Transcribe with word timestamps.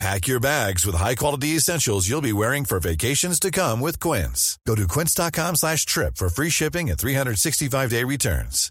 Pack 0.00 0.26
your 0.26 0.40
bags 0.40 0.84
with 0.84 0.96
high-quality 0.96 1.56
essentials 1.56 2.08
you'll 2.08 2.20
be 2.20 2.32
wearing 2.32 2.64
for 2.64 2.80
vacations 2.80 3.38
to 3.40 3.50
come 3.50 3.80
with 3.80 4.00
Quince. 4.00 4.58
Go 4.66 4.74
to 4.74 4.86
quince.com 4.88 5.56
slash 5.56 5.86
trip 5.86 6.16
for 6.16 6.28
free 6.28 6.50
shipping 6.50 6.90
and 6.90 6.98
365-day 6.98 8.04
returns. 8.04 8.70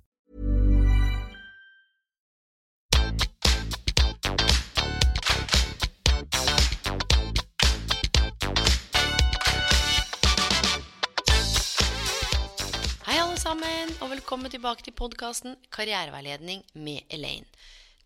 Hei 13.05 13.19
alle 13.19 13.37
sammen, 13.37 13.89
og 14.01 14.09
velkommen 14.09 14.51
tilbake 14.51 14.83
til 14.83 14.93
podcasten 14.95 15.55
Karriereveiledning 15.71 16.64
med 16.75 17.00
Elaine. 17.09 17.45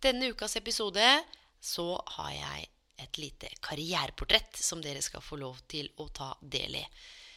Denne 0.03 0.31
ukas 0.33 0.55
episode 0.55 1.05
så 1.61 1.97
har 2.17 2.31
jeg 2.31 2.65
et 2.97 3.19
lite 3.21 3.49
karriereportrett 3.63 4.57
som 4.57 4.81
dere 4.83 5.01
skal 5.05 5.23
få 5.23 5.39
lov 5.41 5.61
til 5.71 5.89
å 6.01 6.09
ta 6.09 6.33
del 6.41 6.79
i. 6.79 6.83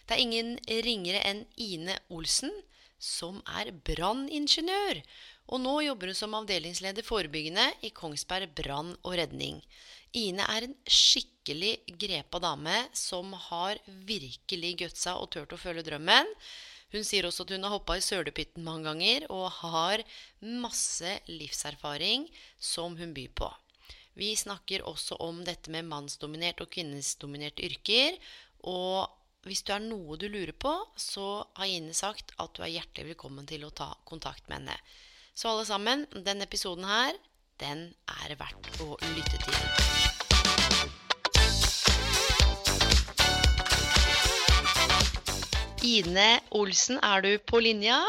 Det 0.07 0.17
er 0.17 0.25
ingen 0.25 0.57
ringere 0.85 1.23
enn 1.29 1.45
Ine 1.61 1.95
Olsen, 2.11 2.53
som 3.01 3.39
er 3.61 3.71
branningeniør. 3.87 5.01
Og 5.51 5.63
nå 5.63 5.77
jobber 5.87 6.11
hun 6.11 6.19
som 6.19 6.35
avdelingsleder 6.37 7.07
forebyggende 7.07 7.67
i 7.87 7.93
Kongsberg 7.97 8.52
brann 8.59 8.93
og 9.01 9.17
redning. 9.21 9.63
Ine 10.19 10.43
er 10.51 10.67
en 10.67 10.75
skikkelig 10.91 11.97
grepa 12.01 12.41
dame 12.43 12.83
som 12.97 13.33
har 13.49 13.79
virkelig 14.07 14.74
gutsa 14.85 15.17
og 15.23 15.30
turt 15.35 15.55
å 15.55 15.61
følge 15.61 15.87
drømmen. 15.87 16.29
Hun 16.91 17.07
sier 17.07 17.27
også 17.27 17.47
at 17.47 17.55
hun 17.55 17.67
har 17.67 17.77
hoppa 17.77 17.97
i 17.99 18.02
sølepytten 18.02 18.67
mange 18.67 18.89
ganger 18.91 19.27
og 19.30 19.47
har 19.61 20.02
masse 20.43 21.19
livserfaring 21.30 22.27
som 22.59 22.99
hun 22.99 23.15
byr 23.15 23.30
på. 23.39 23.51
Vi 24.19 24.35
snakker 24.37 24.83
også 24.89 25.16
om 25.23 25.45
dette 25.47 25.71
med 25.71 25.87
mannsdominert 25.89 26.61
og 26.65 26.71
kvinnesdominerte 26.75 27.63
yrker. 27.66 28.17
Og 28.67 29.07
hvis 29.47 29.63
du 29.65 29.73
er 29.73 29.85
noe 29.85 30.19
du 30.21 30.27
lurer 30.29 30.52
på, 30.52 30.73
så 30.99 31.47
har 31.57 31.71
Ine 31.71 31.95
sagt 31.97 32.35
at 32.43 32.52
du 32.57 32.65
er 32.65 32.75
hjertelig 32.75 33.15
velkommen 33.15 33.47
til 33.49 33.65
å 33.65 33.73
ta 33.73 33.93
kontakt 34.09 34.49
med 34.49 34.61
henne. 34.61 34.77
Så 35.35 35.49
alle 35.49 35.65
sammen, 35.69 36.05
denne 36.13 36.45
episoden 36.45 36.85
her, 36.85 37.15
den 37.63 37.87
er 38.21 38.35
verdt 38.41 38.83
å 38.85 38.99
lytte 39.15 39.39
til. 39.47 39.55
Ine 45.80 46.29
Olsen, 46.52 46.99
er 47.01 47.24
du 47.24 47.33
på 47.49 47.63
linja? 47.65 48.02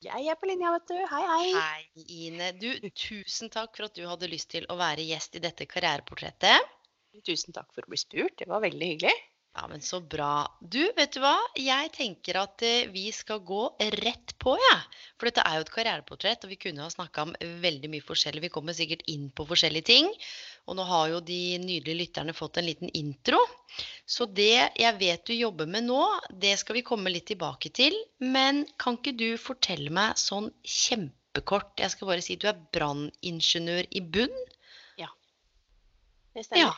Jeg 0.00 0.30
er 0.32 0.36
på 0.40 0.48
linja, 0.48 0.70
vet 0.72 0.86
du. 0.88 0.96
Hei, 1.10 1.24
hei. 1.28 1.48
Hei, 1.52 2.04
Ine. 2.24 2.46
Du, 2.56 2.70
tusen 2.96 3.50
takk 3.52 3.74
for 3.76 3.84
at 3.90 3.98
du 3.98 4.06
hadde 4.08 4.30
lyst 4.32 4.48
til 4.54 4.64
å 4.72 4.78
være 4.80 5.04
gjest 5.04 5.36
i 5.36 5.42
dette 5.44 5.66
karriereportrettet. 5.68 6.70
Tusen 7.26 7.52
takk 7.52 7.68
for 7.74 7.84
å 7.84 7.92
bli 7.92 8.00
spurt. 8.00 8.38
Det 8.40 8.48
var 8.48 8.64
veldig 8.64 8.88
hyggelig. 8.94 9.12
Ja, 9.58 9.66
men 9.68 9.82
så 9.84 9.98
bra. 10.00 10.46
Du, 10.62 10.80
vet 10.96 11.12
du 11.12 11.20
hva? 11.20 11.34
Jeg 11.58 11.90
tenker 11.92 12.38
at 12.40 12.62
eh, 12.64 12.88
vi 12.94 13.10
skal 13.12 13.42
gå 13.44 13.64
rett 13.98 14.32
på, 14.40 14.54
jeg. 14.56 14.78
Ja. 14.78 15.06
For 15.18 15.28
dette 15.28 15.44
er 15.44 15.58
jo 15.58 15.66
et 15.66 15.72
karriereportrett, 15.74 16.46
og 16.46 16.54
vi 16.54 16.60
kunne 16.64 16.86
ha 16.86 16.92
snakka 16.92 17.26
om 17.26 17.34
veldig 17.60 17.90
mye 17.92 18.06
forskjellig. 18.06 18.46
Vi 18.46 18.52
kommer 18.54 18.78
sikkert 18.78 19.04
inn 19.10 19.28
på 19.34 19.44
forskjellige 19.50 19.88
ting. 19.90 20.08
Og 20.68 20.76
nå 20.78 20.84
har 20.86 21.08
jo 21.12 21.20
de 21.24 21.58
nydelige 21.62 21.98
lytterne 21.98 22.34
fått 22.36 22.60
en 22.60 22.68
liten 22.68 22.90
intro. 22.96 23.40
Så 24.06 24.26
det 24.26 24.70
jeg 24.78 24.98
vet 25.00 25.24
du 25.26 25.34
jobber 25.34 25.70
med 25.70 25.86
nå, 25.88 26.02
det 26.30 26.56
skal 26.60 26.78
vi 26.78 26.84
komme 26.86 27.12
litt 27.12 27.28
tilbake 27.30 27.72
til. 27.74 27.96
Men 28.20 28.62
kan 28.80 28.98
ikke 28.98 29.16
du 29.18 29.28
fortelle 29.40 29.92
meg 29.94 30.20
sånn 30.20 30.50
kjempekort 30.62 31.80
Jeg 31.80 31.94
skal 31.94 32.12
bare 32.12 32.24
si 32.24 32.36
du 32.36 32.46
er 32.50 32.62
branningeniør 32.74 33.90
i 33.90 34.04
bunn. 34.04 34.38
Ja. 35.00 35.10
Det 36.34 36.46
stemmer. 36.46 36.68
Ja. 36.68 36.72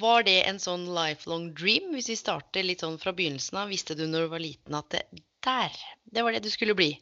Var 0.00 0.22
det 0.22 0.38
en 0.46 0.60
sånn 0.62 0.84
lifelong 0.94 1.48
dream, 1.58 1.90
hvis 1.96 2.12
vi 2.12 2.18
starter 2.18 2.62
litt 2.62 2.84
sånn 2.84 3.00
fra 3.02 3.10
begynnelsen 3.16 3.58
av? 3.58 3.72
Visste 3.72 3.96
du 3.98 4.04
når 4.06 4.28
du 4.28 4.34
var 4.36 4.42
liten 4.44 4.76
at 4.78 4.94
det, 4.94 5.24
der, 5.42 5.80
det 6.04 6.22
var 6.22 6.36
det 6.36 6.44
du 6.44 6.50
skulle 6.52 6.76
bli? 6.78 6.92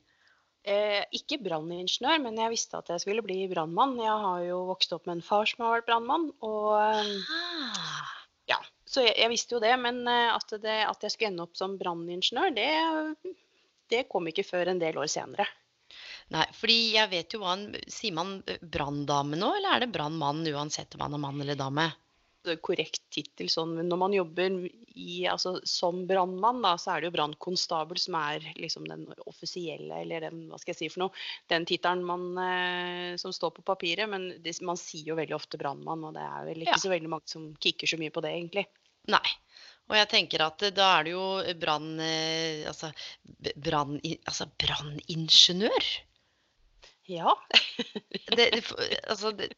Eh, 0.69 1.05
ikke 1.17 1.39
branningeniør, 1.41 2.19
men 2.21 2.37
jeg 2.37 2.53
visste 2.53 2.77
at 2.77 2.91
jeg 2.93 3.01
skulle 3.01 3.25
bli 3.25 3.39
brannmann. 3.49 3.95
Jeg 4.03 4.17
har 4.25 4.43
jo 4.45 4.59
vokst 4.69 4.93
opp 4.93 5.07
med 5.09 5.19
en 5.19 5.25
far 5.25 5.49
som 5.49 5.65
har 5.65 5.79
vært 5.79 5.87
brannmann. 5.89 6.27
Og 6.45 6.75
eh, 6.77 7.15
Ah, 7.33 8.11
ja, 8.51 8.59
så 8.89 9.07
jeg, 9.07 9.15
jeg 9.17 9.33
visste 9.33 9.57
jo 9.57 9.63
det. 9.65 9.73
Men 9.81 10.03
eh, 10.05 10.35
at, 10.35 10.53
det, 10.61 10.77
at 10.85 11.07
jeg 11.07 11.15
skulle 11.15 11.33
ende 11.33 11.47
opp 11.47 11.57
som 11.57 11.79
branningeniør, 11.81 12.53
det, 12.59 12.69
det 13.89 14.05
kom 14.13 14.29
ikke 14.29 14.45
før 14.45 14.75
en 14.75 14.83
del 14.83 15.01
år 15.01 15.09
senere. 15.09 15.49
nei, 16.35 16.45
fordi 16.53 16.79
jeg 16.99 17.09
vet 17.15 17.33
jo 17.33 17.41
hva 17.41 17.55
han 17.55 17.65
Sier 17.89 18.13
man 18.13 18.35
branndame 18.61 19.39
nå, 19.41 19.55
eller 19.57 19.79
er 19.79 19.87
det 19.87 19.95
brannmann 19.95 20.45
uansett 20.53 20.99
om 20.99 21.07
man 21.07 21.17
er 21.17 21.25
mann 21.25 21.41
eller 21.47 21.57
dame? 21.57 21.89
Korrekt 22.65 22.98
tittel 23.15 23.49
sånn, 23.53 23.75
men 23.79 23.89
når 23.89 23.99
man 24.01 24.15
jobber 24.17 24.57
i, 24.99 25.27
altså, 25.31 25.55
som 25.69 26.03
brannmann, 26.09 26.63
så 26.81 26.93
er 26.95 27.01
det 27.01 27.09
jo 27.09 27.15
brannkonstabel 27.17 28.01
som 28.03 28.17
er 28.19 28.45
liksom 28.59 28.87
den 28.91 29.07
offisielle, 29.31 30.03
eller 30.03 30.27
den, 30.29 30.47
hva 30.51 30.59
skal 30.61 30.75
jeg 30.75 30.81
si 30.81 30.91
for 30.93 31.05
noe, 31.07 31.25
den 31.53 31.67
tittelen 31.69 32.05
man, 32.07 32.27
eh, 32.43 33.17
som 33.21 33.33
står 33.35 33.55
på 33.57 33.65
papiret. 33.69 34.09
Men 34.11 34.31
det, 34.45 34.57
man 34.67 34.81
sier 34.81 35.13
jo 35.13 35.19
veldig 35.19 35.37
ofte 35.39 35.61
brannmann, 35.61 36.05
og 36.09 36.17
det 36.19 36.25
er 36.27 36.49
vel 36.51 36.65
ikke 36.65 36.77
Ja. 36.77 36.83
så 36.85 36.93
veldig 36.93 37.13
mange 37.15 37.31
som 37.31 37.51
kikker 37.63 37.91
så 37.95 38.01
mye 38.01 38.15
på 38.15 38.25
det, 38.25 38.35
egentlig. 38.37 38.67
Nei. 39.09 39.25
Og 39.89 39.97
jeg 39.97 40.09
tenker 40.13 40.43
at 40.45 40.63
eh, 40.67 40.75
da 40.77 40.91
er 40.99 41.07
det 41.09 41.15
jo 41.15 41.25
brann... 41.61 41.95
eh, 42.05 42.67
Altså 42.69 42.91
branningeniør. 43.57 44.21
Altså 44.29 44.51
branningeniør. 44.61 45.89
Ja. 47.09 47.33
det, 48.37 48.51
det, 48.53 48.63
altså, 49.09 49.33
det, 49.33 49.55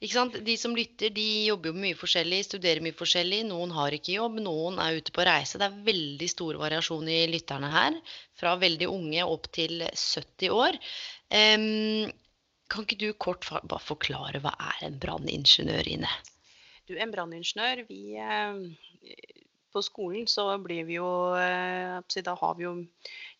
ikke 0.00 0.14
sant? 0.14 0.40
De 0.46 0.56
som 0.60 0.74
lytter, 0.76 1.12
de 1.14 1.26
jobber 1.50 1.72
jo 1.72 1.84
mye 1.84 1.98
forskjellig, 1.98 2.42
studerer 2.48 2.84
mye 2.84 2.96
forskjellig. 2.96 3.44
Noen 3.48 3.74
har 3.76 3.96
ikke 3.96 4.16
jobb, 4.16 4.40
noen 4.44 4.80
er 4.82 4.98
ute 5.00 5.14
på 5.14 5.26
reise. 5.26 5.60
Det 5.60 5.68
er 5.68 5.86
veldig 5.88 6.28
stor 6.30 6.60
variasjon 6.62 7.08
i 7.10 7.22
lytterne 7.32 7.70
her. 7.72 7.96
Fra 8.38 8.56
veldig 8.60 8.90
unge 8.90 9.24
opp 9.26 9.48
til 9.54 9.86
70 9.90 10.54
år. 10.54 10.78
Um, 11.34 12.12
kan 12.70 12.86
ikke 12.86 13.00
du 13.00 13.10
kort 13.20 13.44
bare 13.46 13.82
forklare 13.82 14.40
hva 14.42 14.54
er 14.72 14.86
en 14.88 14.96
branningeniør 15.00 15.88
Ine? 15.92 16.10
Du, 16.88 16.96
en 17.00 17.12
branningeniør, 17.12 17.84
vi 17.88 18.16
eh, 18.20 19.20
På 19.72 19.82
skolen 19.84 20.26
så 20.30 20.46
blir 20.62 20.84
vi 20.88 20.98
jo 20.98 21.08
eh, 21.38 22.24
Da 22.26 22.34
har 22.40 22.56
vi 22.58 22.66
jo, 22.66 22.74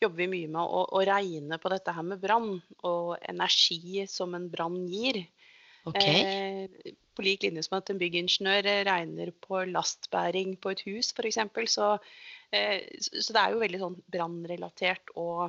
jobber 0.02 0.22
vi 0.22 0.28
mye 0.32 0.52
med 0.52 0.60
å, 0.62 0.84
å 0.86 1.02
regne 1.08 1.58
på 1.60 1.72
dette 1.72 1.94
her 1.96 2.06
med 2.06 2.22
brann, 2.22 2.58
og 2.84 3.16
energi 3.28 4.06
som 4.10 4.36
en 4.36 4.48
brann 4.52 4.84
gir. 4.92 5.24
Ok? 5.88 6.04
Eh, 6.04 6.94
på 7.14 7.22
lik 7.22 7.44
linje 7.44 7.64
som 7.66 7.78
at 7.78 7.90
en 7.92 8.00
byggingeniør 8.00 8.68
eh, 8.70 8.84
regner 8.88 9.32
på 9.44 9.64
lastbæring 9.70 10.56
på 10.60 10.72
et 10.74 10.84
hus, 10.88 11.12
f.eks. 11.14 11.40
Så, 11.72 11.90
eh, 12.54 12.80
så 13.00 13.36
det 13.36 13.42
er 13.42 13.54
jo 13.54 13.62
veldig 13.62 13.82
sånn 13.82 14.00
brannrelatert 14.16 15.14
og 15.20 15.46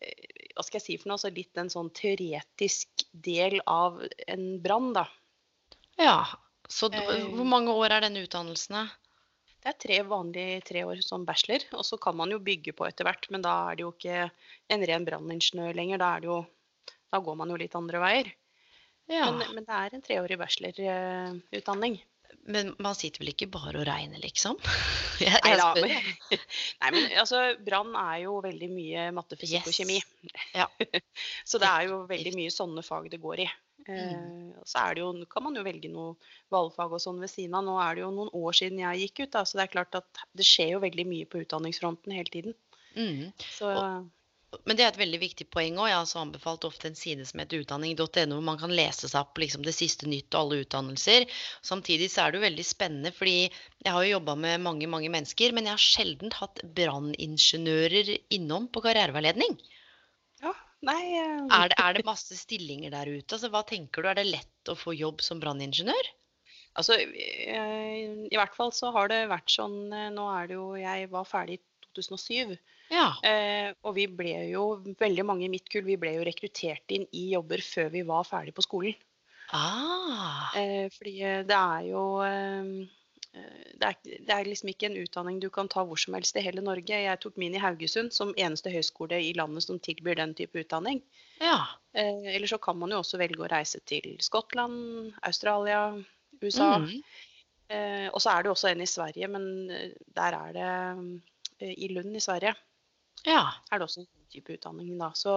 eh, 0.00 0.48
hva 0.52 0.64
skal 0.66 0.78
jeg 0.78 0.86
si 0.86 0.98
for 1.00 1.12
noe, 1.12 1.20
så 1.20 1.32
litt 1.32 1.58
en 1.60 1.72
sånn 1.72 1.90
teoretisk 1.96 3.06
del 3.12 3.60
av 3.66 4.00
en 4.28 4.48
brann, 4.64 4.90
da. 4.96 5.06
Ja. 6.00 6.18
Så 6.72 6.88
hvor 6.92 7.46
mange 7.48 7.72
år 7.76 7.96
er 7.96 8.04
denne 8.06 8.22
utdannelsen? 8.24 8.76
da? 8.78 8.84
Det 9.62 9.70
er 9.70 9.78
tre 9.78 9.96
vanlige 10.08 10.62
tre 10.66 10.82
år 10.88 11.00
som 11.04 11.24
bachelor, 11.26 11.64
og 11.78 11.84
så 11.86 11.98
kan 12.00 12.16
man 12.18 12.32
jo 12.34 12.40
bygge 12.42 12.74
på 12.74 12.86
etter 12.88 13.06
hvert, 13.06 13.28
men 13.30 13.44
da 13.44 13.54
er 13.70 13.78
det 13.78 13.84
jo 13.84 13.92
ikke 13.94 14.24
en 14.74 14.86
ren 14.90 15.04
branningeniør 15.06 15.76
lenger. 15.78 16.00
Da, 16.02 16.08
er 16.16 16.24
det 16.24 16.30
jo, 16.32 16.38
da 17.14 17.20
går 17.22 17.36
man 17.38 17.52
jo 17.52 17.58
litt 17.60 17.76
andre 17.78 18.00
veier. 18.02 18.32
Ja. 19.10 19.26
Men, 19.34 19.54
men 19.56 19.64
det 19.66 19.74
er 19.78 19.94
en 19.96 20.02
treårig 20.04 20.38
bachelorutdanning. 20.40 21.98
Men 22.48 22.72
man 22.82 22.96
sitter 22.98 23.20
vel 23.22 23.30
ikke 23.34 23.46
bare 23.52 23.82
og 23.82 23.86
regner, 23.86 24.18
liksom? 24.22 24.56
Jeg, 25.22 25.36
jeg 25.44 25.58
da. 25.60 25.66
spør. 25.76 25.84
men- 25.86 26.40
Nei, 26.82 26.88
men 26.94 27.04
altså, 27.20 27.40
brann 27.62 27.92
er 28.00 28.22
jo 28.24 28.38
veldig 28.42 28.68
mye 28.72 29.02
matte, 29.14 29.36
fysikk 29.38 29.68
og 29.70 29.76
kjemi. 29.76 29.98
Ja. 30.56 30.66
Så 31.50 31.60
det 31.62 31.68
er 31.68 31.84
jo 31.90 32.00
veldig 32.08 32.32
mye 32.34 32.50
sånne 32.54 32.82
fag 32.86 33.06
det 33.12 33.20
går 33.22 33.44
i. 33.44 33.46
Mm. 33.82 33.92
Eh, 33.92 34.58
så 34.66 34.78
er 34.84 34.94
det 34.94 35.02
jo, 35.02 35.08
kan 35.30 35.42
man 35.42 35.56
jo 35.58 35.62
velge 35.66 35.88
noe 35.90 36.12
valgfag 36.54 36.92
og 36.94 37.00
sånn 37.02 37.18
ved 37.22 37.30
siden 37.30 37.54
av. 37.58 37.64
Nå 37.66 37.76
er 37.82 37.96
det 37.98 38.04
jo 38.04 38.10
noen 38.14 38.30
år 38.38 38.54
siden 38.54 38.78
jeg 38.78 39.00
gikk 39.08 39.24
ut, 39.24 39.32
da, 39.34 39.42
så 39.46 39.58
det 39.58 39.64
er 39.66 39.72
klart 39.72 39.96
at 39.98 40.20
det 40.38 40.46
skjer 40.46 40.76
jo 40.76 40.82
veldig 40.84 41.06
mye 41.10 41.26
på 41.30 41.40
utdanningsfronten 41.42 42.14
hele 42.14 42.30
tiden. 42.30 42.54
Mm. 42.94 43.32
Så 43.42 43.70
Men 44.68 44.76
det 44.76 44.84
er 44.84 44.92
et 44.92 45.00
veldig 45.00 45.20
viktig 45.22 45.46
poeng 45.52 45.78
òg. 45.80 45.88
Jeg 45.88 45.96
har 45.96 46.04
også 46.04 46.22
anbefalt 46.22 46.66
ofte 46.68 46.90
en 46.90 46.98
side 46.98 47.24
som 47.28 47.40
heter 47.40 47.62
utdanning.no, 47.64 48.36
hvor 48.36 48.44
man 48.44 48.60
kan 48.60 48.74
lese 48.76 49.08
seg 49.08 49.20
opp 49.24 49.40
liksom 49.40 49.64
det 49.66 49.74
siste 49.76 50.08
nytt 50.10 50.34
og 50.34 50.40
alle 50.40 50.62
utdannelser. 50.66 51.26
Samtidig 51.64 52.10
så 52.12 52.26
er 52.26 52.32
det 52.32 52.40
jo 52.40 52.46
veldig 52.46 52.66
spennende, 52.68 53.14
fordi 53.16 53.36
jeg 53.48 53.94
har 53.96 54.04
jo 54.04 54.16
jobba 54.18 54.36
med 54.44 54.64
mange 54.64 54.90
mange 54.92 55.12
mennesker, 55.12 55.56
men 55.56 55.70
jeg 55.70 55.78
har 55.78 55.86
sjelden 55.86 56.34
hatt 56.36 56.60
branningeniører 56.76 58.12
innom 58.36 58.68
på 58.72 58.84
karriereveiledning. 58.84 59.56
Nei 60.82 61.02
Uh... 61.14 61.46
Er 61.54 61.70
det, 61.70 61.76
er 61.78 61.94
det 61.94 62.06
masse 62.06 62.34
stillinger 62.34 62.90
der 62.90 63.06
ute? 63.06 63.36
Altså, 63.36 63.50
hva 63.54 63.62
tenker 63.66 64.02
du? 64.02 64.08
Er 64.10 64.18
det 64.18 64.26
lett 64.26 64.70
å 64.70 64.74
få 64.78 64.94
jobb 64.96 65.22
som 65.22 65.38
branningeniør? 65.42 66.08
Altså, 66.78 66.96
eh, 66.98 68.26
i 68.26 68.38
hvert 68.38 68.56
fall 68.56 68.72
så 68.74 68.90
har 68.94 69.10
det 69.12 69.20
vært 69.30 69.52
sånn 69.52 69.92
eh, 69.92 70.08
Nå 70.14 70.24
er 70.32 70.48
det 70.48 70.56
jo 70.56 70.68
Jeg 70.80 71.10
var 71.12 71.28
ferdig 71.28 71.58
i 71.60 71.62
2007. 71.98 72.56
Ja. 72.92 73.08
Eh, 73.24 73.72
og 73.86 73.96
vi 73.96 74.06
ble 74.12 74.34
jo, 74.50 74.66
veldig 75.00 75.24
mange 75.24 75.46
i 75.46 75.52
mitt 75.52 75.68
kull, 75.72 75.86
vi 75.86 75.98
ble 76.00 76.16
jo 76.18 76.26
rekruttert 76.28 76.92
inn 76.92 77.06
i 77.16 77.30
jobber 77.32 77.62
før 77.64 77.92
vi 77.94 78.04
var 78.08 78.26
ferdig 78.28 78.54
på 78.56 78.64
skolen. 78.66 78.98
Ah. 79.52 80.52
Eh, 80.56 80.88
fordi 80.92 81.14
eh, 81.24 81.40
det 81.48 81.56
er 81.56 81.86
jo 81.90 82.02
eh, 82.24 82.68
eh, 83.36 83.64
det 83.80 83.88
er, 83.88 83.96
det 84.28 84.34
er 84.36 84.48
liksom 84.48 84.70
ikke 84.72 84.88
en 84.88 84.96
utdanning 85.00 85.40
du 85.42 85.48
kan 85.52 85.68
ta 85.72 85.84
hvor 85.88 86.00
som 86.00 86.16
helst 86.16 86.36
i 86.36 86.44
hele 86.44 86.64
Norge. 86.64 87.00
Jeg 87.04 87.20
tok 87.20 87.40
min 87.40 87.56
i 87.56 87.60
Haugesund 87.60 88.12
som 88.16 88.34
eneste 88.36 88.72
høyskole 88.72 89.20
i 89.24 89.34
landet 89.36 89.66
som 89.66 89.80
tilbyr 89.80 90.20
den 90.20 90.32
type 90.36 90.60
utdanning. 90.60 91.02
Ja. 91.40 91.58
Eh, 91.96 92.32
eller 92.36 92.48
så 92.48 92.60
kan 92.60 92.80
man 92.80 92.92
jo 92.92 93.00
også 93.00 93.20
velge 93.20 93.44
å 93.44 93.52
reise 93.52 93.80
til 93.88 94.16
Skottland, 94.24 95.12
Australia, 95.24 95.86
USA. 96.42 96.74
Mm. 96.84 96.98
Eh, 97.72 98.08
og 98.12 98.20
så 98.20 98.34
er 98.34 98.42
det 98.42 98.52
jo 98.52 98.56
også 98.56 98.72
en 98.72 98.84
i 98.84 98.90
Sverige, 98.90 99.32
men 99.32 99.48
der 100.12 100.36
er 100.36 100.56
det 100.56 101.72
i 101.72 101.88
Lund 101.92 102.16
i 102.16 102.20
Sverige 102.20 102.52
Ja. 103.26 103.44
er 103.70 103.78
det 103.78 103.86
også 103.86 104.02
en 104.02 104.08
sånn 104.08 104.32
type 104.32 104.54
utdanning. 104.56 104.96
Da. 104.98 105.10
Så, 105.18 105.34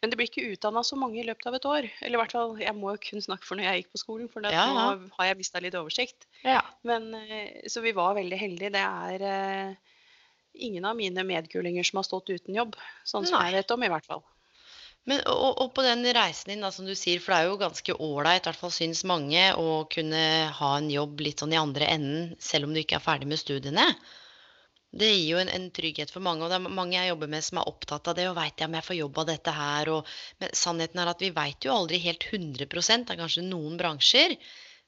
men 0.00 0.10
det 0.10 0.18
blir 0.18 0.30
ikke 0.30 0.46
utdanna 0.54 0.82
så 0.86 0.96
mange 0.98 1.20
i 1.20 1.26
løpet 1.26 1.46
av 1.50 1.58
et 1.58 1.68
år. 1.68 1.88
Eller 2.00 2.18
i 2.18 2.22
hvert 2.22 2.34
fall, 2.34 2.56
jeg 2.62 2.74
må 2.78 2.94
jo 2.94 3.02
kun 3.04 3.24
snakke 3.24 3.46
for 3.46 3.60
når 3.60 3.68
jeg 3.68 3.82
gikk 3.82 3.92
på 3.92 4.02
skolen, 4.02 4.28
for 4.32 4.48
Ja, 4.48 4.64
ja. 4.66 4.88
nå 4.96 5.14
har 5.18 5.30
jeg 5.30 5.40
mista 5.42 5.62
litt 5.62 5.78
oversikt. 5.78 6.26
ja. 6.46 6.62
Men, 6.88 7.12
eh, 7.14 7.62
så 7.70 7.84
vi 7.84 7.94
var 7.96 8.16
veldig 8.18 8.38
heldige. 8.40 8.72
Det 8.74 8.82
er 8.82 9.26
eh, 9.28 9.96
ingen 10.54 10.84
av 10.88 10.96
mine 10.96 11.24
medkulinger 11.24 11.86
som 11.86 12.00
har 12.00 12.08
stått 12.08 12.32
uten 12.32 12.56
jobb. 12.56 12.76
Sånn 13.04 13.28
som 13.28 13.38
Nei. 13.38 13.50
jeg 13.50 13.60
vet 13.60 13.76
om, 13.76 13.84
i 13.84 13.92
hvert 13.92 14.08
fall. 14.08 14.24
Men, 15.04 15.18
og, 15.26 15.58
og 15.58 15.70
på 15.74 15.82
den 15.82 16.04
reisen 16.14 16.52
din, 16.52 16.62
da, 16.62 16.70
som 16.70 16.86
du 16.86 16.94
sier, 16.94 17.18
for 17.22 17.34
det 17.34 17.38
er 17.40 17.48
jo 17.50 17.58
ganske 17.58 17.94
ålreit, 17.98 18.44
i 18.44 18.50
hvert 18.50 18.60
fall 18.60 18.74
syns 18.74 19.02
mange, 19.08 19.48
å 19.58 19.82
kunne 19.90 20.24
ha 20.58 20.74
en 20.78 20.90
jobb 20.92 21.24
litt 21.26 21.42
sånn 21.42 21.54
i 21.54 21.58
andre 21.58 21.88
enden, 21.90 22.36
selv 22.38 22.68
om 22.68 22.74
du 22.74 22.82
ikke 22.82 23.00
er 23.00 23.06
ferdig 23.06 23.30
med 23.32 23.40
studiene. 23.42 23.88
Det 24.92 25.08
gir 25.08 25.28
jo 25.30 25.38
en, 25.40 25.48
en 25.48 25.70
trygghet 25.72 26.10
for 26.12 26.20
mange, 26.24 26.44
og 26.44 26.52
det 26.52 26.58
er 26.58 26.74
mange 26.76 26.98
jeg 26.98 27.08
jobber 27.08 27.30
med 27.32 27.44
som 27.46 27.60
er 27.62 27.68
opptatt 27.70 28.10
av 28.10 28.16
det, 28.18 28.26
og 28.28 28.36
veit 28.36 28.60
jeg 28.60 28.68
om 28.68 28.76
jeg 28.76 28.86
får 28.88 28.98
jobb 28.98 29.20
av 29.22 29.30
dette 29.30 29.54
her, 29.56 29.90
og 29.94 30.10
Men 30.42 30.52
sannheten 30.58 31.00
er 31.00 31.12
at 31.14 31.24
vi 31.24 31.30
veit 31.32 31.64
jo 31.64 31.72
aldri 31.72 32.00
helt 32.02 32.26
100% 32.28 33.08
det 33.08 33.14
er 33.14 33.22
kanskje 33.22 33.46
noen 33.46 33.78
bransjer. 33.80 34.36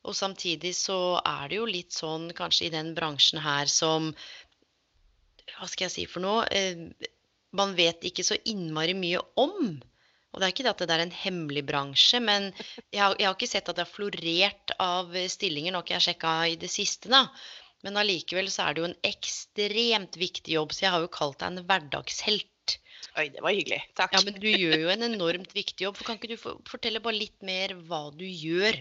Og 0.05 0.17
samtidig 0.17 0.75
så 0.77 0.99
er 1.25 1.49
det 1.49 1.57
jo 1.57 1.71
litt 1.71 1.97
sånn 1.97 2.29
kanskje 2.37 2.69
i 2.69 2.75
den 2.75 2.93
bransjen 2.97 3.41
her 3.41 3.71
som 3.73 4.13
Hva 5.55 5.69
skal 5.71 5.87
jeg 5.87 5.95
si 5.95 6.05
for 6.11 6.25
noe? 6.25 6.45
Eh, 6.53 6.85
man 7.57 7.73
vet 7.79 8.05
ikke 8.05 8.25
så 8.27 8.37
innmari 8.51 8.93
mye 8.99 9.21
om. 9.41 9.81
Og 10.35 10.41
det 10.41 10.47
er 10.47 10.53
ikke 10.53 10.65
det 10.67 10.73
at 10.73 10.81
det 10.83 10.95
er 10.97 11.05
en 11.05 11.15
hemmelig 11.15 11.63
bransje, 11.69 12.19
men 12.21 12.49
jeg 12.91 12.99
har, 12.99 13.15
jeg 13.21 13.29
har 13.29 13.37
ikke 13.37 13.49
sett 13.49 13.69
at 13.71 13.77
det 13.79 13.85
har 13.85 13.93
florert 13.93 14.73
av 14.83 15.15
eh, 15.15 15.31
stillinger. 15.31 15.73
Nå 15.73 15.81
har 15.81 15.87
ikke 15.87 15.97
jeg 16.01 16.07
sjekka 16.09 16.33
i 16.51 16.57
det 16.61 16.73
siste, 16.75 17.13
da. 17.13 17.29
Men 17.85 18.01
allikevel 18.01 18.49
så 18.53 18.67
er 18.67 18.75
det 18.75 18.83
jo 18.83 18.89
en 18.89 18.99
ekstremt 19.05 20.19
viktig 20.21 20.57
jobb, 20.57 20.73
så 20.73 20.87
jeg 20.87 20.95
har 20.95 21.05
jo 21.05 21.13
kalt 21.13 21.39
deg 21.43 21.53
en 21.53 21.67
hverdagshelt. 21.69 22.79
Oi, 23.21 23.29
det 23.31 23.45
var 23.45 23.55
hyggelig. 23.55 23.83
Takk. 23.99 24.17
Ja, 24.17 24.23
men 24.27 24.41
du 24.41 24.49
gjør 24.49 24.87
jo 24.87 24.91
en 24.95 25.07
enormt 25.07 25.53
viktig 25.55 25.87
jobb. 25.87 25.99
For 25.99 26.09
kan 26.09 26.19
ikke 26.19 26.33
du 26.33 26.65
fortelle 26.71 27.03
bare 27.05 27.21
litt 27.21 27.45
mer 27.45 27.77
hva 27.87 28.09
du 28.17 28.25
gjør? 28.25 28.81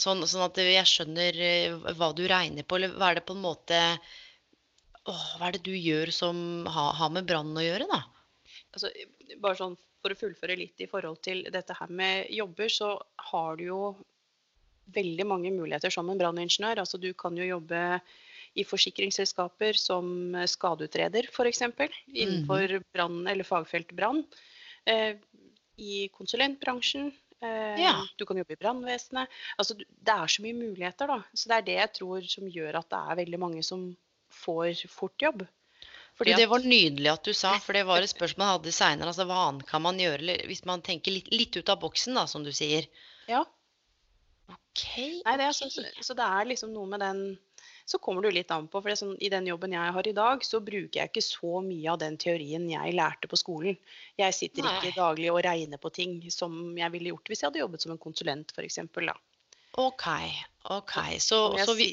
Sånn, 0.00 0.24
sånn 0.26 0.46
at 0.46 0.58
jeg 0.58 0.90
skjønner 0.90 1.36
eh, 1.38 1.74
hva 1.98 2.10
du 2.16 2.24
regner 2.30 2.66
på, 2.66 2.78
eller 2.78 2.94
hva 2.98 3.12
er 3.12 3.20
det 3.20 3.26
på 3.28 3.36
en 3.36 3.44
måte 3.44 3.80
Åh, 5.04 5.24
hva 5.36 5.50
er 5.50 5.58
det 5.58 5.66
du 5.66 5.74
gjør 5.76 6.08
som 6.16 6.38
har, 6.64 6.94
har 6.96 7.10
med 7.12 7.26
brannen 7.28 7.58
å 7.60 7.62
gjøre, 7.62 7.84
da? 7.90 7.98
altså, 8.74 8.90
bare 9.42 9.58
sånn 9.58 9.76
for 10.04 10.12
å 10.12 10.18
fullføre 10.18 10.56
litt 10.58 10.80
i 10.84 10.88
forhold 10.90 11.20
til 11.24 11.44
dette 11.52 11.76
her 11.78 11.92
med 11.92 12.28
jobber, 12.34 12.72
så 12.72 12.94
har 13.30 13.60
du 13.60 13.66
jo 13.68 13.80
veldig 14.92 15.26
mange 15.26 15.50
muligheter 15.54 15.90
som 15.90 16.08
en 16.10 16.18
branningeniør. 16.20 16.82
Altså, 16.82 16.98
du 17.00 17.12
kan 17.14 17.36
jo 17.36 17.44
jobbe 17.46 18.00
i 18.54 18.62
forsikringsselskaper 18.62 19.74
som 19.78 20.36
skadeutreder, 20.46 21.26
f.eks. 21.32 21.62
Innenfor 22.14 22.78
brann 22.94 23.24
eller 23.26 23.44
fagfelt 23.48 23.90
brann. 23.96 24.22
Eh, 24.86 25.16
I 25.78 26.08
konsulentbransjen. 26.14 27.08
Eh, 27.42 27.80
Ja. 27.82 27.96
Du 28.16 28.24
kan 28.24 28.38
jobbe 28.38 28.54
i 28.54 28.60
brannvesenet. 28.60 29.28
Altså, 29.58 29.74
det 29.76 30.14
er 30.14 30.26
så 30.30 30.42
mye 30.44 30.54
muligheter, 30.54 31.06
da. 31.10 31.22
Så 31.34 31.48
det 31.50 31.56
er 31.56 31.66
det 31.66 31.78
jeg 31.80 31.92
tror 31.98 32.22
som 32.30 32.46
gjør 32.48 32.78
at 32.78 32.88
det 32.94 33.00
er 33.10 33.20
veldig 33.24 33.40
mange 33.42 33.62
som 33.66 33.88
får 34.30 34.86
fort 34.88 35.18
jobb. 35.22 35.42
Du, 36.14 36.30
det 36.30 36.46
var 36.46 36.62
nydelig 36.62 37.10
at 37.10 37.24
du 37.26 37.32
sa, 37.34 37.56
for 37.58 37.74
det 37.74 37.82
var 37.88 37.98
et 38.02 38.12
spørsmål 38.16 38.46
jeg 38.46 38.58
hadde 38.60 38.72
seinere. 38.76 39.10
Altså, 39.10 39.26
hva 39.26 39.48
annet 39.48 39.66
kan 39.66 39.82
man 39.82 39.98
gjøre 39.98 40.22
eller 40.22 40.46
hvis 40.46 40.62
man 40.64 40.80
tenker 40.80 41.10
litt, 41.10 41.28
litt 41.34 41.56
ut 41.58 41.68
av 41.74 41.80
boksen, 41.82 42.14
da, 42.14 42.26
som 42.30 42.46
du 42.46 42.52
sier? 42.54 42.86
Ja. 43.26 43.42
OK. 44.74 45.22
Nei, 45.22 45.36
det 45.38 45.44
er 45.46 45.52
så, 45.54 45.68
så, 45.70 45.84
så 46.02 46.14
det 46.18 46.24
er 46.26 46.48
liksom 46.50 46.72
noe 46.74 46.88
med 46.90 47.02
den 47.04 47.18
Så 47.86 48.00
kommer 48.02 48.24
det 48.24 48.32
jo 48.32 48.38
litt 48.38 48.50
an 48.54 48.66
på. 48.70 48.80
For 48.82 48.96
sånn, 48.98 49.12
i 49.22 49.28
den 49.30 49.46
jobben 49.46 49.74
jeg 49.76 49.92
har 49.94 50.08
i 50.08 50.14
dag, 50.16 50.42
så 50.42 50.58
bruker 50.64 50.98
jeg 50.98 51.10
ikke 51.12 51.22
så 51.22 51.60
mye 51.62 51.92
av 51.92 52.00
den 52.00 52.16
teorien 52.18 52.64
jeg 52.70 52.94
lærte 52.96 53.28
på 53.30 53.38
skolen. 53.38 53.76
Jeg 54.18 54.34
sitter 54.34 54.64
Nei. 54.64 54.72
ikke 54.80 54.96
daglig 54.96 55.28
og 55.30 55.42
regner 55.44 55.78
på 55.78 55.92
ting 55.94 56.16
som 56.32 56.56
jeg 56.80 56.90
ville 56.94 57.12
gjort 57.12 57.30
hvis 57.30 57.44
jeg 57.44 57.50
hadde 57.50 57.60
jobbet 57.60 57.84
som 57.84 57.92
en 57.94 58.00
konsulent, 58.00 58.54
f.eks. 58.56 58.80
OK. 59.84 60.06
ok. 60.72 60.94
Så, 61.20 61.40
jeg 61.58 61.68
så 61.68 61.74
vi 61.78 61.88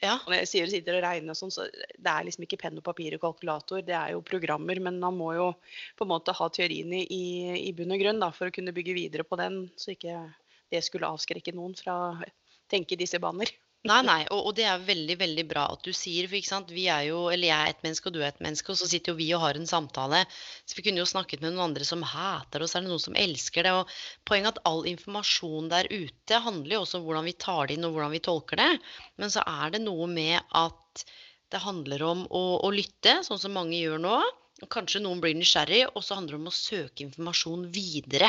Ja. 0.00 0.18
og 0.18 0.28
når 0.28 0.42
jeg 0.42 0.50
sier 0.52 0.70
sitter 0.72 0.98
og 0.98 1.04
regner 1.04 1.32
og 1.32 1.40
sånn, 1.40 1.52
så 1.52 1.66
det 1.72 2.12
er 2.12 2.28
liksom 2.28 2.44
ikke 2.46 2.60
penn 2.60 2.78
og 2.78 2.84
papir 2.84 3.16
og 3.16 3.24
kalkulator, 3.24 3.82
det 3.84 3.96
er 3.96 4.12
jo 4.14 4.22
programmer. 4.24 4.78
Men 4.80 5.00
man 5.00 5.16
må 5.16 5.32
jo 5.38 5.48
på 5.96 6.04
en 6.04 6.12
måte 6.12 6.36
ha 6.36 6.52
teorien 6.52 6.92
i, 7.00 7.02
i, 7.08 7.24
i 7.64 7.72
bunn 7.76 7.96
og 7.96 8.04
grunn 8.04 8.22
da, 8.22 8.30
for 8.36 8.52
å 8.52 8.54
kunne 8.54 8.76
bygge 8.76 8.96
videre 8.96 9.24
på 9.24 9.40
den, 9.40 9.64
så 9.80 9.96
ikke 9.96 10.20
det 10.70 10.84
skulle 10.86 11.10
avskrekke 11.10 11.54
noen 11.56 11.74
fra 11.78 11.96
å 11.96 12.30
tenke 12.70 12.98
disse 12.98 13.20
baner. 13.22 13.50
Nei, 13.88 14.02
nei, 14.04 14.18
og, 14.28 14.50
og 14.50 14.56
det 14.58 14.66
er 14.68 14.82
veldig, 14.84 15.14
veldig 15.22 15.42
bra 15.48 15.62
at 15.72 15.86
du 15.86 15.94
sier, 15.96 16.26
for 16.28 16.36
ikke 16.36 16.50
sant, 16.50 16.72
vi 16.76 16.82
er 16.92 17.06
jo, 17.06 17.20
eller 17.32 17.48
jeg 17.48 17.56
er 17.56 17.70
et 17.72 17.86
menneske 17.86 18.10
og 18.10 18.12
du 18.12 18.18
er 18.20 18.26
et 18.28 18.42
menneske, 18.44 18.68
og 18.68 18.76
så 18.76 18.88
sitter 18.90 19.14
jo 19.14 19.20
vi 19.22 19.28
og 19.32 19.40
har 19.40 19.56
en 19.56 19.70
samtale. 19.70 20.20
Så 20.68 20.76
vi 20.76 20.84
kunne 20.84 21.00
jo 21.00 21.06
snakket 21.08 21.40
med 21.40 21.54
noen 21.54 21.70
andre 21.70 21.86
som 21.88 22.04
hater 22.04 22.60
oss, 22.60 22.74
er 22.76 22.84
det 22.84 22.90
noen 22.90 23.00
som 23.00 23.16
elsker 23.16 23.64
det? 23.64 23.72
Og 23.78 23.94
poenget 24.28 24.58
at 24.58 24.68
all 24.68 24.84
informasjon 24.90 25.72
der 25.72 25.88
ute 25.88 26.42
handler 26.44 26.76
jo 26.76 26.82
også 26.84 27.00
om 27.00 27.08
hvordan 27.08 27.30
vi 27.30 27.36
tar 27.46 27.70
det 27.70 27.78
inn 27.78 27.88
og 27.88 27.96
hvordan 27.96 28.12
vi 28.18 28.22
tolker 28.28 28.60
det. 28.60 28.68
Men 29.16 29.32
så 29.32 29.46
er 29.48 29.72
det 29.72 29.80
noe 29.86 30.10
med 30.12 30.36
at 30.60 31.06
det 31.50 31.64
handler 31.64 32.04
om 32.04 32.26
å, 32.28 32.44
å 32.60 32.74
lytte, 32.74 33.22
sånn 33.24 33.40
som 33.40 33.56
mange 33.56 33.80
gjør 33.80 34.04
nå. 34.04 34.20
Kanskje 34.68 35.00
noen 35.00 35.24
blir 35.24 35.32
nysgjerrig, 35.40 35.86
og 35.94 36.04
så 36.04 36.20
handler 36.20 36.36
det 36.36 36.42
om 36.42 36.52
å 36.52 36.58
søke 36.58 37.08
informasjon 37.08 37.64
videre. 37.72 38.28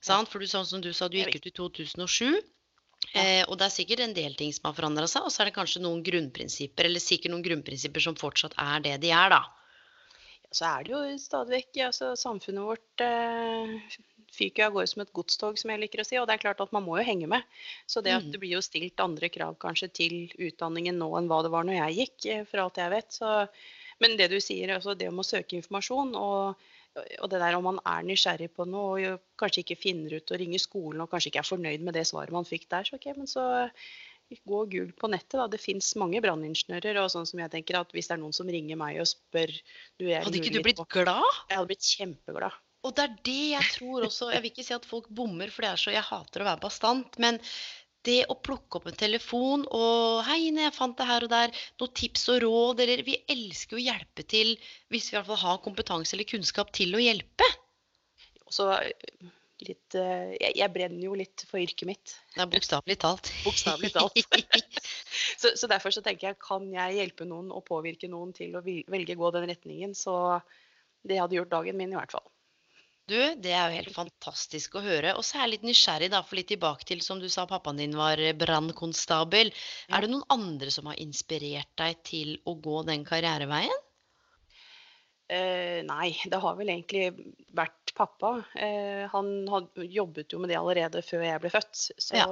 Sant? 0.00 0.28
For 0.30 0.38
du, 0.38 0.46
sånn 0.46 0.66
som 0.66 0.80
du 0.84 0.92
sa, 0.94 1.08
du 1.08 1.18
gikk 1.18 1.36
ut 1.40 1.46
i 1.50 1.50
2007. 1.50 2.38
Eh, 3.14 3.44
og 3.48 3.56
det 3.58 3.68
er 3.68 3.74
sikkert 3.74 4.00
en 4.04 4.14
del 4.14 4.34
ting 4.38 4.52
som 4.52 4.68
har 4.68 4.74
forandra 4.76 5.06
seg, 5.10 5.22
og 5.26 5.30
så 5.32 5.42
er 5.42 5.48
det 5.50 5.54
kanskje 5.56 5.82
noen 5.84 6.02
grunnprinsipper, 6.06 6.88
eller 6.88 7.00
sikkert 7.02 7.32
noen 7.32 7.44
grunnprinsipper 7.46 8.02
som 8.04 8.16
fortsatt 8.18 8.56
er 8.58 8.82
det 8.84 8.96
de 9.04 9.12
er, 9.14 9.30
da. 9.32 9.44
Så 10.50 10.64
er 10.64 10.84
det 10.86 10.92
jo 10.94 11.00
stadig 11.20 11.52
vekk 11.58 11.78
altså, 11.90 12.14
Samfunnet 12.16 12.64
vårt 12.64 13.02
eh, 13.04 13.74
fyker 14.32 14.64
av 14.66 14.72
gårde 14.78 14.88
som 14.88 15.02
et 15.04 15.12
godstog, 15.12 15.58
som 15.60 15.70
jeg 15.72 15.82
liker 15.82 16.00
å 16.00 16.06
si. 16.08 16.16
Og 16.16 16.26
det 16.28 16.38
er 16.38 16.42
klart 16.46 16.62
at 16.64 16.72
man 16.72 16.86
må 16.86 16.96
jo 16.98 17.04
henge 17.04 17.28
med. 17.28 17.44
Så 17.86 18.00
det 18.04 18.14
at 18.16 18.24
Mhm. 18.24 18.32
det 18.32 18.40
blir 18.40 18.54
jo 18.56 18.62
stilt 18.64 19.00
andre 19.04 19.28
krav 19.28 19.58
kanskje 19.60 19.90
til 19.92 20.14
utdanningen 20.38 20.96
nå 20.98 21.10
enn 21.18 21.28
hva 21.28 21.42
det 21.44 21.52
var 21.52 21.64
når 21.68 21.76
jeg 21.82 21.98
gikk, 22.00 22.26
eh, 22.32 22.44
for 22.48 22.64
alt 22.64 22.80
jeg 22.80 22.90
vet. 22.90 23.12
Så, 23.12 23.48
men 24.00 24.16
det 24.16 24.30
du 24.30 24.40
sier, 24.40 24.72
altså 24.74 24.96
det 24.96 25.08
om 25.08 25.20
å 25.20 25.26
søke 25.26 25.56
informasjon 25.60 26.16
og, 26.16 26.56
og 27.22 27.30
det 27.32 27.40
der 27.42 27.56
om 27.58 27.64
man 27.68 27.80
er 27.86 28.04
nysgjerrig 28.08 28.50
på 28.56 28.66
noe 28.68 28.90
og 28.94 29.00
jo 29.02 29.14
kanskje 29.40 29.64
ikke 29.64 29.78
finner 29.80 30.18
ut 30.18 30.32
å 30.34 30.38
ringe 30.40 30.60
skolen 30.62 31.00
og 31.04 31.10
kanskje 31.12 31.32
ikke 31.32 31.42
er 31.44 31.48
fornøyd 31.50 31.84
med 31.86 31.94
det 31.98 32.06
svaret 32.10 32.34
man 32.34 32.46
fikk 32.48 32.68
der, 32.70 32.84
så 32.88 32.98
ok, 32.98 33.08
men 33.16 33.30
så 33.30 33.44
gå 34.44 34.58
og 34.60 34.70
google 34.70 34.92
på 34.92 35.08
nettet. 35.08 35.38
da. 35.40 35.46
Det 35.48 35.60
fins 35.60 35.94
mange 35.96 36.20
branningeniører. 36.20 36.98
Og 37.00 37.08
sånn 37.14 37.24
som 37.28 37.40
jeg 37.40 37.48
tenker 37.54 37.78
at 37.80 37.92
hvis 37.96 38.10
det 38.10 38.18
er 38.18 38.20
noen 38.20 38.34
som 38.36 38.48
ringer 38.52 38.76
meg 38.76 38.98
og 39.00 39.08
spør 39.08 39.48
du, 39.96 40.04
er 40.10 40.20
Hadde 40.26 40.36
ikke 40.36 40.52
du 40.52 40.62
blitt 40.66 40.76
på- 40.82 40.88
glad? 40.98 41.24
Jeg 41.48 41.56
hadde 41.56 41.70
blitt 41.70 41.88
kjempeglad. 41.96 42.58
Og 42.86 42.92
det 42.94 43.04
er 43.08 43.14
det 43.26 43.38
jeg 43.56 43.70
tror 43.74 44.04
også. 44.06 44.28
Jeg 44.32 44.42
vil 44.44 44.52
ikke 44.52 44.64
si 44.68 44.74
at 44.76 44.84
folk 44.86 45.08
bommer, 45.08 45.48
for 45.50 45.64
det 45.64 45.70
er 45.72 45.80
så 45.80 45.90
Jeg 45.90 46.04
hater 46.06 46.44
å 46.44 46.46
være 46.46 46.60
bastant. 46.62 47.18
Men 47.18 47.40
det 48.06 48.20
å 48.30 48.36
plukke 48.38 48.78
opp 48.78 48.86
en 48.90 48.98
telefon 48.98 49.64
og 49.74 50.22
'Hei, 50.26 50.48
Ine, 50.48 50.66
jeg 50.68 50.76
fant 50.76 50.96
det 50.98 51.08
her 51.08 51.26
og 51.26 51.32
der. 51.32 51.54
Noen 51.80 51.96
tips 52.00 52.28
og 52.34 52.42
råd?' 52.44 52.84
Eller 52.84 53.02
Vi 53.06 53.16
elsker 53.28 53.76
jo 53.76 53.82
å 53.82 53.86
hjelpe 53.88 54.26
til, 54.26 54.54
hvis 54.92 55.10
vi 55.10 55.16
i 55.16 55.18
hvert 55.18 55.30
fall 55.32 55.42
har 55.44 55.64
kompetanse 55.64 56.14
eller 56.14 56.28
kunnskap 56.28 56.72
til 56.72 56.94
å 56.94 57.02
hjelpe. 57.02 57.48
Og 58.46 58.54
så 58.54 58.70
eh, 58.78 59.26
litt 59.66 59.96
eh, 59.98 60.36
jeg, 60.38 60.54
jeg 60.60 60.72
brenner 60.74 61.04
jo 61.04 61.16
litt 61.18 61.44
for 61.50 61.60
yrket 61.60 61.88
mitt. 61.88 62.14
Det 62.34 62.44
er 62.44 62.50
bokstavelig 62.52 62.98
talt. 63.02 63.32
Bokstavelig 63.46 63.92
talt. 63.96 64.22
Så, 65.38 65.52
så 65.54 65.68
derfor 65.70 65.92
så 65.94 66.00
tenker 66.02 66.30
jeg 66.30 66.38
kan 66.42 66.64
jeg 66.72 66.96
hjelpe 66.96 67.26
noen 67.28 67.52
og 67.54 67.62
påvirke 67.68 68.08
noen 68.10 68.32
til 68.34 68.56
å 68.58 68.62
velge 68.64 68.90
velge 68.90 69.14
gå 69.18 69.28
den 69.34 69.44
retningen, 69.46 69.92
så 69.94 70.40
det 71.06 71.18
hadde 71.20 71.36
gjort 71.36 71.52
dagen 71.52 71.78
min 71.78 71.92
i 71.92 71.98
hvert 71.98 72.10
fall. 72.10 72.24
Du, 73.08 73.16
det 73.40 73.52
er 73.56 73.70
jo 73.70 73.78
helt 73.78 73.94
fantastisk 73.94 74.76
å 74.76 74.84
høre. 74.84 75.14
Og 75.16 75.24
så 75.24 75.38
er 75.38 75.46
jeg 75.46 75.52
litt 75.54 75.66
nysgjerrig, 75.70 76.10
da, 76.12 76.20
for 76.26 76.36
litt 76.36 76.50
tilbake 76.52 76.84
til 76.88 77.00
som 77.04 77.20
du 77.22 77.28
sa, 77.32 77.46
pappaen 77.48 77.80
din 77.80 77.96
var 77.96 78.20
brannkonstabel. 78.36 79.52
Ja. 79.88 79.96
Er 79.96 80.04
det 80.04 80.10
noen 80.12 80.26
andre 80.34 80.72
som 80.74 80.90
har 80.90 81.00
inspirert 81.00 81.70
deg 81.80 82.02
til 82.04 82.34
å 82.44 82.58
gå 82.60 82.82
den 82.88 83.06
karriereveien? 83.08 83.84
Eh, 85.28 85.80
nei, 85.84 86.10
det 86.24 86.40
har 86.40 86.56
vel 86.56 86.72
egentlig 86.72 87.32
vært 87.56 87.92
pappa. 87.96 88.34
Eh, 88.56 89.04
han 89.12 89.32
had, 89.52 89.70
jobbet 89.76 90.32
jo 90.32 90.40
med 90.40 90.52
det 90.52 90.60
allerede 90.60 91.02
før 91.04 91.24
jeg 91.26 91.42
ble 91.42 91.52
født. 91.52 91.80
Så, 91.96 92.22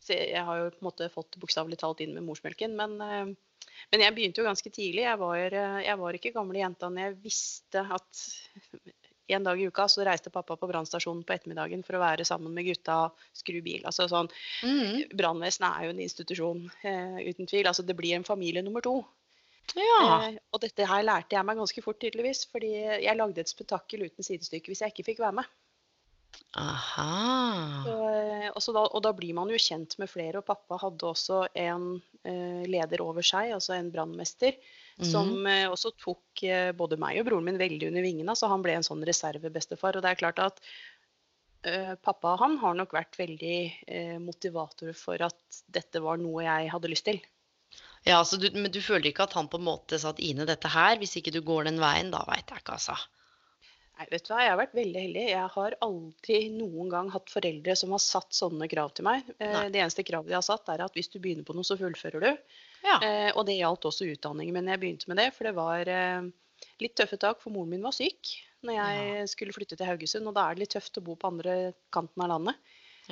så 0.00 0.16
jeg 0.16 0.44
har 0.48 0.62
jo 0.62 0.72
på 0.74 0.82
en 0.82 0.88
måte 0.88 1.08
fått 1.12 1.36
bokstavelig 1.40 1.80
talt 1.80 2.00
inn 2.04 2.12
med 2.16 2.24
morsmelken. 2.28 2.76
Men, 2.76 2.96
eh, 3.04 3.76
men 3.92 4.04
jeg 4.04 4.16
begynte 4.16 4.40
jo 4.40 4.48
ganske 4.48 4.72
tidlig. 4.72 5.04
Jeg 5.04 5.20
var, 5.20 5.44
eh, 5.48 5.78
jeg 5.86 6.00
var 6.04 6.20
ikke 6.20 6.34
gamle 6.36 6.60
jenta 6.60 6.92
når 6.92 7.08
jeg 7.08 7.20
visste 7.28 7.84
at 7.96 8.24
en 9.36 9.46
dag 9.46 9.60
i 9.60 9.68
uka 9.70 9.86
så 9.88 10.04
reiste 10.06 10.32
pappa 10.32 10.56
på 10.56 10.68
brannstasjonen 10.70 11.22
på 11.26 11.34
ettermiddagen 11.36 11.84
for 11.86 11.98
å 11.98 12.02
være 12.02 12.26
sammen 12.28 12.54
med 12.54 12.66
gutta 12.66 12.96
og 13.06 13.24
skru 13.36 13.60
bil. 13.64 13.82
Altså 13.84 14.08
sånn, 14.10 14.30
Mm. 14.62 15.16
Brannvesenet 15.16 15.70
er 15.70 15.84
jo 15.84 15.94
en 15.94 16.04
institusjon, 16.04 16.70
eh, 16.82 17.18
uten 17.30 17.46
tvil. 17.46 17.66
Altså 17.66 17.84
det 17.86 17.96
blir 17.96 18.14
en 18.16 18.24
familie 18.24 18.62
nummer 18.62 18.80
to. 18.84 19.04
Ja. 19.76 20.28
Eh, 20.28 20.38
og 20.52 20.60
dette 20.60 20.86
her 20.86 21.02
lærte 21.06 21.36
jeg 21.36 21.46
meg 21.46 21.56
ganske 21.60 21.82
fort, 21.82 22.00
tydeligvis. 22.00 22.46
Fordi 22.50 22.70
jeg 23.04 23.16
lagde 23.16 23.38
et 23.40 23.48
spetakkel 23.48 24.06
uten 24.06 24.26
sidestykke 24.26 24.72
hvis 24.72 24.82
jeg 24.82 24.92
ikke 24.94 25.06
fikk 25.12 25.22
være 25.24 25.38
med. 25.40 25.44
Aha. 26.58 27.82
Så, 27.86 27.94
eh, 28.10 28.48
og, 28.50 28.62
da, 28.74 28.82
og 28.90 29.02
da 29.04 29.12
blir 29.14 29.34
man 29.38 29.50
jo 29.52 29.58
kjent 29.60 29.96
med 30.02 30.10
flere. 30.10 30.40
Og 30.40 30.46
pappa 30.48 30.78
hadde 30.82 31.06
også 31.06 31.44
en 31.54 31.84
eh, 32.26 32.62
leder 32.66 33.02
over 33.04 33.22
seg, 33.22 33.52
altså 33.54 33.76
en 33.76 33.90
brannmester, 33.94 34.56
som 35.00 35.30
Mhm. 35.30 35.46
eh, 35.46 35.66
også 35.70 35.92
tok 35.96 36.42
eh, 36.42 36.72
både 36.76 36.98
meg 37.00 37.20
og 37.20 37.28
broren 37.30 37.46
min 37.46 37.60
veldig 37.60 37.88
under 37.88 38.02
vingene. 38.02 38.34
Så 38.36 38.50
han 38.50 38.62
ble 38.62 38.74
en 38.76 38.86
sånn 38.86 39.04
reservebestefar. 39.06 39.96
Og 39.96 40.02
det 40.02 40.10
er 40.10 40.18
klart 40.20 40.42
at 40.42 40.60
eh, 41.64 41.94
pappa 42.02 42.36
han 42.40 42.58
har 42.58 42.74
nok 42.74 42.92
vært 42.92 43.16
veldig 43.20 43.58
eh, 43.86 44.18
motivator 44.18 44.92
for 44.96 45.22
at 45.22 45.62
dette 45.68 46.02
var 46.02 46.18
noe 46.18 46.42
jeg 46.44 46.70
hadde 46.74 46.90
lyst 46.90 47.06
til. 47.06 47.20
Ja, 48.08 48.22
du, 48.24 48.50
men 48.56 48.72
du 48.72 48.80
føler 48.80 49.10
ikke 49.12 49.26
at 49.28 49.34
han 49.36 49.48
på 49.52 49.58
en 49.60 49.66
måte 49.68 49.98
satt 50.00 50.18
Ine 50.24 50.46
dette 50.48 50.68
her? 50.72 50.96
Hvis 50.98 51.18
ikke 51.20 51.32
du 51.34 51.42
går 51.44 51.68
den 51.68 51.78
veien, 51.78 52.10
da 52.10 52.24
veit 52.26 52.48
jeg 52.48 52.62
ikke, 52.64 52.78
altså. 52.78 52.96
Nei, 54.00 54.06
vet 54.08 54.24
du 54.24 54.30
hva, 54.32 54.40
Jeg 54.40 54.48
har 54.54 54.56
vært 54.56 54.74
veldig 54.78 55.00
heldig. 55.04 55.22
Jeg 55.28 55.48
har 55.54 55.74
aldri 55.84 56.36
noen 56.54 56.88
gang 56.88 57.10
hatt 57.12 57.28
foreldre 57.28 57.74
som 57.76 57.90
har 57.92 58.00
satt 58.00 58.32
sånne 58.32 58.64
krav 58.72 58.94
til 58.96 59.04
meg. 59.04 59.26
Eh, 59.36 59.50
Nei. 59.52 59.64
Det 59.74 59.82
eneste 59.82 60.04
kravet 60.08 60.30
de 60.32 60.38
har 60.38 60.44
satt, 60.46 60.68
er 60.72 60.80
at 60.86 60.94
hvis 60.96 61.10
du 61.12 61.18
begynner 61.20 61.44
på 61.44 61.52
noe, 61.56 61.66
så 61.68 61.76
fullfører 61.76 62.24
du. 62.24 62.30
Ja. 62.86 62.94
Eh, 63.04 63.28
og 63.36 63.44
det 63.44 63.58
gjaldt 63.58 63.84
også 63.90 64.08
utdanning. 64.08 64.54
Men 64.56 64.70
jeg 64.72 64.80
begynte 64.80 65.10
med 65.12 65.20
det, 65.20 65.28
for 65.36 65.44
det 65.50 65.52
var 65.58 65.90
eh, 65.92 66.30
litt 66.80 66.96
tøffe 66.96 67.18
tak, 67.20 67.42
for 67.44 67.52
moren 67.52 67.74
min 67.76 67.84
var 67.84 67.92
syk 67.96 68.38
når 68.64 68.76
jeg 68.76 69.28
skulle 69.32 69.54
flytte 69.56 69.76
til 69.76 69.88
Haugesund. 69.88 70.26
Og 70.28 70.34
da 70.36 70.46
er 70.48 70.56
det 70.56 70.64
litt 70.64 70.74
tøft 70.78 70.96
å 71.00 71.04
bo 71.04 71.14
på 71.20 71.28
andre 71.34 71.58
kanten 71.92 72.24
av 72.24 72.32
landet. 72.32 72.56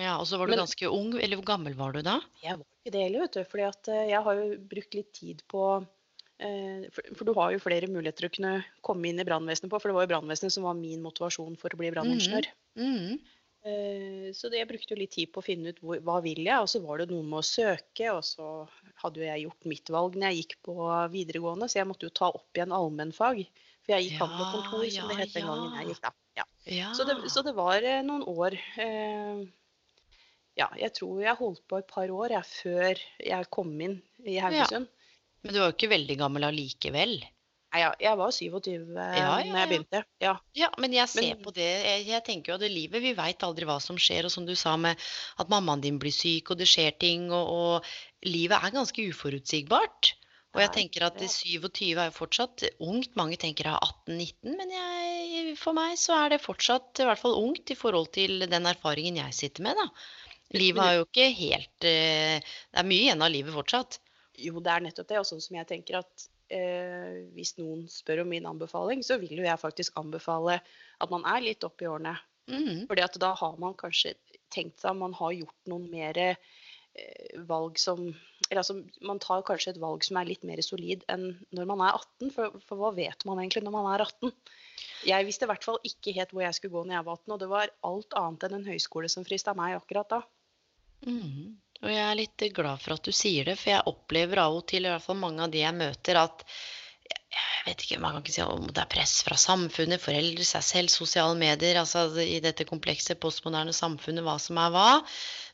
ja. 0.00 0.16
Og 0.20 0.24
så 0.28 0.38
var 0.40 0.46
du 0.48 0.52
Men- 0.56 0.64
ganske 0.64 0.88
ung. 0.88 1.12
Eller 1.20 1.36
hvor 1.36 1.44
gammel 1.52 1.76
var 1.76 1.92
du 1.92 2.00
da? 2.02 2.18
Jeg 2.42 2.56
var 2.56 2.64
ikke 2.64 2.92
det 2.96 3.04
heller, 3.04 3.20
vet 3.28 3.32
du. 3.36 3.44
fordi 3.44 3.68
eh, 3.92 4.08
jeg 4.14 4.24
har 4.24 4.34
jo 4.40 4.56
brukt 4.72 4.94
litt 4.94 5.12
tid 5.12 5.44
på 5.52 5.62
for, 6.38 7.08
for 7.18 7.26
du 7.26 7.32
har 7.34 7.54
jo 7.54 7.62
flere 7.62 7.90
muligheter 7.90 8.28
å 8.28 8.30
kunne 8.34 8.52
komme 8.86 9.10
inn 9.10 9.18
i 9.18 9.26
brannvesenet 9.26 9.72
på. 9.72 9.80
For 9.80 9.90
det 9.90 9.96
var 9.96 10.06
jo 10.06 10.12
brannvesenet 10.14 10.54
som 10.54 10.68
var 10.68 10.78
min 10.78 11.02
motivasjon 11.04 11.58
for 11.58 11.74
å 11.74 11.80
bli 11.80 11.90
branningeniør. 11.94 12.46
Mm. 12.78 12.94
Mm. 12.94 14.32
Så 14.32 14.48
det, 14.48 14.60
jeg 14.60 14.68
brukte 14.70 14.94
jo 14.94 15.00
litt 15.00 15.12
tid 15.16 15.32
på 15.34 15.42
å 15.42 15.44
finne 15.44 15.74
ut 15.74 15.80
hvor, 15.82 15.98
hva 16.06 16.20
vil 16.24 16.40
jeg, 16.46 16.56
og 16.62 16.70
så 16.70 16.80
var 16.84 17.02
det 17.02 17.08
noe 17.10 17.26
med 17.26 17.40
å 17.40 17.46
søke. 17.46 18.12
Og 18.14 18.22
så 18.24 18.46
hadde 19.02 19.20
jo 19.20 19.26
jeg 19.26 19.44
gjort 19.46 19.70
mitt 19.74 19.92
valg 19.92 20.16
når 20.16 20.30
jeg 20.30 20.44
gikk 20.44 20.54
på 20.70 20.76
videregående, 21.12 21.68
så 21.68 21.82
jeg 21.82 21.90
måtte 21.90 22.08
jo 22.08 22.14
ta 22.14 22.30
opp 22.30 22.58
igjen 22.60 22.74
allmennfag. 22.76 23.42
For 23.88 23.96
jeg 23.96 24.06
gikk 24.06 24.22
handel 24.22 24.44
og 24.44 24.50
kontor, 24.52 24.84
Ja, 24.86 25.00
som 25.00 25.10
det 25.10 25.18
het 25.22 25.34
den 25.34 25.46
ja, 25.46 25.52
gangen 25.52 25.78
jeg 25.80 25.90
gikk 25.94 26.02
da. 26.04 26.14
Ja. 26.38 26.44
Ja. 26.68 26.90
Så, 26.94 27.06
det, 27.08 27.16
så 27.32 27.42
det 27.46 27.54
var 27.56 27.80
eh, 27.80 28.02
noen 28.04 28.26
år 28.28 28.54
eh, 28.54 29.40
Ja, 30.58 30.68
jeg 30.76 30.92
tror 30.98 31.22
jeg 31.24 31.38
holdt 31.38 31.62
på 31.70 31.80
et 31.80 31.88
par 31.88 32.12
år 32.12 32.34
jeg, 32.34 32.44
før 32.50 33.02
jeg 33.24 33.48
kom 33.54 33.72
inn 33.80 33.98
i 34.26 34.36
Haugesund. 34.42 34.90
Men 35.42 35.54
du 35.54 35.60
var 35.60 35.70
jo 35.70 35.76
ikke 35.76 35.92
veldig 35.94 36.16
gammel 36.20 36.46
allikevel. 36.48 37.18
Nei, 37.68 37.80
ja, 37.82 37.90
jeg 38.00 38.16
var 38.16 38.30
27 38.32 38.94
Ja, 38.96 39.06
ja, 39.12 39.24
ja, 39.44 39.56
jeg 39.60 39.68
begynte. 39.68 40.00
Ja. 40.24 40.34
Ja, 40.56 40.68
men 40.80 40.94
jeg 40.96 41.08
ser 41.12 41.34
Men- 41.34 41.42
på 41.44 41.52
det. 41.52 41.68
Jeg, 41.84 42.06
jeg 42.08 42.24
tenker 42.24 42.52
jo 42.52 42.56
at 42.56 42.64
det 42.64 42.70
livet, 42.72 43.02
vi 43.04 43.12
veit 43.18 43.44
aldri 43.44 43.68
hva 43.68 43.76
som 43.84 43.98
skjer. 44.00 44.24
Og 44.24 44.32
som 44.32 44.46
du 44.48 44.54
sa 44.56 44.76
med 44.80 44.96
at 45.38 45.52
mammaen 45.52 45.84
din 45.84 45.98
blir 46.00 46.14
syk, 46.14 46.50
og 46.50 46.62
det 46.62 46.68
skjer 46.70 46.96
ting. 46.98 47.28
Og, 47.28 47.52
og 47.84 48.28
livet 48.28 48.56
er 48.56 48.72
ganske 48.78 49.04
uforutsigbart. 49.12 50.14
Og 50.56 50.62
jeg 50.64 50.72
tenker 50.74 51.04
at 51.04 51.20
27 51.20 51.92
er 51.92 52.08
jo 52.08 52.14
fortsatt 52.16 52.64
ungt. 52.80 53.12
Mange 53.20 53.36
tenker 53.36 53.68
jeg 53.68 53.76
har 53.76 53.92
18-19, 54.08 54.56
men 54.56 54.72
jeg, 54.72 55.52
for 55.60 55.76
meg 55.76 55.92
så 56.00 56.16
er 56.24 56.32
det 56.32 56.40
fortsatt 56.42 57.04
i 57.04 57.06
hvert 57.06 57.20
fall 57.20 57.36
ungt 57.36 57.70
i 57.70 57.76
forhold 57.76 58.08
til 58.16 58.46
den 58.48 58.66
erfaringen 58.66 59.20
jeg 59.20 59.36
sitter 59.36 59.68
med, 59.68 59.76
da. 59.76 59.86
Livet 60.56 60.80
er 60.80 60.94
jo 60.96 61.04
ikke 61.04 61.26
helt 61.36 61.84
eh, 61.84 62.40
Det 62.40 62.80
er 62.80 62.86
mye 62.88 63.04
igjen 63.04 63.20
av 63.20 63.28
livet 63.34 63.52
fortsatt. 63.52 63.98
Jo, 64.38 64.60
det 64.62 64.72
er 64.72 64.84
nettopp 64.84 65.08
det. 65.10 65.20
Og 65.20 65.26
sånn 65.28 65.42
som 65.42 65.58
jeg 65.58 65.68
tenker 65.70 66.00
at 66.00 66.28
eh, 66.54 67.24
hvis 67.34 67.56
noen 67.58 67.86
spør 67.90 68.24
om 68.24 68.32
min 68.32 68.48
anbefaling, 68.48 69.02
så 69.06 69.18
vil 69.20 69.36
jo 69.40 69.46
jeg 69.46 69.62
faktisk 69.62 69.98
anbefale 70.00 70.60
at 70.62 71.12
man 71.12 71.26
er 71.28 71.44
litt 71.44 71.66
opp 71.66 71.82
i 71.82 71.90
årene. 71.90 72.16
Mm. 72.48 72.86
Fordi 72.88 73.04
at 73.04 73.18
da 73.20 73.34
har 73.36 73.58
man 73.60 73.76
kanskje 73.76 74.14
tenkt 74.54 74.80
seg 74.80 74.96
man 74.96 75.16
har 75.18 75.34
gjort 75.36 75.68
noen 75.68 75.84
mer 75.92 76.16
eh, 76.22 76.38
valg 77.48 77.76
som 77.78 78.06
Eller 78.48 78.62
altså, 78.62 78.78
man 79.04 79.20
tar 79.20 79.42
kanskje 79.44 79.74
et 79.74 79.82
valg 79.82 80.06
som 80.06 80.16
er 80.16 80.30
litt 80.30 80.46
mer 80.48 80.62
solid 80.64 81.02
enn 81.12 81.34
når 81.52 81.68
man 81.68 81.82
er 81.84 81.98
18. 81.98 82.32
For, 82.32 82.56
for 82.64 82.80
hva 82.80 82.94
vet 82.96 83.26
man 83.28 83.42
egentlig 83.42 83.66
når 83.66 83.76
man 83.76 83.90
er 83.92 84.06
18? 84.06 84.32
Jeg 85.08 85.26
visste 85.28 85.44
i 85.44 85.50
hvert 85.50 85.66
fall 85.66 85.76
ikke 85.84 86.14
helt 86.16 86.32
hvor 86.32 86.46
jeg 86.46 86.56
skulle 86.56 86.78
gå 86.78 86.86
når 86.86 86.96
jeg 86.96 87.08
var 87.10 87.20
18, 87.20 87.34
og 87.34 87.42
det 87.42 87.50
var 87.52 87.74
alt 87.90 88.18
annet 88.22 88.46
enn 88.48 88.56
en 88.60 88.68
høyskole 88.70 89.12
som 89.12 89.26
frista 89.28 89.52
meg 89.58 89.76
akkurat 89.76 90.16
da. 90.16 90.22
Mhm. 91.04 91.58
Og 91.84 91.92
jeg 91.92 92.02
er 92.02 92.18
litt 92.18 92.42
glad 92.56 92.80
for 92.82 92.96
at 92.96 93.06
du 93.06 93.14
sier 93.14 93.46
det, 93.46 93.54
for 93.60 93.70
jeg 93.70 93.86
opplever 93.86 94.40
av 94.42 94.56
og 94.58 94.64
til, 94.70 94.86
i 94.86 94.90
hvert 94.90 95.04
fall 95.04 95.18
mange 95.20 95.44
av 95.44 95.52
de 95.52 95.60
jeg 95.62 95.76
møter, 95.78 96.18
at 96.18 96.42
jeg 97.08 97.64
vet 97.68 97.82
ikke, 97.84 97.98
man 98.02 98.16
kan 98.16 98.24
ikke 98.24 98.34
si 98.34 98.42
om 98.42 98.66
det 98.66 98.80
er 98.82 98.90
press 98.90 99.18
fra 99.22 99.36
samfunnet, 99.38 100.00
foreldre, 100.02 100.44
seg 100.48 100.64
selv, 100.64 100.90
sosiale 100.90 101.36
medier, 101.38 101.78
altså 101.78 102.06
i 102.22 102.40
dette 102.42 102.66
komplekse 102.68 103.14
postmoderne 103.20 103.74
samfunnet, 103.76 104.24
hva 104.26 104.38
som 104.42 104.58
er 104.58 104.72
hva. 104.74 104.86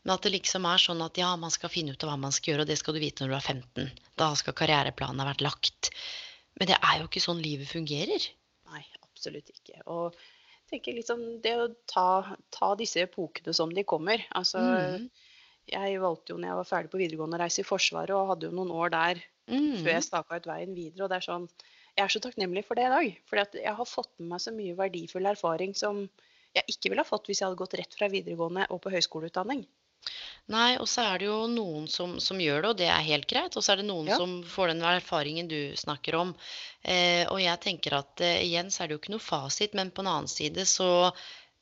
Men 0.05 0.15
at 0.15 0.25
det 0.25 0.33
liksom 0.37 0.69
er 0.71 0.81
sånn 0.81 1.03
at 1.05 1.19
ja, 1.21 1.33
man 1.41 1.53
skal 1.53 1.73
finne 1.73 1.93
ut 1.93 2.07
av 2.07 2.13
hva 2.13 2.17
man 2.25 2.33
skal 2.35 2.55
gjøre, 2.55 2.65
og 2.65 2.71
det 2.71 2.79
skal 2.81 2.97
du 2.97 3.03
vite 3.03 3.25
når 3.25 3.35
du 3.35 3.37
er 3.41 3.49
15. 3.59 3.91
Da 4.21 4.31
skal 4.39 4.57
karriereplanen 4.57 5.21
ha 5.21 5.29
vært 5.29 5.45
lagt. 5.45 5.91
Men 6.61 6.71
det 6.71 6.79
er 6.79 7.03
jo 7.03 7.11
ikke 7.11 7.25
sånn 7.25 7.43
livet 7.43 7.69
fungerer. 7.69 8.29
Nei, 8.71 8.85
absolutt 9.03 9.51
ikke. 9.51 9.83
Og 9.91 10.15
jeg 10.15 10.77
tenker 10.77 10.97
liksom 11.01 11.25
det 11.45 11.55
å 11.59 11.69
ta, 11.91 12.09
ta 12.55 12.73
disse 12.79 13.03
epokene 13.05 13.55
som 13.57 13.75
de 13.75 13.85
kommer. 13.85 14.25
Altså, 14.39 14.63
Mhm. 14.63 15.11
Jeg 15.71 16.01
valgte 16.03 16.35
jo 16.35 16.41
når 16.41 16.51
jeg 16.51 16.59
var 16.61 16.69
ferdig 16.69 16.93
på 16.93 17.01
videregående 17.01 17.39
å 17.39 17.43
reise 17.45 17.63
i 17.63 17.69
Forsvaret, 17.69 18.15
og 18.17 18.33
hadde 18.33 18.51
jo 18.51 18.57
noen 18.57 18.73
år 18.75 18.93
der 18.95 19.23
mm. 19.51 19.85
før 19.85 19.93
jeg 19.95 20.07
staka 20.09 20.41
ut 20.41 20.51
veien 20.51 20.77
videre. 20.77 21.07
Og 21.07 21.13
det 21.13 21.21
er 21.21 21.29
sånn 21.31 21.49
Jeg 21.95 22.05
er 22.05 22.11
så 22.11 22.21
takknemlig 22.25 22.65
for 22.67 22.75
det 22.75 22.89
i 22.89 22.93
dag. 22.93 23.19
For 23.31 23.39
jeg 23.39 23.77
har 23.79 23.87
fått 23.87 24.11
med 24.19 24.33
meg 24.33 24.43
så 24.43 24.51
mye 24.55 24.75
verdifull 24.79 25.31
erfaring 25.31 25.77
som 25.79 26.05
jeg 26.55 26.75
ikke 26.75 26.91
ville 26.91 27.03
ha 27.05 27.09
fått 27.09 27.31
hvis 27.31 27.41
jeg 27.41 27.49
hadde 27.49 27.61
gått 27.61 27.77
rett 27.79 27.95
fra 27.95 28.11
videregående 28.11 28.67
og 28.75 28.81
på 28.83 28.93
høyskoleutdanning. 28.95 29.65
Nei, 30.53 30.75
og 30.77 30.85
så 30.91 31.07
er 31.09 31.23
det 31.23 31.29
jo 31.31 31.39
noen 31.49 31.87
som, 31.89 32.19
som 32.21 32.41
gjør 32.43 32.61
det, 32.61 32.71
og 32.73 32.81
det 32.83 32.89
er 32.93 33.07
helt 33.07 33.29
greit. 33.31 33.55
Og 33.57 33.65
så 33.65 33.73
er 33.73 33.81
det 33.81 33.87
noen 33.89 34.11
Ja. 34.11 34.19
som 34.21 34.43
får 34.45 34.75
den 34.75 34.83
erfaringen 34.85 35.49
du 35.49 35.73
snakker 35.81 36.19
om. 36.19 36.35
Eh, 36.83 37.25
og 37.31 37.41
jeg 37.41 37.63
tenker 37.65 37.97
at 38.03 38.21
eh, 38.21 38.43
igjen 38.45 38.69
så 38.75 38.85
er 38.85 38.91
det 38.91 38.99
jo 38.99 39.01
ikke 39.01 39.15
noe 39.15 39.25
fasit, 39.25 39.73
men 39.79 39.95
på 39.95 40.05
en 40.05 40.13
annen 40.13 40.29
side 40.29 40.67
så 40.69 40.91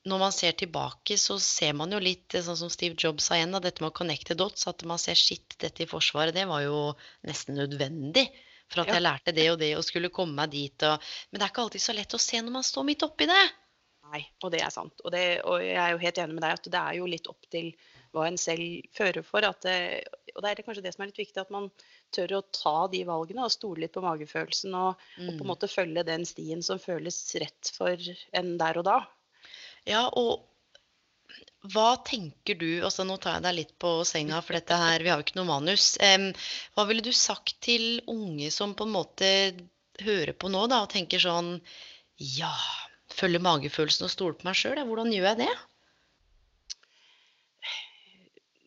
når 0.09 0.19
man 0.19 0.33
ser 0.35 0.53
tilbake, 0.59 1.17
så 1.21 1.37
ser 1.43 1.73
man 1.79 1.93
jo 1.95 2.01
litt 2.03 2.35
eh, 2.35 2.43
sånn 2.43 2.59
som 2.59 2.71
Steve 2.73 2.97
Jobs 2.99 3.29
sa 3.29 3.37
igjen, 3.39 3.53
da, 3.55 3.61
dette 3.63 3.83
med 3.85 3.93
å 3.93 3.99
connecte 4.01 4.35
dots. 4.39 4.67
At 4.71 4.83
man 4.89 4.99
ser 4.99 5.15
shit, 5.19 5.55
dette 5.63 5.85
i 5.85 5.91
Forsvaret, 5.91 6.35
det 6.35 6.47
var 6.51 6.65
jo 6.65 6.81
nesten 7.29 7.55
nødvendig. 7.61 8.27
For 8.73 8.83
at 8.83 8.89
Ja. 8.89 8.95
jeg 8.97 9.05
lærte 9.05 9.35
det 9.37 9.51
og 9.53 9.59
det 9.61 9.75
og 9.77 9.85
skulle 9.85 10.09
komme 10.11 10.33
meg 10.41 10.51
dit. 10.51 10.83
Og, 10.89 10.99
men 11.31 11.39
det 11.39 11.45
er 11.47 11.53
ikke 11.53 11.63
alltid 11.67 11.85
så 11.85 11.93
lett 11.95 12.15
å 12.17 12.23
se 12.23 12.41
når 12.41 12.55
man 12.57 12.65
står 12.67 12.87
midt 12.89 13.03
oppi 13.07 13.27
det. 13.29 13.43
Nei, 14.13 14.25
og 14.43 14.51
det 14.53 14.61
er 14.65 14.73
sant. 14.75 14.99
Og, 15.05 15.13
det, 15.15 15.21
og 15.47 15.61
jeg 15.63 15.77
er 15.79 15.93
jo 15.95 16.01
helt 16.03 16.19
enig 16.19 16.35
med 16.37 16.43
deg 16.43 16.57
at 16.59 16.67
det 16.73 16.81
er 16.81 16.97
jo 16.99 17.07
litt 17.09 17.29
opp 17.31 17.47
til 17.53 17.69
hva 18.13 18.27
en 18.29 18.37
selv 18.41 18.89
fører 18.97 19.23
for. 19.25 19.45
At 19.47 19.63
det, 19.65 19.77
og 20.35 20.43
det 20.43 20.51
er 20.51 20.63
kanskje 20.67 20.83
det 20.85 20.93
som 20.97 21.05
er 21.05 21.13
litt 21.13 21.21
viktig, 21.23 21.39
at 21.45 21.53
man 21.55 21.71
tør 22.13 22.35
å 22.41 22.43
ta 22.53 22.75
de 22.93 23.05
valgene 23.09 23.45
og 23.47 23.53
stole 23.55 23.85
litt 23.85 23.95
på 23.95 24.03
magefølelsen. 24.05 24.75
Og, 24.75 24.99
og 24.99 25.31
på 25.31 25.31
en 25.31 25.41
Mm. 25.45 25.49
måte 25.53 25.71
følge 25.71 26.05
den 26.05 26.27
stien 26.29 26.65
som 26.67 26.81
føles 26.83 27.21
rett 27.41 27.71
for 27.77 27.97
en 28.33 28.57
der 28.61 28.83
og 28.83 28.89
da. 28.91 28.99
Ja, 29.89 30.07
og 30.09 30.49
hva 31.73 31.95
tenker 32.03 32.59
du 32.59 32.83
altså 32.83 33.05
Nå 33.07 33.17
tar 33.23 33.37
jeg 33.37 33.45
deg 33.45 33.57
litt 33.61 33.73
på 33.83 33.91
senga, 34.07 34.41
for 34.43 34.59
dette 34.59 34.79
her, 34.79 35.03
vi 35.03 35.11
har 35.13 35.21
jo 35.21 35.27
ikke 35.27 35.39
noe 35.39 35.51
manus. 35.51 35.93
Hva 36.75 36.87
ville 36.89 37.05
du 37.07 37.13
sagt 37.15 37.55
til 37.63 38.01
unge 38.11 38.51
som 38.55 38.75
på 38.79 38.89
en 38.89 38.95
måte 38.97 39.29
hører 40.03 40.35
på 40.35 40.51
nå, 40.51 40.65
da, 40.71 40.83
og 40.83 40.91
tenker 40.95 41.23
sånn 41.23 41.55
Ja, 42.19 42.55
følger 43.13 43.43
magefølelsen 43.45 44.09
og 44.09 44.15
stoler 44.15 44.39
på 44.39 44.49
meg 44.49 44.59
sjøl, 44.59 44.81
hvordan 44.89 45.13
gjør 45.15 45.29
jeg 45.33 45.45
det? 45.45 45.53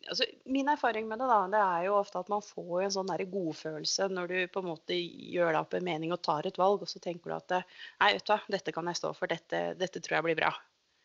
Altså, 0.06 0.26
min 0.54 0.68
erfaring 0.70 1.08
med 1.10 1.18
det, 1.18 1.26
da, 1.26 1.38
det 1.50 1.60
er 1.60 1.86
jo 1.88 1.96
ofte 1.98 2.20
at 2.22 2.28
man 2.30 2.44
får 2.44 2.84
en 2.84 2.92
sånn 2.94 3.10
godfølelse 3.32 4.06
når 4.12 4.30
du 4.30 4.36
på 4.54 4.62
en 4.62 4.68
måte 4.70 4.94
gjør 4.94 5.50
deg 5.50 5.58
opp 5.64 5.74
en 5.74 5.88
mening 5.88 6.14
og 6.14 6.22
tar 6.22 6.46
et 6.46 6.60
valg, 6.60 6.84
og 6.86 6.88
så 6.88 7.02
tenker 7.02 7.32
du 7.32 7.36
at 7.36 7.56
nei, 7.58 8.12
vet 8.14 8.22
du 8.22 8.32
hva, 8.32 8.38
dette 8.54 8.74
kan 8.76 8.86
jeg 8.86 9.00
stå 9.02 9.12
for, 9.18 9.26
dette, 9.26 9.62
dette 9.80 10.00
tror 10.00 10.20
jeg 10.20 10.28
blir 10.28 10.38
bra. 10.38 10.54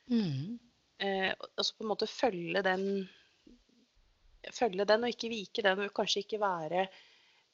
Mm. 0.10 0.60
Eh, 1.02 1.32
og 1.38 1.66
så 1.66 1.76
på 1.76 1.86
en 1.86 1.92
måte 1.92 2.10
følge 2.10 2.64
den 2.66 2.86
følge 4.50 4.86
den 4.90 5.06
og 5.06 5.14
ikke 5.14 5.30
vike 5.32 5.64
den, 5.66 5.84
og 5.84 5.94
kanskje 5.96 6.24
ikke 6.24 6.42
være 6.42 6.88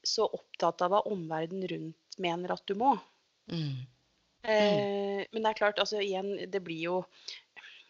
så 0.07 0.27
opptatt 0.27 0.83
av 0.85 0.93
hva 0.93 1.03
omverdenen 1.11 1.67
rundt 1.71 2.19
mener 2.23 2.53
at 2.53 2.63
du 2.69 2.77
må. 2.79 2.93
Mm. 3.51 3.83
Eh, 4.47 5.25
Men 5.31 5.43
det 5.43 5.49
er 5.49 5.59
klart, 5.59 5.79
altså 5.83 5.99
igjen, 5.99 6.31
det 6.51 6.61
blir 6.63 6.83
jo 6.85 6.97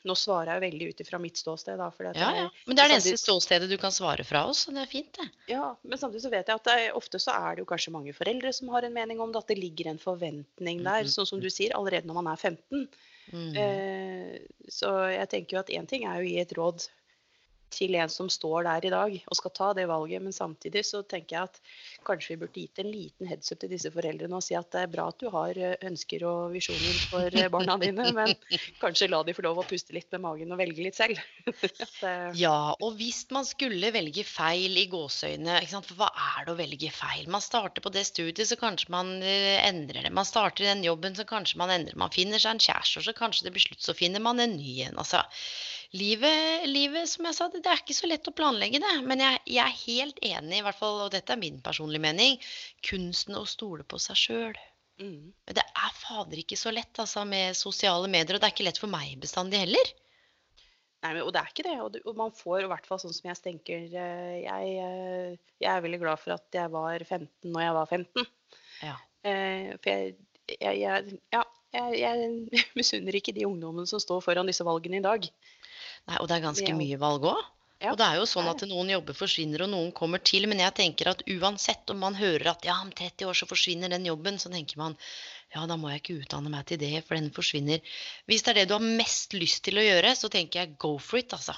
Nå 0.08 0.16
svarer 0.16 0.54
jeg 0.54 0.60
jo 0.62 0.66
veldig 0.68 0.88
ut 0.94 1.02
ifra 1.04 1.20
mitt 1.20 1.38
ståsted, 1.42 1.78
da. 1.82 1.90
Ja, 2.16 2.30
ja. 2.38 2.46
Men 2.66 2.78
det 2.80 2.84
er 2.86 2.88
det 2.94 2.98
eneste 3.02 3.20
ståstedet 3.20 3.68
du 3.70 3.76
kan 3.82 3.92
svare 3.92 4.24
fra 4.28 4.46
oss, 4.48 4.64
og 4.70 4.78
det 4.78 4.86
er 4.86 4.92
fint, 4.92 5.12
det. 5.20 5.28
Ja, 5.52 5.74
men 5.84 6.00
samtidig 6.00 6.24
så 6.24 6.32
vet 6.32 6.48
jeg 6.48 6.56
at 6.62 6.64
det 6.70 6.78
er, 6.86 6.96
ofte 6.98 7.20
så 7.20 7.36
er 7.36 7.56
det 7.58 7.66
jo 7.66 7.70
kanskje 7.70 7.92
mange 7.96 8.14
foreldre 8.16 8.54
som 8.56 8.72
har 8.74 8.88
en 8.88 8.96
mening 8.96 9.20
om 9.24 9.34
det, 9.36 9.44
at 9.44 9.52
det 9.52 9.60
ligger 9.60 9.92
en 9.92 10.00
forventning 10.02 10.84
der, 10.86 11.04
Mhm. 11.04 11.12
sånn 11.12 11.28
som 11.28 11.40
du 11.44 11.50
sier, 11.52 11.76
allerede 11.76 12.08
når 12.08 12.22
man 12.22 12.32
er 12.34 12.38
15. 12.38 12.88
Mm. 13.34 13.58
Eh, 13.60 14.40
så 14.72 14.94
jeg 15.12 15.28
tenker 15.30 15.58
jo 15.58 15.60
at 15.60 15.70
én 15.76 15.88
ting 15.88 16.06
er 16.08 16.22
jo 16.22 16.24
å 16.24 16.30
gi 16.32 16.40
et 16.40 16.54
råd 16.56 16.88
til 17.74 17.96
en 18.00 18.10
som 18.12 18.30
står 18.32 18.66
der 18.68 18.86
i 18.88 18.92
dag 18.94 19.16
og 19.28 19.38
skal 19.38 19.54
ta 19.56 19.68
det 19.78 19.88
valget, 19.90 20.24
men 20.24 20.36
samtidig 20.36 20.84
så 20.88 21.02
tenker 21.04 21.36
jeg 21.36 21.50
at 21.50 21.60
kanskje 22.08 22.34
vi 22.34 22.40
burde 22.44 22.62
gitt 22.64 22.82
en 22.82 22.90
liten 22.92 23.28
heads 23.30 23.52
up 23.52 23.60
til 23.62 23.72
disse 23.74 23.92
foreldrene 23.94 24.38
og 24.38 24.46
si 24.46 24.56
at 24.58 24.70
det 24.74 24.84
er 24.86 24.92
bra 24.94 25.08
at 25.12 25.20
du 25.20 25.28
har 25.34 25.60
eh, 25.60 25.76
ønsker 25.88 26.24
og 26.28 26.56
visjoner 26.56 27.02
for 27.12 27.28
eh, 27.28 27.50
barna 27.54 27.78
dine, 27.82 28.10
men 28.16 28.34
kanskje 28.84 29.10
la 29.12 29.22
de 29.28 29.36
få 29.36 29.46
lov 29.46 29.62
å 29.62 29.68
puste 29.68 29.96
litt 29.96 30.10
med 30.16 30.24
magen 30.24 30.54
og 30.56 30.62
velge 30.62 30.86
litt 30.88 31.00
selv. 31.00 31.22
Eh, 32.08 32.32
Ja, 32.38 32.76
og 32.84 32.98
hvis 33.00 33.24
man 33.34 33.46
skulle 33.48 33.90
velge 33.94 34.22
feil 34.28 34.76
i 34.78 34.86
gåseøyne, 34.92 35.60
for 35.88 35.98
hva 36.00 36.10
er 36.12 36.46
det 36.46 36.54
å 36.54 36.58
velge 36.60 36.92
feil? 36.94 37.26
Man 37.32 37.42
starter 37.44 37.84
på 37.84 37.92
det 37.94 38.04
studiet, 38.08 38.46
så 38.50 38.58
kanskje 38.60 38.92
man 38.94 39.10
endrer 39.24 40.06
det. 40.06 40.12
Man 40.14 40.28
starter 40.28 40.68
den 40.68 40.84
jobben, 40.86 41.16
så 41.18 41.26
kanskje 41.28 41.60
man 41.62 41.74
endrer. 41.74 41.98
Man 42.00 42.14
finner 42.14 42.42
seg 42.42 42.56
en 42.56 42.64
kjæreste, 42.64 43.02
og 43.02 43.08
så 43.08 43.16
kanskje 43.18 43.48
det 43.48 43.56
blir 43.56 43.66
slutt, 43.66 43.82
så 43.84 43.96
finner 43.98 44.24
man 44.24 44.44
en 44.44 44.56
ny 44.60 44.76
en. 44.86 45.00
Altså, 45.02 45.24
livet, 45.96 46.66
livet, 46.68 47.10
som 47.10 47.28
jeg 47.30 47.38
sa, 47.38 47.50
det, 47.54 47.62
det 47.66 47.72
er 47.72 47.84
ikke 47.84 47.98
så 47.98 48.10
lett 48.10 48.30
å 48.30 48.36
planlegge 48.36 48.82
det. 48.84 48.96
Men 49.08 49.24
jeg, 49.24 49.44
jeg 49.58 49.64
er 49.64 49.84
helt 49.84 50.24
enig, 50.32 50.60
i 50.60 50.66
hvert 50.66 50.80
fall, 50.80 51.04
og 51.06 51.14
dette 51.14 51.36
er 51.36 51.42
min 51.42 51.62
personlige 51.64 52.04
mening, 52.04 52.42
kunsten 52.88 53.40
å 53.40 53.46
stole 53.48 53.88
på 53.88 54.02
seg 54.02 54.20
sjøl. 54.24 54.60
mm. 55.04 55.54
Det 55.54 55.64
er 55.64 55.96
fader 56.02 56.42
ikke 56.42 56.60
så 56.60 56.74
lett 56.76 57.00
altså, 57.00 57.24
med 57.30 57.58
sosiale 57.58 58.10
medier, 58.12 58.36
og 58.36 58.44
det 58.44 58.50
er 58.50 58.56
ikke 58.56 58.68
lett 58.68 58.82
for 58.82 58.92
meg 58.92 59.16
bestandig 59.24 59.64
heller. 59.66 59.96
Nei, 61.06 61.12
men, 61.14 61.22
og 61.24 61.34
det 61.34 61.42
er 61.42 61.52
ikke 61.52 61.68
det. 61.68 61.76
Og, 61.84 61.92
du, 61.94 62.00
og 62.10 62.18
man 62.18 62.34
får 62.36 62.64
i 62.66 62.72
hvert 62.72 62.88
fall 62.90 63.00
sånn 63.02 63.14
som 63.16 63.30
jeg 63.30 63.42
tenker 63.44 63.84
eh, 63.86 64.38
jeg, 64.44 64.72
eh, 64.82 65.52
jeg 65.62 65.70
er 65.72 65.84
veldig 65.86 66.00
glad 66.02 66.22
for 66.22 66.36
at 66.38 66.58
jeg 66.58 66.74
var 66.74 67.04
15 67.06 67.30
når 67.54 67.64
jeg 67.64 67.76
var 67.78 67.92
15. 68.00 68.32
Ja. 68.82 68.96
Eh, 69.28 69.70
for 69.78 69.92
jeg, 69.94 70.18
jeg, 70.58 70.80
jeg, 70.82 71.20
ja, 71.36 71.44
jeg, 71.76 72.00
jeg 72.02 72.66
misunner 72.80 73.20
ikke 73.20 73.36
de 73.36 73.46
ungdommene 73.48 73.90
som 73.90 74.02
står 74.02 74.24
foran 74.26 74.50
disse 74.50 74.66
valgene 74.68 75.02
i 75.02 75.06
dag. 75.06 75.30
Nei, 76.08 76.18
og 76.22 76.28
det 76.30 76.38
er 76.38 76.48
ganske 76.48 76.70
Ja. 76.72 76.76
mye 76.76 76.98
valg 77.00 77.28
òg. 77.28 77.46
Ja, 77.80 77.92
Og 77.92 77.98
det 78.00 78.06
er 78.08 78.16
jo 78.18 78.26
sånn 78.26 78.48
at 78.50 78.64
noen 78.66 78.90
jobber 78.90 79.14
forsvinner, 79.14 79.62
og 79.62 79.70
noen 79.70 79.92
kommer 79.94 80.18
til. 80.18 80.48
Men 80.48 80.58
jeg 80.58 80.74
tenker 80.74 81.12
at 81.12 81.22
uansett 81.30 81.90
om 81.94 82.00
man 82.00 82.16
hører 82.18 82.48
at 82.56 82.66
ja, 82.66 82.82
om 82.82 82.90
30 82.90 83.28
år 83.30 83.38
så 83.38 83.46
forsvinner 83.46 83.90
den 83.94 84.08
jobben, 84.08 84.40
så 84.42 84.50
tenker 84.50 84.78
man 84.78 84.98
ja, 85.54 85.66
da 85.70 85.78
må 85.78 85.92
jeg 85.92 86.02
ikke 86.02 86.16
utdanne 86.24 86.50
meg 86.50 86.66
til 86.66 86.80
det, 86.82 87.06
for 87.06 87.16
den 87.16 87.30
forsvinner. 87.32 87.80
Hvis 88.28 88.44
det 88.44 88.52
er 88.52 88.60
det 88.62 88.70
du 88.72 88.74
har 88.74 88.84
mest 88.84 89.36
lyst 89.38 89.64
til 89.68 89.78
å 89.78 89.86
gjøre, 89.86 90.16
så 90.18 90.30
tenker 90.34 90.64
jeg 90.64 90.78
go 90.82 90.98
for 90.98 91.22
it, 91.22 91.30
altså. 91.38 91.54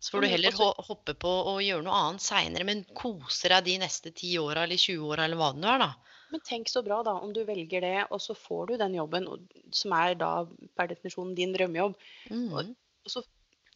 Så 0.00 0.16
får 0.16 0.24
du 0.24 0.28
heller 0.28 0.56
hoppe 0.56 1.14
på 1.16 1.30
og 1.52 1.62
gjøre 1.64 1.84
noe 1.84 2.00
annet 2.08 2.24
seinere, 2.24 2.64
men 2.68 2.82
kose 2.96 3.48
deg 3.48 3.68
de 3.68 3.76
neste 3.84 4.10
10 4.10 4.40
åra 4.42 4.64
eller 4.66 4.80
20 4.80 5.06
åra 5.12 5.28
eller 5.28 5.40
hva 5.40 5.52
det 5.54 5.62
nå 5.62 5.70
er, 5.70 5.84
da. 5.84 5.92
Men 6.32 6.42
tenk 6.44 6.72
så 6.72 6.82
bra 6.84 6.98
da, 7.06 7.14
om 7.22 7.32
du 7.32 7.44
velger 7.46 7.84
det, 7.84 8.06
og 8.10 8.20
så 8.20 8.34
får 8.36 8.72
du 8.72 8.76
den 8.80 8.96
jobben, 8.98 9.28
som 9.72 9.94
er 9.96 10.16
da 10.18 10.32
per 10.76 10.90
definisjon 10.90 11.36
din 11.38 11.54
drømmejobb. 11.54 11.94
Mm. 12.32 12.48
Og 12.52 13.12
så 13.12 13.22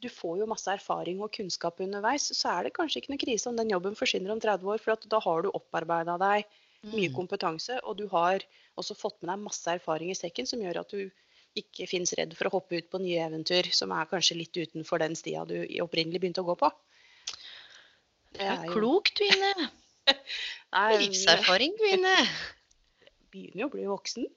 du 0.03 0.09
får 0.13 0.39
jo 0.41 0.47
masse 0.51 0.71
erfaring 0.71 1.21
og 1.25 1.33
kunnskap 1.35 1.81
underveis, 1.83 2.29
så 2.37 2.53
er 2.55 2.69
det 2.69 2.75
kanskje 2.77 3.03
ikke 3.03 3.13
noe 3.15 3.23
krise 3.23 3.51
om 3.51 3.57
den 3.59 3.73
jobben 3.73 3.97
forsvinner 3.99 4.35
om 4.35 4.41
30 4.43 4.71
år, 4.75 4.83
for 4.83 4.95
at 4.95 5.07
da 5.11 5.21
har 5.25 5.43
du 5.43 5.51
opparbeida 5.51 6.19
deg 6.23 6.45
mye 6.87 7.09
Mm. 7.09 7.15
kompetanse, 7.17 7.81
og 7.83 7.97
du 7.99 8.07
har 8.13 8.45
også 8.79 8.95
fått 8.95 9.17
med 9.23 9.33
deg 9.33 9.43
masse 9.43 9.67
erfaring 9.67 10.13
i 10.13 10.19
sekken 10.19 10.47
som 10.47 10.61
gjør 10.63 10.81
at 10.85 10.95
du 10.95 11.11
ikke 11.59 11.89
finnes 11.91 12.13
redd 12.15 12.37
for 12.39 12.47
å 12.47 12.53
hoppe 12.55 12.79
ut 12.79 12.91
på 12.91 13.01
nye 13.03 13.25
eventyr 13.25 13.73
som 13.75 13.91
er 13.91 14.07
kanskje 14.07 14.37
litt 14.39 14.55
utenfor 14.55 15.03
den 15.03 15.17
stia 15.19 15.45
du 15.49 15.57
opprinnelig 15.83 16.21
begynte 16.23 16.45
å 16.45 16.47
gå 16.47 16.55
på. 16.61 16.71
Det 18.39 18.47
er 18.47 18.69
klokt, 18.71 19.19
du, 19.19 19.25
Ine. 19.27 19.71
Nei, 20.77 20.93
men 20.93 21.03
Livserfaring, 21.03 21.75
jeg 21.83 21.99
begynner 23.33 23.65
jo 23.65 23.69
å 23.71 23.75
bli 23.77 23.87
voksen. 23.91 24.29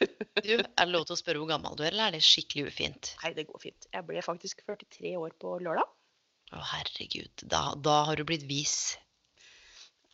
Du, 0.40 0.54
er 0.56 0.64
det 0.64 0.88
lov 0.88 1.02
til 1.04 1.12
å 1.12 1.18
spørre 1.20 1.42
hvor 1.42 1.50
gammel 1.50 1.74
du 1.76 1.82
er, 1.84 1.90
eller 1.92 2.08
er 2.08 2.14
det 2.16 2.22
skikkelig 2.24 2.70
ufint? 2.70 3.10
Nei, 3.20 3.34
det 3.36 3.44
går 3.50 3.60
fint. 3.60 3.88
Jeg 3.92 4.06
ble 4.08 4.22
faktisk 4.24 4.62
43 4.64 5.10
år 5.20 5.34
på 5.42 5.58
lørdag. 5.60 5.90
Å, 6.56 6.62
herregud. 6.70 7.44
Da, 7.44 7.60
da 7.76 7.98
har 8.08 8.16
du 8.16 8.24
blitt 8.24 8.46
vis. 8.48 8.96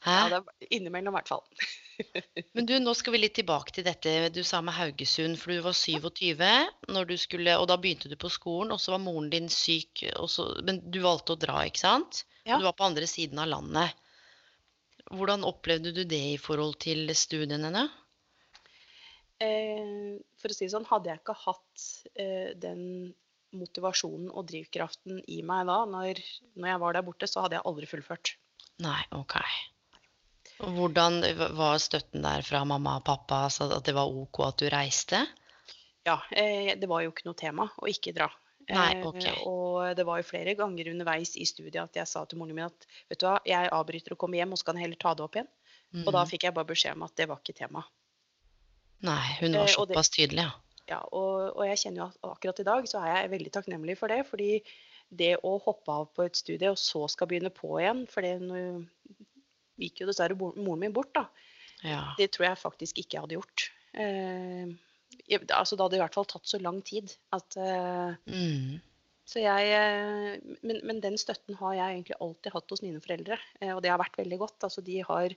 Hæ? 0.07 0.17
Ja, 0.17 0.27
det 0.31 0.39
er 0.39 0.75
innimellom 0.77 1.15
i 1.15 1.17
hvert 1.17 1.31
fall. 1.31 1.45
Men 2.55 2.69
du, 2.69 2.75
nå 2.83 2.93
skal 2.95 3.17
vi 3.17 3.23
litt 3.23 3.37
tilbake 3.39 3.73
til 3.75 3.87
dette 3.87 4.13
du 4.35 4.43
sa 4.47 4.61
med 4.63 4.77
Haugesund. 4.77 5.39
For 5.41 5.55
du 5.55 5.63
var 5.65 5.75
27 5.75 6.93
når 6.95 7.09
du 7.09 7.17
skulle, 7.19 7.57
og 7.59 7.67
da 7.71 7.79
begynte 7.81 8.11
du 8.13 8.17
på 8.21 8.31
skolen, 8.33 8.75
og 8.75 8.83
så 8.83 8.95
var 8.95 9.03
moren 9.03 9.31
din 9.33 9.49
syk. 9.53 10.05
Så, 10.31 10.49
men 10.67 10.83
du 10.93 11.01
valgte 11.05 11.35
å 11.35 11.41
dra, 11.47 11.63
ikke 11.67 11.83
sant? 11.83 12.25
Ja. 12.47 12.61
Du 12.61 12.69
var 12.69 12.77
på 12.79 12.87
andre 12.87 13.09
siden 13.11 13.41
av 13.43 13.51
landet. 13.51 13.97
Hvordan 15.11 15.47
opplevde 15.47 15.95
du 15.95 16.03
det 16.07 16.23
i 16.35 16.39
forhold 16.43 16.79
til 16.83 17.11
studiene? 17.15 17.87
Eh, 19.41 20.17
for 20.41 20.49
å 20.53 20.57
si 20.57 20.65
det 20.65 20.73
sånn, 20.73 20.87
hadde 20.89 21.11
jeg 21.11 21.21
ikke 21.21 21.37
hatt 21.45 21.87
eh, 22.17 22.55
den 22.57 23.15
motivasjonen 23.57 24.31
og 24.33 24.47
drivkraften 24.51 25.21
i 25.33 25.41
meg 25.47 25.67
da, 25.69 25.83
når, 25.89 26.21
når 26.57 26.71
jeg 26.73 26.81
var 26.83 26.97
der 26.97 27.05
borte, 27.07 27.29
så 27.31 27.45
hadde 27.45 27.57
jeg 27.59 27.67
aldri 27.69 27.89
fullført. 27.91 28.35
Nei, 28.85 29.01
OK. 29.17 29.37
Hvordan 30.57 31.21
var 31.57 31.77
støtten 31.83 32.25
der 32.25 32.45
fra 32.47 32.63
mamma 32.69 32.97
og 33.01 33.05
pappa? 33.05 33.47
så 33.53 33.69
at 33.77 33.85
det 33.85 33.95
var 33.97 34.09
OK 34.09 34.41
at 34.47 34.61
du 34.63 34.69
reiste? 34.73 35.21
Ja, 36.07 36.21
eh, 36.31 36.73
det 36.79 36.89
var 36.89 37.03
jo 37.05 37.13
ikke 37.13 37.27
noe 37.29 37.37
tema 37.39 37.69
å 37.83 37.89
ikke 37.91 38.15
dra. 38.17 38.31
Nei, 38.67 38.97
Eh. 38.99 39.43
Og 39.47 39.95
det 39.95 40.03
var 40.09 40.19
jo 40.19 40.27
flere 40.27 40.57
ganger 40.59 40.89
underveis 40.91 41.37
i 41.39 41.45
studiet 41.47 41.79
at 41.85 41.95
jeg 42.01 42.09
sa 42.11 42.25
til 42.27 42.39
moren 42.41 42.57
min 42.57 42.65
at 42.67 42.87
vet 43.09 43.21
du 43.21 43.27
hva, 43.29 43.37
jeg 43.47 43.69
avbryter 43.71 44.17
og 44.17 44.19
kommer 44.19 44.41
hjem, 44.41 44.53
og 44.57 44.59
så 44.59 44.67
kan 44.67 44.77
jeg 44.81 44.89
heller 44.89 44.99
ta 44.99 45.13
det 45.15 45.23
opp 45.23 45.37
igjen. 45.39 45.49
Og 46.03 46.11
da 46.13 46.25
Mhm. 46.25 46.31
fikk 46.33 46.43
jeg 46.49 46.55
bare 46.55 46.67
beskjed 46.67 46.97
om 46.97 47.05
at 47.07 47.15
det 47.15 47.29
var 47.29 47.39
ikke 47.39 47.55
tema. 47.55 47.85
Nei, 49.03 49.37
hun 49.41 49.53
var 49.53 49.61
Eh, 49.61 49.67
det- 49.67 49.75
såpass 49.75 50.09
tydelig, 50.11 50.45
ja. 50.47 50.51
Ja, 50.89 51.01
og, 51.13 51.57
og 51.57 51.65
jeg 51.67 51.77
kjenner 51.79 51.97
jo 51.97 52.05
at 52.07 52.17
akkurat 52.37 52.61
i 52.61 52.65
dag 52.65 52.85
så 52.87 53.01
er 53.03 53.23
jeg 53.23 53.31
veldig 53.31 53.53
takknemlig 53.53 53.97
for 53.99 54.09
det. 54.09 54.21
Fordi 54.27 54.63
det 55.11 55.37
å 55.43 55.57
hoppe 55.63 55.89
av 55.93 56.07
på 56.15 56.25
et 56.25 56.37
studie 56.37 56.71
og 56.71 56.77
så 56.79 57.09
skal 57.11 57.27
begynne 57.27 57.51
på 57.55 57.77
igjen 57.81 58.07
For 58.11 58.23
det 58.23 58.41
nå 58.43 58.87
gikk 59.79 60.01
jo 60.01 60.07
dessverre 60.07 60.35
moren 60.39 60.79
min 60.81 60.93
bort, 60.93 61.13
da. 61.15 61.27
ja. 61.85 62.15
Det 62.19 62.31
tror 62.33 62.47
jeg 62.49 62.59
faktisk 62.63 62.99
ikke 63.03 63.15
jeg 63.19 63.21
hadde 63.27 63.37
gjort. 63.37 63.67
Eh, 63.95 64.67
altså, 65.51 65.77
det 65.77 65.85
hadde 65.85 65.99
i 65.99 66.03
hvert 66.05 66.15
fall 66.15 66.25
tatt 66.31 66.47
så 66.49 66.61
lang 66.63 66.81
tid 66.87 67.13
at 67.33 67.57
eh, 67.57 68.15
Mm. 68.27 68.81
Så 69.27 69.41
jeg 69.43 69.71
eh, 69.75 70.39
men, 70.63 70.81
men 70.87 71.01
den 71.03 71.17
støtten 71.19 71.57
har 71.59 71.75
jeg 71.75 71.97
egentlig 71.97 72.15
alltid 72.23 72.53
hatt 72.55 72.71
hos 72.71 72.83
mine 72.83 73.01
foreldre. 73.03 73.39
eh, 73.61 73.73
Og 73.75 73.83
det 73.83 73.91
har 73.91 73.99
vært 73.99 74.17
veldig 74.23 74.39
godt. 74.39 74.63
Altså, 74.63 74.85
de 74.87 75.01
har 75.03 75.35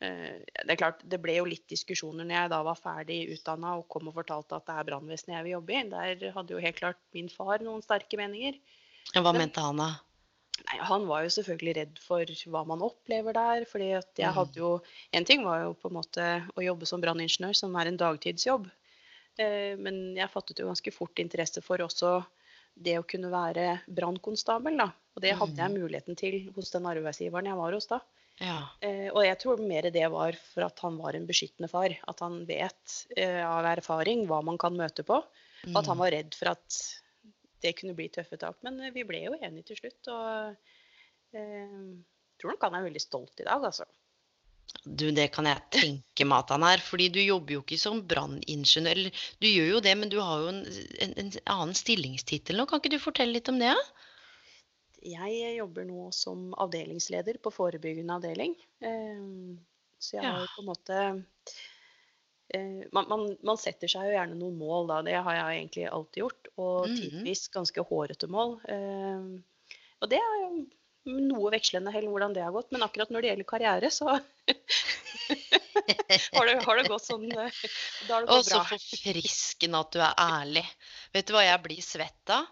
Det 0.00 0.70
er 0.70 0.78
klart, 0.78 1.00
det 1.02 1.18
ble 1.20 1.34
jo 1.40 1.44
litt 1.48 1.66
diskusjoner 1.70 2.22
når 2.24 2.36
jeg 2.36 2.50
da 2.52 2.58
var 2.62 2.76
ferdig 2.78 3.16
utdanna 3.34 3.72
og 3.80 3.88
kom 3.90 4.06
og 4.10 4.14
fortalte 4.14 4.54
at 4.54 4.66
det 4.68 4.76
er 4.78 4.86
brannvesenet 4.86 5.34
jeg 5.36 5.46
vil 5.48 5.56
jobbe 5.56 5.74
i. 5.74 5.80
Der 5.90 6.34
hadde 6.36 6.54
jo 6.54 6.60
helt 6.62 6.78
klart 6.78 7.00
min 7.16 7.28
far 7.32 7.58
noen 7.66 7.82
sterke 7.82 8.16
meninger. 8.20 8.60
Hva 9.14 9.32
Men- 9.32 9.42
mente 9.42 9.60
han 9.64 9.76
da? 9.76 9.88
Nei, 10.68 10.78
Han 10.82 11.06
var 11.06 11.22
jo 11.22 11.28
selvfølgelig 11.30 11.74
redd 11.76 11.98
for 12.02 12.24
hva 12.50 12.64
man 12.66 12.80
opplever 12.82 13.32
der. 13.32 13.64
fordi 13.64 13.92
at 13.96 14.10
jeg 14.16 14.32
hadde 14.32 14.54
jo, 14.56 14.80
En 15.12 15.24
ting 15.24 15.44
var 15.44 15.62
jo 15.62 15.74
på 15.74 15.88
en 15.88 15.94
måte 15.94 16.48
å 16.56 16.62
jobbe 16.62 16.86
som 16.86 17.00
branningeniør, 17.00 17.54
som 17.54 17.74
er 17.76 17.86
en 17.86 17.96
dagtidsjobb. 17.96 18.70
Eh, 19.38 19.76
Men 19.76 20.14
jeg 20.16 20.30
fattet 20.30 20.58
jo 20.58 20.66
ganske 20.66 20.92
fort 20.92 21.14
interesse 21.16 21.62
for 21.62 21.78
også 21.78 22.24
det 22.80 22.98
å 22.98 23.06
kunne 23.06 23.30
være 23.30 23.80
brannkonstabel. 23.88 24.80
Og 24.80 25.22
det 25.22 25.34
hadde 25.36 25.56
jeg 25.56 25.70
muligheten 25.80 26.16
til 26.16 26.52
hos 26.54 26.70
den 26.70 26.84
arbeidsgiveren 26.84 27.46
jeg 27.46 27.56
var 27.56 27.72
hos 27.72 27.86
da. 27.86 28.00
Ja. 28.38 28.58
Eh, 28.84 29.08
Og 29.10 29.24
jeg 29.24 29.38
tror 29.42 29.60
mer 29.62 29.88
det 29.94 30.06
var 30.12 30.36
for 30.52 30.66
at 30.68 30.80
han 30.84 30.98
var 31.00 31.16
en 31.18 31.26
beskyttende 31.26 31.70
far. 31.70 31.94
At 32.10 32.22
han 32.24 32.40
vet 32.48 32.98
eh, 33.16 33.42
av 33.42 33.66
erfaring 33.66 34.26
hva 34.30 34.40
man 34.46 34.58
kan 34.60 34.76
møte 34.78 35.04
på. 35.06 35.20
Og 35.68 35.78
at 35.80 35.90
han 35.90 35.98
var 35.98 36.14
redd 36.14 36.36
for 36.38 36.52
at 36.54 36.82
det 37.64 37.74
kunne 37.80 37.96
bli 37.98 38.06
tøffe 38.14 38.38
tak. 38.38 38.60
Men 38.66 38.78
eh, 38.80 38.94
vi 38.94 39.06
ble 39.08 39.24
jo 39.26 39.36
enige 39.38 39.72
til 39.72 39.80
slutt. 39.82 40.10
Og 40.14 41.38
eh, 41.38 41.80
tror 42.38 42.54
nok 42.54 42.68
han 42.68 42.78
er 42.78 42.86
veldig 42.86 43.02
stolt 43.02 43.42
i 43.42 43.48
dag, 43.48 43.64
altså. 43.72 43.88
Du, 44.84 45.06
det 45.16 45.30
kan 45.32 45.46
jeg 45.48 45.64
tenke 45.72 46.26
meg 46.28 46.44
at 46.44 46.52
han 46.54 46.66
er. 46.68 46.82
Fordi 46.84 47.08
du 47.10 47.18
jobber 47.24 47.56
jo 47.56 47.64
ikke 47.64 47.80
som 47.80 48.04
branningeniør. 48.06 49.08
Du 49.42 49.48
gjør 49.48 49.72
jo 49.74 49.82
det, 49.82 49.94
men 49.98 50.12
du 50.12 50.20
har 50.22 50.44
jo 50.44 50.52
en, 50.52 50.62
en, 51.02 51.14
en 51.24 51.32
annen 51.56 51.74
stillingstittel 51.76 52.60
nå. 52.60 52.68
Kan 52.70 52.82
ikke 52.82 52.94
du 52.94 53.02
fortelle 53.02 53.34
litt 53.34 53.50
om 53.50 53.58
det? 53.58 53.72
Ja? 53.72 53.97
Jeg 55.08 55.56
jobber 55.58 55.84
nå 55.88 56.08
som 56.12 56.50
avdelingsleder 56.60 57.38
på 57.42 57.52
forebyggende 57.54 58.14
avdeling. 58.18 58.54
Eh, 58.84 59.56
Så 59.98 60.14
jeg 60.18 60.24
har 60.30 60.46
på 60.54 60.62
en 60.62 60.68
måte 60.68 60.98
eh, 62.54 62.84
man, 62.92 63.08
man, 63.10 63.24
man 63.44 63.58
setter 63.60 63.88
seg 63.90 64.06
jo 64.08 64.14
gjerne 64.16 64.36
noen 64.38 64.58
mål, 64.60 64.86
da. 64.90 65.00
Det 65.06 65.16
har 65.26 65.34
jeg 65.38 65.58
egentlig 65.62 65.86
alltid 65.90 66.22
gjort. 66.22 66.48
Og 66.56 66.88
Mhm. 66.88 66.96
tidvis 67.00 67.48
ganske 67.54 67.84
hårete 67.90 68.28
mål. 68.30 68.58
Eh, 68.68 69.40
Og 70.00 70.08
det 70.12 70.18
er 70.22 70.34
jo 70.44 70.66
noe 71.08 71.50
vekslende 71.50 71.90
heller 71.90 72.10
hvordan 72.12 72.34
det 72.36 72.42
har 72.44 72.52
gått. 72.54 72.70
Men 72.70 72.82
akkurat 72.86 73.10
når 73.10 73.22
det 73.22 73.30
gjelder 73.32 73.48
karriere, 73.50 73.90
så 73.90 74.06
har, 76.32 76.46
det, 76.46 76.64
har 76.64 76.76
det 76.78 76.88
gått 76.88 77.06
sånn 77.06 77.28
Da 77.28 77.48
har 77.48 77.50
det 77.50 77.70
gått 78.08 78.08
bra. 78.08 78.36
Og 78.36 78.44
så 78.46 78.60
forfriskende 78.68 79.80
at 79.82 79.92
du 79.92 79.98
er 80.04 80.14
ærlig. 80.22 80.64
Vet 81.16 81.26
du 81.26 81.32
hva 81.34 81.42
jeg 81.46 81.62
blir 81.64 81.82
svett 81.82 82.30
av? 82.34 82.46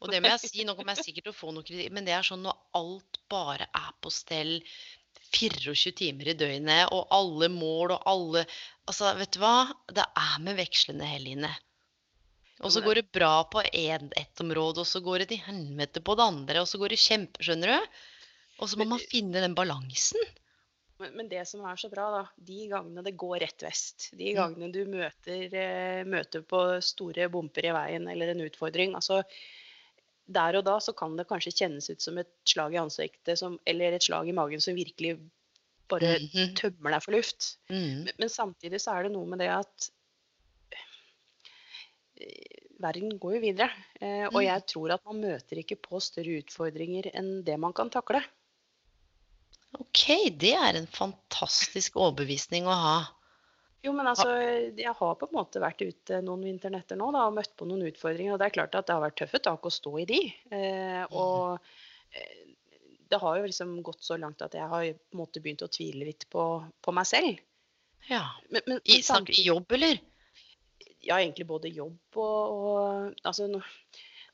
Og 0.00 0.12
det 0.12 0.20
må 0.22 0.32
jeg 0.32 0.50
si, 0.50 0.64
nå 0.66 0.74
kommer 0.78 0.96
jeg 0.96 1.10
sikkert 1.10 1.28
til 1.28 1.34
å 1.34 1.38
få 1.38 1.54
noe 1.54 1.66
kritikk, 1.66 1.92
men 1.94 2.06
det 2.06 2.14
er 2.16 2.26
sånn 2.26 2.44
når 2.44 2.58
alt 2.80 3.20
bare 3.32 3.68
er 3.68 3.90
på 4.00 4.12
stell 4.12 4.56
24 5.34 5.92
timer 5.98 6.30
i 6.30 6.36
døgnet, 6.38 6.92
og 6.94 7.10
alle 7.14 7.50
mål 7.52 7.96
og 7.96 8.08
alle 8.10 8.46
Altså, 8.84 9.08
vet 9.16 9.32
du 9.32 9.38
hva? 9.40 9.70
Det 9.96 10.04
er 10.04 10.40
med 10.44 10.58
vekslende 10.58 11.06
hell 11.08 11.24
inne. 11.30 11.48
Og 12.60 12.68
så 12.74 12.82
går 12.84 13.00
det 13.00 13.06
bra 13.16 13.38
på 13.48 13.62
en, 13.64 14.10
ett 14.20 14.42
område, 14.44 14.82
og 14.82 14.88
så 14.88 15.00
går 15.00 15.22
det 15.22 15.30
til 15.32 15.40
helvete 15.46 16.02
på 16.04 16.14
det 16.18 16.26
andre, 16.28 16.60
og 16.60 16.68
så 16.68 16.78
går 16.82 16.92
det 16.92 17.00
kjempe, 17.00 17.40
skjønner 17.42 17.72
du? 17.72 17.94
Og 18.60 18.68
så 18.68 18.78
må 18.78 18.86
man 18.92 19.00
finne 19.00 19.40
den 19.40 19.56
balansen. 19.56 20.20
Men, 21.00 21.16
men 21.18 21.28
det 21.32 21.42
som 21.50 21.64
er 21.66 21.80
så 21.80 21.90
bra, 21.90 22.06
da, 22.12 22.22
de 22.36 22.68
gangene 22.70 23.02
det 23.04 23.16
går 23.18 23.40
rett 23.42 23.64
vest, 23.66 24.10
de 24.14 24.30
Mm. 24.30 24.36
gangene 24.38 24.70
du 24.72 24.84
møter, 24.86 25.56
eh, 25.64 26.04
møter 26.04 26.44
på 26.46 26.60
store 26.84 27.28
bumper 27.32 27.66
i 27.66 27.74
veien 27.74 28.08
eller 28.08 28.30
en 28.32 28.44
utfordring, 28.46 28.94
altså 28.94 29.22
der 30.26 30.56
og 30.56 30.64
da 30.64 30.78
så 30.80 30.94
kan 30.96 31.16
det 31.18 31.26
kanskje 31.28 31.52
kjennes 31.52 31.90
ut 31.90 32.00
som 32.00 32.16
et 32.18 32.30
slag 32.48 32.72
i 32.74 32.80
ansiktet 32.80 33.38
som, 33.38 33.58
eller 33.68 33.92
et 33.92 34.02
slag 34.02 34.28
i 34.28 34.32
magen 34.36 34.60
som 34.60 34.74
virkelig 34.74 35.18
bare 35.88 36.14
Mhm. 36.18 36.54
tømmer 36.56 36.90
deg 36.94 37.02
for 37.04 37.12
luft. 37.12 37.58
Mm. 37.68 38.04
Men, 38.06 38.12
men 38.18 38.28
samtidig 38.32 38.80
så 38.80 38.94
er 38.96 39.02
det 39.04 39.12
noe 39.12 39.26
med 39.28 39.38
det 39.38 39.50
at 39.52 39.90
eh, 42.20 42.70
verden 42.80 43.18
går 43.20 43.36
jo 43.36 43.40
videre. 43.42 43.70
Eh, 44.00 44.26
og 44.30 44.40
Mm. 44.40 44.46
jeg 44.46 44.66
tror 44.66 44.94
at 44.94 45.04
man 45.04 45.20
møter 45.20 45.60
ikke 45.60 45.76
på 45.82 46.00
større 46.00 46.40
utfordringer 46.42 47.10
enn 47.14 47.44
det 47.44 47.58
man 47.60 47.72
kan 47.72 47.90
takle. 47.90 48.22
OK, 49.78 50.30
det 50.38 50.54
er 50.54 50.76
en 50.78 50.86
fantastisk 50.86 51.96
overbevisning 51.96 52.64
å 52.64 52.74
ha. 52.78 52.98
Jo, 53.84 53.92
men 53.92 54.08
altså, 54.08 54.30
jeg 54.78 54.94
har 54.96 55.16
på 55.20 55.28
en 55.28 55.36
måte 55.36 55.60
vært 55.60 55.82
ute 55.84 56.20
noen 56.24 56.46
vinternetter 56.46 56.96
nå 56.96 57.10
da, 57.12 57.26
og 57.28 57.36
møtt 57.36 57.52
på 57.58 57.68
noen 57.68 57.84
utfordringer. 57.90 58.32
Og 58.34 58.40
det 58.40 58.48
er 58.48 58.54
klart 58.56 58.78
at 58.78 58.88
det 58.88 58.96
har 58.96 59.04
vært 59.04 59.18
tøffe 59.20 59.42
tak 59.44 59.68
å 59.68 59.72
stå 59.72 59.92
i 60.00 60.06
de. 60.08 60.20
Eh, 60.56 61.02
og 61.12 61.58
eh, 62.16 62.54
det 63.12 63.20
har 63.20 63.36
jo 63.38 63.50
liksom 63.50 63.76
gått 63.84 64.06
så 64.06 64.16
langt 64.20 64.40
at 64.46 64.56
jeg 64.56 64.70
har 64.70 64.86
på 64.88 65.16
en 65.18 65.20
måte 65.20 65.44
begynt 65.44 65.66
å 65.66 65.68
tvile 65.68 66.08
litt 66.08 66.24
på, 66.32 66.46
på 66.80 66.96
meg 66.96 67.10
selv. 67.10 67.44
Ja. 68.08 68.24
Men, 68.48 68.64
men, 68.66 68.80
I, 68.88 69.02
men 69.04 69.30
I 69.36 69.46
jobb, 69.50 69.76
eller? 69.76 70.00
ja, 71.04 71.20
egentlig 71.20 71.46
både 71.48 71.72
jobb 71.72 72.18
og, 72.20 72.42
og 72.54 73.24
altså, 73.26 73.46
nå, 73.50 73.60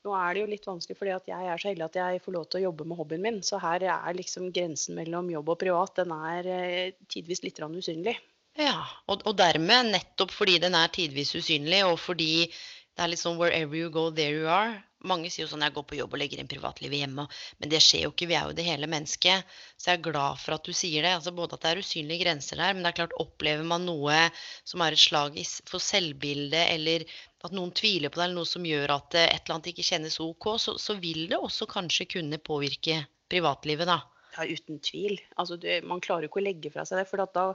nå 0.05 0.15
er 0.17 0.33
det 0.33 0.43
jo 0.43 0.49
litt 0.51 0.67
vanskelig 0.67 0.97
fordi 0.97 1.13
at 1.15 1.29
jeg 1.29 1.47
er 1.51 1.61
så 1.61 1.69
heldig 1.69 1.87
at 1.87 1.99
jeg 2.01 2.23
får 2.25 2.35
lov 2.37 2.47
til 2.47 2.61
å 2.61 2.65
jobbe 2.69 2.87
med 2.89 2.99
hobbyen 2.99 3.25
min. 3.25 3.39
Så 3.45 3.59
her 3.61 3.85
er 3.85 4.17
liksom 4.17 4.49
grensen 4.55 4.97
mellom 4.97 5.29
jobb 5.33 5.53
og 5.53 5.59
privat, 5.61 5.95
den 5.99 6.13
er 6.15 6.51
eh, 6.51 6.99
tidvis 7.11 7.43
litt 7.45 7.61
usynlig. 7.61 8.17
Ja, 8.59 8.83
og, 9.07 9.21
og 9.29 9.37
dermed, 9.39 9.93
nettopp 9.93 10.33
fordi 10.35 10.57
den 10.59 10.75
er 10.75 10.91
tidvis 10.91 11.31
usynlig, 11.39 11.85
og 11.87 11.97
fordi 12.01 12.33
det 12.47 13.03
er 13.03 13.11
litt 13.11 13.21
sånn 13.21 13.37
'wherever 13.39 13.77
you 13.77 13.89
go, 13.89 14.09
there 14.11 14.35
you 14.35 14.49
are'. 14.51 14.81
Mange 15.07 15.31
sier 15.31 15.45
jo 15.45 15.51
sånn 15.53 15.63
'jeg 15.63 15.73
går 15.73 15.85
på 15.89 15.97
jobb 15.97 16.13
og 16.13 16.19
legger 16.19 16.41
inn 16.41 16.49
privatlivet 16.51 16.99
hjemme', 16.99 17.25
men 17.59 17.71
det 17.71 17.79
skjer 17.81 18.03
jo 18.03 18.11
ikke. 18.11 18.27
Vi 18.27 18.35
er 18.35 18.49
jo 18.49 18.57
det 18.57 18.65
hele 18.67 18.89
mennesket. 18.91 19.47
Så 19.79 19.89
jeg 19.89 19.99
er 19.99 20.11
glad 20.11 20.37
for 20.43 20.53
at 20.57 20.67
du 20.67 20.73
sier 20.75 21.01
det. 21.07 21.13
Altså 21.15 21.31
både 21.31 21.55
at 21.55 21.63
det 21.63 21.71
er 21.71 21.81
usynlige 21.81 22.23
grenser 22.25 22.59
der, 22.59 22.73
men 22.73 22.83
det 22.83 22.91
er 22.91 22.99
klart, 22.99 23.17
opplever 23.23 23.63
man 23.63 23.87
noe 23.87 24.19
som 24.67 24.83
er 24.83 24.91
et 24.91 25.05
slag 25.07 25.39
for 25.71 25.79
selvbildet, 25.79 26.67
eller 26.75 27.07
at 27.47 27.55
noen 27.55 27.71
tviler 27.71 28.11
på 28.11 28.19
det, 28.19 28.27
eller 28.27 28.41
noe 28.41 28.51
som 28.51 28.67
gjør 28.67 28.97
at 28.99 29.15
eh, 29.15 29.31
et 29.31 29.41
eller 29.45 29.57
annet 29.57 29.71
ikke 29.71 29.87
kjennes 29.87 30.19
OK, 30.21 30.51
så, 30.61 30.77
så 30.77 30.99
vil 30.99 31.25
det 31.31 31.39
også 31.39 31.65
kanskje 31.71 32.11
kunne 32.17 32.37
påvirke 32.37 33.05
privatlivet, 33.31 33.87
da. 33.89 34.01
Ja, 34.35 34.45
uten 34.45 34.79
tvil. 34.83 35.17
Altså, 35.41 35.57
det, 35.59 35.81
man 35.87 36.03
klarer 36.03 36.27
jo 36.27 36.31
ikke 36.31 36.43
å 36.43 36.45
legge 36.45 36.71
fra 36.73 36.85
seg 36.87 37.01
det, 37.01 37.07
for 37.09 37.23
da, 37.23 37.47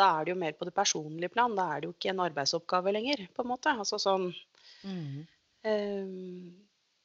da 0.00 0.08
er 0.16 0.26
det 0.26 0.32
jo 0.34 0.40
mer 0.40 0.56
på 0.56 0.66
det 0.68 0.74
personlige 0.76 1.32
plan. 1.34 1.52
Da 1.58 1.66
er 1.74 1.82
det 1.84 1.90
jo 1.90 1.94
ikke 1.94 2.10
en 2.14 2.24
arbeidsoppgave 2.24 2.96
lenger, 2.96 3.26
på 3.36 3.44
en 3.44 3.52
måte. 3.52 3.76
Altså 3.84 4.00
sånn 4.00 4.30
Mm. 4.80 5.26
um, 5.68 6.52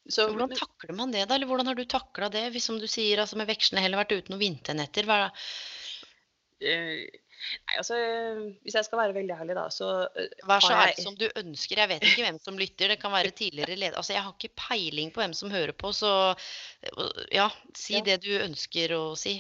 så, 0.08 0.28
Hvordan 0.30 0.54
takler 0.56 0.94
man 0.96 1.12
det, 1.12 1.26
da? 1.28 1.36
Eller 1.36 1.50
hvordan 1.50 1.68
har 1.68 1.76
du 1.76 1.84
takla 1.90 2.30
det? 2.32 2.44
Hvis, 2.54 2.68
som 2.70 2.78
du 2.80 2.86
sier, 2.88 3.20
altså 3.20 3.36
med 3.42 3.50
vekslende 3.50 3.82
heller 3.84 4.00
vært 4.00 4.14
ute 4.16 4.32
noen 4.32 4.44
vinternetter. 4.44 5.08
Hva, 5.10 5.18
eh, 6.62 7.22
Nei, 7.46 7.76
altså, 7.78 7.98
hvis 8.64 8.78
jeg 8.78 8.88
skal 8.88 8.98
være 9.02 9.14
veldig 9.18 9.34
ærlig, 9.36 9.56
da, 9.58 9.66
så 9.74 9.90
eh, 10.18 10.32
vær 10.48 10.64
så 10.64 10.72
ærlig 10.74 11.04
som 11.04 11.18
du 11.20 11.26
ønsker. 11.42 11.82
Jeg 11.82 11.92
vet 11.92 12.06
ikke 12.08 12.24
hvem 12.26 12.40
som 12.42 12.58
lytter. 12.58 12.94
Det 12.94 13.00
kan 13.02 13.14
være 13.14 13.34
tidligere 13.38 13.76
leder. 13.76 13.98
Altså, 14.00 14.16
jeg 14.16 14.24
har 14.26 14.34
ikke 14.34 14.56
peiling 14.62 15.12
på 15.14 15.22
hvem 15.22 15.36
som 15.38 15.52
hører 15.54 15.76
på, 15.78 15.92
så 15.94 16.14
ja, 17.36 17.50
si 17.78 18.00
Ja. 18.00 18.06
det 18.08 18.22
du 18.24 18.32
ønsker 18.40 18.96
å 18.98 19.04
si. 19.20 19.36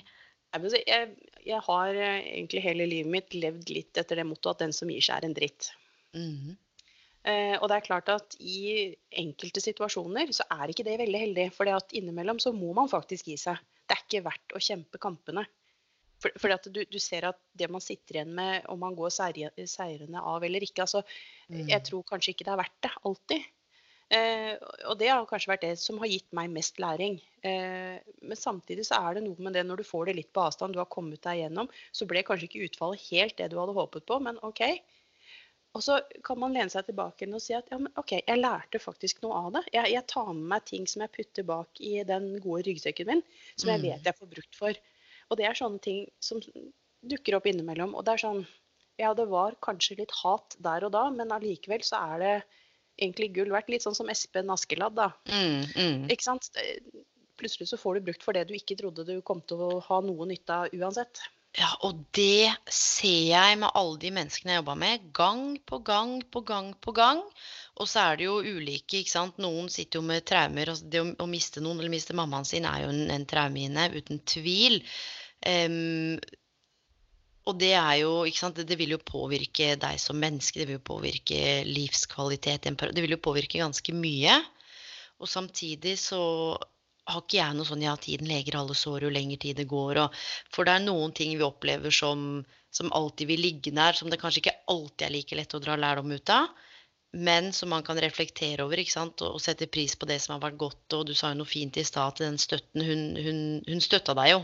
Så 0.64 0.80
Jeg, 0.88 1.16
jeg 1.46 1.62
har 1.68 1.96
eh, 1.96 2.22
egentlig 2.36 2.62
hele 2.64 2.86
livet 2.90 3.12
mitt 3.12 3.34
levd 3.34 3.70
litt 3.70 3.98
etter 3.98 4.16
det 4.22 4.26
mottoet 4.28 4.56
at 4.56 4.60
den 4.66 4.74
som 4.74 4.90
gir 4.90 5.02
seg, 5.04 5.18
er 5.18 5.28
en 5.30 5.36
dritt. 5.38 5.72
Mhm. 6.16 6.56
Eh, 7.26 7.56
og 7.58 7.70
det 7.72 7.78
er 7.80 7.86
klart 7.88 8.10
at 8.14 8.36
i 8.38 8.94
enkelte 9.18 9.62
situasjoner 9.64 10.30
så 10.36 10.46
er 10.54 10.70
ikke 10.70 10.84
det 10.86 11.00
veldig 11.02 11.22
heldig. 11.24 11.46
For 11.56 11.66
innimellom 11.98 12.38
så 12.40 12.52
må 12.54 12.70
man 12.78 12.88
faktisk 12.92 13.26
gi 13.32 13.38
seg. 13.42 13.58
Det 13.90 13.96
er 13.98 14.04
ikke 14.04 14.26
verdt 14.28 14.54
å 14.54 14.62
kjempe 14.62 15.02
kampene. 15.02 15.46
For, 16.22 16.50
at 16.54 16.64
du, 16.72 16.80
du 16.86 17.00
ser 17.02 17.26
at 17.28 17.38
det 17.58 17.68
man 17.70 17.82
sitter 17.84 18.16
igjen 18.20 18.32
med, 18.34 18.64
om 18.72 18.80
man 18.80 18.96
går 18.98 19.12
seirende 19.12 20.22
av 20.22 20.46
eller 20.46 20.64
ikke 20.64 20.86
altså, 20.86 21.04
Jeg 21.50 21.66
Mm. 21.66 21.84
tror 21.86 22.04
kanskje 22.04 22.32
ikke 22.34 22.46
det 22.46 22.54
er 22.54 22.62
verdt 22.62 22.82
det, 22.82 22.92
alltid. 23.06 23.44
Eh, 24.14 24.54
og 24.86 25.00
det 25.00 25.08
har 25.10 25.26
kanskje 25.26 25.50
vært 25.50 25.64
det 25.66 25.72
som 25.82 25.98
har 26.02 26.10
gitt 26.12 26.28
meg 26.38 26.52
mest 26.54 26.78
læring. 26.82 27.16
Eh, 27.42 27.98
men 28.22 28.38
samtidig 28.38 28.86
så 28.86 29.00
er 29.02 29.18
det 29.18 29.24
noe 29.26 29.40
med 29.42 29.56
det 29.58 29.64
når 29.66 29.82
du 29.82 29.88
får 29.88 30.06
det 30.12 30.18
litt 30.20 30.34
på 30.36 30.44
avstand, 30.46 30.76
du 30.76 30.82
har 30.82 30.92
kommet 30.94 31.24
deg 31.26 31.40
gjennom, 31.42 31.70
så 31.96 32.06
ble 32.10 32.22
kanskje 32.28 32.46
ikke 32.50 32.68
utfallet 32.68 33.02
helt 33.10 33.38
det 33.40 33.50
du 33.52 33.58
hadde 33.58 33.74
håpet 33.74 34.06
på, 34.06 34.20
men 34.22 34.38
OK. 34.46 34.62
Og 35.76 35.84
så 35.84 35.98
kan 36.24 36.40
man 36.40 36.54
lene 36.56 36.72
seg 36.72 36.86
tilbake 36.88 37.28
og 37.28 37.42
si 37.44 37.56
at 37.58 37.68
ja, 37.74 37.80
men 37.82 37.92
OK, 38.00 38.14
jeg 38.22 38.40
lærte 38.40 38.80
faktisk 38.80 39.26
noe 39.26 39.42
av 39.42 39.50
det. 39.58 39.64
Jeg, 39.74 39.90
jeg 39.92 40.08
tar 40.08 40.30
med 40.32 40.46
meg 40.54 40.68
ting 40.70 40.86
som 40.88 41.04
jeg 41.04 41.12
putter 41.18 41.44
bak 41.50 41.82
i 41.84 41.98
den 42.08 42.30
gode 42.46 42.62
ryggsekken 42.70 43.10
min, 43.10 43.24
som 43.58 43.74
jeg 43.74 43.82
Mm. 43.82 43.88
vet 43.90 44.06
jeg 44.08 44.16
får 44.22 44.30
brukt 44.32 44.56
for. 44.56 44.80
Og 45.30 45.38
det 45.42 45.50
er 45.50 45.58
sånne 45.58 45.82
ting 45.84 46.06
som 46.24 46.40
dukker 47.04 47.36
opp 47.36 47.50
innimellom. 47.50 47.92
Og 47.98 48.06
det 48.06 48.14
er 48.16 48.24
sånn 48.28 48.46
Ja, 48.98 49.10
det 49.14 49.26
var 49.28 49.58
kanskje 49.60 49.98
litt 50.00 50.14
hat 50.22 50.56
der 50.64 50.86
og 50.88 50.94
da, 50.94 51.10
men 51.12 51.28
allikevel 51.36 51.82
så 51.84 52.00
er 52.14 52.20
det 52.24 52.36
egentlig 52.98 53.32
gull 53.36 53.54
verdt. 53.54 53.72
Litt 53.74 53.86
sånn 53.86 53.98
som 53.98 54.10
Espen 54.12 54.52
Askeladd, 54.54 54.98
da. 54.98 55.10
Mm, 55.30 55.64
mm. 55.76 56.04
Ikke 56.14 56.28
sant? 56.28 56.50
Plutselig 57.40 57.70
så 57.72 57.80
får 57.80 57.98
du 57.98 58.10
brukt 58.10 58.24
for 58.24 58.38
det 58.38 58.48
du 58.50 58.56
ikke 58.56 58.78
trodde 58.80 59.08
du 59.08 59.18
kom 59.26 59.42
til 59.48 59.64
å 59.66 59.72
ha 59.84 60.00
noe 60.06 60.28
nytte 60.30 60.62
av 60.66 60.76
uansett. 60.76 61.24
Ja, 61.56 61.70
og 61.88 62.02
det 62.16 62.52
ser 62.68 63.30
jeg 63.30 63.60
med 63.62 63.72
alle 63.80 64.00
de 64.02 64.10
menneskene 64.12 64.52
jeg 64.52 64.60
jobba 64.60 64.74
med, 64.80 65.06
gang 65.16 65.44
på 65.64 65.80
gang 65.88 66.18
på 66.32 66.42
gang 66.44 66.74
på 66.84 66.92
gang. 66.96 67.22
Og 67.80 67.88
så 67.88 68.10
er 68.10 68.20
det 68.20 68.28
jo 68.28 68.42
ulike, 68.44 69.00
ikke 69.00 69.14
sant. 69.14 69.40
Noen 69.44 69.70
sitter 69.72 70.02
jo 70.02 70.08
med 70.08 70.26
traumer. 70.28 70.72
Og 70.74 70.84
det 70.92 71.04
å, 71.04 71.28
miste 71.32 71.64
noen, 71.64 71.80
eller 71.80 71.94
miste 71.94 72.16
mammaen 72.16 72.48
sin, 72.48 72.68
er 72.68 72.84
jo 72.84 72.92
en, 72.92 73.06
en 73.12 73.28
traume 73.28 73.64
inne, 73.70 73.88
uten 73.96 74.20
tvil. 74.28 74.82
Em, 75.48 76.20
og 77.46 77.58
det 77.62 77.74
er 77.78 78.00
jo, 78.02 78.12
ikke 78.26 78.42
sant, 78.42 78.58
det, 78.58 78.78
vil 78.80 78.96
jo 78.96 79.02
påvirke 79.06 79.76
deg 79.78 80.00
som 80.02 80.18
menneske, 80.18 80.58
det 80.58 80.66
vil 80.70 80.80
jo 80.80 80.88
påvirke 80.88 81.40
livskvalitet, 81.70 82.66
det 82.66 83.04
vil 83.04 83.14
jo 83.14 83.22
påvirke 83.22 83.62
ganske 83.62 83.94
mye. 83.94 84.40
Og 85.22 85.30
samtidig 85.30 85.94
så 86.02 86.22
har 87.06 87.22
ikke 87.22 87.38
jeg 87.38 87.56
noe 87.56 87.68
sånn 87.70 87.86
ja, 87.86 87.94
tiden 88.02 88.30
leger 88.30 88.58
alle 88.58 88.76
sår 88.78 89.06
jo 89.06 89.14
lenger 89.14 89.44
tid 89.44 89.60
det 89.62 89.68
går. 89.70 90.02
Og, 90.06 90.22
for 90.54 90.66
det 90.66 90.74
er 90.74 90.86
noen 90.88 91.14
ting 91.16 91.36
vi 91.38 91.46
opplever 91.46 91.94
som, 91.94 92.42
som 92.74 92.90
alltid 92.98 93.30
vil 93.30 93.46
ligge 93.46 93.74
der, 93.76 93.94
som 93.94 94.10
det 94.10 94.20
kanskje 94.22 94.42
ikke 94.42 94.58
alltid 94.74 95.06
er 95.08 95.14
like 95.14 95.38
lett 95.38 95.54
å 95.54 95.62
dra 95.62 95.78
lærdom 95.78 96.16
ut 96.18 96.34
av. 96.34 96.50
Men 97.16 97.54
som 97.56 97.70
man 97.72 97.86
kan 97.86 98.02
reflektere 98.02 98.66
over 98.66 98.82
ikke 98.82 98.98
sant? 98.98 99.22
Og, 99.22 99.38
og 99.38 99.44
sette 99.44 99.70
pris 99.72 99.94
på 99.96 100.10
det 100.10 100.18
som 100.24 100.34
har 100.36 100.48
vært 100.50 100.60
godt. 100.66 100.98
Og 100.98 101.06
du 101.08 101.14
sa 101.14 101.30
jo 101.32 101.44
noe 101.44 101.54
fint 101.54 101.78
i 101.78 101.86
stad, 101.86 102.18
til 102.18 102.32
den 102.32 102.42
støtten 102.42 102.84
hun, 102.84 103.06
hun, 103.22 103.42
hun 103.70 103.86
støtta 103.86 104.18
deg 104.18 104.34
jo. 104.34 104.42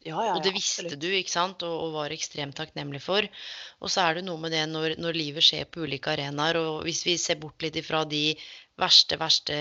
Ja, 0.00 0.20
ja, 0.24 0.34
Og 0.34 0.40
det 0.40 0.54
visste 0.54 0.86
absolutt. 0.86 1.02
du, 1.02 1.08
ikke 1.12 1.32
sant, 1.32 1.62
og, 1.66 1.74
og 1.84 1.90
var 1.98 2.14
ekstremt 2.14 2.56
takknemlig 2.56 3.02
for. 3.04 3.26
Og 3.84 3.92
så 3.92 4.06
er 4.06 4.16
det 4.16 4.24
noe 4.24 4.40
med 4.40 4.54
det 4.54 4.62
når, 4.70 4.94
når 4.96 5.18
livet 5.18 5.44
skjer 5.44 5.66
på 5.68 5.84
ulike 5.84 6.14
arenaer, 6.14 6.56
og 6.56 6.86
hvis 6.86 7.02
vi 7.04 7.18
ser 7.20 7.36
bort 7.42 7.60
litt 7.60 7.76
ifra 7.76 8.06
de 8.08 8.30
verste, 8.80 9.18
verste 9.20 9.58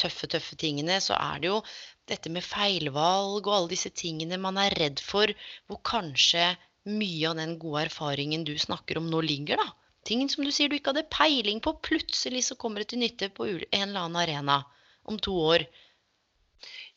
tøffe, 0.00 0.30
tøffe 0.32 0.56
tingene, 0.56 0.96
så 1.04 1.18
er 1.18 1.42
det 1.42 1.50
jo 1.50 1.60
dette 2.08 2.32
med 2.32 2.46
feilvalg 2.46 3.44
og 3.44 3.52
alle 3.52 3.72
disse 3.74 3.92
tingene 3.92 4.38
man 4.40 4.56
er 4.62 4.76
redd 4.80 5.02
for, 5.02 5.28
hvor 5.68 5.82
kanskje 5.84 6.54
mye 6.86 7.28
av 7.28 7.36
den 7.40 7.56
gode 7.60 7.88
erfaringen 7.88 8.46
du 8.46 8.54
snakker 8.58 9.00
om 9.00 9.10
nå 9.10 9.20
ligger, 9.26 9.60
da. 9.60 9.74
Ting 10.06 10.22
som 10.30 10.46
du 10.46 10.52
sier 10.54 10.70
du 10.70 10.76
ikke 10.78 10.92
hadde 10.94 11.08
peiling 11.10 11.60
på, 11.60 11.74
plutselig 11.82 12.44
så 12.46 12.56
kommer 12.56 12.80
det 12.80 12.92
til 12.92 13.02
nytte 13.02 13.28
på 13.34 13.48
en 13.50 13.58
eller 13.74 14.06
annen 14.06 14.20
arena 14.22 14.60
om 15.10 15.18
to 15.18 15.34
år. 15.34 15.66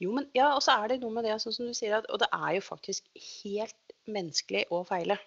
Jo, 0.02 0.14
men 0.16 0.30
ja, 0.38 0.52
og 0.56 0.64
så 0.66 0.78
er 0.80 0.94
det 0.94 1.02
noe 1.02 1.14
med 1.16 1.28
det, 1.28 1.36
sånn 1.44 1.56
som 1.56 1.68
du 1.70 1.76
sier, 1.78 1.98
at, 2.00 2.08
og 2.10 2.22
det 2.22 2.30
er 2.36 2.56
jo 2.58 2.66
faktisk 2.66 3.10
helt 3.44 3.98
menneskelig 4.10 4.66
å 4.74 4.84
feile. 4.88 5.20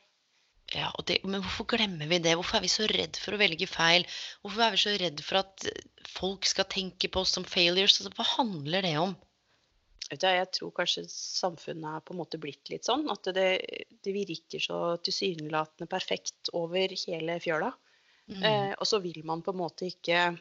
Ja, 0.73 0.89
og 0.97 1.05
det, 1.09 1.19
men 1.29 1.43
hvorfor 1.45 1.67
glemmer 1.75 2.09
vi 2.09 2.21
det? 2.23 2.37
Hvorfor 2.39 2.59
er 2.59 2.65
vi 2.65 2.71
så 2.73 2.87
redd 2.89 3.19
for 3.21 3.37
å 3.37 3.41
velge 3.41 3.69
feil? 3.69 4.07
Hvorfor 4.41 4.65
er 4.65 4.73
vi 4.73 4.81
så 4.81 4.95
redd 5.01 5.21
for 5.25 5.43
at 5.43 5.67
eh, 5.69 5.85
folk 6.09 6.49
skal 6.49 6.69
tenke 6.71 7.11
på 7.13 7.25
oss 7.25 7.35
som 7.37 7.45
failures? 7.45 7.99
Altså, 8.01 8.13
hva 8.17 8.29
handler 8.39 8.87
det 8.87 8.95
om? 9.03 9.15
Jeg 10.13 10.49
tror 10.53 10.73
kanskje 10.77 11.07
samfunnet 11.09 11.89
er 11.89 12.05
på 12.05 12.13
en 12.13 12.21
måte 12.21 12.41
blitt 12.41 12.69
litt 12.73 12.89
sånn. 12.89 13.07
At 13.13 13.29
det, 13.37 13.49
det 14.05 14.13
virker 14.13 14.61
så 14.61 14.81
tilsynelatende 15.05 15.89
perfekt 15.91 16.53
over 16.57 16.93
hele 17.05 17.39
fjøla. 17.41 17.73
Mm. 18.33 18.43
Eh, 18.43 18.73
og 18.77 18.89
så 18.89 19.01
vil 19.05 19.23
man 19.29 19.45
på 19.45 19.55
en 19.55 19.61
måte 19.61 19.89
ikke 19.89 20.33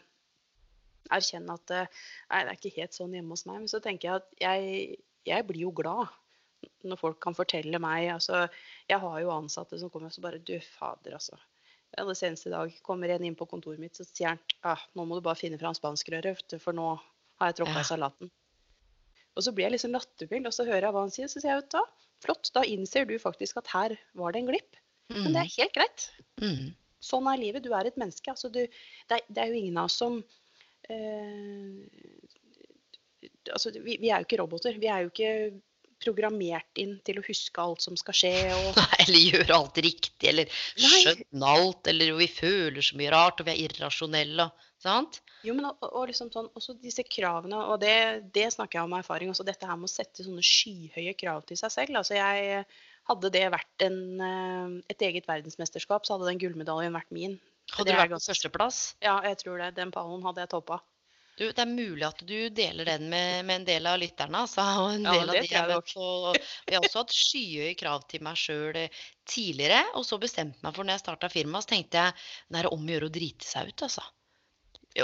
erkjenne 1.10 1.56
at 1.58 1.74
eh, 1.76 2.02
nei, 2.32 2.42
det 2.46 2.52
er 2.52 2.58
ikke 2.60 2.76
helt 2.78 2.98
sånn 2.98 3.16
hjemme 3.18 3.34
hos 3.36 3.46
meg. 3.50 3.64
Men 3.64 3.72
så 3.72 3.82
tenker 3.84 4.08
jeg 4.08 4.22
at 4.22 4.44
jeg, 4.44 5.00
jeg 5.30 5.48
blir 5.48 5.66
jo 5.66 5.72
glad 5.76 6.12
når 6.86 7.00
folk 7.02 7.18
kan 7.24 7.34
fortelle 7.34 7.80
meg 7.82 8.12
altså, 8.14 8.44
Jeg 8.90 9.00
har 9.02 9.16
jo 9.24 9.32
ansatte 9.34 9.80
som 9.82 9.90
kommer 9.90 10.12
og 10.12 10.14
så 10.14 10.22
bare 10.22 10.38
Du, 10.46 10.54
fader, 10.78 11.16
altså. 11.18 11.40
Det 11.92 12.14
seneste 12.18 12.52
i 12.52 12.54
dag 12.54 12.76
kommer 12.86 13.10
en 13.10 13.26
inn 13.26 13.38
på 13.38 13.48
kontoret 13.50 13.82
mitt 13.82 13.98
og 14.00 14.06
sier 14.08 14.36
han 14.36 14.42
ah, 14.62 14.84
nå 14.94 15.06
må 15.10 15.18
du 15.18 15.26
bare 15.26 15.40
finne 15.40 15.58
fram 15.62 15.74
spanskrøret, 15.78 16.54
for 16.62 16.78
nå 16.78 16.94
har 17.42 17.50
jeg 17.50 17.58
tråkka 17.62 17.82
Ja. 17.82 17.88
salaten. 17.90 18.30
Og 19.36 19.44
så 19.46 19.52
blir 19.56 19.66
jeg 19.66 19.74
liksom 19.78 19.96
lattermild, 19.96 20.48
og 20.48 20.54
så 20.54 20.68
hører 20.68 20.86
jeg 20.86 20.94
hva 20.96 21.04
han 21.06 21.12
sier. 21.14 21.30
Så 21.32 21.42
sier 21.42 21.54
jeg 21.56 21.64
vet 21.64 21.74
da, 21.74 21.82
flott, 22.24 22.52
da 22.54 22.64
innser 22.68 23.08
du 23.10 23.16
faktisk 23.20 23.58
at 23.62 23.72
her 23.74 23.96
var 24.20 24.36
det 24.36 24.42
en 24.44 24.50
glipp. 24.52 24.78
Men 25.12 25.34
det 25.36 25.42
er 25.42 25.54
helt 25.58 25.76
greit. 25.76 26.06
Mm. 26.40 26.70
Sånn 27.04 27.28
er 27.32 27.40
livet. 27.42 27.64
Du 27.66 27.74
er 27.76 27.90
et 27.90 27.98
menneske. 28.00 28.32
Altså, 28.32 28.52
du, 28.54 28.62
det, 28.64 29.18
er, 29.18 29.24
det 29.28 29.44
er 29.44 29.52
jo 29.52 29.60
ingen 29.60 29.80
av 29.82 29.90
oss 29.90 29.98
som 30.00 30.20
altså, 33.52 33.74
vi, 33.80 33.98
vi 34.02 34.10
er 34.10 34.22
jo 34.22 34.28
ikke 34.28 34.42
roboter. 34.42 34.80
Vi 34.82 34.90
er 34.92 35.06
jo 35.06 35.12
ikke 35.12 35.34
programmert 36.02 36.82
inn 36.82 36.96
til 37.06 37.20
å 37.22 37.26
huske 37.26 37.62
alt 37.62 37.84
som 37.86 37.98
skal 38.00 38.18
skje. 38.18 38.34
Og, 38.56 38.80
Eller 39.04 39.20
gjøre 39.22 39.58
alt 39.58 39.82
riktig, 39.86 40.32
eller 40.32 40.62
skjønne 40.76 41.54
alt, 41.56 41.88
eller 41.92 42.16
vi 42.18 42.28
føler 42.32 42.86
så 42.86 42.98
mye 42.98 43.12
rart, 43.14 43.42
og 43.42 43.50
vi 43.50 43.56
er 43.56 43.66
irrasjonelle. 43.68 44.50
Sant? 44.82 45.20
jo, 45.46 45.54
men, 45.54 45.68
og, 45.70 45.84
og 45.86 46.08
liksom 46.10 46.32
sånn, 46.34 46.48
også 46.58 46.74
disse 46.82 47.04
kravene, 47.06 47.60
og 47.70 47.84
det, 47.84 47.94
det 48.34 48.48
snakker 48.54 48.80
jeg 48.80 48.88
om 48.88 48.96
av 48.98 49.04
erfaring. 49.04 49.30
Også 49.30 49.46
dette 49.46 49.68
her 49.70 49.78
med 49.78 49.90
å 49.90 49.94
sette 49.94 50.26
sånne 50.26 50.46
skyhøye 50.46 51.14
krav 51.18 51.46
til 51.50 51.60
seg 51.60 51.74
selv. 51.76 52.00
Altså, 52.02 52.18
jeg, 52.18 52.66
hadde 53.10 53.32
det 53.34 53.48
vært 53.54 53.86
en, 53.86 54.02
eh, 54.22 54.76
et 54.94 55.08
eget 55.08 55.30
verdensmesterskap, 55.30 56.06
så 56.06 56.16
hadde 56.16 56.30
den 56.30 56.42
gullmedaljen 56.42 56.96
vært 56.96 57.14
min. 57.16 57.40
Hadde 57.72 57.94
du 57.94 57.98
vært 58.00 58.16
på 58.16 58.22
førsteplass? 58.26 58.80
Ja, 59.04 59.20
jeg 59.26 59.38
tror 59.44 59.62
det. 59.62 59.74
Den 59.78 59.94
pallen 59.96 60.24
hadde 60.26 60.44
jeg 60.44 60.52
toppa. 60.52 60.82
Du, 61.40 61.46
det 61.48 61.64
er 61.64 61.70
mulig 61.70 62.04
at 62.06 62.20
du 62.28 62.36
deler 62.54 62.86
den 62.86 63.08
med, 63.10 63.46
med 63.48 63.62
en 63.62 63.68
del 63.68 63.88
av 63.90 64.00
lytterne. 64.02 64.44
Altså, 64.46 64.66
og 64.84 64.92
en 64.98 65.08
Ja, 65.08 65.14
del 65.16 65.32
av 65.32 65.38
det 65.38 65.46
de 65.46 65.52
tror 65.54 65.62
jeg 65.64 66.42
jeg. 66.42 66.48
Jeg 66.68 66.78
har 66.78 66.88
også 66.88 67.04
hatt 67.04 67.16
skyhøye 67.18 67.76
krav 67.80 68.04
til 68.12 68.26
meg 68.28 68.40
sjøl 68.40 68.82
tidligere. 69.30 69.84
Og 69.98 70.06
så 70.08 70.20
bestemte 70.22 70.60
jeg 70.60 70.68
meg 70.68 70.76
for 70.76 70.88
når 70.88 70.98
jeg 71.00 71.06
starta 71.06 71.32
firma, 71.32 71.64
så 71.64 71.74
tenkte 71.76 72.04
jeg 72.04 72.18
det 72.52 72.62
er 72.64 72.72
om 72.74 72.84
å 72.84 72.96
gjøre 72.96 73.10
å 73.10 73.16
drite 73.20 73.48
seg 73.48 73.72
ut, 73.72 73.88
altså. 73.88 74.06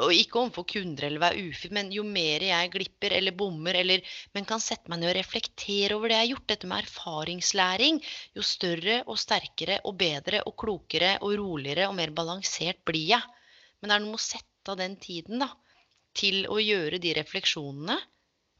Og 0.02 0.12
ikke 0.12 0.42
overfor 0.42 0.66
kunder 0.68 1.06
eller 1.08 1.22
være 1.24 1.46
ufin, 1.48 1.74
men 1.78 1.92
jo 1.96 2.04
mer 2.04 2.44
jeg 2.44 2.72
glipper 2.74 3.14
eller 3.16 3.32
bommer, 3.32 3.78
eller, 3.80 4.02
men 4.36 4.48
kan 4.50 4.60
sette 4.60 4.92
meg 4.92 5.00
ned 5.00 5.14
og 5.14 5.16
reflektere 5.16 5.96
over 5.96 6.12
det 6.12 6.18
jeg 6.18 6.26
har 6.26 6.32
gjort, 6.34 6.48
dette 6.52 6.68
med 6.68 6.84
erfaringslæring, 6.84 8.02
jo 8.36 8.44
større 8.44 8.98
og 9.08 9.22
sterkere 9.22 9.80
og 9.88 9.96
bedre 10.02 10.44
og 10.44 10.58
klokere 10.60 11.14
og 11.22 11.38
roligere 11.40 11.88
og 11.88 11.96
mer 11.96 12.12
balansert 12.12 12.84
blir 12.84 13.14
jeg. 13.14 13.24
Men 13.80 13.90
det 13.90 13.96
er 13.96 14.04
noe 14.04 14.12
med 14.12 14.20
å 14.20 14.28
sette 14.28 14.74
av 14.74 14.82
den 14.82 15.00
tiden, 15.00 15.40
da 15.40 15.54
til 16.18 16.46
å 16.52 16.60
gjøre 16.62 17.00
de 17.02 17.14
refleksjonene. 17.18 17.98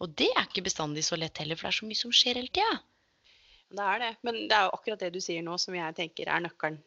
Og 0.04 0.14
det 0.20 0.30
er 0.30 0.46
ikke 0.46 0.66
bestandig 0.68 1.04
så 1.08 1.18
lett 1.18 1.40
heller, 1.42 1.58
for 1.58 1.68
det 1.68 1.74
er 1.74 1.80
så 1.80 1.88
mye 1.90 2.02
som 2.04 2.14
skjer 2.14 2.38
hele 2.38 2.54
tida. 2.54 2.76
Det 3.78 3.88
er 3.94 4.04
det. 4.04 4.12
Men 4.24 4.44
det 4.48 4.56
er 4.56 4.68
jo 4.68 4.76
akkurat 4.78 5.02
det 5.02 5.10
du 5.16 5.20
sier 5.24 5.44
nå, 5.44 5.58
som 5.60 5.76
jeg 5.76 5.98
tenker 5.98 6.30
er 6.30 6.44
nøkkelen 6.46 6.78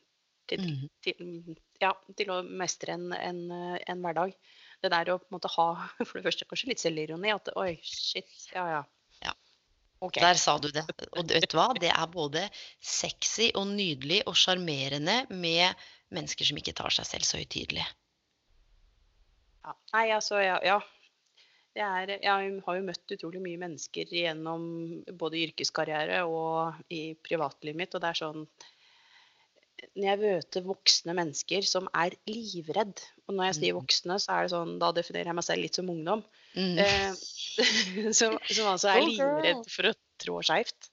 til, 0.48 0.62
Mhm. 0.62 0.86
til, 1.02 1.56
ja, 1.80 1.92
til 2.16 2.32
å 2.32 2.40
mestre 2.44 2.94
en, 2.96 3.10
en, 3.16 3.44
eh, 3.54 3.76
en 3.90 4.02
hverdag. 4.04 4.34
Det 4.80 4.90
der 4.92 5.12
å 5.12 5.18
på 5.20 5.28
en 5.28 5.36
måte 5.36 5.52
ha 5.56 5.68
for 6.06 6.18
det 6.18 6.26
første 6.28 6.48
kanskje 6.48 6.72
litt 6.72 6.82
selvironi. 6.82 7.32
At 7.34 7.52
oi, 7.56 7.72
shit, 7.84 8.30
ja 8.54 8.66
ja. 8.74 8.82
Ja. 9.24 9.34
Okay. 10.00 10.22
Der 10.24 10.40
sa 10.40 10.56
du 10.60 10.70
det. 10.74 10.84
Og 11.12 11.32
vet 11.32 11.50
du 11.50 11.58
hva? 11.58 11.70
Det 11.76 11.92
er 11.92 12.12
både 12.12 12.46
sexy 12.78 13.50
og 13.54 13.68
nydelig 13.72 14.22
og 14.26 14.38
sjarmerende 14.38 15.24
med 15.30 15.88
mennesker 16.10 16.48
som 16.48 16.58
ikke 16.58 16.76
tar 16.76 16.94
seg 16.94 17.08
selv 17.08 17.28
så 17.28 17.40
høytidelig. 17.40 17.84
Ja. 19.60 19.76
Nei, 19.92 20.06
altså, 20.16 20.40
ja. 20.42 20.56
ja. 20.64 20.80
Det 21.70 21.84
er, 21.86 22.10
jeg 22.18 22.54
har 22.66 22.76
jo 22.76 22.82
møtt 22.82 23.12
utrolig 23.14 23.40
mye 23.44 23.60
mennesker 23.60 24.10
gjennom 24.10 24.64
både 25.20 25.38
yrkeskarriere 25.44 26.24
og 26.26 26.80
i 26.90 27.12
privatlivet 27.22 27.78
mitt, 27.78 27.94
og 27.94 28.02
det 28.02 28.08
er 28.10 28.18
sånn 28.18 28.48
Når 29.96 30.06
jeg 30.06 30.20
møter 30.20 30.64
voksne 30.66 31.14
mennesker 31.16 31.66
som 31.66 31.88
er 31.96 32.14
livredd 32.28 33.00
Og 33.28 33.34
når 33.36 33.50
jeg 33.50 33.56
sier 33.60 33.74
Mhm. 33.74 33.80
voksne, 33.80 34.16
så 34.20 34.32
er 34.36 34.42
det 34.46 34.52
sånn, 34.54 34.78
da 34.82 34.92
definerer 34.92 35.30
jeg 35.30 35.38
meg 35.38 35.44
selv 35.46 35.62
litt 35.62 35.78
som 35.78 35.90
ungdom. 35.92 36.24
Mm. 36.54 36.78
Eh, 36.82 37.12
som, 38.18 38.38
som 38.50 38.66
altså 38.72 38.88
er 38.92 39.04
livredd 39.10 39.62
for 39.70 39.90
å 39.90 39.92
trå 40.20 40.40
skeivt. 40.42 40.90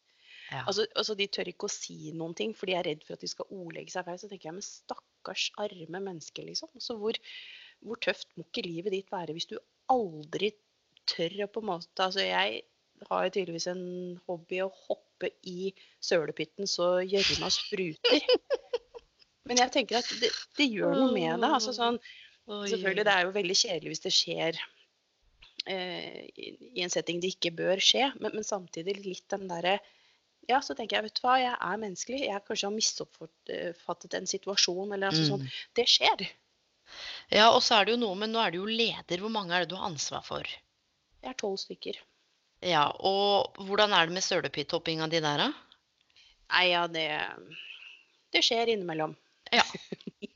Ja. 0.52 0.62
Altså, 0.64 0.86
altså, 0.96 1.16
de 1.18 1.28
tør 1.28 1.50
ikke 1.52 1.68
å 1.68 1.74
si 1.74 2.12
noen 2.16 2.36
ting, 2.38 2.54
for 2.56 2.70
de 2.70 2.76
er 2.78 2.86
redd 2.88 3.02
for 3.04 3.18
at 3.18 3.24
de 3.26 3.28
skal 3.28 3.50
ordlegge 3.52 3.92
seg 3.92 4.06
feil. 4.08 4.20
Så 4.22 4.30
tenker 4.32 4.48
jeg, 4.52 4.56
men 4.60 4.64
stakkars 4.64 5.50
arme 5.60 6.00
menneske, 6.00 6.46
liksom. 6.46 6.70
Så 6.80 6.96
hvor, 7.02 7.18
hvor 7.84 8.00
tøft 8.00 8.30
må 8.38 8.46
ikke 8.48 8.64
livet 8.68 8.94
ditt 8.96 9.12
være 9.12 9.34
hvis 9.36 9.50
du 9.50 9.58
aldri 9.92 10.54
tør 11.10 11.36
å 11.44 11.50
på 11.52 11.64
en 11.66 11.70
måte 11.74 12.06
Altså, 12.06 12.22
jeg 12.24 12.62
har 13.10 13.26
jo 13.28 13.34
tydeligvis 13.36 13.68
en 13.74 13.84
hobby 14.30 14.62
å 14.64 14.72
hoppe 14.88 15.30
i 15.46 15.74
sølepytten 16.02 16.66
så 16.70 16.98
gjørma 17.04 17.50
spruter. 17.54 18.24
Men 19.50 19.62
jeg 19.64 19.74
tenker 19.74 20.00
at 20.00 20.10
det, 20.22 20.32
det 20.58 20.70
gjør 20.70 20.96
noe 20.96 21.12
med 21.14 21.44
det. 21.44 21.52
altså 21.60 21.76
sånn 21.76 22.00
Selvfølgelig, 22.48 23.04
det 23.04 23.14
er 23.14 23.26
jo 23.26 23.36
veldig 23.36 23.56
kjedelig 23.60 23.92
hvis 23.92 24.04
det 24.06 24.12
skjer 24.16 24.58
eh, 25.68 26.22
i, 26.32 26.52
i 26.80 26.84
en 26.86 26.94
setting 26.94 27.20
det 27.20 27.34
ikke 27.34 27.52
bør 27.58 27.82
skje, 27.84 28.06
men, 28.22 28.32
men 28.38 28.48
samtidig 28.48 28.96
litt 29.02 29.26
den 29.34 29.50
derre 29.50 29.74
Ja, 30.48 30.62
så 30.64 30.78
tenker 30.78 30.96
jeg, 30.96 31.10
vet 31.10 31.20
du 31.20 31.26
hva, 31.26 31.34
jeg 31.42 31.56
er 31.60 31.80
menneskelig. 31.82 32.22
Jeg 32.24 32.44
kanskje 32.48 32.70
har 32.70 32.76
misoppfattet 32.78 34.14
en 34.16 34.30
situasjon, 34.32 34.94
eller 34.96 35.10
altså 35.10 35.26
sånn. 35.28 35.44
Mm. 35.44 35.58
Det 35.76 35.86
skjer. 35.92 36.24
Ja, 37.36 37.50
og 37.50 37.60
så 37.66 37.82
er 37.82 37.88
det 37.88 37.98
jo 37.98 38.00
noe, 38.06 38.16
men 38.16 38.32
nå 38.32 38.40
er 38.40 38.54
du 38.54 38.62
jo 38.62 38.70
leder. 38.70 39.20
Hvor 39.20 39.34
mange 39.34 39.52
er 39.52 39.66
det 39.66 39.74
du 39.74 39.76
har 39.76 39.90
ansvar 39.90 40.24
for? 40.24 40.48
Jeg 41.20 41.34
er 41.34 41.36
tolv 41.42 41.60
stykker. 41.60 42.00
Ja, 42.64 42.88
og 43.04 43.60
hvordan 43.68 43.92
er 43.92 44.08
det 44.08 44.16
med 44.16 44.24
sølepytthoppinga 44.24 45.10
di 45.12 45.20
der, 45.20 45.44
da? 45.44 45.50
Nei, 46.48 46.64
ja, 46.72 46.88
det 46.88 47.10
Det 48.32 48.40
skjer 48.44 48.72
innimellom. 48.72 49.18
Ja. 49.52 49.64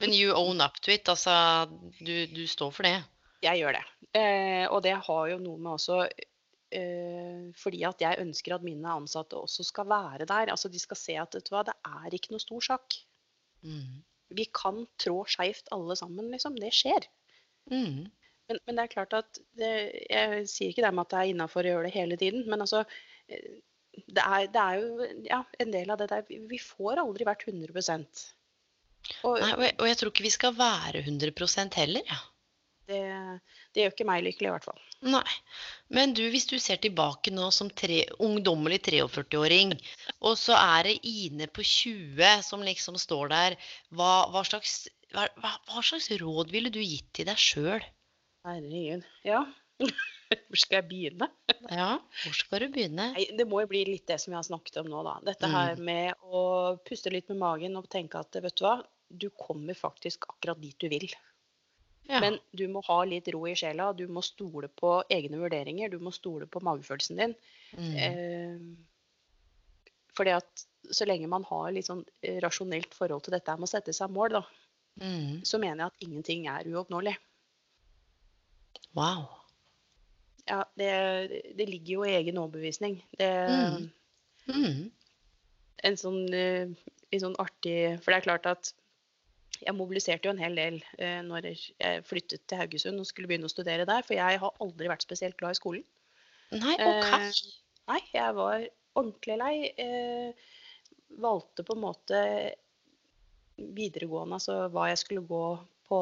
Men 0.02 0.14
you 0.14 0.34
own 0.34 0.62
up 0.62 0.80
to 0.82 0.92
it. 0.94 1.10
Altså, 1.10 1.34
du, 2.00 2.14
du 2.32 2.44
står 2.50 2.72
for 2.76 2.88
det. 2.88 2.98
Jeg 3.42 3.62
gjør 3.62 3.78
det. 3.78 3.86
Eh, 4.18 4.66
og 4.70 4.82
det 4.86 4.96
har 5.06 5.26
jo 5.32 5.40
noe 5.42 5.58
med 5.62 5.72
også 5.78 6.02
eh, 6.04 7.44
Fordi 7.56 7.80
at 7.88 8.02
jeg 8.04 8.20
ønsker 8.20 8.58
at 8.58 8.66
mine 8.66 8.92
ansatte 8.92 9.40
også 9.40 9.66
skal 9.68 9.90
være 9.90 10.28
der. 10.30 10.52
Altså 10.54 10.70
De 10.70 10.82
skal 10.82 11.00
se 11.00 11.18
at 11.22 11.38
vet 11.38 11.48
du 11.48 11.54
hva, 11.56 11.66
det 11.68 11.78
er 11.88 12.18
ikke 12.18 12.34
noe 12.36 12.44
stor 12.44 12.66
sak. 12.74 12.98
Mm. 13.66 14.02
Vi 14.38 14.48
kan 14.56 14.86
trå 15.02 15.22
skeivt 15.30 15.72
alle 15.76 15.98
sammen, 16.00 16.32
liksom. 16.34 16.58
Det 16.60 16.74
skjer. 16.76 17.08
Mm. 17.72 18.10
Men, 18.50 18.60
men 18.66 18.78
det 18.78 18.84
er 18.84 18.94
klart 18.94 19.14
at 19.16 19.42
det, 19.58 19.74
Jeg 20.10 20.48
sier 20.52 20.72
ikke 20.72 20.86
det 20.86 20.94
med 20.96 21.06
at 21.06 21.14
det 21.14 21.20
er 21.22 21.34
innafor 21.34 21.66
å 21.66 21.76
gjøre 21.76 21.88
det 21.88 21.96
hele 21.96 22.18
tiden, 22.20 22.48
men 22.50 22.64
altså 22.66 22.84
eh, 23.30 23.60
det 23.92 24.24
er, 24.24 24.46
det 24.52 24.62
er 24.62 24.80
jo 24.80 25.08
ja, 25.28 25.42
en 25.60 25.74
del 25.74 25.92
av 25.92 26.00
det 26.00 26.08
der 26.12 26.24
Vi 26.28 26.40
vi 26.48 26.60
får 26.64 27.02
aldri 27.02 27.28
vært 27.28 27.44
100 27.48 27.76
Og 29.28 29.40
Nei, 29.42 29.54
og 29.56 29.64
jeg, 29.66 29.76
og 29.80 29.90
jeg 29.90 30.00
tror 30.00 30.14
ikke 30.14 30.28
vi 30.28 30.34
skal 30.34 30.58
være 30.58 31.04
100% 31.04 31.80
heller. 31.82 32.06
Ja. 32.08 32.20
det, 32.92 33.02
det 33.74 33.84
gjør 33.84 33.94
ikke 33.96 34.08
meg 34.10 34.24
lykkelig, 34.26 34.50
i 34.50 34.54
hvert 34.56 34.68
fall. 34.68 34.82
Nei. 35.02 35.36
Men 35.96 36.14
du, 36.18 36.22
hvis 36.34 36.48
du 36.50 36.58
ser 36.62 36.82
tilbake 36.84 37.34
nå 37.34 37.50
som 37.56 37.72
tre, 37.82 38.04
ungdommelig 38.22 38.82
43-åring, 38.90 39.74
og 40.22 40.38
så 40.40 40.58
er 40.60 40.90
det 40.90 40.98
Ine 41.08 41.48
på 41.50 41.66
20 41.66 42.46
som 42.46 42.66
liksom 42.66 43.00
står 43.02 43.34
der, 43.34 43.58
hva, 43.90 44.14
hva, 44.34 44.46
slags, 44.48 44.86
hva, 45.16 45.28
hva 45.42 45.86
slags 45.86 46.12
råd 46.22 46.54
ville 46.54 46.74
du 46.74 46.82
gitt 46.84 47.10
til 47.18 47.30
deg 47.32 47.42
sjøl? 47.42 47.86
Herregud. 48.48 49.06
Ja. 49.28 49.46
Hvor 50.52 50.60
skal 50.60 50.78
jeg 50.80 50.88
begynne? 50.90 51.28
Ja, 51.72 51.90
hvor 52.24 52.36
skal 52.36 52.64
du 52.64 52.68
begynne? 52.74 53.10
Nei, 53.16 53.26
det 53.38 53.46
må 53.48 53.62
jo 53.62 53.70
bli 53.72 53.84
litt 53.88 54.08
det 54.10 54.18
som 54.22 54.32
vi 54.32 54.38
har 54.38 54.46
snakket 54.48 54.78
om 54.82 54.88
nå, 54.92 55.02
da. 55.06 55.18
Dette 55.28 55.48
her 55.52 55.80
med 55.84 56.16
å 56.24 56.42
puste 56.88 57.12
litt 57.14 57.30
med 57.32 57.40
magen 57.42 57.78
og 57.80 57.90
tenke 57.92 58.20
at 58.20 58.36
vet 58.44 58.56
du 58.58 58.64
hva, 58.66 58.78
du 59.12 59.28
kommer 59.36 59.76
faktisk 59.78 60.26
akkurat 60.32 60.60
dit 60.62 60.78
du 60.80 60.88
vil. 60.92 61.08
Ja. 62.10 62.20
Men 62.24 62.40
du 62.58 62.66
må 62.72 62.82
ha 62.88 63.04
litt 63.08 63.28
ro 63.32 63.44
i 63.48 63.56
sjela. 63.56 63.92
Du 63.96 64.08
må 64.12 64.24
stole 64.26 64.68
på 64.68 65.04
egne 65.12 65.40
vurderinger. 65.40 65.92
Du 65.92 66.00
må 66.04 66.12
stole 66.16 66.48
på 66.50 66.64
magefølelsen 66.66 67.20
din. 67.20 67.36
Mm. 67.78 67.94
Eh, 68.08 68.58
fordi 70.18 70.34
at 70.36 70.66
så 70.92 71.06
lenge 71.08 71.30
man 71.32 71.46
har 71.48 71.70
litt 71.76 71.88
sånn 71.88 72.02
eh, 72.24 72.40
rasjonelt 72.44 72.96
forhold 72.98 73.28
til 73.28 73.36
dette 73.38 73.56
med 73.60 73.68
å 73.70 73.74
sette 73.76 73.94
seg 73.96 74.12
mål, 74.12 74.40
da, 74.40 74.44
Mm. 75.00 75.46
så 75.48 75.56
mener 75.56 75.86
jeg 75.86 75.88
at 75.88 76.02
ingenting 76.04 76.48
er 76.52 76.68
uoppnåelig. 76.68 77.14
Wow. 78.94 79.30
Ja, 80.50 80.64
det, 80.80 80.92
det 81.58 81.68
ligger 81.70 81.94
jo 81.94 82.04
i 82.08 82.16
egen 82.18 82.40
overbevisning. 82.42 83.02
Det, 83.18 83.32
Mm. 83.52 83.90
Mm. 84.52 84.92
en 85.84 85.98
sånn, 85.98 86.34
en 86.34 87.22
sånn 87.22 87.36
artig 87.40 88.00
For 88.02 88.10
det 88.10 88.18
er 88.18 88.26
klart 88.26 88.48
at 88.50 88.72
jeg 89.62 89.76
mobiliserte 89.78 90.26
jo 90.26 90.34
en 90.34 90.42
hel 90.42 90.56
del 90.58 90.80
eh, 90.98 91.20
når 91.22 91.46
jeg 91.52 92.04
flyttet 92.10 92.42
til 92.50 92.58
Haugesund 92.58 93.00
og 93.00 93.06
skulle 93.06 93.30
begynne 93.30 93.46
å 93.46 93.54
studere 93.54 93.86
der. 93.86 94.02
For 94.08 94.18
jeg 94.18 94.40
har 94.42 94.58
aldri 94.64 94.90
vært 94.90 95.06
spesielt 95.06 95.38
glad 95.38 95.54
i 95.54 95.60
skolen. 95.60 95.84
Nei, 96.56 96.74
OK. 96.74 97.06
Eh, 97.06 97.42
Nei, 97.92 98.00
jeg 98.16 98.36
var 98.38 98.66
ordentlig 98.98 99.38
lei. 99.38 99.54
Eh, 99.78 100.34
valgte 101.22 101.66
på 101.68 101.76
en 101.78 101.84
måte 101.84 102.20
videregående, 103.62 104.40
altså 104.40 104.58
hva 104.74 104.88
jeg 104.90 105.02
skulle 105.04 105.28
gå 105.28 105.44
på, 105.92 105.98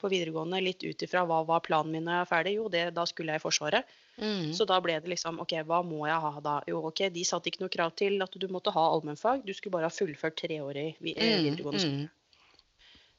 på 0.00 0.08
videregående, 0.08 0.60
litt 0.64 0.82
ut 0.86 1.04
ifra 1.04 1.26
hva 1.28 1.42
var 1.48 1.60
planen 1.66 1.92
min 1.92 2.06
når 2.08 2.14
jeg 2.16 2.24
er 2.24 2.30
ferdig. 2.30 2.54
Jo, 2.56 2.70
det, 2.72 2.86
da 2.96 3.04
skulle 3.08 3.34
jeg 3.34 3.42
i 3.42 3.44
Forsvaret. 3.44 3.92
Mm. 4.16 4.48
Så 4.56 4.64
da 4.68 4.78
ble 4.84 4.96
det 5.00 5.12
liksom 5.12 5.40
OK, 5.44 5.52
hva 5.68 5.82
må 5.84 6.06
jeg 6.08 6.24
ha 6.24 6.32
da? 6.44 6.56
Jo, 6.68 6.80
OK, 6.88 7.04
de 7.12 7.24
satte 7.28 7.52
ikke 7.52 7.64
noe 7.64 7.72
krav 7.72 7.92
til 7.98 8.16
at 8.24 8.34
du 8.40 8.48
måtte 8.52 8.72
ha 8.74 8.86
allmennfag. 8.94 9.44
Du 9.44 9.52
skulle 9.56 9.76
bare 9.76 9.88
ha 9.90 9.94
fullført 9.94 10.36
tre 10.40 10.58
år 10.64 10.80
eh, 10.80 10.98
Mm, 11.02 11.46
videregående 11.46 11.84
skole. 11.84 12.08
mm. 12.08 12.10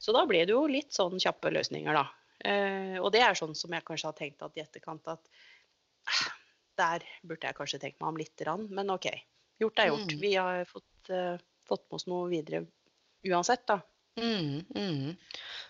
Så 0.04 0.12
da 0.12 0.26
ble 0.28 0.42
det 0.44 0.52
jo 0.52 0.66
litt 0.68 0.92
sånn 0.92 1.16
kjappe 1.22 1.54
løsninger, 1.54 1.96
da. 1.96 2.08
Eh, 2.44 2.98
og 3.00 3.14
det 3.16 3.22
er 3.24 3.38
sånn 3.40 3.54
som 3.56 3.72
jeg 3.72 3.86
kanskje 3.88 4.10
har 4.10 4.18
tenkt 4.18 4.42
at 4.44 4.58
i 4.60 4.64
etterkant 4.66 5.08
at 5.14 5.30
eh, 6.10 6.26
der 6.82 7.06
burde 7.24 7.48
jeg 7.48 7.56
kanskje 7.56 7.80
tenkt 7.86 8.02
meg 8.02 8.10
om 8.12 8.20
lite 8.20 8.44
grann. 8.44 8.68
Men 8.74 8.92
OK. 8.92 9.08
Gjort 9.62 9.80
er 9.80 9.94
gjort. 9.94 10.12
Mm. 10.12 10.20
Vi 10.26 10.34
har 10.36 10.66
fått, 10.68 11.10
eh, 11.14 11.38
fått 11.70 11.86
med 11.88 12.02
oss 12.02 12.08
noe 12.12 12.28
videre 12.34 12.66
uansett, 13.30 13.64
da. 13.70 13.80
Mm, 14.20 14.60
mm. 14.76 15.14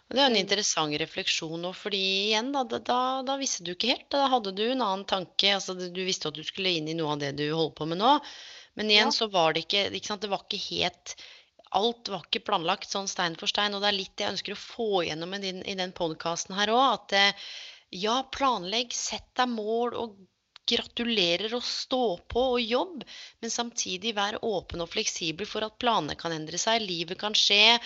Og 0.09 0.17
Det 0.17 0.21
er 0.21 0.29
en 0.29 0.39
interessant 0.39 0.95
refleksjon 0.99 1.61
nå, 1.63 1.71
fordi 1.73 1.99
igjen, 2.29 2.51
da, 2.53 2.63
da, 2.67 2.97
da, 3.25 3.37
visste 3.39 3.63
du 3.65 3.71
ikke 3.73 3.93
helt. 3.93 4.09
Da 4.13 4.27
hadde 4.29 4.51
du 4.55 4.65
en 4.67 4.83
annen 4.83 5.05
tanke. 5.09 5.53
altså 5.55 5.73
Du 5.79 6.01
visste 6.05 6.29
at 6.29 6.37
du 6.37 6.43
skulle 6.45 6.73
inn 6.75 6.89
i 6.91 6.97
noe 6.97 7.15
av 7.15 7.23
det 7.23 7.31
du 7.39 7.45
holder 7.49 7.77
på 7.79 7.87
med 7.89 8.01
nå. 8.03 8.17
Men 8.77 8.91
igjen 8.91 9.09
Ja. 9.09 9.15
så 9.15 9.29
var 9.31 9.53
det 9.53 9.65
ikke 9.65 9.87
ikke 9.93 10.11
sant, 10.11 10.21
Det 10.21 10.29
var 10.33 10.43
ikke 10.45 10.61
helt 10.69 11.15
Alt 11.73 12.09
var 12.13 12.21
ikke 12.27 12.43
planlagt 12.45 12.91
sånn 12.91 13.07
stein 13.09 13.35
for 13.35 13.49
stein. 13.49 13.73
Og 13.73 13.81
det 13.81 13.89
er 13.89 13.97
litt 13.97 14.21
jeg 14.21 14.29
ønsker 14.35 14.53
å 14.53 14.59
få 14.61 14.89
igjennom 15.01 15.33
i, 15.33 15.39
den, 15.41 15.63
i 15.65 15.73
den 15.73 15.91
podkasten 15.97 16.53
her 16.53 16.69
òg. 16.69 16.83
At 16.99 17.15
eh, 17.17 17.47
ja, 18.03 18.19
planlegg, 18.29 18.93
sett 18.93 19.31
deg 19.39 19.49
mål 19.49 19.97
og 19.97 20.19
gratulerer 20.69 21.53
og 21.57 21.63
stå 21.65 22.01
på 22.31 22.43
og 22.55 22.61
jobb. 22.61 23.03
Men 23.43 23.53
samtidig 23.53 24.15
vær 24.17 24.39
åpen 24.45 24.83
og 24.83 24.91
fleksibel 24.93 25.49
for 25.49 25.65
at 25.67 25.77
planene 25.81 26.15
kan 26.19 26.35
endre 26.35 26.59
seg, 26.61 26.85
livet 26.85 27.19
kan 27.21 27.35
skje. 27.37 27.77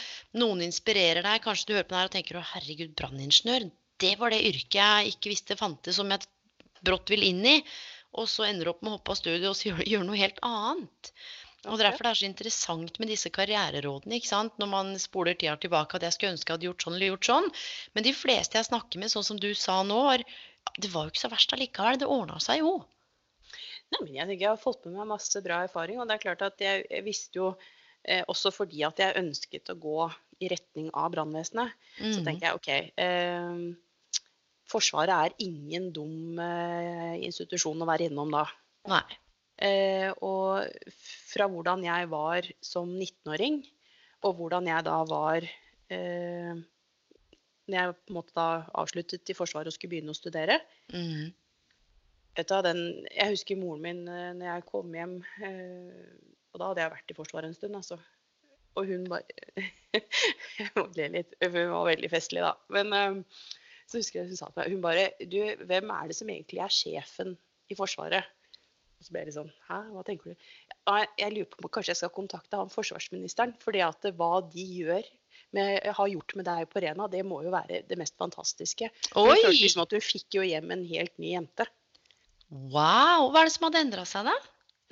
Noen 0.41 0.63
inspirerer 0.67 1.25
deg. 1.25 1.43
Kanskje 1.45 1.69
du 1.69 1.75
hører 1.77 1.89
på 1.89 1.95
det 1.95 2.01
her 2.01 2.11
og 2.11 2.15
tenker 2.17 2.39
å 2.39 2.47
herregud, 2.53 2.95
branningeniør. 2.99 3.69
Det 3.97 4.13
var 4.21 4.33
det 4.33 4.45
yrket 4.45 4.79
jeg 4.81 5.15
ikke 5.15 5.33
visste 5.33 5.57
fantes, 5.57 5.97
som 5.97 6.11
jeg 6.13 6.27
brått 6.85 7.09
vil 7.13 7.25
inn 7.25 7.43
i. 7.49 7.57
Og 8.17 8.29
så 8.29 8.47
ender 8.47 8.67
du 8.67 8.73
opp 8.73 8.85
med 8.85 8.93
å 8.93 8.97
hoppe 8.97 9.13
av 9.13 9.19
studiet 9.19 9.49
og 9.49 9.65
gjøre 9.65 9.89
gjør 9.89 10.07
noe 10.07 10.21
helt 10.21 10.39
annet. 10.45 11.11
Og. 11.67 11.79
Derfor 11.81 12.05
det 12.05 12.11
er 12.11 12.19
så 12.21 12.27
interessant 12.27 12.99
med 13.01 13.09
disse 13.11 13.31
karriererådene. 13.33 14.17
ikke 14.17 14.29
sant? 14.29 14.53
Når 14.61 14.69
man 14.71 14.91
spoler 15.01 15.35
tida 15.35 15.57
tilbake 15.59 15.97
at 15.97 16.05
jeg 16.05 16.15
skulle 16.15 16.35
ønske 16.35 16.51
jeg 16.51 16.57
hadde 16.57 16.69
gjort 16.69 16.85
sånn 16.85 16.95
eller 16.95 17.11
gjort 17.11 17.29
sånn. 17.31 17.49
Men 17.95 18.05
de 18.05 18.13
fleste 18.15 18.59
jeg 18.59 18.69
snakker 18.69 19.01
med, 19.01 19.11
sånn 19.11 19.25
som 19.27 19.41
du 19.41 19.49
sa 19.57 19.81
nå, 19.83 19.99
ja, 20.13 20.37
det 20.77 20.91
var 20.93 21.05
jo 21.07 21.13
ikke 21.13 21.23
så 21.25 21.31
verst 21.31 21.53
allikevel. 21.55 21.99
Det 22.01 22.07
ordna 22.11 22.39
seg 22.43 22.61
jo. 22.63 22.75
Nei, 23.93 23.99
men 24.03 24.13
jeg 24.17 24.39
jeg 24.41 24.49
har 24.49 24.59
fått 24.59 24.85
med 24.85 24.97
meg 24.99 25.07
masse 25.13 25.41
bra 25.45 25.61
erfaring. 25.67 25.99
Og 26.01 26.07
det 26.09 26.17
er 26.17 26.23
klart 26.25 26.41
at 26.43 26.59
jeg, 26.63 26.85
jeg 26.91 27.05
visste 27.05 27.39
jo 27.39 27.49
eh, 28.03 28.23
også 28.27 28.51
fordi 28.55 28.83
at 28.87 28.99
jeg 28.99 29.15
ønsket 29.21 29.71
å 29.71 29.77
gå 29.79 30.09
i 30.43 30.49
retning 30.51 30.89
av 30.93 31.11
brannvesenet, 31.15 31.71
så 31.97 32.19
Mm. 32.19 32.25
tenker 32.27 32.45
jeg 32.45 32.57
OK. 32.59 32.67
Eh, 32.97 33.61
forsvaret 34.67 35.13
er 35.15 35.33
ingen 35.39 35.91
dum 35.95 36.37
eh, 36.43 37.15
institusjon 37.25 37.81
å 37.81 37.87
være 37.87 38.09
innom 38.11 38.31
da. 38.35 38.43
Nei. 38.91 39.03
Eh, 39.57 40.11
og 40.21 40.67
fra 41.31 41.47
hvordan 41.49 41.81
jeg 41.87 42.09
var 42.11 42.45
som 42.61 42.91
19-åring, 42.93 43.63
og 44.27 44.35
hvordan 44.37 44.67
jeg 44.69 44.83
da 44.85 44.97
var 45.09 45.47
eh, 45.89 46.53
når 47.67 47.77
jeg 47.79 47.95
på 47.97 48.13
en 48.13 48.17
måte 48.19 48.35
da 48.37 48.47
avsluttet 48.79 49.31
i 49.31 49.35
Forsvaret 49.37 49.69
og 49.71 49.75
skulle 49.75 49.95
begynne 49.95 50.13
å 50.13 50.17
studere, 50.17 50.59
Mm. 50.93 51.33
den, 52.37 53.07
Jeg 53.11 53.33
husker 53.33 53.57
moren 53.57 53.81
min 53.81 54.07
eh, 54.07 54.33
når 54.37 54.45
jeg 54.45 54.65
kom 54.69 54.93
hjem, 54.93 55.15
eh, 55.41 56.05
og 56.53 56.59
da 56.61 56.67
hadde 56.69 56.81
jeg 56.83 56.93
vært 56.93 57.11
i 57.11 57.17
Forsvaret 57.17 57.49
en 57.49 57.57
stund, 57.57 57.75
altså. 57.75 57.97
Og 58.77 58.85
hun 58.85 59.07
bare 59.09 59.25
Jeg 60.59 60.69
må 60.75 60.85
le 60.95 61.07
litt, 61.15 61.33
for 61.41 61.57
hun 61.57 61.73
var 61.73 61.89
veldig 61.89 62.11
festlig, 62.13 62.43
da. 62.45 62.53
Men 62.69 62.93
eh, 62.93 63.19
så 63.87 63.97
husker 63.99 64.21
jeg 64.21 64.31
hun 64.31 64.39
sa 64.39 64.49
til 64.51 64.61
meg 64.61 64.73
Hun 64.75 64.81
bare 64.83 65.05
Du, 65.25 65.37
hvem 65.65 65.93
er 65.95 66.09
det 66.09 66.17
som 66.17 66.29
egentlig 66.29 66.59
er 66.63 66.73
sjefen 66.73 67.37
i 67.71 67.77
Forsvaret? 67.79 68.27
Og 68.97 69.05
så 69.05 69.13
ble 69.13 69.21
jeg 69.23 69.29
litt 69.29 69.37
sånn 69.37 69.51
Hæ, 69.69 69.79
hva 69.93 70.03
tenker 70.05 70.33
du? 70.33 70.47
Jeg 71.19 71.33
lurer 71.33 71.49
på 71.51 71.61
om 71.63 71.69
kanskje 71.73 71.93
jeg 71.93 72.01
skal 72.01 72.13
kontakte 72.15 72.59
han 72.59 72.71
forsvarsministeren. 72.73 73.55
fordi 73.63 73.81
at 73.85 74.07
hva 74.17 74.31
de 74.53 74.63
gjør 74.83 75.09
med, 75.53 75.83
har 75.95 76.07
gjort 76.11 76.35
med 76.35 76.45
deg 76.45 76.67
på 76.69 76.81
Rena, 76.83 77.07
det 77.07 77.23
må 77.25 77.41
jo 77.43 77.51
være 77.51 77.83
det 77.87 77.97
mest 77.97 78.15
fantastiske. 78.19 78.89
Oi! 79.15 79.23
Hun 79.23 79.35
følte 79.35 79.47
Oi! 79.53 79.61
liksom 79.63 79.81
at 79.85 79.91
hun 79.95 80.01
fikk 80.01 80.37
jo 80.39 80.41
hjem 80.43 80.71
en 80.71 80.83
helt 80.85 81.17
ny 81.17 81.33
jente. 81.35 81.65
Wow! 82.49 83.29
Hva 83.31 83.41
er 83.41 83.49
det 83.49 83.53
som 83.55 83.67
hadde 83.67 83.81
endra 83.85 84.05
seg, 84.07 84.27
da? 84.29 84.35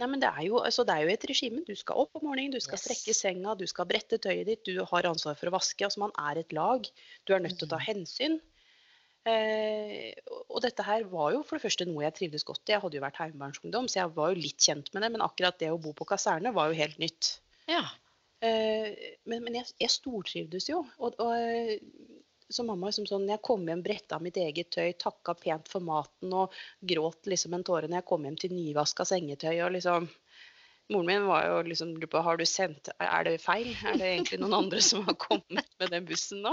Nei, 0.01 0.07
men 0.11 0.19
det 0.19 0.27
er, 0.27 0.41
jo, 0.49 0.57
altså 0.59 0.83
det 0.83 0.91
er 0.95 1.05
jo 1.05 1.11
et 1.13 1.25
regime. 1.29 1.61
Du 1.63 1.71
skal 1.79 2.01
opp 2.01 2.17
om 2.19 2.25
morgenen, 2.27 2.51
du 2.51 2.59
skal 2.59 2.75
Yes. 2.75 2.83
strekke 2.83 3.13
senga, 3.15 3.53
du 3.55 3.63
skal 3.67 3.85
brette 3.87 4.17
tøyet 4.19 4.45
ditt, 4.49 4.63
du 4.67 4.81
har 4.83 5.07
ansvar 5.07 5.37
for 5.39 5.47
å 5.47 5.53
vaske. 5.55 5.85
altså 5.87 5.99
Man 6.03 6.11
er 6.19 6.41
et 6.41 6.51
lag. 6.51 6.83
Du 7.25 7.31
er 7.33 7.39
nødt 7.39 7.57
til 7.59 7.67
å 7.69 7.71
ta 7.71 7.79
hensyn. 7.79 8.41
Eh, 9.25 10.11
og- 10.29 10.45
og 10.49 10.61
dette 10.61 10.83
her 10.83 11.03
var 11.09 11.31
jo 11.33 11.43
for 11.43 11.57
det 11.57 11.63
første 11.63 11.87
noe 11.87 12.03
jeg 12.03 12.13
trivdes 12.13 12.43
godt 12.45 12.67
i. 12.69 12.73
Jeg 12.73 12.81
hadde 12.81 12.93
jo 12.99 13.01
vært 13.01 13.17
heimevernsungdom, 13.23 13.87
så 13.89 14.03
jeg 14.03 14.13
var 14.13 14.33
jo 14.33 14.41
litt 14.41 14.57
kjent 14.59 14.93
med 14.93 15.01
det. 15.03 15.11
Men 15.15 15.21
akkurat 15.21 15.57
det 15.57 15.71
å 15.71 15.81
bo 15.81 15.93
på 15.93 16.05
kaserne 16.05 16.53
var 16.53 16.67
jo 16.69 16.75
helt 16.75 16.99
nytt. 16.99 17.39
Ja. 17.67 17.81
Eh, 18.41 19.15
men 19.26 19.43
men 19.43 19.56
jeg, 19.62 19.65
jeg 19.80 19.89
stortrivdes 19.93 20.69
jo. 20.69 20.84
Og, 21.00 21.15
og 21.19 21.34
så 22.45 22.60
som 22.60 22.67
mamma 22.69 22.91
liksom 22.91 23.08
sånn, 23.10 23.24
jeg 23.32 23.41
kom 23.41 23.63
hjem, 23.65 23.82
bretta 23.82 24.19
mitt 24.21 24.36
eget 24.38 24.69
tøy, 24.76 24.91
takka 25.02 25.34
pent 25.34 25.67
for 25.71 25.82
maten 25.82 26.34
og 26.38 26.54
gråt 26.86 27.26
liksom 27.26 27.56
en 27.58 27.63
tåre 27.65 27.88
når 27.89 28.04
jeg 28.04 28.06
kom 28.12 28.28
hjem 28.28 28.36
til 28.38 28.54
nyvaska 28.54 29.06
sengetøy. 29.08 29.56
og 29.65 29.71
liksom... 29.78 30.10
Moren 30.93 31.08
min 31.10 31.24
var 31.26 31.48
jo 31.48 31.62
liksom 31.65 31.95
på 31.98 32.21
har 32.21 32.38
du 32.38 32.43
sendt, 32.45 32.91
er 33.02 33.24
det 33.26 33.39
feil? 33.41 33.71
Er 33.89 33.95
det 33.98 34.06
egentlig 34.06 34.38
noen 34.43 34.54
andre 34.60 34.82
som 34.86 35.02
har 35.08 35.15
kommet 35.17 35.65
med 35.82 35.89
den 35.89 36.06
bussen 36.06 36.43
nå? 36.45 36.52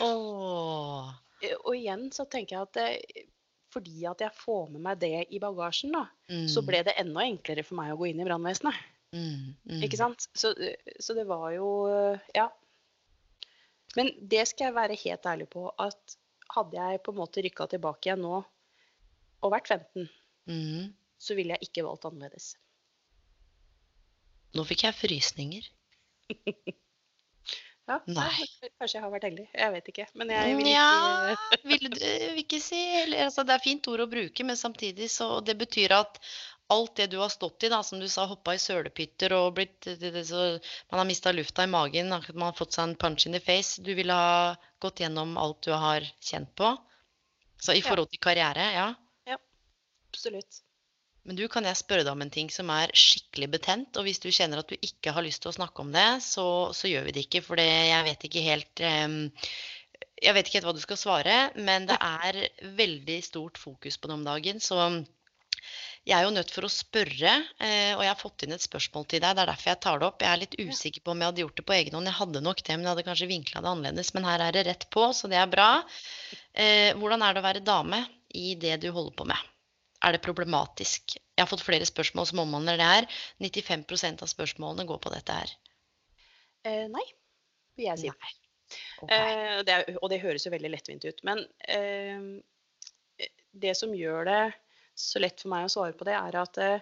Åh. 0.00 1.10
Eh, 1.42 1.56
Og 1.64 1.76
igjen 1.76 2.06
så 2.14 2.24
tenker 2.30 2.56
jeg 2.56 2.62
at 2.62 2.78
det, 2.78 3.26
fordi 3.74 4.06
at 4.08 4.20
jeg 4.24 4.32
får 4.36 4.70
med 4.72 4.84
meg 4.84 5.00
det 5.02 5.26
i 5.28 5.40
bagasjen, 5.42 5.92
da, 5.92 6.06
Mm. 6.30 6.46
så 6.48 6.62
ble 6.64 6.82
det 6.86 6.94
enda 6.96 7.20
enklere 7.26 7.64
for 7.64 7.76
meg 7.76 7.92
å 7.92 7.98
gå 8.00 8.08
inn 8.08 8.20
i 8.20 8.24
brannvesenet. 8.24 8.74
Mm, 9.12 9.54
mm. 9.68 9.82
Ikke 9.86 10.00
sant? 10.00 10.26
Så, 10.34 10.54
så 11.00 11.14
det 11.18 11.26
var 11.28 11.50
jo 11.56 11.68
Ja. 12.34 12.48
Men 13.96 14.08
det 14.16 14.46
skal 14.48 14.70
jeg 14.70 14.76
være 14.78 14.96
helt 15.04 15.26
ærlig 15.28 15.48
på 15.52 15.66
at 15.78 16.16
hadde 16.52 16.76
jeg 16.76 17.02
på 17.04 17.12
en 17.12 17.18
måte 17.20 17.42
rykka 17.44 17.66
tilbake 17.72 18.08
igjen 18.08 18.24
nå 18.24 18.40
og 19.42 19.52
vært 19.52 19.68
15, 19.74 20.08
Mm. 20.48 20.92
så 21.22 21.34
ville 21.38 21.54
jeg 21.54 21.68
ikke 21.68 21.84
valgt 21.86 22.04
annerledes. 22.08 22.52
Nå 24.56 24.64
fikk 24.68 24.84
jeg 24.88 24.98
frysninger. 24.98 25.68
Ja, 27.90 27.96
Nei. 28.06 28.44
Kanskje 28.78 28.94
jeg 28.94 29.02
har 29.02 29.10
vært 29.10 29.24
heldig. 29.26 29.44
Jeg 29.58 29.72
vet 29.74 29.88
ikke. 29.90 30.04
Men 30.14 30.30
jeg 30.30 30.52
vil 30.54 30.68
ikke 30.70 30.74
ja, 30.76 31.32
vil 31.72 31.88
du 31.90 32.04
ikke 32.38 32.60
si 32.62 32.78
altså, 33.18 33.42
Det 33.42 33.56
er 33.56 33.64
fint 33.64 33.88
ord 33.90 34.04
å 34.04 34.06
bruke, 34.06 34.46
men 34.46 34.56
samtidig 34.56 35.08
så 35.10 35.40
Det 35.42 35.56
betyr 35.58 35.96
at 35.96 36.20
alt 36.72 36.96
det 36.98 37.08
du 37.12 37.18
har 37.20 37.30
stått 37.32 37.66
i, 37.66 37.70
da, 37.72 37.82
som 37.86 38.00
du 38.00 38.08
sa, 38.10 38.24
hoppa 38.30 38.54
i 38.56 38.60
sølepytter 38.62 39.34
og 39.36 39.54
blitt 39.58 39.88
Man 39.92 41.00
har 41.00 41.08
mista 41.08 41.32
lufta 41.34 41.66
i 41.66 41.70
magen, 41.70 42.10
man 42.12 42.48
har 42.48 42.56
fått 42.58 42.76
seg 42.78 42.88
en 42.88 42.96
punch 42.98 43.28
in 43.28 43.36
the 43.36 43.42
face. 43.42 43.82
Du 43.82 43.92
ville 43.98 44.16
ha 44.16 44.56
gått 44.82 45.04
gjennom 45.04 45.36
alt 45.40 45.62
du 45.68 45.72
har 45.76 46.06
kjent 46.20 46.54
på. 46.58 46.74
Så 47.62 47.76
i 47.78 47.82
forhold 47.84 48.10
til 48.10 48.22
karriere, 48.22 48.68
ja. 48.74 48.90
Ja, 49.28 49.38
Absolutt. 50.10 50.62
Men 51.22 51.38
du, 51.38 51.44
kan 51.46 51.66
jeg 51.68 51.78
spørre 51.78 52.02
deg 52.02 52.16
om 52.16 52.24
en 52.24 52.32
ting 52.34 52.48
som 52.50 52.70
er 52.74 52.90
skikkelig 52.98 53.48
betent? 53.52 53.98
Og 53.98 54.08
hvis 54.08 54.18
du 54.22 54.32
kjenner 54.34 54.62
at 54.62 54.72
du 54.72 54.74
ikke 54.74 55.14
har 55.14 55.22
lyst 55.22 55.44
til 55.44 55.52
å 55.52 55.54
snakke 55.54 55.84
om 55.84 55.92
det, 55.94 56.08
så, 56.24 56.46
så 56.74 56.90
gjør 56.90 57.06
vi 57.06 57.14
det 57.14 57.26
ikke. 57.28 57.44
For 57.46 57.60
det, 57.60 57.68
jeg 57.68 58.06
vet 58.08 58.26
ikke 58.26 58.42
helt 58.48 58.82
um, 58.82 59.18
Jeg 60.22 60.34
vet 60.34 60.48
ikke 60.48 60.58
helt 60.58 60.70
hva 60.70 60.74
du 60.74 60.82
skal 60.82 60.98
svare, 60.98 61.36
men 61.54 61.86
det 61.90 61.98
er 62.02 62.40
veldig 62.78 63.20
stort 63.22 63.60
fokus 63.62 64.00
på 64.02 64.10
det 64.10 64.18
om 64.18 64.26
dagen. 64.26 64.58
Så 64.62 64.80
jeg 66.02 66.16
er 66.16 66.24
jo 66.26 66.32
nødt 66.34 66.50
for 66.50 66.66
å 66.66 66.70
spørre, 66.72 67.32
eh, 67.62 67.92
og 67.94 68.00
jeg 68.02 68.10
har 68.10 68.18
fått 68.18 68.42
inn 68.42 68.54
et 68.56 68.64
spørsmål 68.64 69.04
til 69.06 69.20
deg. 69.22 69.36
Det 69.38 69.44
er 69.44 69.50
derfor 69.52 69.70
jeg 69.70 69.80
tar 69.84 70.00
det 70.00 70.06
opp. 70.08 70.24
Jeg 70.24 70.32
er 70.32 70.40
litt 70.40 70.56
usikker 70.58 71.04
på 71.04 71.12
om 71.12 71.22
jeg 71.22 71.30
hadde 71.30 71.42
gjort 71.44 71.60
det 71.60 71.64
på 71.68 71.76
egen 71.76 71.96
hånd. 71.96 72.10
Jeg 72.10 72.18
hadde 72.18 72.42
nok 72.42 72.62
det, 72.62 72.74
men 72.74 72.82
jeg 72.82 72.90
hadde 72.90 73.04
kanskje 73.06 73.28
vinkla 73.30 73.62
det 73.62 73.70
annerledes. 73.70 74.10
Men 74.16 74.26
her 74.26 74.42
er 74.42 74.56
det 74.56 74.64
rett 74.66 74.86
på, 74.90 75.04
så 75.14 75.30
det 75.30 75.38
er 75.38 75.52
bra. 75.52 75.68
Eh, 76.58 76.90
hvordan 76.98 77.22
er 77.22 77.36
det 77.36 77.42
å 77.42 77.46
være 77.46 77.62
dame 77.62 78.02
i 78.34 78.56
det 78.58 78.80
du 78.82 78.88
holder 78.90 79.14
på 79.20 79.28
med? 79.30 79.48
Er 80.02 80.16
det 80.16 80.24
problematisk? 80.24 81.14
Jeg 81.14 81.38
har 81.44 81.50
fått 81.50 81.62
flere 81.62 81.86
spørsmål 81.86 82.26
som 82.32 82.42
omhandler 82.42 82.82
det 82.82 82.88
her. 82.90 83.06
95% 83.46 84.26
av 84.26 84.32
spørsmålene 84.32 84.88
går 84.88 84.98
på 85.06 85.12
dette 85.14 85.36
her. 85.38 85.54
Eh, 86.66 86.88
nei, 86.90 87.06
vil 87.78 87.92
jeg 87.92 88.02
si. 88.02 88.10
Nei. 88.10 88.34
Okay. 89.04 89.14
Eh, 89.14 89.62
det 89.68 89.78
er, 89.78 89.94
og 90.00 90.10
det 90.10 90.18
høres 90.24 90.48
jo 90.48 90.54
veldig 90.54 90.74
lettvint 90.74 91.06
ut. 91.06 91.22
Men 91.30 91.46
eh, 91.70 93.30
det 93.62 93.78
som 93.78 93.94
gjør 93.94 94.26
det 94.26 94.42
så 94.98 95.20
lett 95.22 95.40
for 95.40 95.48
meg 95.52 95.66
å 95.66 95.72
svare 95.72 95.94
på 95.96 96.04
det, 96.08 96.14
er 96.18 96.36
at 96.42 96.58
eh, 96.58 96.80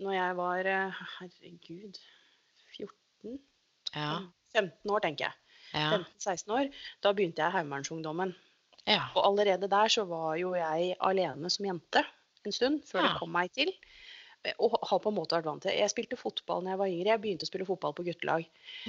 når 0.00 0.14
jeg 0.16 0.36
var 0.38 0.68
eh, 0.70 1.00
Herregud 1.18 1.98
14? 2.76 3.38
Ja. 3.94 4.12
15 4.54 4.90
år, 4.94 5.00
tenker 5.04 5.28
jeg. 5.28 5.34
Ja. 5.74 5.90
15-16 6.18 6.54
år. 6.56 6.70
Da 7.04 7.12
begynte 7.14 7.42
jeg 7.44 7.54
Heimevernsungdommen. 7.54 8.34
ja. 8.86 9.04
Og 9.14 9.24
allerede 9.28 9.68
der 9.70 9.88
så 9.92 10.04
var 10.08 10.36
jo 10.40 10.54
jeg 10.58 10.96
alene 11.00 11.50
som 11.50 11.66
jente. 11.68 12.04
en 12.44 12.52
stund 12.56 12.80
før 12.88 13.02
det 13.04 13.18
kom 13.20 13.30
meg 13.32 13.52
til. 13.52 13.70
Og 14.58 14.72
har 14.88 14.98
på 15.04 15.10
en 15.10 15.14
måte 15.18 15.36
vært 15.36 15.44
vant 15.44 15.60
til 15.62 15.74
Jeg 15.76 15.90
spilte 15.92 16.16
fotball 16.16 16.64
da 16.64 16.70
jeg 16.72 16.78
var 16.80 16.88
yngre. 16.88 17.10
Jeg 17.12 17.20
begynte 17.20 17.44
å 17.44 17.50
spille 17.50 17.66
fotball 17.68 17.92
på 17.92 18.06
guttelag. 18.06 18.46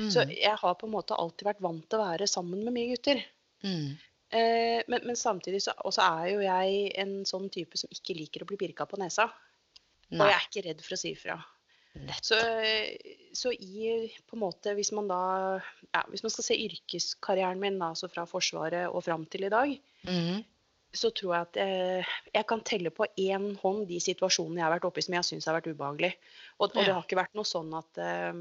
Så 0.10 0.24
Mm. 0.24 0.32
jeg 0.38 0.56
har 0.62 0.76
på 0.80 0.88
en 0.88 0.94
måte 0.94 1.18
alltid 1.20 1.44
vært 1.50 1.60
vant 1.62 1.84
til 1.90 2.00
å 2.00 2.06
være 2.08 2.28
sammen 2.28 2.64
med 2.64 2.74
mye 2.74 2.96
gutter. 2.96 3.20
Mm. 3.64 3.98
Eh, 4.32 4.82
men, 4.88 5.04
men 5.04 5.18
samtidig 5.20 5.60
så 5.66 5.74
er 6.06 6.28
jo 6.32 6.44
jeg 6.46 6.92
en 7.04 7.18
sånn 7.28 7.50
type 7.52 7.78
som 7.80 7.92
ikke 7.92 8.16
liker 8.16 8.44
å 8.46 8.48
bli 8.48 8.60
pirka 8.62 8.86
på 8.88 9.00
nesa. 9.02 9.28
Og 10.12 10.22
jeg 10.28 10.36
er 10.36 10.46
ikke 10.48 10.64
redd 10.70 10.82
for 10.84 10.96
å 10.96 11.00
si 11.00 11.12
ifra. 11.16 11.38
Så, 12.24 12.38
så 13.36 13.52
i 13.52 14.08
på 14.24 14.38
en 14.38 14.42
måte 14.46 14.72
Hvis 14.78 14.94
man 14.96 15.10
da 15.10 15.18
ja, 15.60 16.04
Hvis 16.08 16.22
man 16.24 16.32
skal 16.32 16.46
se 16.48 16.56
yrkeskarrieren 16.56 17.60
min, 17.60 17.82
altså 17.84 18.08
fra 18.08 18.24
Forsvaret 18.24 18.88
og 18.88 19.04
fram 19.04 19.26
til 19.28 19.44
i 19.44 19.52
dag, 19.52 19.74
Mhm. 20.08 20.38
så 20.96 21.12
tror 21.12 21.34
jeg 21.36 21.42
at 21.50 21.58
eh, 21.60 22.14
jeg 22.34 22.48
kan 22.48 22.64
telle 22.64 22.92
på 22.96 23.06
én 23.20 23.58
hånd 23.60 23.84
de 23.88 24.00
situasjonene 24.00 24.60
jeg 24.60 24.66
har 24.66 24.74
vært 24.78 24.88
oppe 24.88 25.00
i 25.00 25.06
som 25.06 25.14
jeg 25.20 25.28
syns 25.28 25.46
har 25.52 25.60
vært 25.60 25.68
ubehagelig. 25.72 26.14
Og, 26.60 26.72
og 26.76 26.80
det 26.80 26.94
har 26.96 27.04
ikke 27.04 27.20
vært 27.20 27.36
noe 27.36 27.48
sånn 27.48 27.76
at 27.76 28.02
eh, 28.04 28.40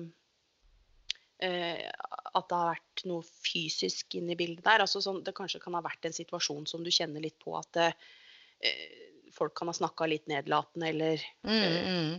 eh, 1.47 1.91
at 2.39 2.49
det 2.51 2.59
har 2.59 2.73
vært 2.75 3.05
noe 3.11 3.25
fysisk 3.25 4.17
inne 4.19 4.35
i 4.35 4.39
bildet 4.39 4.65
der. 4.67 4.85
Altså 4.85 5.03
sånn, 5.05 5.23
det 5.27 5.37
kanskje 5.37 5.63
kan 5.63 5.77
ha 5.79 5.83
vært 5.85 6.09
en 6.09 6.17
situasjon 6.17 6.67
som 6.71 6.85
du 6.85 6.91
kjenner 6.95 7.23
litt 7.25 7.39
på 7.43 7.57
at 7.59 7.81
eh, 7.85 7.95
folk 9.35 9.57
kan 9.59 9.71
ha 9.71 9.77
snakka 9.77 10.09
litt 10.11 10.31
nedlatende 10.31 10.93
eller 10.93 11.27
Mm, 11.47 11.65
mm. 11.87 12.15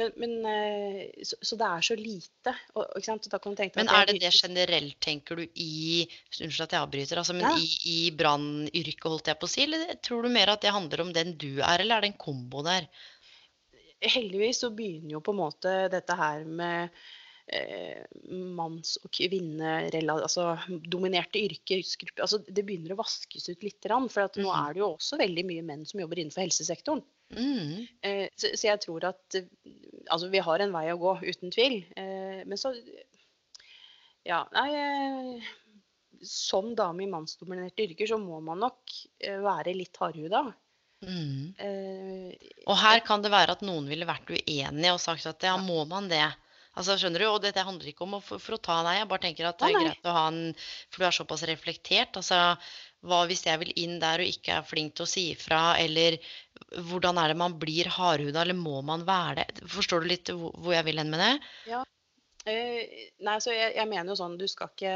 Men, 0.00 0.12
men 0.16 0.46
eh, 0.48 1.24
så, 1.26 1.36
så 1.44 1.56
det 1.60 1.68
er 1.68 1.84
så 1.84 1.96
lite. 1.98 2.54
Og, 2.80 2.94
Men 3.76 3.90
er 3.92 4.06
det 4.08 4.20
det 4.22 4.30
generelt, 4.32 4.96
tenker 5.04 5.36
du, 5.36 5.42
i 5.52 6.06
Unnskyld 6.40 6.64
at 6.64 6.76
jeg 6.76 6.80
avbryter, 6.80 7.20
altså, 7.20 7.36
men 7.36 7.44
Ja. 7.44 7.52
i, 7.60 7.66
i 7.92 7.98
brannyrket, 8.16 9.04
holdt 9.04 9.28
jeg 9.28 9.40
på 9.40 9.50
å 9.50 9.52
si? 9.52 9.66
Eller 9.66 9.98
tror 10.00 10.24
du 10.24 10.32
mer 10.32 10.54
at 10.54 10.64
det 10.64 10.72
handler 10.72 11.04
om 11.04 11.12
den 11.12 11.34
du 11.36 11.60
er, 11.60 11.82
eller 11.82 11.98
er 11.98 12.06
det 12.06 12.14
en 12.14 12.22
kombo 12.24 12.64
der? 12.64 12.88
Heldigvis 14.02 14.64
så 14.64 14.72
begynner 14.74 15.18
jo 15.18 15.20
på 15.22 15.36
en 15.36 15.42
måte 15.42 15.74
dette 15.92 16.16
her 16.18 16.48
med 16.48 17.04
eh, 17.46 18.02
manns- 18.30 18.98
og 19.02 19.10
kvinnedominerte 19.14 21.38
altså 21.38 21.42
yrkesgrupper 21.42 22.24
altså 22.24 22.38
Det 22.46 22.64
begynner 22.66 22.94
å 22.94 23.00
vaskes 23.02 23.48
ut 23.50 23.64
litt. 23.64 23.80
For 23.82 24.24
at 24.24 24.38
nå 24.40 24.52
er 24.52 24.74
det 24.74 24.82
jo 24.82 24.92
også 24.94 25.18
veldig 25.20 25.44
mye 25.48 25.64
menn 25.66 25.84
som 25.88 26.00
jobber 26.02 26.22
innenfor 26.22 26.44
helsesektoren. 26.44 27.02
Mm. 27.32 27.86
Eh, 28.04 28.26
så, 28.36 28.52
så 28.54 28.68
jeg 28.68 28.82
tror 28.84 29.08
at 29.08 29.38
eh, 29.38 29.46
Altså, 30.10 30.26
vi 30.28 30.40
har 30.42 30.60
en 30.60 30.72
vei 30.74 30.88
å 30.92 30.98
gå, 31.00 31.14
uten 31.22 31.52
tvil. 31.54 31.78
Eh, 31.96 32.42
men 32.44 32.58
så 32.60 32.74
Ja, 34.26 34.42
nei 34.52 34.68
eh, 34.76 35.46
Som 36.26 36.74
dame 36.78 37.06
i 37.06 37.10
mannsdominerte 37.10 37.86
yrker 37.86 38.10
så 38.10 38.18
må 38.20 38.42
man 38.44 38.60
nok 38.62 38.82
eh, 39.22 39.38
være 39.42 39.74
litt 39.78 39.96
hardhuda. 39.98 40.52
Mm. 41.02 41.56
Og 42.70 42.76
her 42.78 43.00
kan 43.02 43.24
det 43.24 43.32
være 43.32 43.56
at 43.56 43.64
noen 43.66 43.88
ville 43.90 44.06
vært 44.06 44.28
uenige 44.30 44.92
og 44.94 45.00
sagt 45.02 45.26
at 45.26 45.42
Ja. 45.42 45.56
må 45.58 45.82
man 45.90 46.06
det? 46.06 46.28
Altså, 46.72 46.96
skjønner 46.96 47.20
du? 47.20 47.26
Og 47.28 47.42
dette 47.44 47.64
handler 47.66 47.90
ikke 47.90 48.06
om 48.06 48.16
å 48.16 48.22
ta 48.22 48.78
deg, 48.86 49.00
jeg 49.00 49.08
bare 49.10 49.24
tenker 49.26 49.48
at 49.48 49.58
det 49.60 49.68
er 49.68 49.76
ah, 49.76 49.82
greit 49.84 50.08
å 50.08 50.14
ha 50.16 50.24
en 50.30 50.40
For 50.56 51.02
du 51.02 51.06
er 51.08 51.16
såpass 51.18 51.44
reflektert. 51.50 52.16
Altså, 52.20 52.38
hva 53.02 53.18
hvis 53.28 53.44
jeg 53.48 53.60
vil 53.60 53.72
inn 53.82 53.98
der 54.02 54.22
og 54.22 54.30
ikke 54.30 54.56
er 54.60 54.66
flink 54.66 54.94
til 54.96 55.04
å 55.04 55.10
si 55.10 55.26
ifra, 55.34 55.62
eller 55.82 56.16
hvordan 56.88 57.18
er 57.20 57.32
det 57.32 57.38
man 57.42 57.58
blir 57.60 57.90
hardhuda, 57.92 58.44
eller 58.44 58.56
må 58.56 58.80
man 58.86 59.04
være 59.08 59.42
det? 59.42 59.66
Forstår 59.68 60.04
du 60.04 60.12
litt 60.14 60.32
hvor 60.32 60.72
jeg 60.72 60.86
vil 60.88 61.02
hen 61.02 61.12
med 61.12 61.20
det? 61.24 61.32
Eh, 62.48 63.10
nei, 63.22 63.36
så 63.38 63.52
jeg, 63.54 63.74
jeg 63.76 63.86
mener 63.90 64.10
jo 64.14 64.18
sånn, 64.18 64.32
du 64.40 64.48
skal 64.50 64.72
ikke 64.72 64.92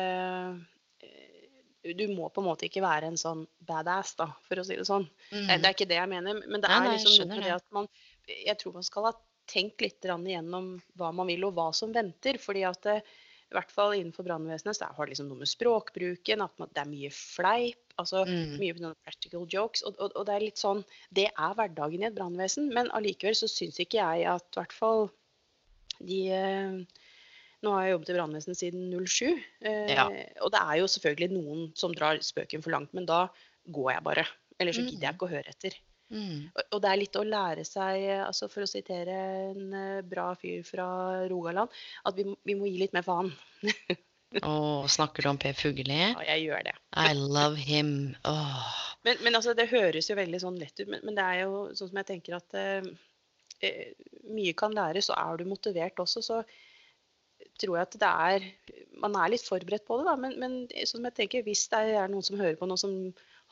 eh, 1.07 1.93
Du 1.95 2.03
må 2.11 2.27
på 2.35 2.43
en 2.43 2.49
måte 2.49 2.67
ikke 2.67 2.83
være 2.83 3.13
en 3.13 3.21
sånn 3.21 3.45
badass, 3.69 4.17
da, 4.19 4.33
for 4.49 4.59
å 4.59 4.65
si 4.67 4.75
det 4.79 4.87
sånn. 4.89 5.07
Det, 5.31 5.39
Mhm. 5.39 5.61
det 5.63 5.69
er 5.69 5.77
ikke 5.77 5.91
det 5.93 6.01
jeg 6.01 6.11
mener, 6.11 6.41
men 6.43 6.65
det 6.65 6.71
Nei, 6.73 6.81
er 6.81 6.89
nei, 6.89 6.97
jeg 6.97 7.07
liksom 7.07 7.29
noe 7.29 7.37
med 7.37 7.47
det 7.47 7.55
at 7.61 7.67
man 7.77 7.87
Jeg 8.27 8.59
tror 8.59 8.73
man 8.75 8.83
skal 8.83 9.05
ha 9.07 9.13
tenkt 9.47 9.81
litt 9.81 10.03
igjennom 10.05 10.81
hva 10.99 11.13
man 11.15 11.27
vil, 11.31 11.45
og 11.45 11.55
hva 11.55 11.73
som 11.75 11.93
venter. 11.93 12.39
fordi 12.39 12.65
at 12.69 12.81
det, 12.83 13.03
i 13.47 13.55
hvert 13.55 13.71
fall 13.71 13.93
innenfor 13.95 14.25
brannvesenet 14.27 14.75
så 14.77 14.89
har 14.93 15.07
det 15.07 15.13
liksom 15.15 15.29
noe 15.29 15.39
med 15.39 15.49
språkbruken, 15.49 16.43
at 16.43 16.57
det 16.75 16.83
er 16.83 16.91
mye 16.91 17.11
fleip. 17.15 17.79
altså 17.99 18.25
Mm. 18.27 18.59
Mye 18.59 18.95
practical 19.05 19.47
jokes. 19.49 19.83
Og, 19.87 19.95
og, 20.01 20.13
og 20.17 20.27
det 20.27 20.35
er 20.35 20.41
litt 20.41 20.59
sånn 20.59 20.85
Det 21.13 21.29
er 21.31 21.55
hverdagen 21.55 22.03
i 22.03 22.07
et 22.07 22.15
brannvesen, 22.15 22.69
men 22.75 22.91
allikevel 22.91 23.35
så 23.39 23.47
syns 23.49 23.79
ikke 23.81 24.03
jeg 24.03 24.27
at 24.27 24.45
i 24.51 24.59
hvert 24.61 24.73
fall 24.73 25.11
de 26.01 26.29
eh, 26.31 26.85
Nå 27.65 27.73
har 27.73 27.87
jeg 27.87 27.93
jobbet 27.97 28.11
i 28.11 28.17
brannvesenet 28.19 28.59
siden 28.59 29.07
07. 29.07 29.43
Eh, 29.65 29.95
Ja. 29.95 30.05
Og 30.45 30.51
det 30.53 30.61
er 30.61 30.77
jo 30.83 30.87
selvfølgelig 30.93 31.31
noen 31.33 31.63
som 31.75 31.95
drar 31.97 32.19
spøken 32.21 32.63
for 32.63 32.71
langt, 32.71 32.93
men 32.93 33.07
da 33.07 33.29
går 33.73 33.93
jeg 33.95 34.03
bare. 34.05 34.27
Eller 34.61 34.73
så 34.77 34.83
gidder 34.85 35.07
jeg 35.09 35.15
Mhm. 35.15 35.17
ikke 35.17 35.27
å 35.27 35.33
høre 35.33 35.49
etter. 35.49 35.75
Mm. 36.13 36.51
Og- 36.55 36.83
det 36.83 36.91
er 36.91 37.01
litt 37.01 37.19
å 37.19 37.25
lære 37.27 37.65
seg, 37.67 38.03
eh, 38.07 38.25
altså 38.27 38.49
for 38.51 38.63
å 38.63 38.71
sitere 38.71 39.15
en 39.51 39.73
eh, 39.75 40.03
bra 40.07 40.29
fyr 40.39 40.63
fra 40.67 40.89
Rogaland, 41.31 41.73
at 42.05 42.19
vi, 42.19 42.27
vi 42.47 42.55
må 42.59 42.69
gi 42.71 42.79
litt 42.83 42.95
mer 42.95 43.07
faen. 43.07 43.33
oh, 44.47 44.87
snakker 44.87 45.27
du 45.27 45.33
om 45.33 45.41
Per 45.43 45.57
Fugelli? 45.59 45.99
Ja, 45.99 46.23
jeg 46.35 46.47
gjør 46.47 46.69
det. 46.69 46.77
I 46.95 47.15
love 47.17 47.57
him. 47.57 48.15
Oh. 48.25 48.71
Men, 49.07 49.19
men 49.23 49.39
altså, 49.39 49.55
det 49.55 49.71
høres 49.73 50.11
jo 50.11 50.19
veldig 50.19 50.43
sånn 50.43 50.61
lett 50.61 50.79
ut, 50.79 50.87
men, 50.89 51.03
men 51.07 51.19
det 51.19 51.27
er 51.27 51.43
jo 51.45 51.67
sånn 51.75 51.91
som 51.91 52.01
jeg 52.03 52.11
tenker 52.13 52.39
at 52.39 52.57
eh, 52.59 52.87
eh, 53.67 53.93
mye 54.31 54.55
kan 54.59 54.75
læres, 54.75 55.11
og 55.11 55.19
er 55.19 55.43
du 55.43 55.51
motivert 55.51 56.03
også, 56.03 56.23
så 56.23 56.41
tror 57.61 57.77
jeg 57.77 57.87
at 57.87 57.97
det 58.01 58.09
er 58.09 58.45
Man 59.01 59.15
er 59.21 59.29
litt 59.33 59.45
forberedt 59.45 59.85
på 59.85 59.99
det, 60.01 60.07
da, 60.09 60.15
men, 60.21 60.37
men 60.41 60.53
sånn 60.73 60.99
som 60.99 61.09
jeg 61.09 61.17
tenker, 61.19 61.45
hvis 61.45 61.67
det 61.73 61.83
er 62.01 62.09
noen 62.09 62.25
som 62.25 62.39
hører 62.41 62.57
på 62.57 62.69
noe 62.69 62.81
som 62.81 62.95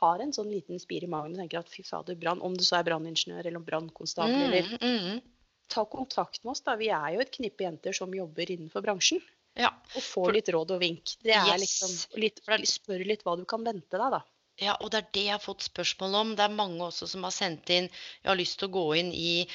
har 0.03 0.19
en 0.25 0.33
sånn 0.35 0.51
liten 0.51 0.81
spir 0.83 1.05
i 1.07 1.11
magen 1.11 1.37
og 1.37 1.39
tenker 1.43 1.61
at 1.61 1.71
fy 1.71 1.85
fader, 1.87 2.17
brann, 2.19 2.43
om 2.43 2.57
du 2.57 2.65
så 2.67 2.81
er 2.81 2.89
branningeniør 2.89 3.47
eller 3.47 3.63
brannkonstabel 3.63 4.49
eller 4.49 4.75
Mm, 4.81 4.99
mm. 5.15 5.23
Ta 5.69 5.85
kontakt 5.89 6.43
med 6.45 6.51
oss, 6.53 6.61
da. 6.61 6.75
Vi 6.77 6.91
er 6.93 7.15
jo 7.15 7.21
et 7.25 7.33
knippe 7.33 7.65
jenter 7.65 7.95
som 7.97 8.13
jobber 8.13 8.51
innenfor 8.53 8.83
bransjen. 8.85 9.23
Ja. 9.57 9.71
Og 9.97 10.03
får 10.03 10.33
litt 10.37 10.51
råd 10.53 10.75
og 10.77 10.81
vink. 10.83 11.15
Det 11.23 11.33
er 11.33 11.47
Yes. 11.55 11.63
liksom 11.63 12.21
litt, 12.21 12.41
Spør 12.69 13.05
litt 13.07 13.23
hva 13.25 13.37
du 13.39 13.45
kan 13.49 13.65
vente 13.65 13.97
deg, 13.97 14.11
da. 14.13 14.21
Ja, 14.61 14.77
og 14.81 14.91
det 14.91 14.99
er 14.99 15.09
det 15.13 15.23
jeg 15.25 15.33
har 15.35 15.43
fått 15.43 15.65
spørsmål 15.67 16.15
om. 16.15 16.35
Det 16.37 16.45
er 16.45 16.53
mange 16.55 16.79
også 16.85 17.09
som 17.11 17.25
har 17.27 17.33
sendt 17.35 17.71
inn 17.71 17.89
Jeg 17.89 18.29
har 18.29 18.37
lyst 18.37 18.59
til 18.61 18.69
å 18.69 18.75
gå 18.77 18.85
inn 19.01 19.11
i 19.13 19.49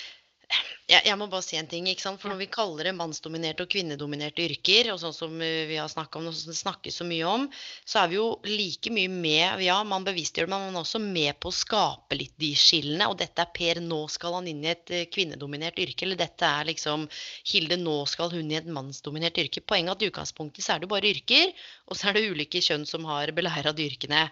jeg, 0.89 1.03
jeg 1.05 1.17
må 1.19 1.27
bare 1.29 1.45
si 1.45 1.57
en 1.59 1.67
ting. 1.69 1.85
ikke 1.89 2.01
sant? 2.01 2.19
For 2.21 2.31
når 2.31 2.39
vi 2.41 2.47
kaller 2.51 2.89
det 2.89 2.95
mannsdominerte 2.97 3.65
og 3.65 3.71
kvinnedominerte 3.71 4.41
yrker, 4.47 4.89
og 4.93 4.99
sånn 5.01 5.13
som 5.15 5.35
eh, 5.45 5.67
vi 5.69 5.77
har 5.77 5.89
snakka 5.91 6.17
om, 6.19 6.29
og 6.31 6.35
som 6.35 6.49
det 6.49 6.57
snakkes 6.57 6.99
så 7.01 7.05
mye 7.05 7.27
om, 7.29 7.45
så 7.85 8.01
er 8.01 8.11
vi 8.11 8.17
jo 8.17 8.27
like 8.47 8.93
mye 8.93 9.11
med 9.13 9.63
Ja, 9.65 9.77
man 9.85 10.07
bevisstgjør 10.07 10.49
det, 10.49 10.53
men 10.53 10.65
man 10.69 10.79
er 10.79 10.81
også 10.81 11.01
med 11.03 11.37
på 11.41 11.51
å 11.51 11.55
skape 11.55 12.17
litt 12.17 12.33
de 12.41 12.51
skillene. 12.57 13.09
Og 13.11 13.19
dette 13.21 13.45
er 13.45 13.53
Per, 13.59 13.81
nå 13.85 14.01
skal 14.11 14.39
han 14.39 14.49
inn 14.49 14.63
i 14.65 14.71
et 14.73 14.95
eh, 14.95 15.05
kvinnedominert 15.13 15.77
yrke. 15.83 16.07
Eller 16.07 16.23
dette 16.23 16.49
er 16.49 16.71
liksom 16.71 17.05
Hilde, 17.51 17.77
nå 17.83 17.99
skal 18.09 18.33
hun 18.33 18.49
i 18.49 18.57
et 18.57 18.71
mannsdominert 18.79 19.37
yrke. 19.41 19.61
Poenget 19.61 19.93
er 19.93 19.99
at 19.99 20.07
i 20.07 20.13
utgangspunktet 20.13 20.65
så 20.65 20.75
er 20.75 20.83
det 20.83 20.91
bare 20.91 21.13
yrker, 21.13 21.53
og 21.89 21.99
så 21.99 22.09
er 22.09 22.17
det 22.17 22.29
ulike 22.33 22.63
kjønn 22.65 22.89
som 22.89 23.05
har 23.09 23.35
beleira 23.37 23.75
de 23.75 23.85
yrkene. 23.91 24.25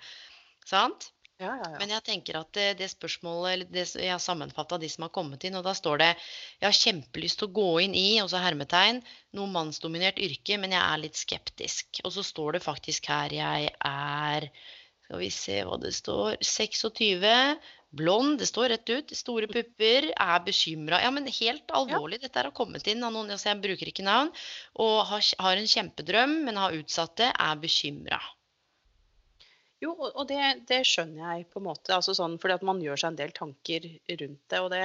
Sant? 0.67 1.11
Ja, 1.37 1.51
ja, 1.53 1.67
ja. 1.69 1.77
Men 1.77 1.91
jeg 1.93 2.01
tenker 2.05 2.39
at 2.39 2.49
det, 2.57 2.65
det 2.79 2.87
spørsmålet, 2.89 3.47
eller 3.51 3.67
det, 3.69 3.83
jeg 4.01 4.09
har 4.09 4.21
sammenfatta 4.21 4.79
de 4.81 4.87
som 4.89 5.05
har 5.05 5.11
kommet 5.13 5.43
inn, 5.45 5.57
og 5.59 5.67
da 5.67 5.75
står 5.77 5.99
det 6.01 6.07
Jeg 6.15 6.65
har 6.65 6.77
kjempelyst 6.79 7.37
til 7.37 7.49
å 7.49 7.53
gå 7.59 7.67
inn 7.85 7.93
i, 7.93 8.07
og 8.23 8.31
så 8.31 8.41
hermetegn, 8.41 9.03
noe 9.37 9.51
mannsdominert 9.53 10.17
yrke, 10.17 10.57
men 10.57 10.73
jeg 10.73 10.81
er 10.81 11.03
litt 11.03 11.19
skeptisk. 11.19 12.01
Og 12.03 12.15
så 12.15 12.25
står 12.25 12.57
det 12.57 12.63
faktisk 12.65 13.09
her 13.13 13.35
jeg 13.37 13.69
er 13.69 14.49
Skal 15.05 15.21
vi 15.21 15.29
se 15.31 15.59
hva 15.67 15.77
det 15.79 15.93
står 15.95 16.39
26. 16.41 17.27
Blond, 17.97 18.33
det 18.41 18.49
står 18.49 18.73
rett 18.73 18.89
ut. 18.89 19.13
Store 19.15 19.47
pupper, 19.47 20.09
er 20.11 20.41
bekymra. 20.43 21.03
Ja, 21.05 21.13
men 21.13 21.29
helt 21.29 21.69
alvorlig, 21.71 22.19
dette 22.25 22.41
har 22.41 22.49
kommet 22.57 22.89
inn 22.89 23.05
av 23.05 23.13
noen, 23.13 23.29
altså 23.31 23.53
jeg 23.53 23.61
bruker 23.63 23.93
ikke 23.93 24.07
navn. 24.09 24.33
Og 24.83 25.05
har, 25.13 25.29
har 25.45 25.61
en 25.61 25.69
kjempedrøm, 25.77 26.35
men 26.49 26.59
har 26.59 26.75
utsatt 26.81 27.15
det, 27.21 27.29
er 27.31 27.61
bekymra. 27.61 28.19
Jo, 29.83 29.91
og 29.93 30.23
det, 30.29 30.39
det 30.69 30.79
skjønner 30.89 31.35
jeg 31.37 31.47
på 31.51 31.59
en 31.61 31.67
måte. 31.67 31.93
altså 31.93 32.15
sånn, 32.17 32.39
fordi 32.41 32.55
at 32.57 32.65
man 32.65 32.79
gjør 32.81 32.97
seg 32.97 33.11
en 33.13 33.19
del 33.19 33.33
tanker 33.37 33.85
rundt 34.09 34.41
det. 34.49 34.59
og 34.63 34.71
det 34.73 34.83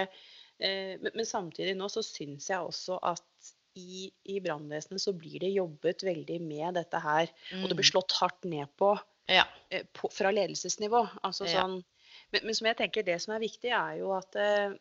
eh, 0.61 0.99
men, 1.01 1.11
men 1.14 1.28
samtidig 1.28 1.76
nå 1.78 1.88
så 1.93 2.03
syns 2.05 2.51
jeg 2.53 2.61
også 2.61 2.99
at 3.12 3.53
i, 3.80 4.11
i 4.28 4.36
brannvesenet 4.45 5.01
så 5.01 5.14
blir 5.16 5.38
det 5.40 5.49
jobbet 5.55 6.05
veldig 6.05 6.36
med 6.45 6.76
dette 6.76 7.01
her. 7.01 7.30
Og 7.62 7.70
det 7.70 7.78
blir 7.78 7.88
slått 7.88 8.12
hardt 8.20 8.45
ned 8.45 8.68
på, 8.76 8.93
Ja. 9.32 9.47
eh, 9.72 9.86
på 9.97 10.11
fra 10.12 10.30
ledelsesnivå. 10.34 11.07
altså 11.24 11.49
Ja. 11.49 11.62
sånn, 11.62 11.78
men, 12.32 12.45
men 12.45 12.55
som 12.55 12.68
jeg 12.68 12.76
tenker 12.82 13.03
det 13.07 13.16
som 13.24 13.32
er 13.34 13.40
viktig, 13.40 13.72
er 13.72 13.97
jo 14.03 14.12
at 14.12 14.36
eh, 14.36 14.74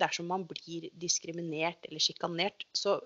dersom 0.00 0.26
man 0.26 0.42
blir 0.50 0.88
diskriminert 0.98 1.86
eller 1.86 2.02
sjikanert, 2.02 2.66
så 2.74 2.98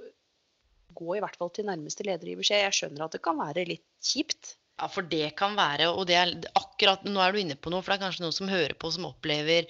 gå 0.95 1.17
i 1.17 1.21
hvert 1.21 1.37
fall 1.37 1.51
til 1.53 1.67
nærmeste 1.69 2.05
leder 2.07 2.29
i 2.33 2.37
beskjed. 2.39 2.65
Jeg 2.65 2.77
skjønner 2.79 3.05
at 3.05 3.13
det 3.17 3.23
kan 3.25 3.37
være 3.41 3.65
litt 3.69 3.85
kjipt. 4.01 4.55
Ja, 4.75 4.89
for 4.91 5.07
det 5.07 5.29
kan 5.39 5.53
være, 5.55 5.87
og 5.95 6.09
det 6.11 6.17
er 6.19 6.31
akkurat 6.59 7.05
Nå 7.07 7.21
er 7.23 7.31
du 7.31 7.39
inne 7.39 7.55
på 7.55 7.71
noe, 7.71 7.83
for 7.85 7.93
det 7.93 8.01
er 8.01 8.07
kanskje 8.09 8.25
noen 8.25 8.35
som 8.35 8.49
hører 8.51 8.75
på 8.75 8.89
som 8.91 9.05
opplever 9.07 9.69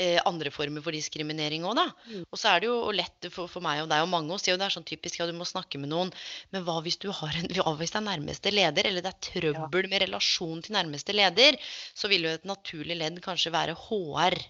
eh, 0.00 0.16
andre 0.24 0.52
former 0.54 0.80
for 0.84 0.96
diskriminering 0.96 1.66
òg, 1.68 1.76
da. 1.76 1.84
Mm. 2.08 2.22
Og 2.24 2.40
så 2.40 2.54
er 2.54 2.64
det 2.64 2.70
jo 2.70 2.78
lett 2.96 3.28
for, 3.34 3.52
for 3.52 3.64
meg 3.64 3.82
og 3.82 3.90
deg 3.92 4.06
og 4.06 4.08
mange 4.14 4.32
å 4.32 4.40
si, 4.40 4.54
og 4.54 4.60
det 4.60 4.70
er 4.70 4.76
sånn 4.78 4.88
typisk 4.88 5.20
ja, 5.20 5.28
du 5.28 5.36
må 5.36 5.44
snakke 5.48 5.80
med 5.82 5.92
noen, 5.92 6.12
men 6.56 6.64
hva 6.64 6.78
hvis 6.86 6.96
du 7.04 7.10
har 7.12 7.36
en, 7.36 7.52
hva 7.58 7.76
hvis 7.76 7.92
det 7.92 8.00
er 8.00 8.08
nærmeste 8.08 8.54
leder, 8.54 8.88
eller 8.88 9.04
det 9.04 9.12
er 9.12 9.28
trøbbel 9.28 9.92
med 9.92 10.06
relasjon 10.06 10.64
til 10.64 10.78
nærmeste 10.78 11.16
leder, 11.16 11.60
så 11.92 12.08
vil 12.12 12.24
jo 12.24 12.32
et 12.32 12.48
naturlig 12.48 12.96
ledd 12.96 13.20
kanskje 13.28 13.52
være 13.52 13.76
HR. 13.86 14.40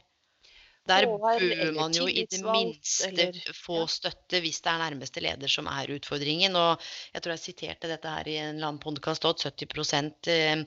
Der 0.87 1.07
bør 1.11 1.73
man 1.75 1.95
jo 1.97 2.07
i 2.07 2.23
det 2.31 2.39
minste 2.45 3.27
få 3.57 3.83
støtte 3.91 4.39
hvis 4.43 4.61
det 4.63 4.71
er 4.71 4.83
nærmeste 4.85 5.23
leder 5.25 5.51
som 5.51 5.67
er 5.71 5.91
utfordringen. 5.97 6.55
Og 6.59 6.83
jeg 7.15 7.23
tror 7.25 7.35
jeg 7.35 7.43
siterte 7.43 7.91
dette 7.91 8.13
her 8.13 8.29
i 8.31 8.37
en 8.39 8.55
eller 8.55 8.71
annen 8.71 8.83
podkast 8.83 9.27
at 9.27 9.43
70 9.49 9.95
eh, 10.31 10.63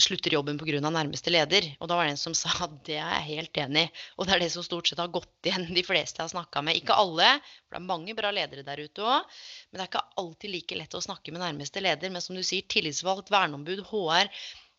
slutter 0.00 0.34
jobben 0.34 0.58
pga. 0.58 0.80
nærmeste 0.82 1.30
leder. 1.30 1.68
Og 1.78 1.90
da 1.90 1.98
var 1.98 2.08
det 2.08 2.16
en 2.16 2.22
som 2.24 2.34
sa 2.42 2.52
at 2.66 2.74
det 2.88 2.98
er 2.98 3.12
jeg 3.20 3.28
helt 3.28 3.62
enig 3.64 3.84
i. 3.86 3.92
Og 4.18 4.26
det 4.26 4.34
er 4.36 4.44
det 4.44 4.50
som 4.56 4.66
stort 4.66 4.90
sett 4.90 5.02
har 5.02 5.12
gått 5.14 5.50
igjen 5.50 5.68
de 5.76 5.84
fleste 5.86 6.18
jeg 6.18 6.26
har 6.26 6.34
snakka 6.34 6.64
med. 6.66 6.80
Ikke 6.80 6.98
alle, 6.98 7.36
for 7.68 7.76
det 7.76 7.82
er 7.82 7.90
mange 7.92 8.16
bra 8.18 8.32
ledere 8.34 8.66
der 8.66 8.82
ute 8.82 9.06
òg. 9.06 9.36
Men 9.70 9.78
det 9.78 9.84
er 9.84 9.92
ikke 9.92 10.08
alltid 10.24 10.54
like 10.56 10.80
lett 10.82 10.98
å 10.98 11.04
snakke 11.04 11.34
med 11.34 11.44
nærmeste 11.44 11.84
leder. 11.84 12.10
Men 12.10 12.24
som 12.24 12.34
du 12.34 12.42
sier, 12.42 12.66
tillitsvalgt, 12.66 13.30
verneombud, 13.30 13.86
HR. 13.92 14.32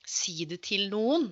Si 0.07 0.43
det 0.49 0.63
til 0.65 0.89
noen. 0.91 1.29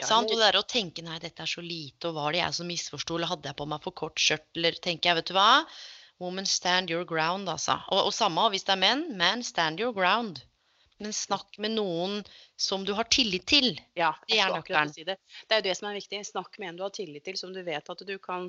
Ja, 0.00 0.06
Sant? 0.10 0.30
Og 0.30 0.36
det 0.36 0.44
der 0.44 0.58
å 0.60 0.66
tenke 0.68 1.04
nei, 1.04 1.18
dette 1.22 1.44
er 1.44 1.48
så 1.50 1.62
lite, 1.64 2.10
og 2.10 2.18
var 2.18 2.34
det 2.34 2.42
jeg 2.42 2.56
som 2.58 2.68
misforsto, 2.68 3.16
eller 3.16 3.30
hadde 3.30 3.48
jeg 3.48 3.56
på 3.56 3.68
meg 3.70 3.84
for 3.84 3.96
kort 3.96 4.20
skjørt, 4.20 4.48
eller 4.58 4.76
tenker 4.84 5.10
jeg, 5.10 5.18
vet 5.20 5.30
du 5.30 5.36
hva, 5.36 5.50
woman 6.20 6.48
stand 6.48 6.92
your 6.92 7.06
ground, 7.08 7.48
altså. 7.48 7.78
Og, 7.92 8.10
og 8.10 8.12
samme 8.16 8.44
hvis 8.52 8.66
det 8.68 8.76
er 8.76 8.82
menn, 8.82 9.06
man 9.16 9.44
stand 9.46 9.80
your 9.80 9.96
ground. 9.96 10.42
Men 10.98 11.12
snakk 11.12 11.58
med 11.60 11.74
noen 11.76 12.22
som 12.56 12.84
du 12.88 12.94
har 12.96 13.04
tillit 13.12 13.44
til. 13.48 13.74
Ja, 13.98 14.14
Det 14.24 14.38
jeg 14.38 14.46
er 14.46 14.54
akkurat 14.54 14.88
nøkkelen. 14.88 14.94
si 14.94 15.04
det. 15.04 15.18
Det 15.44 15.56
er 15.56 15.60
jo 15.60 15.66
det 15.66 15.74
som 15.76 15.88
er 15.90 15.98
viktig. 15.98 16.20
Snakk 16.24 16.56
med 16.58 16.70
en 16.70 16.78
du 16.78 16.86
har 16.86 16.94
tillit 16.96 17.24
til, 17.26 17.36
som 17.36 17.52
du 17.52 17.60
vet 17.66 17.90
at 17.92 18.04
du 18.08 18.14
kan 18.16 18.46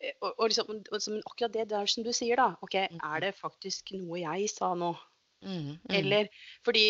eh, 0.00 0.14
og, 0.22 0.32
og 0.38 0.48
liksom, 0.48 1.18
akkurat 1.28 1.52
det 1.52 1.66
der 1.68 1.90
som 1.92 2.06
du 2.06 2.12
sier, 2.16 2.40
da. 2.40 2.54
OK, 2.64 2.78
er 2.80 3.20
det 3.20 3.34
faktisk 3.36 3.92
noe 3.98 4.22
jeg 4.22 4.48
sa 4.48 4.72
nå? 4.72 4.94
Mm, 5.40 5.52
mm. 5.56 5.76
Eller 5.88 6.26
fordi 6.64 6.82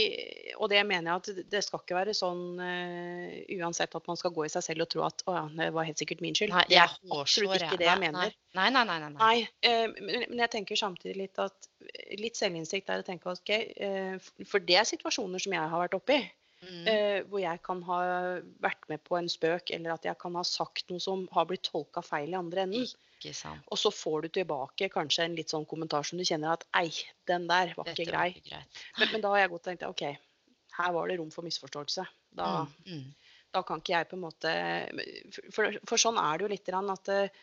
Og 0.59 0.71
det 0.73 0.81
mener 0.87 1.07
jeg 1.13 1.21
at 1.21 1.51
det 1.53 1.61
skal 1.63 1.83
ikke 1.85 1.95
være 1.95 2.15
sånn 2.19 2.59
uh, 2.59 3.37
uansett 3.61 3.95
at 3.95 4.09
man 4.11 4.19
skal 4.19 4.33
gå 4.35 4.47
i 4.47 4.51
seg 4.51 4.65
selv 4.67 4.87
og 4.87 4.91
tro 4.91 5.05
at 5.07 5.23
å 5.31 5.37
ja, 5.37 5.45
det 5.61 5.69
var 5.77 5.87
helt 5.87 6.03
sikkert 6.03 6.25
min 6.25 6.35
skyld. 6.35 6.55
Nei, 6.57 6.65
det 6.73 6.81
er 6.83 6.97
absolutt 7.15 7.61
ikke 7.61 7.79
det 7.79 7.87
jeg 7.87 8.03
mener. 8.03 8.35
Nei, 8.59 8.67
nei, 8.75 8.83
nei. 8.89 8.99
nei, 9.05 9.13
nei. 9.15 9.21
Nei, 9.21 9.71
uh, 9.71 10.03
men, 10.03 10.43
jeg 10.43 10.53
tenker 10.57 10.81
samtidig 10.81 11.17
litt 11.21 11.39
at 11.43 11.71
litt 12.19 12.39
selvinnsikt 12.39 12.91
er 12.91 13.05
å 13.05 13.07
tenke 13.07 13.31
OK, 13.31 13.55
uh, 13.55 14.31
for 14.51 14.67
det 14.67 14.81
er 14.83 14.89
situasjoner 14.89 15.43
som 15.43 15.55
jeg 15.55 15.73
har 15.75 15.87
vært 15.87 15.99
oppi. 16.01 16.19
Mm. 16.61 16.85
Hvor 17.31 17.41
jeg 17.41 17.57
kan 17.65 17.79
ha 17.87 17.99
vært 18.61 18.83
med 18.91 19.01
på 19.07 19.17
en 19.17 19.31
spøk, 19.33 19.71
eller 19.73 19.95
at 19.95 20.05
jeg 20.05 20.13
kan 20.21 20.35
ha 20.37 20.43
sagt 20.45 20.91
noe 20.93 21.01
som 21.01 21.23
har 21.33 21.47
blitt 21.49 21.63
tolka 21.65 22.03
feil 22.05 22.35
i 22.35 22.37
andre 22.37 22.67
enden. 22.67 22.91
Ikke 23.21 23.35
sant. 23.37 23.61
Og 23.69 23.77
så 23.77 23.91
får 23.93 24.23
du 24.25 24.29
tilbake 24.41 24.89
kanskje 24.89 25.27
en 25.29 25.35
litt 25.37 25.53
sånn 25.53 25.67
kommentar 25.69 26.07
som 26.09 26.17
du 26.17 26.25
kjenner 26.25 26.55
at 26.55 26.65
ei, 26.81 26.89
den 27.29 27.45
der 27.51 27.75
var 27.77 27.85
Dette 27.91 28.01
ikke 28.01 28.15
var 28.15 28.17
grei. 28.17 28.31
ikke 28.41 28.49
greit. 28.55 28.81
Men, 28.97 29.11
men 29.13 29.25
da 29.27 29.35
har 29.35 29.43
jeg 29.43 29.51
godt 29.53 29.67
tenkt 29.69 29.85
OK, 29.85 30.05
her 30.79 30.95
var 30.97 31.11
det 31.13 31.19
rom 31.21 31.31
for 31.35 31.45
misforståelse. 31.45 32.07
Da, 32.41 32.49
Mm, 32.87 32.97
mm. 32.97 33.37
da 33.53 33.63
kan 33.67 33.83
ikke 33.83 33.93
jeg 33.93 34.07
på 34.09 34.17
en 34.17 34.23
måte 34.23 34.51
For, 35.51 35.75
for 35.91 35.99
sånn 36.01 36.21
er 36.23 36.39
det 36.39 36.47
jo 36.47 36.51
litt 36.55 36.69
grann 36.71 36.93
at 36.95 37.11
eh, 37.13 37.41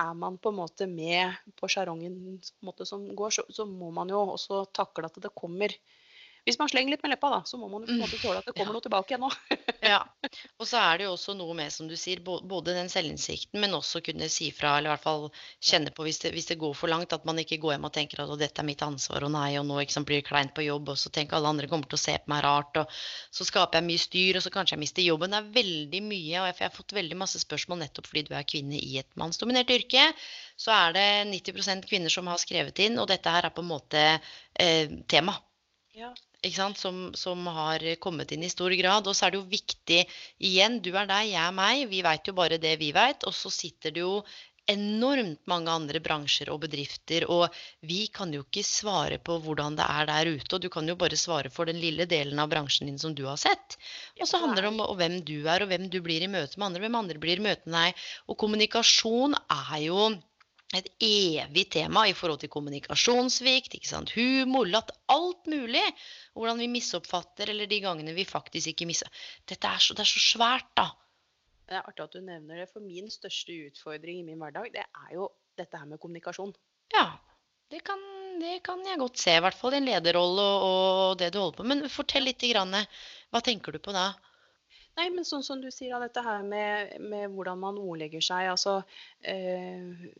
er 0.00 0.14
man 0.14 0.36
på 0.38 0.52
en 0.52 0.58
måte 0.60 0.86
med 0.88 1.34
på 1.58 1.68
sjarongen 1.68 2.38
som 2.86 3.08
går, 3.16 3.34
så, 3.34 3.44
så 3.52 3.66
må 3.68 3.90
man 3.96 4.12
jo 4.12 4.20
også 4.36 4.62
takle 4.76 5.10
at 5.10 5.18
det 5.20 5.32
kommer 5.36 5.74
Hvis 6.48 6.58
man 6.58 6.70
slenger 6.72 6.94
litt 6.94 7.02
med 7.04 7.12
leppa, 7.14 7.30
da, 7.32 7.40
så 7.46 7.58
må 7.60 7.68
man 7.68 7.84
på 7.84 7.92
en 7.92 8.00
måte 8.00 8.18
tåle 8.20 8.40
at 8.40 8.46
det 8.48 8.54
kommer 8.56 8.72
Ja. 8.72 8.76
noe 8.78 8.84
tilbake 8.86 9.14
igjen 9.14 9.26
òg. 9.28 9.36
Ja. 9.90 10.00
Og 10.60 10.66
så 10.68 10.76
er 10.76 10.98
det 11.00 11.06
jo 11.06 11.14
også 11.14 11.32
noe 11.34 11.54
med, 11.56 11.72
som 11.72 11.88
du 11.88 11.94
sier, 11.96 12.20
både 12.22 12.74
den 12.76 12.90
selvinnsikten, 12.92 13.60
men 13.62 13.72
også 13.74 14.02
kunne 14.04 14.28
si 14.32 14.50
fra, 14.52 14.74
eller 14.78 14.90
i 14.90 14.92
hvert 14.92 15.04
fall 15.06 15.24
kjenne 15.64 15.92
på 15.96 16.04
hvis 16.04 16.20
det, 16.22 16.32
hvis 16.36 16.50
det 16.50 16.58
går 16.60 16.74
for 16.76 16.92
langt, 16.92 17.14
at 17.16 17.24
man 17.28 17.40
ikke 17.40 17.58
går 17.62 17.74
hjem 17.74 17.88
og 17.88 17.94
tenker 17.96 18.22
at 18.24 18.34
dette 18.40 18.60
er 18.60 18.68
mitt 18.68 18.84
ansvar, 18.84 19.24
og 19.24 19.32
nei, 19.34 19.54
og 19.60 19.66
nå 19.68 19.80
sant, 19.88 20.06
blir 20.08 20.20
det 20.20 20.28
kleint 20.28 20.54
på 20.56 20.66
jobb, 20.66 20.92
og 20.92 21.00
så 21.00 21.12
tenker 21.12 21.38
alle 21.38 21.52
andre 21.54 21.70
kommer 21.72 21.88
til 21.88 21.98
å 21.98 22.02
se 22.04 22.16
på 22.20 22.32
meg 22.34 22.44
rart, 22.44 22.82
og 22.82 23.00
så 23.32 23.48
skaper 23.48 23.80
jeg 23.80 23.88
mye 23.88 24.04
styr, 24.04 24.38
og 24.40 24.44
så 24.44 24.54
kanskje 24.54 24.76
jeg 24.76 24.84
mister 24.84 25.06
jobben. 25.06 25.32
Det 25.32 25.40
er 25.40 25.52
veldig 25.60 26.02
mye, 26.12 26.36
og 26.44 26.50
jeg, 26.52 26.58
har 26.60 26.76
fått 26.76 26.96
veldig 27.00 27.20
masse 27.24 27.40
spørsmål 27.42 27.82
nettopp 27.86 28.10
fordi 28.10 28.26
du 28.28 28.34
er 28.36 28.48
kvinne 28.48 28.78
i 28.80 28.98
et 29.00 29.10
mannsdominert 29.20 29.72
yrke. 29.74 30.10
Så 30.60 30.72
er 30.76 30.96
det 30.96 31.08
90% 31.32 31.88
kvinner 31.88 32.12
som 32.12 32.28
har 32.30 32.40
skrevet 32.42 32.84
inn, 32.84 33.00
og 33.00 33.08
dette 33.10 33.32
her 33.32 33.48
er 33.48 33.54
på 33.56 33.64
en 33.64 33.72
måte 33.72 34.02
eh, 34.12 34.98
tema 35.08 35.36
Ja. 35.94 36.14
som, 36.76 37.10
som 37.14 37.46
har 37.46 37.82
kommet 38.00 38.32
inn 38.32 38.44
i 38.46 38.50
stor 38.50 38.70
grad. 38.78 39.08
Og 39.08 39.16
så 39.16 39.26
er 39.26 39.34
det 39.34 39.40
jo 39.40 39.48
viktig 39.50 40.04
igjen, 40.38 40.78
du 40.84 40.92
er 40.94 41.08
deg, 41.10 41.32
jeg 41.32 41.42
er 41.42 41.56
meg. 41.56 41.88
Vi 41.90 42.04
veit 42.06 42.30
jo 42.30 42.36
bare 42.36 42.60
det 42.62 42.76
vi 42.80 42.92
veit. 42.94 43.26
Og 43.26 43.34
så 43.34 43.50
sitter 43.50 43.94
det 43.96 44.04
jo 44.04 44.20
enormt 44.70 45.40
mange 45.50 45.72
andre 45.72 46.00
bransjer 46.04 46.50
og 46.52 46.60
bedrifter, 46.64 47.24
og 47.32 47.56
vi 47.86 48.04
kan 48.14 48.30
jo 48.34 48.44
ikke 48.44 48.62
svare 48.66 49.18
på 49.18 49.38
hvordan 49.42 49.78
det 49.78 49.86
er 49.86 50.08
der 50.10 50.30
ute. 50.36 50.54
Og 50.56 50.62
du 50.62 50.68
kan 50.72 50.88
jo 50.88 50.96
bare 51.00 51.18
svare 51.18 51.50
for 51.50 51.70
den 51.70 51.80
lille 51.82 52.06
delen 52.10 52.38
av 52.42 52.50
bransjen 52.52 52.90
din 52.90 53.00
som 53.02 53.14
du 53.16 53.24
har 53.26 53.40
sett. 53.40 53.78
Og 54.20 54.28
så 54.30 54.40
handler 54.42 54.66
det 54.66 54.72
om 54.72 54.98
hvem 55.00 55.20
du 55.26 55.38
er, 55.42 55.64
og 55.64 55.72
hvem 55.72 55.88
du 55.90 56.00
blir 56.04 56.22
i 56.22 56.30
møte 56.30 56.60
med 56.60 56.70
andre, 56.70 56.84
hvem 56.86 57.00
andre 57.02 57.22
blir 57.22 57.40
i 57.40 57.46
møte 57.48 57.66
med 57.66 57.78
deg. 57.78 58.04
Og 58.30 58.38
kommunikasjon 58.44 59.38
er 59.40 59.78
jo 59.88 60.10
et 60.76 60.86
evig 61.02 61.64
tema 61.74 62.04
i 62.06 62.14
forhold 62.14 62.42
til 62.42 62.52
kommunikasjonssvikt, 62.52 63.74
ikke 63.74 63.90
sant? 63.90 64.12
humor, 64.14 64.68
latt, 64.70 64.92
alt 65.10 65.48
mulig. 65.50 65.82
Hvordan 66.38 66.62
vi 66.62 66.70
misoppfatter, 66.70 67.50
eller 67.50 67.70
de 67.70 67.80
gangene 67.82 68.14
vi 68.14 68.26
faktisk 68.28 68.70
ikke 68.72 68.86
misser. 68.90 69.10
Dette 69.50 69.66
er 69.66 69.82
så, 69.82 69.96
det 69.98 70.04
er 70.04 70.12
så 70.12 70.22
svært, 70.22 70.70
da. 70.78 70.86
Det 71.70 71.78
er 71.78 71.86
artig 71.86 72.06
at 72.06 72.14
du 72.14 72.22
nevner 72.22 72.62
det, 72.62 72.70
for 72.70 72.82
min 72.82 73.10
største 73.10 73.54
utfordring 73.66 74.22
i 74.22 74.26
min 74.26 74.38
hverdag, 74.42 74.70
det 74.74 74.86
er 74.86 75.10
jo 75.14 75.28
dette 75.58 75.78
her 75.78 75.90
med 75.90 76.00
kommunikasjon. 76.02 76.54
Ja, 76.94 77.04
det 77.70 77.82
kan, 77.86 78.00
det 78.40 78.56
kan 78.66 78.82
jeg 78.86 78.98
godt 78.98 79.20
se, 79.22 79.36
i 79.38 79.42
hvert 79.42 79.58
fall 79.58 79.74
din 79.76 79.86
lederrolle 79.86 80.46
og, 80.62 81.02
og 81.10 81.20
det 81.20 81.30
du 81.34 81.38
holder 81.42 81.60
på 81.60 81.66
med. 81.66 81.84
Men 81.84 81.92
fortell 81.92 82.26
litt, 82.26 82.42
grann, 82.50 82.74
hva 83.30 83.42
tenker 83.46 83.74
du 83.74 83.82
på 83.82 83.94
da? 83.94 84.12
Nei, 84.98 85.06
men 85.14 85.26
sånn 85.26 85.46
som 85.46 85.62
du 85.62 85.70
sier, 85.70 85.94
dette 86.02 86.22
her 86.26 86.42
med, 86.46 86.96
med 87.02 87.30
hvordan 87.34 87.62
man 87.62 87.78
ordlegger 87.78 88.22
seg, 88.24 88.50
altså 88.50 88.80
eh, 89.22 90.10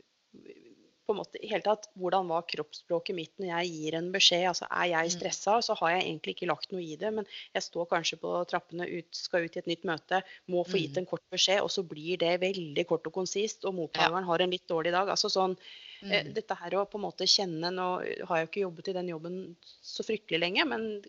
på 1.06 1.14
en 1.14 1.18
måte 1.18 1.40
i 1.42 1.48
hele 1.50 1.64
tatt, 1.66 1.88
Hvordan 1.98 2.28
var 2.30 2.44
kroppsspråket 2.46 3.16
mitt 3.16 3.32
når 3.42 3.48
jeg 3.50 3.70
gir 3.72 3.94
en 3.98 4.12
beskjed? 4.14 4.44
altså 4.46 4.66
Er 4.70 4.84
jeg 4.92 5.08
Mm. 5.08 5.14
stressa, 5.18 5.56
så 5.66 5.74
har 5.80 5.90
jeg 5.96 6.04
egentlig 6.04 6.34
ikke 6.36 6.46
lagt 6.46 6.70
noe 6.70 6.82
i 6.86 6.94
det, 6.96 7.10
men 7.12 7.26
jeg 7.54 7.62
står 7.66 7.88
kanskje 7.90 8.18
på 8.20 8.46
trappene, 8.46 8.86
ut, 8.86 9.08
skal 9.10 9.42
ut 9.44 9.56
i 9.56 9.58
et 9.58 9.66
nytt 9.66 9.82
møte, 9.84 10.22
må 10.48 10.62
få 10.64 10.78
gitt 10.78 10.92
Mm. 10.94 10.98
en 10.98 11.06
kort 11.06 11.22
beskjed, 11.32 11.60
og 11.62 11.68
så 11.70 11.82
blir 11.82 12.16
det 12.16 12.38
veldig 12.40 12.86
kort 12.86 13.06
og 13.08 13.12
konsist, 13.12 13.64
og 13.64 13.74
mottakeren 13.74 14.22
har 14.24 14.38
en 14.40 14.50
litt 14.50 14.68
dårlig 14.68 14.92
dag. 14.92 15.08
altså 15.08 15.26
sånn, 15.28 15.56
eh, 16.02 16.22
Mm. 16.22 16.32
Dette 16.34 16.54
her 16.56 16.70
å 16.70 16.86
på 16.88 16.94
en 16.94 17.02
måte 17.10 17.26
kjenne 17.26 17.72
Nå 17.74 18.26
har 18.26 18.36
jeg 18.38 18.46
jo 18.46 18.50
ikke 18.52 18.70
jobbet 18.70 18.88
i 18.88 18.92
den 18.92 19.08
jobben 19.08 19.56
så 19.82 20.04
fryktelig 20.06 20.38
lenge, 20.40 20.64
men 20.64 21.02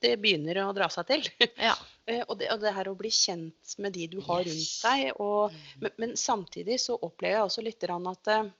det 0.00 0.20
begynner 0.20 0.56
å 0.66 0.74
dra 0.74 0.88
seg 0.88 1.06
til. 1.06 1.22
Ja. 1.58 1.74
Eh, 2.06 2.22
og, 2.28 2.36
det, 2.38 2.50
og 2.52 2.60
det 2.60 2.74
her 2.74 2.84
å 2.84 2.94
bli 2.98 3.08
kjent 3.08 3.78
med 3.78 3.94
de 3.94 4.06
du 4.08 4.20
har 4.20 4.44
rundt 4.44 4.82
deg. 4.82 5.12
Og, 5.20 5.50
Mm. 5.50 5.80
men, 5.80 5.90
men 5.96 6.10
samtidig 6.16 6.76
så 6.78 6.98
opplever 7.00 7.38
jeg 7.38 7.46
også 7.46 7.62
litt 7.64 7.82
at 7.82 8.52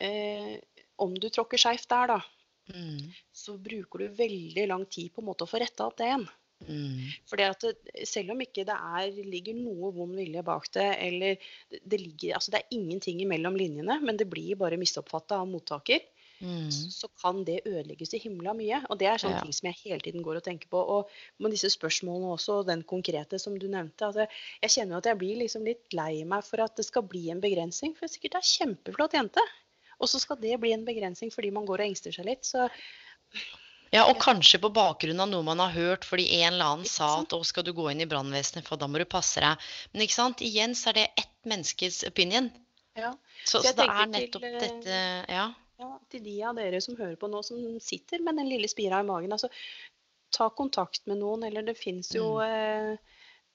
eh, 0.00 0.58
om 0.98 1.14
du 1.14 1.28
tråkker 1.30 1.58
skeivt 1.58 1.88
der, 1.88 2.06
da, 2.16 2.20
Mm. 2.68 3.08
så 3.32 3.54
bruker 3.56 3.98
du 4.02 4.08
veldig 4.18 4.66
lang 4.68 4.82
tid 4.92 5.08
på 5.14 5.22
en 5.22 5.26
måte 5.30 5.46
å 5.46 5.48
få 5.48 5.58
retta 5.62 5.86
opp 5.86 5.96
det 5.96 6.04
igjen. 6.10 6.26
Mm. 6.68 6.98
Fordi 7.30 7.44
at 7.48 7.60
det, 7.64 8.06
selv 8.06 8.32
om 8.34 8.40
ikke 8.42 8.64
det 8.66 8.74
er, 8.76 9.12
ligger 9.24 9.54
noe 9.56 9.92
vond 9.94 10.14
vilje 10.18 10.42
bak 10.44 10.66
det, 10.74 10.88
eller 11.00 11.38
det, 11.70 11.98
ligger 12.00 12.34
Altså 12.34 12.50
det 12.50 12.60
er 12.60 12.76
ingenting 12.76 13.22
imellom 13.22 13.56
linjene, 13.56 14.00
men 14.02 14.16
det 14.18 14.28
blir 14.28 14.54
bare 14.56 14.76
misoppfatta 14.76 15.38
av 15.40 15.48
mottaker, 15.48 16.00
Mm. 16.40 16.68
så 16.70 17.08
kan 17.20 17.42
det 17.44 17.64
ødelegges 17.66 18.12
i 18.14 18.18
himla 18.18 18.52
mye. 18.54 18.84
Og 18.90 18.98
det 18.98 19.08
er 19.08 19.16
sånne 19.18 19.38
Ja. 19.38 19.40
ting 19.42 19.52
som 19.52 19.66
jeg 19.72 19.76
hele 19.84 20.00
tiden 20.00 20.22
går 20.22 20.36
og 20.36 20.44
tenker 20.44 20.68
på. 20.68 20.76
Og 20.78 21.08
med 21.40 21.50
disse 21.50 21.66
spørsmålene 21.72 22.30
også, 22.36 22.60
og 22.60 22.66
den 22.66 22.82
konkrete 22.84 23.40
som 23.40 23.58
du 23.58 23.66
nevnte. 23.66 24.06
Altså, 24.06 24.28
jeg 24.62 24.70
kjenner 24.70 24.98
at 24.98 25.04
jeg 25.06 25.18
blir 25.18 25.36
liksom 25.38 25.64
litt 25.64 25.92
lei 25.92 26.22
meg 26.24 26.44
for 26.44 26.60
at 26.60 26.76
det 26.76 26.84
skal 26.84 27.02
bli 27.02 27.30
en 27.30 27.40
begrensning. 27.40 27.96
For 27.96 28.06
sikkert 28.06 28.32
det 28.32 28.42
er 28.44 28.66
kjempeflott 28.66 29.12
jente. 29.14 29.40
Og 29.98 30.10
så 30.10 30.20
skal 30.22 30.38
det 30.40 30.58
bli 30.62 30.72
en 30.74 30.86
begrensning 30.86 31.32
fordi 31.34 31.50
man 31.54 31.66
går 31.68 31.82
og 31.82 31.90
engster 31.90 32.14
seg 32.14 32.28
litt. 32.28 32.46
Så 32.46 32.68
Ja, 33.90 34.04
og 34.04 34.18
kanskje 34.20 34.60
på 34.60 34.68
bakgrunn 34.74 35.20
av 35.24 35.30
noe 35.30 35.46
man 35.46 35.62
har 35.62 35.72
hørt 35.72 36.04
fordi 36.04 36.26
en 36.42 36.52
eller 36.52 36.74
annen 36.74 36.88
sa 36.88 37.22
at 37.22 37.32
å, 37.32 37.40
skal 37.46 37.64
du 37.64 37.72
gå 37.72 37.86
inn 37.90 38.02
i 38.04 38.08
brannvesenet, 38.08 38.66
for 38.68 38.76
da 38.80 38.88
må 38.90 39.00
du 39.00 39.06
passe 39.08 39.40
deg. 39.40 39.68
Men 39.94 40.04
ikke 40.04 40.18
sant, 40.18 40.44
igjen 40.44 40.76
så 40.76 40.90
er 40.92 40.98
det 40.98 41.06
ett 41.24 41.36
menneskes 41.48 42.02
opinion. 42.10 42.50
ja. 42.98 43.14
Så, 43.44 43.62
Så 43.62 43.70
så 43.70 43.74
det 43.78 43.86
er 43.88 44.10
nettopp 44.12 44.42
til, 44.44 44.54
eh, 44.54 44.60
dette 44.60 44.98
Ja. 45.32 45.46
ja, 45.80 45.90
til 46.10 46.22
de 46.22 46.42
av 46.44 46.58
dere 46.58 46.80
som 46.84 46.96
hører 46.98 47.16
på 47.16 47.30
nå, 47.32 47.40
som 47.46 47.80
sitter 47.80 48.20
med 48.20 48.36
den 48.36 48.50
lille 48.50 48.68
spira 48.68 49.00
i 49.00 49.08
magen. 49.08 49.32
altså 49.32 49.48
Ta 50.30 50.50
kontakt 50.50 51.06
med 51.06 51.22
noen, 51.22 51.46
eller 51.48 51.62
det 51.62 51.78
fins 51.78 52.10
jo 52.12 52.40
eh, 52.44 52.98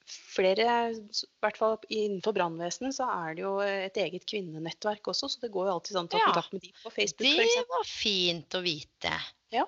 flere 0.09 0.65
I 0.93 0.97
hvert 1.43 1.59
fall 1.59 1.77
innenfor 1.87 2.35
brannvesenet 2.35 2.95
så 2.97 3.07
er 3.07 3.37
det 3.37 3.45
jo 3.45 3.53
et 3.63 3.99
eget 4.03 4.25
kvinnenettverk 4.29 5.07
også, 5.13 5.29
så 5.31 5.43
det 5.45 5.51
går 5.53 5.69
jo 5.69 5.75
alltid 5.77 5.97
sånn 5.97 6.09
ta 6.11 6.19
Ja, 6.19 6.31
kontakt 6.31 6.55
med 6.55 6.65
de 6.65 6.73
på 6.81 6.91
Facebook 6.91 7.23
Det 7.23 7.33
f.eks. 7.39 7.69
var 7.71 7.87
fint 7.87 8.57
å 8.59 8.63
vite. 8.65 9.13
Ja. 9.53 9.67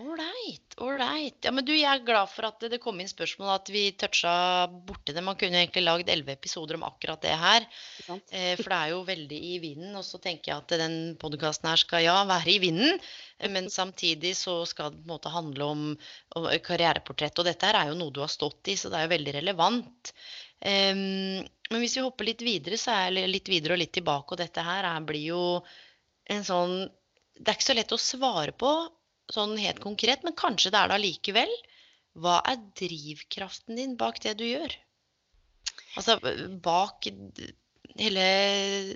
Ålreit, 0.00 0.74
ålreit. 0.80 1.44
Ja, 1.44 1.50
men 1.52 1.64
du, 1.66 1.72
jeg 1.76 1.88
er 1.90 2.04
glad 2.04 2.30
for 2.32 2.46
at 2.48 2.62
det, 2.72 2.78
kom 2.80 3.00
inn 3.02 3.10
spørsmål, 3.10 3.50
at 3.52 3.70
vi 3.72 3.82
toucha 4.00 4.32
borti 4.88 5.12
det. 5.12 5.24
Man 5.24 5.36
kunne 5.40 5.58
egentlig 5.60 5.82
lagd 5.84 6.08
elleve 6.08 6.36
episoder 6.38 6.78
om 6.78 6.86
akkurat 6.86 7.20
det 7.20 7.34
her. 7.36 7.66
Eh, 8.08 8.54
for 8.56 8.70
det 8.70 8.78
er 8.78 8.92
jo 8.94 9.02
veldig 9.08 9.40
i 9.50 9.58
vinden. 9.60 9.92
Og 9.98 10.06
så 10.06 10.20
tenker 10.22 10.52
jeg 10.52 10.62
at 10.62 10.76
den 10.80 10.96
podkasten 11.20 11.68
her 11.68 11.82
skal 11.82 12.04
ja 12.06 12.14
være 12.28 12.54
i 12.54 12.60
vinden, 12.62 12.96
eh, 13.38 13.50
men 13.52 13.68
samtidig 13.72 14.32
så 14.38 14.62
skal 14.70 14.94
det 14.94 15.02
på 15.02 15.08
en 15.08 15.12
måte 15.12 15.32
handle 15.34 15.66
om, 15.74 15.82
om 16.40 16.48
karriereportrett. 16.70 17.42
Og 17.42 17.48
dette 17.50 17.68
her 17.68 17.80
er 17.82 17.90
jo 17.90 17.98
noe 18.00 18.14
du 18.14 18.22
har 18.24 18.32
stått 18.32 18.72
i, 18.72 18.78
så 18.80 18.88
det 18.88 19.02
er 19.02 19.04
jo 19.08 19.14
veldig 19.16 19.34
relevant. 19.36 20.14
Em, 20.60 21.02
men 21.70 21.82
hvis 21.82 21.98
vi 21.98 22.06
hopper 22.06 22.30
litt 22.30 22.46
videre, 22.46 22.78
så 22.80 22.94
er 22.94 23.20
jeg 23.20 23.34
litt 23.34 23.52
videre 23.52 23.76
og 23.76 23.82
litt 23.82 23.92
tilbake, 23.98 24.32
og 24.32 24.40
dette 24.40 24.64
her 24.64 24.88
er, 24.94 25.04
blir 25.04 25.28
jo 25.32 25.44
en 26.30 26.46
sånn 26.46 26.74
Det 27.40 27.48
er 27.48 27.56
ikke 27.56 27.64
så 27.64 27.74
lett 27.76 27.92
å 27.96 28.00
svare 28.00 28.52
på 28.52 28.70
sånn 29.34 29.56
helt 29.60 29.80
konkret, 29.82 30.24
men 30.26 30.36
kanskje 30.38 30.72
det 30.74 30.80
er 30.80 30.90
det 30.92 30.98
allikevel. 30.98 31.52
Hva 32.20 32.40
er 32.50 32.58
drivkraften 32.78 33.78
din 33.78 33.96
bak 34.00 34.18
det 34.24 34.36
du 34.40 34.46
gjør? 34.48 34.74
Altså 35.98 36.16
bak 36.62 37.06
hele 37.98 38.24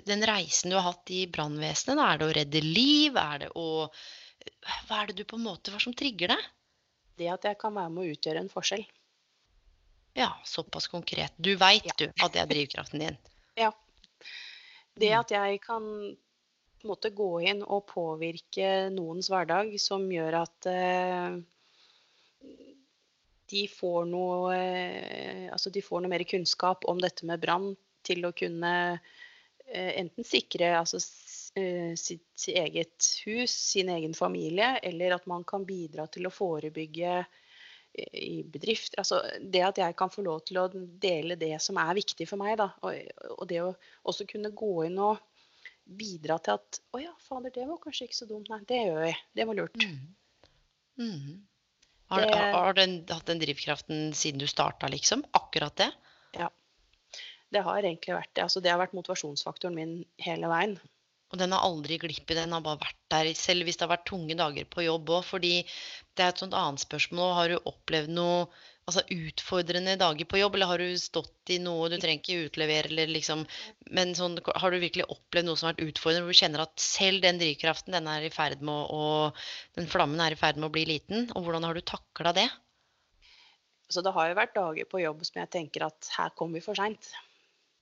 den 0.07 0.25
reisen 0.27 0.71
du 0.71 0.77
har 0.77 0.89
hatt 0.89 1.11
i 1.11 1.25
brannvesenet. 1.31 1.99
Er 1.99 2.19
det 2.19 2.27
å 2.27 2.35
redde 2.39 2.61
liv? 2.63 3.15
Er 3.19 3.45
det 3.45 3.49
å 3.55 3.87
Hva 4.87 5.01
er 5.01 5.09
det 5.09 5.17
du 5.19 5.23
på 5.27 5.39
en 5.39 5.47
måte 5.47 5.71
Hva 5.73 5.79
som 5.81 5.95
trigger 5.95 6.31
deg? 6.35 6.43
Det 7.19 7.31
at 7.31 7.47
jeg 7.47 7.57
kan 7.59 7.73
være 7.75 7.91
med 7.95 8.03
å 8.03 8.11
utgjøre 8.15 8.43
en 8.43 8.51
forskjell. 8.51 8.83
Ja, 10.15 10.29
såpass 10.47 10.87
konkret. 10.91 11.33
Du 11.37 11.55
veit 11.59 11.85
Ja. 11.87 11.95
du 11.97 12.05
at 12.23 12.33
det 12.33 12.41
er 12.43 12.51
drivkraften 12.51 12.99
din. 13.03 13.17
Ja. 13.63 13.71
Det 14.95 15.11
Mm. 15.11 15.19
at 15.19 15.31
jeg 15.31 15.61
kan 15.63 15.83
en 16.85 16.93
måte 16.93 17.11
gå 17.15 17.29
inn 17.49 17.63
og 17.63 17.87
påvirke 17.89 18.91
noens 18.93 19.29
hverdag 19.33 19.73
som 19.81 20.05
gjør 20.11 20.39
at 20.43 20.69
eh, 20.69 21.37
de 23.49 23.65
får 23.69 24.07
noe 24.09 24.53
eh, 24.53 25.45
Altså 25.53 25.71
de 25.73 25.83
får 25.85 26.03
noe 26.03 26.11
mer 26.11 26.25
kunnskap 26.29 26.85
om 26.89 27.01
dette 27.01 27.25
med 27.25 27.41
brann 27.41 27.71
til 28.05 28.25
å 28.27 28.33
kunne 28.37 28.73
eh, 28.93 29.91
enten 29.97 30.27
sikre 30.27 30.75
altså, 30.77 31.01
sitt, 31.01 32.47
eget 32.51 33.07
hus, 33.25 33.53
sin 33.71 33.89
egen 33.89 34.13
familie, 34.17 34.75
eller 34.83 35.15
at 35.15 35.25
man 35.31 35.45
kan 35.47 35.63
bidra 35.65 36.05
til 36.11 36.27
å 36.27 36.33
forebygge 36.33 37.21
i 37.95 38.41
bedrifter. 38.43 38.99
Altså 38.99 39.21
det 39.39 39.61
at 39.63 39.79
jeg 39.79 39.95
kan 39.97 40.11
få 40.11 40.25
lov 40.25 40.43
til 40.45 40.59
å 40.59 40.67
dele 40.73 41.37
det 41.39 41.55
som 41.63 41.79
er 41.79 41.95
viktig 41.95 42.27
for 42.27 42.41
meg, 42.41 42.57
da. 42.59 42.73
Og, 42.83 42.99
og 43.37 43.47
det 43.49 43.61
å 43.63 43.71
også 44.03 44.27
kunne 44.29 44.51
gå 44.51 44.73
inn 44.89 44.99
og 44.99 45.21
bidra 45.85 46.37
til 46.41 46.57
at 46.57 46.79
Å 46.95 47.01
ja, 47.03 47.11
fader, 47.21 47.51
det 47.53 47.65
var 47.69 47.77
kanskje 47.83 48.07
ikke 48.07 48.17
så 48.17 48.27
dumt. 48.29 48.49
Nei, 48.49 48.61
det 48.69 48.79
gjør 48.87 49.03
vi. 49.05 49.11
Det 49.37 49.45
var 49.49 49.57
lurt. 49.59 49.75
Mm. 49.83 50.15
Mm. 50.97 51.35
Har, 52.09 52.21
Det- 52.21 52.53
har, 52.53 52.73
den, 52.77 52.97
hatt 53.09 53.25
den 53.25 53.39
drivkraften 53.41 54.13
siden 54.13 54.39
du 54.39 54.47
starta, 54.47 54.87
liksom? 54.87 55.23
Akkurat 55.33 55.75
det? 55.75 55.91
Ja. 56.37 56.49
Det 57.51 57.61
har 57.63 57.81
egentlig 57.83 58.15
vært 58.15 58.33
det. 58.33 58.43
Altså, 58.43 58.61
det 58.61 58.71
har 58.71 58.79
vært 58.81 58.93
motivasjonsfaktoren 58.97 59.75
min 59.75 59.95
hele 60.21 60.47
veien. 60.51 60.77
Og 61.33 61.39
den 61.41 61.51
har 61.51 61.65
aldri 61.65 61.97
glippet, 61.99 62.37
den 62.37 62.53
har 62.53 62.61
bare 62.61 62.79
vært 62.83 62.99
der, 63.09 63.33
selv 63.33 63.65
hvis 63.65 63.77
det 63.77 63.87
har 63.87 63.97
vært 63.97 64.05
tunge 64.07 64.35
dager 64.37 64.65
på 64.69 64.85
jobb 64.85 65.09
òg. 65.09 65.23
Fordi 65.25 65.53
det 66.15 66.23
er 66.23 66.29
et 66.29 66.41
sånt 66.41 66.53
annet 66.53 66.83
spørsmål. 66.85 67.33
Har 67.37 67.49
du 67.49 67.57
opplevd 67.65 68.13
noe 68.13 68.45
altså 68.85 69.01
utfordrende 69.15 69.95
dager 69.97 70.27
på 70.29 70.39
jobb, 70.39 70.55
eller 70.55 70.69
har 70.69 70.81
du 70.81 70.97
stått 71.01 71.53
i 71.53 71.57
noe 71.61 71.87
du 71.89 71.97
trenger 71.97 72.21
ikke 72.21 72.49
utlevere, 72.49 72.91
eller 72.91 73.09
liksom 73.09 73.45
Men 73.97 74.13
sånn, 74.17 74.37
har 74.45 74.73
du 74.73 74.79
virkelig 74.81 75.07
opplevd 75.13 75.47
noe 75.47 75.57
som 75.57 75.69
har 75.69 75.75
vært 75.75 75.89
utfordrende, 75.89 76.25
hvor 76.25 76.37
du 76.37 76.41
kjenner 76.41 76.65
at 76.65 76.81
selv 76.81 77.23
den 77.25 77.41
drivkraften, 77.41 77.95
den 77.97 78.09
er 78.09 78.25
i 78.25 78.33
ferd 78.33 78.61
med 78.65 78.93
å 78.93 79.31
Den 79.77 79.89
flammen 79.89 80.21
er 80.21 80.35
i 80.35 80.39
ferd 80.39 80.61
med 80.61 80.69
å 80.69 80.75
bli 80.75 80.85
liten? 80.89 81.29
Og 81.33 81.47
hvordan 81.47 81.65
har 81.65 81.77
du 81.77 81.81
takla 81.85 82.33
det? 82.37 82.47
Så 83.89 84.01
det 84.05 84.13
har 84.15 84.29
jo 84.29 84.37
vært 84.37 84.55
dager 84.57 84.87
på 84.89 85.01
jobb 85.01 85.25
som 85.25 85.41
jeg 85.41 85.53
tenker 85.53 85.85
at 85.85 86.13
her 86.17 86.33
kom 86.37 86.53
vi 86.53 86.61
for 86.65 86.77
seint. 86.77 87.11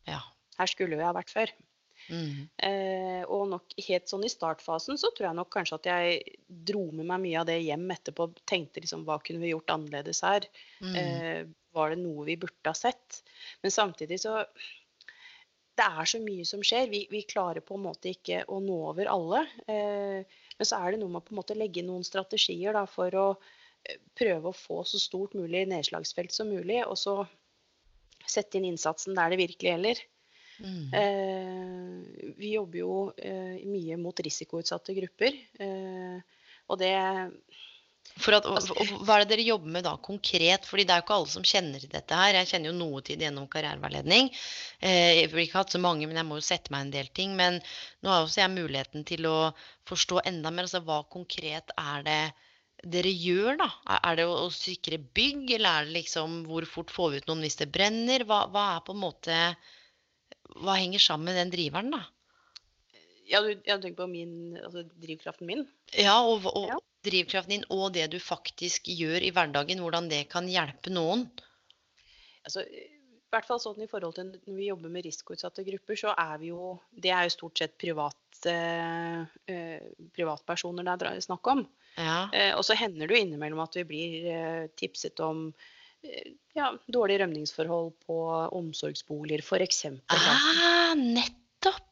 Ja. 0.08 0.20
Her 0.60 0.70
skulle 0.70 1.00
vi 1.00 1.06
ha 1.06 1.14
vært 1.16 1.32
før. 1.32 1.52
Mm. 2.10 2.48
Eh, 2.68 3.24
og 3.32 3.48
nok 3.52 3.76
helt 3.88 4.12
sånn 4.12 4.26
i 4.28 4.32
startfasen 4.32 5.00
så 5.00 5.12
tror 5.14 5.30
jeg 5.30 5.38
nok 5.40 5.52
kanskje 5.54 5.80
at 5.80 5.90
jeg 5.90 6.38
dro 6.48 6.86
med 6.92 7.08
meg 7.10 7.24
mye 7.24 7.42
av 7.42 7.50
det 7.50 7.60
hjem 7.64 7.86
etterpå. 7.96 8.30
Tenkte 8.50 8.84
liksom 8.84 9.06
hva 9.08 9.20
kunne 9.24 9.44
vi 9.44 9.54
gjort 9.54 9.74
annerledes 9.76 10.24
her? 10.26 10.48
Mm. 10.84 10.96
Eh, 11.00 11.42
var 11.74 11.94
det 11.94 12.02
noe 12.04 12.28
vi 12.28 12.38
burde 12.40 12.70
ha 12.70 12.78
sett? 12.78 13.24
Men 13.64 13.74
samtidig 13.74 14.22
så 14.24 14.44
Det 15.74 15.86
er 15.90 16.06
så 16.06 16.20
mye 16.22 16.44
som 16.46 16.62
skjer. 16.62 16.86
Vi, 16.92 17.00
vi 17.10 17.24
klarer 17.26 17.64
på 17.66 17.74
en 17.74 17.88
måte 17.88 18.12
ikke 18.12 18.44
å 18.46 18.60
nå 18.62 18.76
over 18.92 19.10
alle. 19.10 19.40
Eh, 19.66 20.22
men 20.60 20.68
så 20.70 20.78
er 20.78 20.94
det 20.94 21.00
noe 21.02 21.10
med 21.10 21.24
å 21.24 21.26
på 21.26 21.34
en 21.34 21.40
måte 21.40 21.58
legge 21.58 21.82
noen 21.82 22.06
strategier 22.06 22.78
da, 22.78 22.84
for 22.86 23.16
å 23.18 23.28
prøve 24.14 24.52
å 24.52 24.56
få 24.56 24.84
så 24.86 25.00
stort 25.02 25.34
mulig 25.34 25.66
nedslagsfelt 25.72 26.32
som 26.32 26.52
mulig. 26.54 26.84
Og 26.86 26.94
så 27.02 27.16
sette 28.30 28.60
inn 28.60 28.70
innsatsen 28.70 29.18
der 29.18 29.34
det 29.34 29.42
virkelig 29.42 29.74
gjelder. 29.74 30.04
Mm. 30.64 30.94
Eh, 30.96 32.32
vi 32.40 32.54
jobber 32.54 32.80
jo 32.80 32.96
eh, 33.18 33.60
mye 33.68 33.98
mot 34.00 34.20
risikoutsatte 34.24 34.96
grupper. 34.96 35.36
Eh, 35.60 36.42
og 36.72 36.80
det 36.80 36.94
For 38.20 38.36
at, 38.36 38.46
Altså- 38.46 38.76
hva 39.04 39.16
er 39.16 39.24
det 39.24 39.30
dere 39.34 39.48
jobber 39.48 39.72
med 39.74 39.84
da 39.84 39.96
konkret? 39.98 40.68
Fordi 40.70 40.84
det 40.86 40.94
er 40.94 41.02
jo 41.02 41.06
ikke 41.06 41.16
alle 41.18 41.32
som 41.34 41.44
kjenner 41.44 41.80
til 41.82 41.90
dette 41.90 42.14
her. 42.14 42.36
Jeg 42.36 42.48
kjenner 42.52 42.70
jo 42.72 42.78
noe 42.78 43.02
til 43.02 43.18
det 43.18 43.26
gjennom 43.26 43.48
karriereveiledning. 43.50 44.30
Eh, 44.82 45.12
jeg 45.20 45.32
har 45.32 45.44
ikke 45.44 45.62
hatt 45.62 45.74
så 45.74 45.82
mange, 45.82 46.06
men 46.08 46.20
jeg 46.20 46.28
må 46.28 46.38
jo 46.38 46.46
sette 46.46 46.72
meg 46.72 46.82
en 46.86 46.92
del 46.92 47.08
ting. 47.08 47.36
Men 47.36 47.62
nå 48.04 48.10
har 48.12 48.24
også 48.24 48.44
jeg 48.44 48.54
muligheten 48.54 49.06
til 49.08 49.26
å 49.26 49.54
forstå 49.90 50.22
enda 50.30 50.52
mer. 50.52 50.68
Altså 50.68 50.84
hva 50.86 51.04
konkret 51.10 51.74
er 51.76 52.04
det 52.04 52.34
dere 52.84 53.12
gjør, 53.16 53.58
da? 53.58 53.70
Er, 54.04 54.18
det 54.20 54.26
å 54.28 54.50
sikre 54.52 55.00
bygg, 55.00 55.56
eller 55.56 55.70
er 55.80 55.86
det 55.88 55.96
liksom 56.02 56.42
hvor 56.50 56.68
fort 56.68 56.92
får 56.92 57.12
vi 57.12 57.22
ut 57.24 57.30
noen 57.32 57.46
hvis 57.48 57.60
det 57.62 57.72
brenner? 57.72 58.26
Hva, 58.28 58.44
hva 58.52 58.66
er 58.76 58.84
på 58.86 58.96
en 58.96 59.04
måte 59.04 59.38
Hva 60.60 60.76
henger 60.78 61.02
sammen 61.02 61.30
med 61.32 61.40
den 61.40 61.54
driveren, 61.54 61.94
da? 61.94 62.04
Ja, 63.30 63.40
du, 63.42 63.54
ja, 63.66 63.78
du 63.78 63.86
tenker 63.86 64.04
på 64.04 64.10
min, 64.12 64.58
altså 64.60 64.84
drivkraften 65.00 65.48
min? 65.48 65.64
Ja, 65.96 66.18
og, 66.28 66.46
og 66.52 66.68
Ja. 66.74 66.80
drivkraften 67.08 67.56
din 67.56 67.66
og 67.72 67.94
det 67.96 68.10
du 68.12 68.20
faktisk 68.20 68.90
gjør 68.92 69.24
i 69.24 69.32
hverdagen, 69.36 69.80
hvordan 69.84 70.10
det 70.12 70.26
kan 70.32 70.48
hjelpe 70.52 70.92
noen. 70.94 71.26
Altså, 72.44 72.66
I 72.68 73.32
hvert 73.32 73.48
fall 73.48 73.62
sånn 73.64 73.80
i 73.82 73.88
forhold 73.90 74.18
til 74.18 74.28
når 74.36 74.58
vi 74.60 74.68
jobber 74.68 74.92
med 74.94 75.08
risikoutsatte 75.08 75.64
grupper, 75.66 75.98
så 75.98 76.12
er 76.14 76.36
vi 76.42 76.52
jo 76.52 76.76
Det 76.92 77.14
er 77.16 77.26
jo 77.26 77.38
stort 77.38 77.58
sett 77.64 77.78
privat, 77.82 78.20
eh, 78.46 79.24
eh, 79.48 79.88
privatpersoner 80.14 80.84
det 80.84 81.08
er 81.08 81.24
snakk 81.24 81.48
om. 81.48 81.64
Ja. 81.98 82.28
Eh, 82.34 82.52
og 82.58 82.66
så 82.68 82.76
hender 82.78 83.08
det 83.08 83.16
jo 83.16 83.24
innimellom 83.24 83.64
at 83.64 83.80
vi 83.80 83.88
blir 83.88 84.28
eh, 84.34 84.68
tipset 84.76 85.20
om 85.24 85.48
ja, 86.54 86.70
dårlige 86.92 87.24
rømningsforhold 87.24 87.94
på 88.06 88.18
omsorgsboliger, 88.60 89.44
f.eks. 89.44 89.86
Ah, 90.14 90.94
nettopp! 91.00 91.90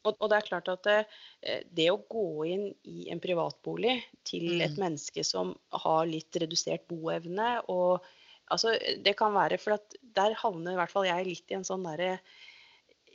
Og, 0.00 0.14
og 0.16 0.30
det 0.32 0.38
er 0.38 0.46
klart 0.46 0.70
at 0.72 0.86
det, 0.86 0.98
eh, 1.44 1.64
det 1.76 1.90
å 1.92 1.98
gå 2.08 2.46
inn 2.48 2.62
i 2.88 3.10
en 3.12 3.20
privatbolig 3.20 3.98
til 4.24 4.62
et 4.62 4.78
Mm. 4.78 4.80
menneske 4.80 5.24
som 5.26 5.52
har 5.82 6.06
litt 6.08 6.32
redusert 6.40 6.86
boevne 6.88 7.58
og 7.68 8.00
altså, 8.48 8.72
Det 9.04 9.12
kan 9.18 9.34
være 9.34 9.58
For 9.60 9.76
at 9.76 9.98
der 10.00 10.32
havner 10.40 10.72
i 10.72 10.80
hvert 10.80 10.94
fall 10.94 11.04
jeg 11.04 11.26
litt 11.26 11.52
i 11.52 11.58
en 11.58 11.66
sånn 11.68 11.84
derre 11.84 12.14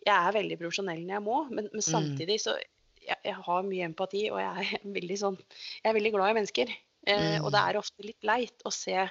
Jeg 0.06 0.14
er 0.14 0.38
veldig 0.38 0.60
profesjonell 0.62 1.02
når 1.02 1.16
jeg 1.16 1.26
må, 1.26 1.40
men, 1.50 1.72
men 1.74 1.82
samtidig 1.82 2.38
så 2.44 2.54
jeg, 3.02 3.18
jeg 3.24 3.34
har 3.48 3.66
mye 3.66 3.86
empati, 3.90 4.28
og 4.30 4.38
jeg 4.44 4.54
er 4.54 4.86
veldig 5.00 5.18
sånn 5.24 5.40
Jeg 5.42 5.90
er 5.90 5.98
veldig 5.98 6.14
glad 6.14 6.30
i 6.30 6.38
mennesker. 6.38 6.76
Eh, 7.08 7.38
og 7.42 7.50
det 7.54 7.62
er 7.62 7.82
ofte 7.82 8.06
litt 8.06 8.24
leit 8.26 8.62
å 8.66 8.72
se 8.74 8.94
eh, 8.94 9.10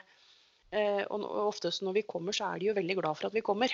Og 1.11 1.21
nå- 1.21 1.31
og 1.31 1.49
ofte 1.53 1.71
så 1.73 1.85
når 1.87 1.95
vi 2.01 2.03
kommer, 2.03 2.33
så 2.37 2.49
er 2.55 2.59
de 2.63 2.67
jo 2.73 2.75
veldig 2.75 2.97
glad 3.01 3.17
for 3.19 3.27
at 3.31 3.37
vi 3.37 3.43
kommer. 3.47 3.73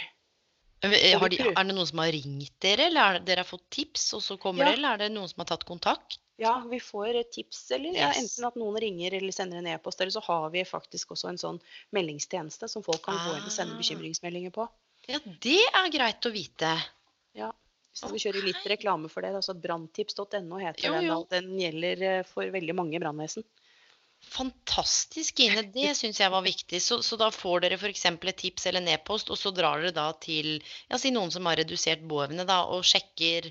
Eh, 0.83 1.19
Har 1.21 1.29
de, 1.29 1.37
er 1.45 1.65
det 1.65 1.75
noen 1.77 1.87
som 1.87 1.99
har 2.01 2.09
ringt 2.15 2.55
dere, 2.65 2.87
eller 2.89 3.01
er 3.01 3.19
det, 3.19 3.25
dere 3.29 3.43
har 3.45 3.49
fått 3.51 3.67
tips, 3.71 4.15
og 4.17 4.23
så 4.25 4.39
kommer 4.41 4.65
Ja. 4.65 4.71
dere, 4.71 4.79
eller 4.79 4.93
er 4.95 4.99
det 5.05 5.11
noen 5.13 5.29
som 5.29 5.43
har 5.45 5.51
tatt 5.51 5.65
kontakt? 5.69 6.19
Ja, 6.41 6.55
vi 6.65 6.79
får 6.81 7.17
eh, 7.21 7.27
tips, 7.31 7.71
eller 7.77 7.93
ja, 7.93 8.09
enten 8.17 8.47
at 8.49 8.57
noen 8.57 8.79
ringer 8.81 9.13
eller 9.19 9.33
sender 9.37 9.59
en 9.61 9.67
e-post, 9.67 10.01
eller 10.01 10.11
så 10.15 10.23
har 10.25 10.49
vi 10.55 10.63
faktisk 10.65 11.13
også 11.13 11.29
en 11.29 11.37
sånn 11.43 11.61
meldingstjeneste 11.93 12.69
som 12.73 12.83
folk 12.83 13.03
kan 13.05 13.15
gå 13.27 13.37
inn 13.37 13.45
og 13.45 13.53
sende 13.53 13.75
Ah. 13.75 13.79
bekymringsmeldinger 13.83 14.51
på. 14.57 14.69
Ja, 15.09 15.19
det 15.41 15.59
er 15.75 15.91
greit 15.93 16.25
å 16.25 16.33
vite. 16.33 16.73
Ja. 17.35 17.53
Hvis 17.93 18.13
vi 18.13 18.19
kjører 18.25 18.45
litt 18.47 18.65
reklame 18.65 19.11
for 19.11 19.21
det, 19.21 19.35
altså 19.35 19.53
branntips.no 19.61 20.57
heter 20.63 20.87
Jo, 20.87 20.93
den. 20.95 21.05
jo. 21.05 21.27
den. 21.29 21.45
Den 21.51 21.61
gjelder 21.61 22.03
eh, 22.21 22.23
for 22.25 22.45
veldig 22.45 22.75
mange 22.75 22.99
brannvesen. 23.03 23.45
Fantastisk, 24.21 25.41
Ine. 25.41 25.63
Det 25.73 25.95
syns 25.97 26.21
jeg 26.21 26.33
var 26.33 26.45
viktig. 26.45 26.81
Så, 26.83 27.01
så 27.03 27.17
da 27.21 27.31
får 27.35 27.65
dere 27.65 27.79
f.eks. 27.81 28.05
et 28.05 28.37
tips 28.39 28.69
eller 28.69 28.83
en 28.83 28.93
e-post, 28.93 29.31
og 29.33 29.39
så 29.41 29.53
drar 29.55 29.81
dere 29.81 29.95
da 29.97 30.11
til 30.21 30.59
ja, 30.61 30.99
si 31.01 31.13
noen 31.15 31.33
som 31.35 31.49
har 31.49 31.59
redusert 31.61 32.05
boevne, 32.09 32.45
da, 32.49 32.61
og 32.69 32.85
sjekker 32.87 33.51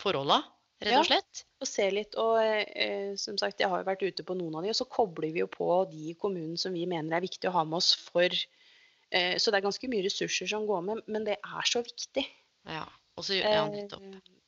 forholda, 0.00 0.40
rett 0.80 0.98
og 1.02 1.08
slett? 1.10 1.42
Ja, 1.44 1.48
Og 1.60 1.68
ser 1.68 1.92
litt, 1.92 2.16
og 2.20 2.40
eh, 2.40 3.12
som 3.20 3.36
sagt, 3.40 3.60
jeg 3.60 3.68
har 3.68 3.82
jo 3.82 3.88
vært 3.90 4.06
ute 4.06 4.24
på 4.26 4.36
noen 4.38 4.56
av 4.56 4.64
de, 4.64 4.72
og 4.72 4.80
så 4.80 4.88
kobler 4.88 5.34
vi 5.34 5.44
jo 5.44 5.50
på 5.52 5.68
de 5.92 6.10
i 6.14 6.16
kommunen 6.20 6.56
som 6.60 6.72
vi 6.76 6.86
mener 6.88 7.18
er 7.18 7.26
viktig 7.26 7.50
å 7.50 7.54
ha 7.58 7.66
med 7.68 7.82
oss 7.82 7.92
for 8.08 8.28
eh, 8.32 9.36
Så 9.36 9.52
det 9.52 9.60
er 9.60 9.68
ganske 9.68 9.92
mye 9.92 10.06
ressurser 10.08 10.48
som 10.50 10.64
går 10.68 10.86
med, 10.88 11.04
men 11.12 11.28
det 11.28 11.36
er 11.36 11.68
så 11.68 11.84
viktig. 11.84 12.24
Ja. 12.68 12.86
Og 13.20 13.26
så, 13.28 13.36
ja, 13.36 13.66
nettopp. 13.68 14.06
Eh, 14.08 14.39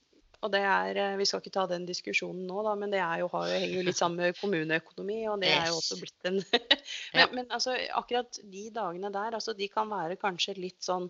Og 0.42 0.50
det 0.50 0.60
er, 0.66 0.96
eh, 0.98 1.16
Vi 1.20 1.24
skal 1.28 1.40
ikke 1.40 1.52
ta 1.54 1.66
den 1.70 1.84
diskusjonen 1.86 2.46
nå, 2.48 2.62
da, 2.66 2.74
men 2.74 2.90
det 2.90 2.98
er 3.00 3.20
jo, 3.22 3.28
har 3.30 3.46
jo, 3.46 3.58
henger 3.62 3.76
jo 3.78 3.84
litt 3.86 3.96
sammen 4.00 4.16
med 4.24 4.38
kommuneøkonomi. 4.40 5.20
og 5.30 5.40
det 5.40 5.52
er 5.54 5.68
jo 5.70 5.76
også 5.78 5.98
blitt 6.00 6.26
en 6.30 6.40
men, 7.14 7.34
men 7.36 7.46
altså, 7.50 7.76
akkurat 7.94 8.40
de 8.42 8.64
dagene 8.74 9.12
der, 9.14 9.36
altså, 9.38 9.54
de 9.54 9.68
kan 9.68 9.88
være 9.92 10.16
kanskje 10.18 10.56
litt 10.58 10.80
sånn 10.82 11.08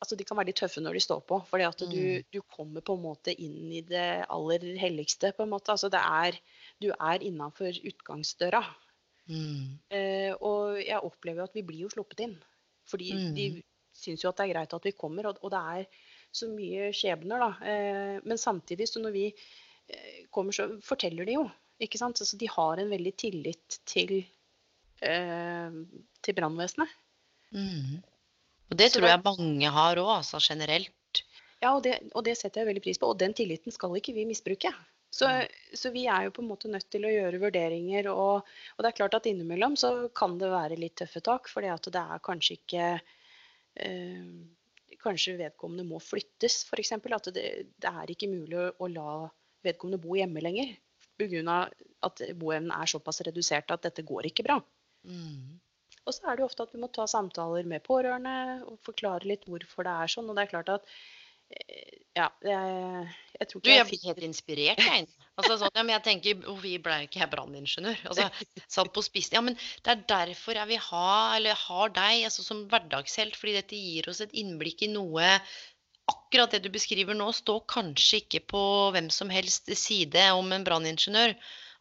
altså 0.00 0.14
De 0.14 0.22
kan 0.22 0.36
være 0.38 0.46
litt 0.52 0.60
tøffe 0.60 0.78
når 0.80 0.94
de 0.94 1.00
står 1.02 1.20
på. 1.26 1.40
fordi 1.50 1.64
at 1.66 1.80
du, 1.82 1.96
Mm. 1.98 2.24
du 2.32 2.40
kommer 2.54 2.80
på 2.86 2.94
en 2.94 3.02
måte 3.02 3.32
inn 3.34 3.72
i 3.72 3.80
det 3.82 4.24
aller 4.30 4.62
helligste. 4.78 5.32
på 5.34 5.42
en 5.42 5.50
måte, 5.50 5.72
altså 5.74 5.90
det 5.90 5.98
er, 6.00 6.38
Du 6.80 6.92
er 6.94 7.18
innafor 7.26 7.74
utgangsdøra. 7.82 8.60
Mm. 9.28 9.78
Eh, 9.90 10.32
og 10.40 10.78
jeg 10.78 11.00
opplever 11.02 11.42
jo 11.42 11.48
at 11.50 11.54
vi 11.58 11.62
blir 11.66 11.80
jo 11.82 11.88
sluppet 11.90 12.20
inn. 12.28 12.36
Fordi 12.86 13.10
de 13.34 13.48
Mm. 13.56 13.62
syns 13.92 14.22
jo 14.22 14.28
at 14.30 14.36
det 14.38 14.46
er 14.48 14.54
greit 14.54 14.72
at 14.78 14.84
vi 14.86 14.92
kommer, 14.92 15.26
og, 15.26 15.38
og 15.42 15.50
det 15.50 15.58
er 15.58 15.86
så 16.34 16.48
mye 16.50 16.90
skjebner, 16.96 17.40
da. 17.42 17.70
Eh, 17.72 18.18
men 18.24 18.40
samtidig, 18.40 18.88
så 18.88 19.02
når 19.02 19.14
vi 19.14 19.24
eh, 19.30 20.26
kommer, 20.34 20.54
så 20.54 20.68
forteller 20.84 21.28
de 21.28 21.38
jo. 21.38 21.46
Ikke 21.82 22.00
sant? 22.00 22.20
Altså, 22.20 22.38
de 22.38 22.50
har 22.50 22.82
en 22.82 22.90
veldig 22.90 23.14
tillit 23.20 23.80
til, 23.88 24.20
eh, 25.00 25.80
til 26.22 26.38
brannvesenet. 26.38 26.94
Mm. 27.54 27.98
Og 28.68 28.76
det 28.76 28.90
tror 28.92 29.08
jeg 29.08 29.24
mange 29.24 29.72
har 29.72 30.00
òg, 30.02 30.12
altså 30.18 30.40
generelt. 30.42 31.22
Ja, 31.62 31.72
og 31.72 31.82
det, 31.86 31.96
og 32.14 32.22
det 32.26 32.36
setter 32.38 32.62
jeg 32.62 32.70
veldig 32.72 32.84
pris 32.84 33.00
på. 33.00 33.10
Og 33.10 33.18
den 33.18 33.34
tilliten 33.34 33.74
skal 33.74 33.96
ikke 33.98 34.14
vi 34.14 34.28
misbruke. 34.28 34.72
Så, 35.10 35.28
så 35.72 35.90
vi 35.90 36.04
er 36.10 36.26
jo 36.26 36.34
på 36.36 36.42
en 36.44 36.50
måte 36.50 36.68
nødt 36.68 36.90
til 36.92 37.06
å 37.08 37.12
gjøre 37.12 37.40
vurderinger. 37.40 38.10
Og, 38.12 38.44
og 38.76 38.84
det 38.84 38.90
er 38.90 38.98
klart 39.00 39.16
at 39.16 39.28
innimellom 39.30 39.78
så 39.80 39.92
kan 40.16 40.36
det 40.40 40.52
være 40.52 40.78
litt 40.80 40.98
tøffe 41.00 41.22
tak, 41.24 41.48
for 41.50 41.64
det 41.64 42.02
er 42.02 42.24
kanskje 42.24 42.58
ikke 42.58 42.90
eh, 42.92 44.28
Kanskje 45.02 45.36
vedkommende 45.38 45.86
må 45.86 46.00
flyttes, 46.02 46.64
f.eks. 46.66 46.94
At 46.98 47.30
det, 47.34 47.46
det 47.78 47.92
er 47.92 48.10
ikke 48.12 48.30
mulig 48.30 48.58
å, 48.58 48.68
å 48.82 48.90
la 48.90 49.12
vedkommende 49.66 50.00
bo 50.02 50.18
hjemme 50.18 50.42
lenger. 50.44 50.74
Pga. 51.18 51.54
at 52.06 52.20
boevnen 52.38 52.70
er 52.70 52.86
såpass 52.86 53.24
redusert 53.26 53.72
at 53.74 53.82
dette 53.88 54.04
går 54.06 54.28
ikke 54.28 54.44
bra. 54.46 54.60
Mm. 55.08 55.58
Og 56.06 56.14
så 56.14 56.28
er 56.28 56.36
det 56.36 56.44
jo 56.44 56.48
ofte 56.48 56.64
at 56.64 56.74
vi 56.74 56.80
må 56.80 56.88
ta 56.94 57.08
samtaler 57.10 57.66
med 57.68 57.82
pårørende 57.84 58.34
og 58.70 58.78
forklare 58.86 59.28
litt 59.28 59.48
hvorfor 59.50 59.86
det 59.86 59.94
er 60.04 60.12
sånn. 60.12 60.30
Og 60.30 60.38
det 60.38 60.44
er 60.44 60.52
klart 60.52 60.70
at 60.76 60.86
eh, 61.50 61.98
ja, 62.16 62.28
jeg, 62.46 63.08
jeg 63.38 63.50
tror 63.50 63.62
Du, 63.62 63.68
ikke 63.68 63.74
jeg 63.74 63.80
jeg 63.84 63.88
fikk 63.92 64.04
helt 64.10 64.24
inspirert, 64.26 64.80
jeg. 64.82 65.08
Altså, 65.38 65.54
sånn, 65.60 65.74
ja, 65.78 65.84
men 65.86 65.94
jeg 65.94 66.04
tenker, 66.08 66.40
vi 66.64 66.74
ble 66.82 66.96
ikke 67.04 67.20
jeg 67.22 67.30
branningeniør? 67.30 68.00
Altså, 68.10 68.26
satt 68.66 68.90
på 68.94 69.04
spissen. 69.06 69.36
Ja, 69.38 69.42
men 69.46 69.54
det 69.56 69.92
er 69.92 70.04
derfor 70.10 70.58
jeg 70.58 70.70
vil 70.72 70.80
ha, 70.88 71.10
eller 71.36 71.60
har 71.60 71.92
deg 71.94 72.26
altså, 72.26 72.42
som 72.42 72.64
hverdagshelt. 72.72 73.38
Fordi 73.38 73.54
dette 73.54 73.78
gir 73.78 74.10
oss 74.10 74.24
et 74.24 74.34
innblikk 74.42 74.82
i 74.88 74.92
noe 74.92 75.36
Akkurat 76.08 76.54
det 76.54 76.62
du 76.64 76.70
beskriver 76.72 77.12
nå, 77.12 77.26
står 77.36 77.66
kanskje 77.68 78.22
ikke 78.22 78.40
på 78.48 78.60
hvem 78.94 79.10
som 79.12 79.28
helst 79.28 79.68
side 79.76 80.22
om 80.32 80.54
en 80.56 80.64
branningeniør. 80.64 81.34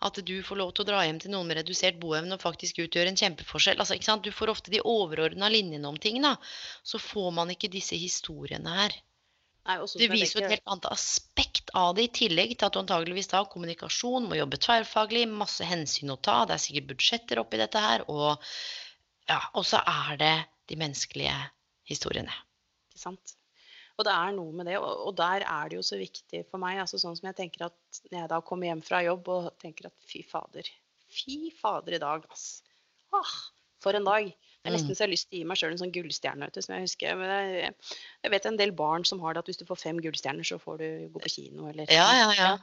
At 0.03 0.19
du 0.27 0.33
får 0.45 0.59
lov 0.59 0.73
til 0.75 0.83
å 0.83 0.87
dra 0.89 1.05
hjem 1.05 1.21
til 1.23 1.31
noen 1.31 1.47
med 1.47 1.57
redusert 1.61 1.95
boevne 2.01 2.35
og 2.35 2.43
faktisk 2.43 2.83
utgjøre 2.83 3.13
en 3.13 3.19
kjempeforskjell. 3.21 3.79
Altså, 3.79 3.95
ikke 3.95 4.09
sant? 4.09 4.27
Du 4.27 4.35
får 4.35 4.51
ofte 4.51 4.73
de 4.73 4.83
overordna 4.83 5.47
linjene 5.49 5.87
om 5.89 5.97
ting. 5.97 6.19
da. 6.21 6.35
Så 6.83 6.99
får 7.01 7.31
man 7.39 7.55
ikke 7.55 7.71
disse 7.71 7.97
historiene 7.97 8.75
her. 8.81 8.99
Det 9.67 10.07
viser 10.07 10.39
jo 10.39 10.45
et 10.45 10.53
helt 10.55 10.69
annet 10.71 10.85
aspekt 10.89 11.71
av 11.75 11.95
det, 11.97 12.07
i 12.07 12.13
tillegg 12.21 12.53
til 12.55 12.69
at 12.69 12.75
du 12.75 12.79
antageligvis 12.79 13.27
da 13.33 13.41
kommunikasjon, 13.51 14.29
må 14.29 14.37
jobbe 14.39 14.59
tverrfaglig, 14.63 15.25
masse 15.27 15.65
hensyn 15.67 16.13
å 16.13 16.19
ta, 16.23 16.45
det 16.47 16.55
er 16.55 16.63
sikkert 16.63 16.91
budsjetter 16.93 17.41
oppi 17.41 17.59
dette 17.59 17.81
her, 17.83 18.05
og 18.07 18.37
ja, 19.27 19.41
så 19.67 19.81
er 19.83 20.21
det 20.21 20.35
de 20.71 20.77
menneskelige 20.79 21.35
historiene. 21.89 22.31
Ikke 22.93 23.03
sant? 23.03 23.35
Og 23.97 24.05
det 24.05 24.13
er 24.13 24.33
noe 24.37 24.53
med 24.53 24.69
det, 24.69 24.77
og, 24.79 24.89
og 25.09 25.15
der 25.17 25.43
er 25.43 25.69
det 25.69 25.79
jo 25.79 25.85
så 25.85 25.97
viktig 25.99 26.43
for 26.51 26.61
meg. 26.61 26.79
altså 26.83 26.99
sånn 27.01 27.17
som 27.17 27.27
jeg 27.31 27.37
tenker 27.39 27.65
at 27.67 28.01
Når 28.11 28.19
jeg 28.19 28.29
da 28.29 28.41
kommer 28.45 28.69
hjem 28.69 28.83
fra 28.85 29.01
jobb 29.01 29.31
og 29.33 29.47
tenker 29.61 29.89
at 29.89 29.95
fy 30.07 30.21
fader, 30.27 30.69
fy 31.09 31.49
fader 31.57 31.97
i 31.97 32.01
dag, 32.03 32.27
ass. 32.31 32.61
Ah, 33.15 33.33
for 33.81 33.97
en 33.97 34.05
dag. 34.05 34.29
Det 34.63 34.71
er 34.71 34.75
nesten 34.75 34.95
så 34.95 35.03
jeg 35.03 35.07
har 35.07 35.11
lyst 35.13 35.29
til 35.29 35.37
å 35.37 35.39
gi 35.39 35.47
meg 35.47 35.57
sjøl 35.57 35.71
en 35.71 35.77
sånn 35.79 35.91
gullstjerne. 35.95 36.47
som 36.63 36.73
Jeg 36.75 36.81
husker. 36.87 37.15
Men 37.15 37.29
jeg, 37.29 37.75
jeg 38.23 38.31
vet 38.31 38.45
en 38.49 38.57
del 38.57 38.71
barn 38.75 39.05
som 39.05 39.19
har 39.23 39.33
det 39.33 39.39
at 39.39 39.45
hvis 39.51 39.57
du 39.61 39.65
får 39.65 39.79
fem 39.79 40.01
gullstjerner, 40.03 40.43
så 40.43 40.57
får 40.59 40.77
du 40.81 40.87
gå 41.13 41.21
på 41.23 41.29
kino. 41.29 41.69
eller 41.69 41.85
Ja, 41.93 42.07
ja, 42.17 42.33
ja. 42.35 42.57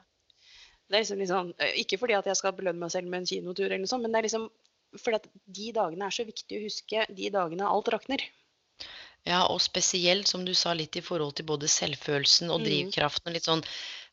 Det 0.91 1.01
er 1.01 1.17
liksom 1.17 1.55
eh, 1.59 1.73
Ikke 1.81 1.97
fordi 1.99 2.13
at 2.19 2.27
jeg 2.27 2.37
skal 2.37 2.53
belønne 2.53 2.79
meg 2.83 2.91
selv 2.93 3.09
med 3.09 3.23
en 3.23 3.27
kinotur, 3.27 3.65
eller 3.65 3.79
noe 3.79 3.89
sånt, 3.89 4.03
men 4.03 4.13
det 4.13 4.19
er 4.19 4.29
liksom 4.29 4.51
fordi 5.01 5.17
at 5.17 5.25
de 5.47 5.73
dagene 5.75 6.07
er 6.07 6.15
så 6.15 6.23
viktig 6.25 6.59
å 6.59 6.65
huske 6.69 7.07
de 7.11 7.31
dagene 7.35 7.67
alt 7.67 7.89
rakner. 7.91 8.21
Ja, 9.27 9.47
og 9.49 9.59
spesielt, 9.65 10.29
som 10.29 10.45
du 10.45 10.53
sa, 10.55 10.75
litt 10.77 10.95
i 10.95 11.03
forhold 11.03 11.35
til 11.35 11.47
både 11.49 11.67
selvfølelsen 11.73 12.51
og 12.53 12.61
Mhm. 12.61 12.67
drivkraften. 12.69 13.27
og 13.27 13.33
litt 13.35 13.49
sånn, 13.49 13.65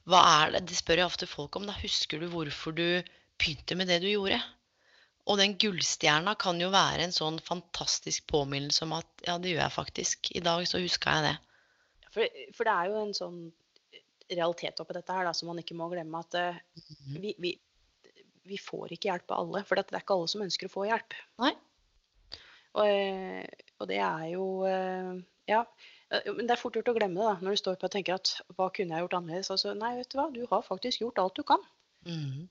hva 0.07 0.21
er 0.47 0.51
det, 0.51 0.65
Det 0.67 0.77
spør 0.77 0.97
jeg 0.97 1.05
ofte 1.05 1.27
folk 1.27 1.55
om. 1.55 1.65
da, 1.67 1.73
Husker 1.73 2.19
du 2.19 2.29
hvorfor 2.29 2.73
du 2.73 3.03
begynte 3.37 3.75
med 3.75 3.87
det 3.87 4.01
du 4.01 4.07
gjorde? 4.07 4.41
Og 5.29 5.37
den 5.37 5.53
gullstjerna 5.61 6.33
kan 6.41 6.59
jo 6.61 6.71
være 6.73 7.05
en 7.05 7.13
sånn 7.15 7.37
fantastisk 7.45 8.25
påminnelse 8.31 8.83
om 8.87 8.95
at 8.97 9.25
ja, 9.27 9.35
det 9.37 9.53
gjør 9.53 9.61
jeg 9.63 9.75
faktisk. 9.75 10.31
I 10.35 10.41
dag 10.45 10.65
så 10.67 10.81
huska 10.81 11.17
jeg 11.17 11.27
det. 11.29 11.35
For, 12.11 12.39
for 12.57 12.67
det 12.67 12.73
er 12.73 12.89
jo 12.89 13.01
en 13.05 13.13
sånn 13.15 13.41
realitet 14.31 14.79
oppi 14.81 14.95
dette 14.97 15.13
her 15.15 15.27
da, 15.27 15.33
som 15.37 15.51
man 15.51 15.59
ikke 15.61 15.77
må 15.77 15.89
glemme. 15.91 16.23
At 16.25 16.39
Mhm. 16.81 17.19
vi, 17.21 17.35
vi, 17.37 17.51
vi 18.49 18.57
får 18.57 18.95
ikke 18.95 19.11
hjelp 19.11 19.31
av 19.31 19.43
alle. 19.43 19.63
For 19.67 19.75
det 19.77 19.91
er 19.93 20.01
ikke 20.01 20.15
alle 20.17 20.27
som 20.31 20.41
ønsker 20.41 20.67
å 20.67 20.73
få 20.73 20.87
hjelp. 20.89 21.13
Nei. 21.43 21.53
Og, 22.73 22.85
eh, 22.87 23.45
og 23.79 23.87
det 23.91 23.99
er 23.99 24.27
jo 24.31 24.45
uh, 24.63 25.19
Ja. 25.51 25.65
Men 26.25 26.43
det 26.47 26.51
er 26.55 26.59
fort 26.59 26.75
gjort 26.75 26.89
å 26.91 26.95
glemme 26.95 27.19
det 27.19 27.23
da, 27.27 27.35
når 27.39 27.55
du 27.55 27.59
står 27.61 27.77
på 27.79 27.87
og 27.87 27.91
tenker 27.93 28.17
at 28.17 28.33
hva 28.57 28.65
kunne 28.75 28.97
jeg 28.97 29.05
gjort 29.05 29.13
annerledes? 29.15 29.51
Altså, 29.53 29.71
nei, 29.79 29.93
vet 29.95 30.09
du 30.11 30.17
hva, 30.19 30.25
du 30.33 30.41
har 30.49 30.63
faktisk 30.65 30.99
gjort 31.05 31.19
alt 31.23 31.37
du 31.39 31.43
kan. 31.47 31.61
Mhm. 32.07 32.49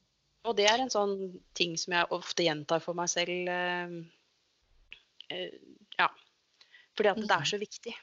Og 0.49 0.57
det 0.57 0.66
er 0.70 0.80
en 0.80 0.93
sånn 0.93 1.16
ting 1.57 1.76
som 1.80 1.95
jeg 1.97 2.12
ofte 2.16 2.47
gjentar 2.47 2.80
for 2.84 2.97
meg 2.97 3.11
selv. 3.12 3.49
eh, 3.53 3.97
eh, 5.36 5.59
ja. 5.99 6.09
Fordi 6.97 7.12
at 7.12 7.20
det 7.20 7.36
er 7.36 7.51
så 7.51 7.61
viktig. 7.61 7.95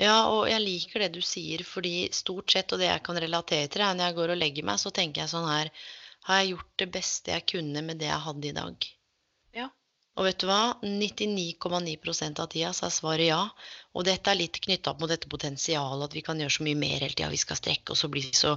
Ja, 0.00 0.16
og 0.26 0.48
jeg 0.50 0.62
liker 0.62 1.04
det 1.04 1.12
du 1.14 1.20
sier, 1.22 1.62
fordi 1.66 2.08
stort 2.14 2.50
sett, 2.50 2.72
og 2.74 2.80
det 2.82 2.88
jeg 2.88 3.02
kan 3.06 3.18
relatere 3.22 3.68
til, 3.70 3.84
er 3.84 3.94
når 3.94 4.10
jeg 4.10 4.18
går 4.18 4.32
og 4.34 4.40
legger 4.40 4.66
meg, 4.66 4.80
så 4.82 4.90
tenker 4.90 5.22
jeg 5.22 5.30
sånn 5.30 5.46
her 5.46 5.70
Har 6.26 6.40
jeg 6.40 6.54
gjort 6.54 6.74
det 6.80 6.88
beste 6.90 7.34
jeg 7.34 7.46
kunne 7.52 7.82
med 7.84 8.00
det 8.00 8.08
jeg 8.08 8.24
hadde 8.26 8.48
i 8.48 8.54
dag? 8.56 8.86
Ja. 9.54 9.68
Og 10.16 10.26
vet 10.26 10.40
du 10.40 10.46
hva? 10.48 10.78
99,9 10.82 12.40
av 12.40 12.48
tida 12.50 12.72
så 12.72 12.86
er 12.88 12.94
svaret 12.96 13.28
ja. 13.28 13.42
Og 13.92 14.06
dette 14.08 14.30
er 14.32 14.40
litt 14.40 14.58
knytta 14.66 14.94
opp 14.94 15.02
mot 15.02 15.10
dette 15.10 15.30
potensialet, 15.30 16.06
at 16.08 16.16
vi 16.16 16.24
kan 16.26 16.40
gjøre 16.40 16.56
så 16.56 16.66
mye 16.66 16.80
mer 16.80 16.96
hele 16.96 17.12
tida. 17.12 17.30
Vi 17.30 17.42
skal 17.44 17.60
strekke 17.60 17.94
oss 17.94 18.06
og 18.06 18.14
bli 18.16 18.24
så 18.32 18.54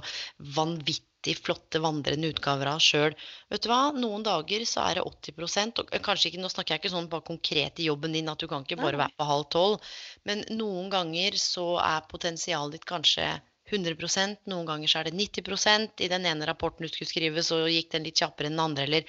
vanvittig 0.56 1.07
flotte, 1.38 1.80
vandrende 1.82 2.30
utgaver 2.32 2.70
av 2.70 2.80
sjøl. 2.80 3.16
Vet 3.50 3.64
du 3.64 3.68
hva? 3.70 3.90
Noen 3.96 4.22
dager 4.26 4.64
så 4.68 4.84
er 4.86 4.98
det 4.98 5.04
80% 5.04 5.82
og 5.82 5.92
kanskje 6.04 6.30
ikke, 6.30 6.42
Nå 6.42 6.48
snakker 6.52 6.74
jeg 6.74 6.82
ikke 6.84 6.94
sånn 6.94 7.10
bare 7.10 7.26
konkret 7.26 7.80
i 7.82 7.88
jobben 7.88 8.14
din, 8.14 8.30
at 8.30 8.38
du 8.38 8.46
kan 8.48 8.64
ikke 8.64 8.80
bare 8.80 9.00
være 9.02 9.18
på 9.18 9.28
halv 9.28 9.48
tolv. 9.50 9.92
Men 10.28 10.44
noen 10.54 10.88
ganger 10.92 11.36
så 11.42 11.76
er 11.82 12.06
potensialet 12.08 12.78
ditt 12.78 12.88
kanskje 12.88 13.26
100% 13.68 14.48
noen 14.48 14.68
ganger 14.68 14.88
så 14.88 15.00
er 15.02 15.10
det 15.10 15.18
90% 15.18 16.00
I 16.04 16.08
den 16.08 16.24
ene 16.30 16.46
rapporten 16.48 16.86
du 16.86 16.88
skulle 16.88 17.10
skrive, 17.10 17.42
så 17.44 17.66
gikk 17.68 17.90
den 17.92 18.06
litt 18.08 18.20
kjappere 18.20 18.48
enn 18.48 18.56
den 18.56 18.64
andre. 18.64 18.86
Eller 18.88 19.04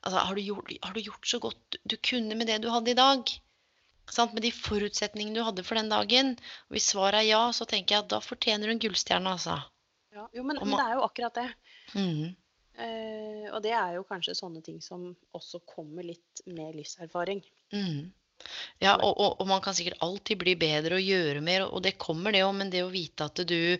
altså, 0.00 0.24
har, 0.24 0.34
du 0.34 0.42
gjort, 0.42 0.72
har 0.82 0.96
du 0.96 1.00
gjort 1.04 1.30
så 1.30 1.38
godt 1.44 1.78
du 1.84 1.96
kunne 2.10 2.38
med 2.38 2.50
det 2.50 2.58
du 2.64 2.70
hadde 2.74 2.90
i 2.90 2.98
dag? 2.98 3.34
Sant? 4.10 4.34
Med 4.34 4.42
de 4.42 4.50
forutsetningene 4.54 5.38
du 5.38 5.46
hadde 5.46 5.66
for 5.66 5.78
den 5.78 5.92
dagen. 5.92 6.32
Og 6.68 6.76
hvis 6.76 6.90
svaret 6.90 7.22
er 7.22 7.28
ja, 7.30 7.42
så 7.54 7.68
tenker 7.70 7.96
jeg 7.96 8.06
at 8.06 8.14
da 8.14 8.22
fortjener 8.24 8.66
du 8.66 8.74
en 8.74 8.82
gullstjerne, 8.82 9.36
altså. 9.36 9.60
Ja, 10.14 10.28
jo, 10.34 10.42
men, 10.42 10.58
man... 10.58 10.68
men 10.68 10.78
det 10.78 10.86
er 10.86 10.96
jo 10.98 11.08
akkurat 11.08 11.42
det. 11.42 11.48
Mhm. 11.94 12.30
Eh, 12.80 13.46
og 13.50 13.60
det 13.64 13.74
er 13.76 13.98
jo 13.98 14.06
kanskje 14.08 14.36
sånne 14.38 14.62
ting 14.64 14.78
som 14.80 15.10
også 15.36 15.60
kommer 15.68 16.06
litt 16.06 16.42
med 16.46 16.78
livserfaring. 16.78 17.42
Mhm. 17.74 18.08
Ja, 18.80 18.94
og, 18.94 19.10
og, 19.20 19.34
og 19.42 19.48
man 19.50 19.60
kan 19.60 19.74
sikkert 19.76 20.00
alltid 20.04 20.38
bli 20.40 20.54
bedre 20.56 20.96
og 20.96 21.04
gjøre 21.04 21.42
mer, 21.44 21.66
og 21.66 21.82
det 21.84 21.98
kommer 22.00 22.32
det 22.32 22.40
òg, 22.46 22.54
men 22.56 22.70
det 22.72 22.80
å 22.86 22.92
vite 22.92 23.26
at 23.28 23.42
du 23.44 23.76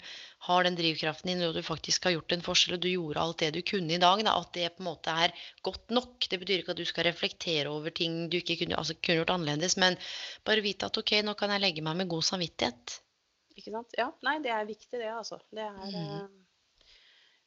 har 0.46 0.66
den 0.66 0.76
drivkraften 0.76 1.32
din, 1.32 1.44
og 1.46 1.56
du 1.56 1.62
faktisk 1.64 2.04
har 2.04 2.18
gjort 2.18 2.34
en 2.36 2.44
forskjell, 2.44 2.76
og 2.76 2.84
du 2.84 2.90
gjorde 2.90 3.24
alt 3.24 3.40
det 3.40 3.50
du 3.56 3.60
kunne 3.72 3.96
i 3.96 4.02
dag, 4.02 4.20
da, 4.26 4.36
at 4.36 4.52
det 4.56 4.68
på 4.76 4.84
en 4.84 4.90
måte 4.90 5.14
er 5.24 5.32
godt 5.66 5.94
nok. 5.96 6.28
Det 6.28 6.40
betyr 6.42 6.60
ikke 6.60 6.74
at 6.76 6.82
du 6.82 6.88
skal 6.88 7.08
reflektere 7.08 7.72
over 7.72 7.94
ting 7.96 8.26
du 8.28 8.36
ikke 8.40 8.58
kunne, 8.62 8.76
altså, 8.80 8.98
kunne 9.00 9.22
gjort 9.22 9.32
annerledes, 9.38 9.78
men 9.80 9.96
bare 10.44 10.64
vite 10.64 10.92
at 10.92 11.00
ok, 11.00 11.16
nå 11.24 11.36
kan 11.40 11.56
jeg 11.56 11.64
legge 11.64 11.86
meg 11.86 12.02
med 12.02 12.12
god 12.12 12.28
samvittighet. 12.28 13.00
Ikke 13.60 13.74
sant? 13.74 13.96
Ja, 13.98 14.08
nei, 14.26 14.38
det 14.44 14.52
er 14.56 14.68
viktig 14.68 14.98
det, 14.98 15.10
altså. 15.12 15.40
Det 15.52 15.64
er, 15.66 15.80
Mhm. 15.86 16.20
eh, 16.24 16.86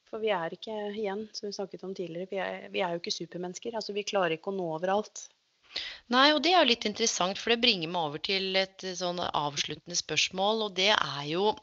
for 0.09 0.22
vi 0.22 0.30
er 0.30 0.53
ikke, 0.53 0.74
igjen, 0.93 1.28
som 1.34 1.49
vi 1.49 1.55
snakket 1.57 1.84
om 1.88 1.93
tidligere, 1.97 2.30
vi 2.30 2.38
er, 2.38 2.68
vi 2.70 2.84
er 2.86 2.93
jo 2.93 3.01
ikke 3.01 3.16
supermennesker. 3.18 3.74
Altså, 3.74 3.95
vi 3.97 4.05
klarer 4.05 4.38
ikke 4.38 4.53
å 4.53 4.57
nå 4.57 4.68
overalt. 4.78 5.28
Nei, 6.14 6.28
og 6.36 6.43
det 6.45 6.51
er 6.53 6.61
jo 6.61 6.70
litt 6.70 6.86
interessant, 6.86 7.39
for 7.41 7.49
det 7.49 7.64
bringer 7.64 7.89
meg 7.89 8.09
over 8.11 8.22
til 8.22 8.55
et 8.59 8.84
eh, 8.86 8.93
sånn 8.99 9.18
avsluttende 9.26 9.97
spørsmål, 9.97 10.68
og 10.68 10.76
det 10.78 10.91
er 10.93 11.24
jo 11.34 11.55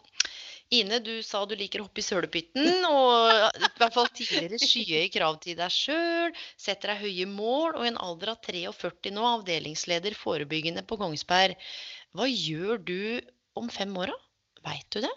Ine, 0.70 1.00
du 1.02 1.16
sa 1.26 1.40
du 1.50 1.56
liker 1.58 1.80
å 1.82 1.88
hoppe 1.88 1.98
i 1.98 2.04
sølepytten, 2.06 2.84
og 2.94 3.56
i 3.58 3.70
hvert 3.80 3.94
fall 3.96 4.06
tidligere 4.14 4.58
skyhøye 4.62 5.08
krav 5.10 5.40
til 5.42 5.56
deg 5.58 5.72
sjøl, 5.74 6.30
setter 6.54 6.92
deg 6.92 7.00
høye 7.02 7.26
mål, 7.26 7.74
og 7.74 7.82
i 7.82 7.90
en 7.90 7.98
alder 7.98 8.30
av 8.36 8.38
43 8.46 9.10
nå, 9.16 9.24
avdelingsleder 9.32 10.14
forebyggende 10.14 10.84
på 10.86 10.98
Kongsberg. 11.00 11.56
Hva 12.14 12.28
gjør 12.30 12.78
du 12.86 13.00
om 13.58 13.66
fem 13.68 13.90
år, 13.98 14.14
da? 14.14 14.29
Veit 14.66 14.88
du 14.92 15.00
det? 15.04 15.12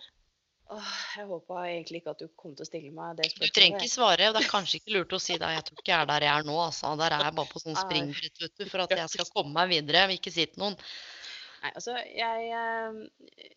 Åh, 0.73 0.93
jeg 1.19 1.27
håpa 1.29 1.63
egentlig 1.69 1.99
ikke 2.01 2.13
at 2.15 2.21
du 2.23 2.29
kom 2.39 2.53
til 2.55 2.65
å 2.65 2.67
stille 2.67 2.91
meg 2.95 3.17
det 3.19 3.27
spørsmålet. 3.27 3.51
Du 3.51 3.57
trenger 3.57 3.83
ikke 3.83 3.93
svare, 3.93 4.29
og 4.29 4.37
det 4.37 4.41
er 4.41 4.49
kanskje 4.49 4.79
ikke 4.79 4.95
lurt 4.95 5.13
å 5.13 5.19
si 5.21 5.35
det. 5.37 5.49
Jeg 5.53 5.65
tror 5.67 5.81
ikke 5.81 5.91
jeg 5.91 5.99
er 5.99 6.09
der 6.09 6.25
jeg 6.25 6.33
er 6.33 6.47
nå, 6.47 6.55
altså. 6.63 6.93
Der 7.01 7.15
er 7.17 7.25
jeg 7.27 7.37
bare 7.39 7.51
på 7.51 7.61
sånn 7.61 7.77
springbrett, 7.77 8.39
vet 8.41 8.55
du, 8.57 8.63
for 8.71 8.85
at 8.85 8.95
jeg 8.97 9.11
skal 9.13 9.29
komme 9.35 9.53
meg 9.57 9.69
videre. 9.73 10.01
Jeg 10.01 10.11
vil 10.11 10.21
ikke 10.21 10.33
si 10.33 10.47
til 10.49 10.63
noen. 10.63 10.79
Nei, 11.63 11.71
altså, 11.75 11.97
jeg 12.09 12.49
eh, 12.57 13.53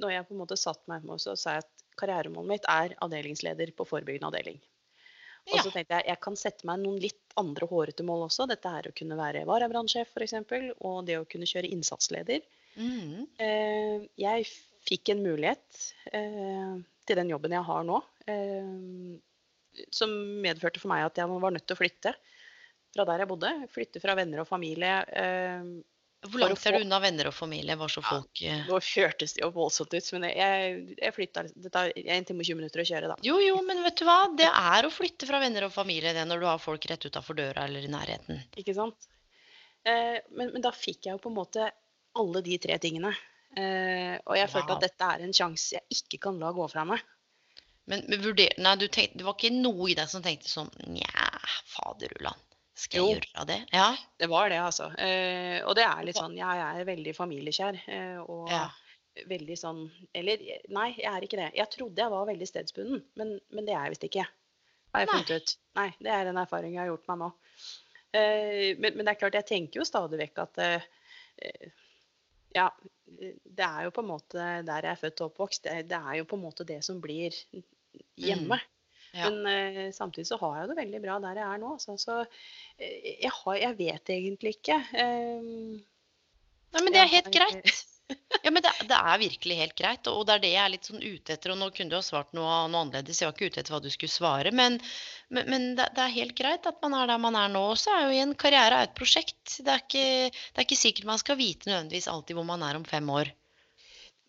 Når 0.00 0.14
jeg 0.14 0.28
på 0.28 0.36
en 0.36 0.40
måte 0.40 0.58
satt 0.58 0.80
meg 0.90 1.04
med 1.06 1.22
så 1.22 1.36
sa 1.38 1.58
jeg 1.58 1.66
at 1.66 1.86
karrieremålet 2.00 2.54
mitt 2.54 2.70
er 2.72 2.96
avdelingsleder 3.04 3.74
på 3.76 3.88
forebyggende 3.90 4.30
avdeling. 4.30 4.62
Og 5.50 5.60
så 5.64 5.72
tenkte 5.72 5.98
jeg 5.98 6.08
jeg 6.12 6.20
kan 6.22 6.36
sette 6.38 6.66
meg 6.68 6.80
noen 6.82 6.98
litt 7.02 7.36
andre 7.40 7.66
hårete 7.68 8.04
mål 8.06 8.26
også. 8.28 8.46
Dette 8.48 8.72
er 8.80 8.88
å 8.88 8.96
kunne 8.96 9.18
være 9.18 9.44
varabrannsjef 9.48 10.12
f.eks. 10.14 10.36
Og 10.78 11.04
det 11.08 11.18
å 11.20 11.28
kunne 11.28 11.48
kjøre 11.48 11.70
innsatsleder. 11.74 12.44
Mm. 12.78 13.26
Eh, 13.42 14.08
jeg 14.20 14.46
fikk 14.90 15.12
en 15.14 15.22
mulighet 15.24 15.84
eh, 16.12 16.74
til 17.06 17.20
den 17.20 17.30
jobben 17.32 17.54
jeg 17.54 17.66
har 17.66 17.86
nå, 17.86 18.00
eh, 18.30 19.86
som 19.94 20.12
medførte 20.42 20.82
for 20.82 20.90
meg 20.92 21.06
at 21.06 21.20
jeg 21.22 21.30
var 21.30 21.54
nødt 21.54 21.66
til 21.66 21.78
å 21.78 21.80
flytte 21.80 22.14
fra 22.90 23.06
der 23.06 23.22
jeg 23.22 23.30
bodde. 23.30 23.52
Flytte 23.70 24.02
fra 24.02 24.16
venner 24.18 24.42
og 24.42 24.48
familie. 24.50 24.96
Eh, 25.14 25.68
Hvor 26.26 26.42
langt 26.42 26.64
er 26.66 26.74
du 26.74 26.84
unna 26.84 26.98
venner 27.00 27.30
og 27.30 27.36
familie, 27.36 27.76
Var 27.78 27.92
så 27.92 28.02
Ja, 28.02 28.08
folk 28.10 28.42
eh, 28.44 28.64
Nå 28.68 28.80
kjørtes 28.84 29.36
det 29.36 29.44
jo 29.44 29.52
voldsomt 29.54 29.94
ut, 29.94 30.10
men 30.16 30.26
jeg, 30.28 30.74
jeg 30.98 31.14
flytta 31.16 31.44
Det 31.48 31.70
tar 31.72 31.92
1 31.94 32.26
time 32.28 32.42
og 32.42 32.50
20 32.50 32.58
minutter 32.58 32.82
å 32.82 32.88
kjøre, 32.90 33.12
da. 33.12 33.16
Jo, 33.24 33.38
jo, 33.40 33.54
men 33.64 33.80
vet 33.86 34.02
du 34.02 34.04
hva? 34.08 34.18
Det 34.36 34.50
er 34.50 34.88
å 34.88 34.92
flytte 34.92 35.30
fra 35.30 35.40
venner 35.40 35.68
og 35.68 35.72
familie 35.72 36.12
det 36.16 36.26
når 36.28 36.42
du 36.42 36.50
har 36.50 36.60
folk 36.60 36.90
rett 36.90 37.06
utafor 37.06 37.38
døra 37.38 37.64
eller 37.70 37.86
i 37.86 37.92
nærheten. 37.94 38.42
Ikke 38.60 38.74
sant? 38.76 39.08
Eh, 39.86 40.18
men, 40.34 40.50
men 40.52 40.66
da 40.66 40.74
fikk 40.76 41.06
jeg 41.06 41.14
jo 41.16 41.22
på 41.22 41.32
en 41.32 41.38
måte 41.38 41.70
alle 42.20 42.42
de 42.44 42.58
tre 42.60 42.76
tingene. 42.82 43.14
Eh, 43.58 44.14
og 44.26 44.36
jeg 44.38 44.50
følte 44.52 44.68
Wow. 44.70 44.76
at 44.76 44.84
dette 44.86 45.06
er 45.14 45.24
en 45.26 45.32
sjanse 45.34 45.72
jeg 45.74 45.82
ikke 45.90 46.20
kan 46.28 46.38
la 46.38 46.52
gå 46.54 46.68
fra 46.70 46.84
meg. 46.86 47.00
Men, 47.90 48.04
men 48.06 48.20
vurder, 48.22 48.52
nei, 48.62 48.76
du 48.78 48.86
tenkte, 48.86 49.18
det 49.18 49.24
var 49.26 49.34
ikke 49.34 49.50
noe 49.56 49.88
i 49.90 49.96
deg 49.98 50.06
som 50.12 50.22
tenkte 50.22 50.46
sånn 50.52 50.68
Nja, 50.94 51.30
faderullan. 51.72 52.38
Skal 52.78 53.00
jeg 53.00 53.02
Jo. 53.02 53.16
gjøre 53.18 53.46
det? 53.48 53.56
Ja. 53.74 53.88
Det 54.22 54.28
var 54.30 54.48
det, 54.52 54.60
altså. 54.62 54.86
Eh, 54.96 55.58
og 55.66 55.74
det 55.76 55.84
er 55.84 56.04
litt 56.06 56.16
sånn 56.16 56.36
Jeg 56.38 56.62
er 56.66 56.84
veldig 56.86 57.14
familiekjær. 57.16 57.80
Eh, 57.90 58.20
og 58.22 58.48
ja. 58.52 58.68
veldig 59.26 59.56
sånn 59.58 59.82
Eller 60.14 60.38
nei, 60.70 60.94
jeg 60.96 61.10
er 61.10 61.26
ikke 61.26 61.40
det. 61.42 61.50
Jeg 61.58 61.70
trodde 61.74 62.00
jeg 62.04 62.14
var 62.14 62.28
veldig 62.30 62.46
stedsbunden, 62.48 63.02
men, 63.18 63.34
men 63.50 63.66
det 63.66 63.74
er 63.74 63.88
jeg 63.88 63.96
visst 63.96 64.06
ikke. 64.08 64.28
Har 64.94 65.04
jeg 65.04 65.10
Nei. 65.10 65.36
ut. 65.36 65.56
Nei, 65.78 65.88
det 66.00 66.10
er 66.14 66.30
en 66.30 66.40
erfaring 66.40 66.72
jeg 66.74 66.80
har 66.84 66.88
gjort 66.94 67.10
meg 67.10 67.18
nå. 67.24 67.32
Men, 68.14 68.94
men 68.96 69.04
det 69.06 69.12
er 69.12 69.18
klart, 69.20 69.36
jeg 69.38 69.46
tenker 69.46 69.78
jo 69.82 69.84
stadig 69.86 70.18
vekk 70.18 70.40
at 70.46 70.58
Ja, 72.54 72.64
det 73.18 73.66
er 73.66 73.86
jo 73.86 73.94
på 73.94 74.04
en 74.04 74.10
måte 74.10 74.48
der 74.66 74.86
jeg 74.86 74.92
er 74.92 75.00
født 75.00 75.22
og 75.22 75.32
oppvokst. 75.32 75.64
Det, 75.66 75.88
det 75.90 75.98
er 75.98 76.20
jo 76.20 76.28
på 76.30 76.38
en 76.38 76.44
måte 76.44 76.66
det 76.68 76.80
som 76.86 77.00
blir 77.02 77.34
hjemme. 78.20 78.60
Ja. 79.10 79.26
Men 79.30 79.42
uh, 79.42 79.92
samtidig 79.94 80.28
så 80.28 80.38
har 80.40 80.60
jeg 80.60 80.70
det 80.70 80.78
veldig 80.78 81.02
bra 81.02 81.18
der 81.22 81.40
jeg 81.42 81.46
er 81.46 81.62
nå. 81.62 81.74
Så, 81.82 81.96
så 81.98 82.20
eh, 82.78 83.16
jeg, 83.24 83.32
har, 83.34 83.56
jeg 83.58 83.78
vet 83.78 84.12
egentlig 84.14 84.56
ikke. 84.60 84.78
Um, 84.94 85.80
Nei, 86.70 86.84
men 86.84 86.94
det 86.94 87.02
er 87.02 87.14
helt 87.16 87.32
greit. 87.34 87.72
Ja, 88.44 88.50
men 88.50 88.62
det, 88.64 88.70
det 88.88 88.96
er 88.96 89.18
virkelig 89.20 89.56
helt 89.58 89.74
greit, 89.76 90.08
og 90.08 90.22
det 90.26 90.34
er 90.34 90.42
det 90.42 90.50
jeg 90.54 90.62
er 90.62 90.72
litt 90.72 90.86
sånn 90.88 91.02
ute 91.02 91.34
etter. 91.34 91.52
Og 91.52 91.58
nå 91.60 91.66
kunne 91.74 91.92
du 91.92 91.96
ha 91.98 92.02
svart 92.04 92.30
noe, 92.36 92.52
noe 92.72 92.84
annerledes, 92.86 93.20
jeg 93.20 93.28
var 93.28 93.34
ikke 93.36 93.50
ute 93.50 93.60
etter 93.60 93.74
hva 93.74 93.80
du 93.84 93.90
skulle 93.92 94.12
svare. 94.12 94.52
Men, 94.56 94.78
men, 95.28 95.50
men 95.50 95.66
det, 95.78 95.90
det 95.96 96.04
er 96.06 96.14
helt 96.14 96.36
greit 96.38 96.68
at 96.68 96.78
man 96.84 96.96
er 96.96 97.10
der 97.10 97.20
man 97.20 97.36
er 97.36 97.52
nå. 97.52 97.62
også. 97.74 97.92
er 97.92 98.06
jo 98.08 98.22
en 98.24 98.34
karriere 98.40 98.78
er 98.80 98.88
et 98.88 98.96
prosjekt. 98.96 99.58
Det 99.58 99.74
er, 99.74 99.84
ikke, 99.84 100.06
det 100.32 100.62
er 100.62 100.66
ikke 100.66 100.80
sikkert 100.80 101.10
man 101.10 101.20
skal 101.20 101.38
vite 101.40 101.68
nødvendigvis 101.68 102.08
alltid 102.12 102.38
hvor 102.38 102.48
man 102.48 102.64
er 102.66 102.80
om 102.80 102.86
fem 102.88 103.12
år. 103.12 103.32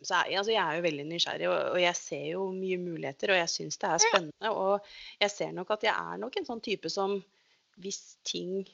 så 0.01 0.23
altså 0.25 0.51
jeg 0.51 0.61
er 0.63 0.79
jo 0.79 0.87
veldig 0.89 1.05
nysgjerrig, 1.07 1.51
og, 1.51 1.59
og 1.75 1.81
jeg 1.85 1.99
ser 2.01 2.25
jo 2.33 2.47
mye 2.57 2.81
muligheter, 2.81 3.31
og 3.31 3.39
jeg 3.43 3.53
syns 3.55 3.79
det 3.79 3.93
er 3.93 4.03
spennende. 4.09 4.51
Og 4.51 4.91
jeg 5.23 5.35
ser 5.37 5.55
nok 5.55 5.71
at 5.77 5.87
jeg 5.87 5.95
er 5.95 6.19
nok 6.25 6.35
en 6.35 6.51
sånn 6.51 6.65
type 6.65 6.91
som 6.91 7.21
hvis 7.81 8.01
ting 8.27 8.65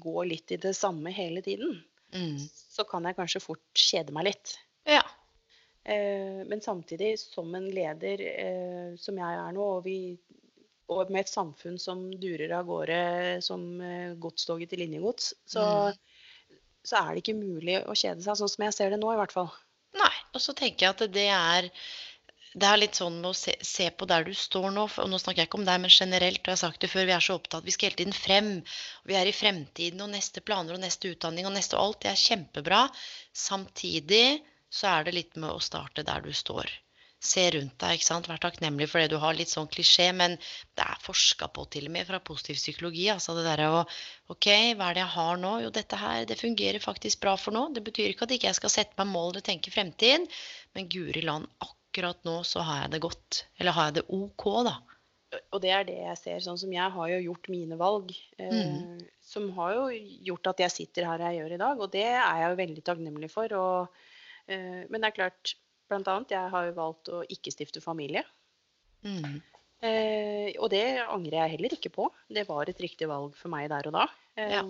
går 0.00 0.24
litt 0.30 0.54
i 0.54 0.58
det 0.62 0.72
samme 0.76 1.12
hele 1.14 1.42
tiden, 1.44 1.76
Mm. 2.16 2.40
så 2.48 2.84
kan 2.88 3.04
jeg 3.04 3.16
kanskje 3.18 3.44
fort 3.44 3.86
kjede 3.86 4.14
meg 4.16 4.30
litt. 4.30 4.56
Ja. 4.88 5.02
Eh, 5.84 6.42
men 6.48 6.62
samtidig, 6.64 7.14
som 7.20 7.54
en 7.54 7.68
leder 7.70 8.22
eh, 8.26 8.96
som 8.98 9.18
jeg 9.20 9.38
er 9.42 9.54
nå, 9.54 9.68
og, 9.76 9.84
vi, 9.86 10.16
og 10.90 11.12
med 11.12 11.22
et 11.22 11.30
samfunn 11.30 11.78
som 11.82 12.08
durer 12.18 12.56
av 12.58 12.66
gårde 12.66 12.98
som 13.44 13.68
eh, 13.84 14.16
godstoget 14.18 14.72
til 14.72 14.82
linjegods, 14.82 15.34
så, 15.46 15.66
så 16.82 17.02
er 17.02 17.12
det 17.12 17.22
ikke 17.22 17.38
mulig 17.38 17.78
å 17.84 17.94
kjede 17.94 18.24
seg, 18.24 18.40
sånn 18.40 18.54
som 18.56 18.66
jeg 18.66 18.78
ser 18.78 18.94
det 18.94 19.00
nå 19.02 19.12
i 19.14 19.20
hvert 19.20 19.36
fall. 19.36 19.52
Nei. 19.96 20.12
Og 20.34 20.42
så 20.42 20.52
tenker 20.56 20.88
jeg 20.88 20.96
at 20.96 21.14
det 21.14 21.30
er 21.32 21.70
det 22.56 22.68
er 22.68 22.78
litt 22.80 22.96
sånn 22.96 23.18
med 23.20 23.34
å 23.34 23.36
se, 23.36 23.52
se 23.68 23.90
på 23.92 24.06
der 24.08 24.24
du 24.24 24.32
står 24.36 24.70
nå, 24.72 24.86
og 24.88 25.10
nå 25.12 25.18
snakker 25.20 25.42
jeg 25.42 25.50
ikke 25.50 25.58
om 25.58 25.66
deg, 25.68 25.80
men 25.82 25.92
generelt, 25.92 26.40
og 26.40 26.48
jeg 26.48 26.54
har 26.54 26.62
sagt 26.62 26.80
det 26.80 26.88
før, 26.88 27.04
vi 27.08 27.12
er 27.12 27.26
så 27.26 27.36
opptatt, 27.36 27.66
vi 27.66 27.74
skal 27.74 27.90
hele 27.90 28.00
tiden 28.00 28.16
frem, 28.16 28.48
vi 29.04 29.18
er 29.18 29.28
i 29.28 29.34
fremtiden, 29.36 30.00
og 30.00 30.14
neste 30.14 30.40
planer, 30.40 30.78
og 30.78 30.80
neste 30.80 31.12
utdanning, 31.12 31.48
og 31.48 31.52
neste 31.52 31.76
alt, 31.76 32.00
det 32.06 32.14
er 32.14 32.22
kjempebra. 32.22 32.80
Samtidig 33.36 34.40
så 34.72 34.88
er 34.94 35.04
det 35.04 35.16
litt 35.18 35.36
med 35.36 35.52
å 35.52 35.60
starte 35.60 36.06
der 36.06 36.24
du 36.24 36.32
står. 36.32 36.72
Se 37.26 37.44
rundt 37.52 37.76
deg, 37.82 37.98
ikke 37.98 38.06
sant, 38.08 38.28
vær 38.30 38.40
takknemlig 38.40 38.88
for 38.88 39.02
det 39.02 39.12
du 39.12 39.20
har, 39.20 39.36
litt 39.36 39.52
sånn 39.52 39.68
klisjé, 39.72 40.08
men 40.16 40.40
det 40.40 40.88
er 40.88 41.04
forska 41.04 41.48
på 41.52 41.68
til 41.76 41.90
og 41.90 41.92
med 41.92 42.08
fra 42.08 42.24
positiv 42.24 42.56
psykologi, 42.60 43.06
altså 43.12 43.36
det 43.36 43.44
der 43.50 43.66
å, 43.68 43.84
ok, 44.32 44.48
hva 44.78 44.88
er 44.90 44.96
det 44.96 45.04
jeg 45.04 45.14
har 45.18 45.40
nå? 45.44 45.54
Jo, 45.66 45.76
dette 45.76 46.00
her, 46.00 46.24
det 46.28 46.40
fungerer 46.40 46.80
faktisk 46.80 47.20
bra 47.24 47.36
for 47.40 47.56
nå, 47.56 47.68
det 47.76 47.84
betyr 47.84 48.14
ikke 48.14 48.28
at 48.28 48.32
jeg 48.32 48.46
ikke 48.46 48.58
skal 48.62 48.78
sette 48.80 49.00
meg 49.00 49.12
mål 49.12 49.34
eller 49.34 49.48
tenke 49.48 49.72
fremtid, 49.74 50.28
men 50.76 50.92
guri 50.92 51.24
land, 51.24 51.48
akkurat 51.60 51.75
nå 52.02 52.44
så 52.44 52.60
har 52.62 52.82
jeg 52.82 52.90
det 52.92 53.00
godt. 53.00 53.44
Eller 53.58 53.72
har 53.72 53.84
jeg 53.90 53.94
det 53.94 54.04
ok, 54.08 54.44
da. 54.64 54.76
Og 55.52 55.60
det 55.60 55.70
er 55.70 55.84
det 55.84 55.96
jeg 55.98 56.18
ser. 56.18 56.38
Sånn 56.40 56.58
som 56.58 56.72
jeg 56.72 56.90
har 56.90 57.08
jo 57.08 57.18
gjort 57.32 57.48
mine 57.48 57.76
valg, 57.76 58.10
eh, 58.38 58.50
Mm. 58.52 59.00
som 59.20 59.50
har 59.52 59.74
jo 59.74 59.88
gjort 60.24 60.46
at 60.46 60.58
jeg 60.58 60.70
sitter 60.70 61.04
her 61.04 61.18
jeg 61.18 61.40
gjør 61.40 61.52
i 61.54 61.56
dag. 61.58 61.80
Og 61.80 61.90
det 61.90 62.04
er 62.04 62.20
jeg 62.40 62.50
jo 62.50 62.56
veldig 62.66 62.84
takknemlig 62.84 63.30
for. 63.30 63.48
Og, 63.54 63.88
eh, 64.48 64.84
men 64.88 65.00
det 65.00 65.04
er 65.04 65.10
klart, 65.22 65.54
blant 65.88 66.06
annet, 66.08 66.28
jeg 66.30 66.50
har 66.50 66.66
jo 66.66 66.72
valgt 66.72 67.08
å 67.08 67.24
ikke 67.28 67.52
stifte 67.52 67.80
familie. 67.82 68.24
Mm. 69.04 69.42
Eh, 69.82 70.52
og 70.58 70.70
det 70.70 70.98
angrer 71.06 71.42
jeg 71.42 71.50
heller 71.58 71.68
ikke 71.76 71.92
på. 71.92 72.10
Det 72.32 72.46
var 72.48 72.68
et 72.68 72.78
riktig 72.80 73.08
valg 73.08 73.34
for 73.36 73.48
meg 73.48 73.68
der 73.68 73.86
og 73.88 73.92
da. 73.92 74.06
Eh, 74.36 74.50
Ja. 74.50 74.62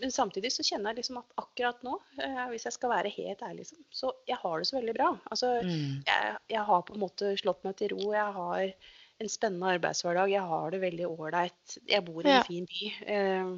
Men 0.00 0.12
samtidig 0.14 0.50
så 0.54 0.64
kjenner 0.64 0.90
jeg 0.94 1.02
liksom 1.02 1.18
at 1.20 1.34
akkurat 1.42 1.82
nå, 1.84 1.98
eh, 2.22 2.44
hvis 2.52 2.64
jeg 2.68 2.72
skal 2.76 2.90
være 2.94 3.12
helt 3.12 3.42
ærlig, 3.44 3.64
liksom, 3.64 3.82
så 3.92 4.12
jeg 4.28 4.38
har 4.40 4.58
det 4.62 4.68
så 4.70 4.78
veldig 4.78 4.94
bra. 4.96 5.10
Altså, 5.30 5.50
Mm. 5.62 6.02
jeg, 6.06 6.36
jeg 6.54 6.64
har 6.70 6.82
på 6.88 6.94
en 6.94 7.00
måte 7.04 7.34
slått 7.40 7.64
meg 7.64 7.76
til 7.76 7.92
ro. 7.94 8.12
Jeg 8.16 8.32
har 8.38 8.72
en 9.20 9.28
spennende 9.28 9.74
arbeidshverdag. 9.76 10.30
Jeg 10.32 10.40
har 10.48 10.70
det 10.70 10.80
veldig 10.80 11.06
ålreit. 11.10 11.78
Jeg 11.86 12.04
bor 12.06 12.22
i 12.24 12.28
en 12.28 12.38
Ja. 12.38 12.42
fin 12.46 12.64
by. 12.66 12.94
Eh, 13.06 13.52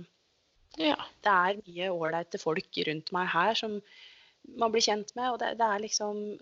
Ja. 0.78 0.96
det 1.22 1.32
er 1.32 1.60
mye 1.66 1.90
ålreite 1.92 2.40
folk 2.40 2.66
rundt 2.86 3.12
meg 3.12 3.28
her 3.28 3.54
som 3.54 3.80
man 4.58 4.72
blir 4.72 4.82
kjent 4.82 5.14
med. 5.14 5.30
Og 5.32 5.38
det, 5.38 5.56
det 5.58 5.66
er 5.68 5.78
liksom 5.78 6.38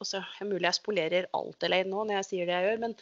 også, 0.00 0.24
Mulig 0.44 0.62
jeg 0.68 0.74
spolerer 0.74 1.26
alt 1.34 1.62
eller 1.64 1.84
nå 1.84 2.04
når 2.06 2.16
jeg 2.20 2.24
sier 2.30 2.46
det 2.46 2.54
jeg 2.56 2.66
gjør, 2.70 2.80
men 2.80 2.96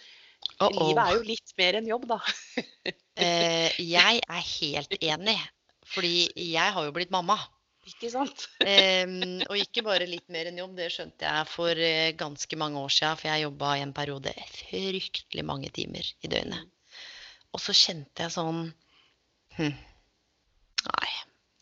Uh 0.60 0.68
livet 0.70 0.98
er 1.00 1.14
jo 1.16 1.22
litt 1.22 1.52
mer 1.58 1.74
enn 1.78 1.86
jobb, 1.88 2.06
da. 2.06 2.18
Eh, 3.16 3.70
jeg 3.78 4.20
er 4.28 4.42
helt 4.60 4.96
enig, 5.00 5.38
fordi 5.92 6.30
jeg 6.38 6.74
har 6.76 6.86
jo 6.86 6.94
blitt 6.94 7.12
mamma. 7.14 7.36
Ikke 7.88 8.08
sant? 8.12 8.46
um, 8.64 9.42
og 9.44 9.58
ikke 9.60 9.84
bare 9.84 10.08
litt 10.08 10.30
mer 10.32 10.48
enn 10.48 10.60
jobb, 10.62 10.76
det 10.78 10.88
skjønte 10.94 11.28
jeg 11.28 11.48
for 11.52 11.80
eh, 11.88 12.14
ganske 12.16 12.60
mange 12.60 12.80
år 12.80 12.94
siden, 12.96 13.18
for 13.20 13.30
jeg 13.30 13.44
jobba 13.44 13.74
i 13.76 13.82
en 13.84 13.96
periode 13.96 14.32
fryktelig 14.54 15.44
mange 15.44 15.72
timer 15.74 16.08
i 16.24 16.30
døgnet. 16.32 16.70
Og 17.54 17.62
så 17.62 17.74
kjente 17.76 18.24
jeg 18.24 18.34
sånn 18.34 18.64
hm, 19.58 19.76
Nei, 20.84 21.12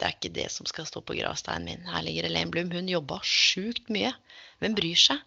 det 0.00 0.06
er 0.06 0.14
ikke 0.16 0.32
det 0.34 0.48
som 0.50 0.66
skal 0.66 0.86
stå 0.88 1.02
på 1.06 1.14
gravsteinen 1.14 1.68
min. 1.68 1.84
Her 1.86 2.02
ligger 2.02 2.26
Elaine 2.26 2.50
Blum. 2.50 2.72
Hun 2.74 2.88
jobba 2.90 3.20
sjukt 3.22 3.90
mye. 3.92 4.10
Hvem 4.58 4.74
bryr 4.74 4.98
seg? 4.98 5.20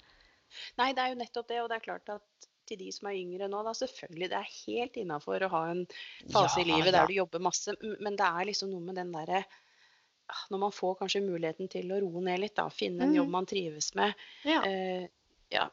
Nei, 0.79 0.89
det 0.95 1.03
er 1.03 1.13
jo 1.13 1.19
nettopp 1.21 1.47
det. 1.47 1.61
Og 1.63 1.69
det 1.71 1.77
er 1.77 1.85
klart 1.85 2.11
at 2.11 2.49
til 2.70 2.80
de 2.82 2.91
som 2.93 3.09
er 3.09 3.20
yngre 3.20 3.49
nå, 3.51 3.61
da 3.66 3.74
selvfølgelig 3.78 4.32
det 4.32 4.39
er 4.39 4.55
helt 4.55 4.97
innafor 5.01 5.45
å 5.45 5.51
ha 5.53 5.61
en 5.74 5.86
fase 6.34 6.61
i 6.61 6.68
livet 6.68 6.86
livet 6.86 6.91
ja. 6.93 7.01
der 7.01 7.11
du 7.11 7.20
jobber 7.20 7.43
masse, 7.43 7.76
men 7.82 8.18
det 8.20 8.28
er 8.28 8.49
liksom 8.49 8.72
noe 8.74 8.84
med 8.86 8.99
den 8.99 9.13
derre 9.16 9.43
ah, 9.43 10.43
Når 10.53 10.61
man 10.66 10.76
får 10.76 10.97
kanskje 11.01 11.24
muligheten 11.26 11.72
til 11.72 11.93
å 11.93 12.01
roe 12.03 12.24
ned 12.26 12.41
litt, 12.43 12.55
da, 12.57 12.68
finne 12.74 13.05
en 13.05 13.13
mm. 13.13 13.20
jobb 13.22 13.34
man 13.38 13.49
trives 13.49 13.91
med, 13.97 14.28
Ja. 14.47 14.61
eh, 14.68 15.07
ja, 15.53 15.70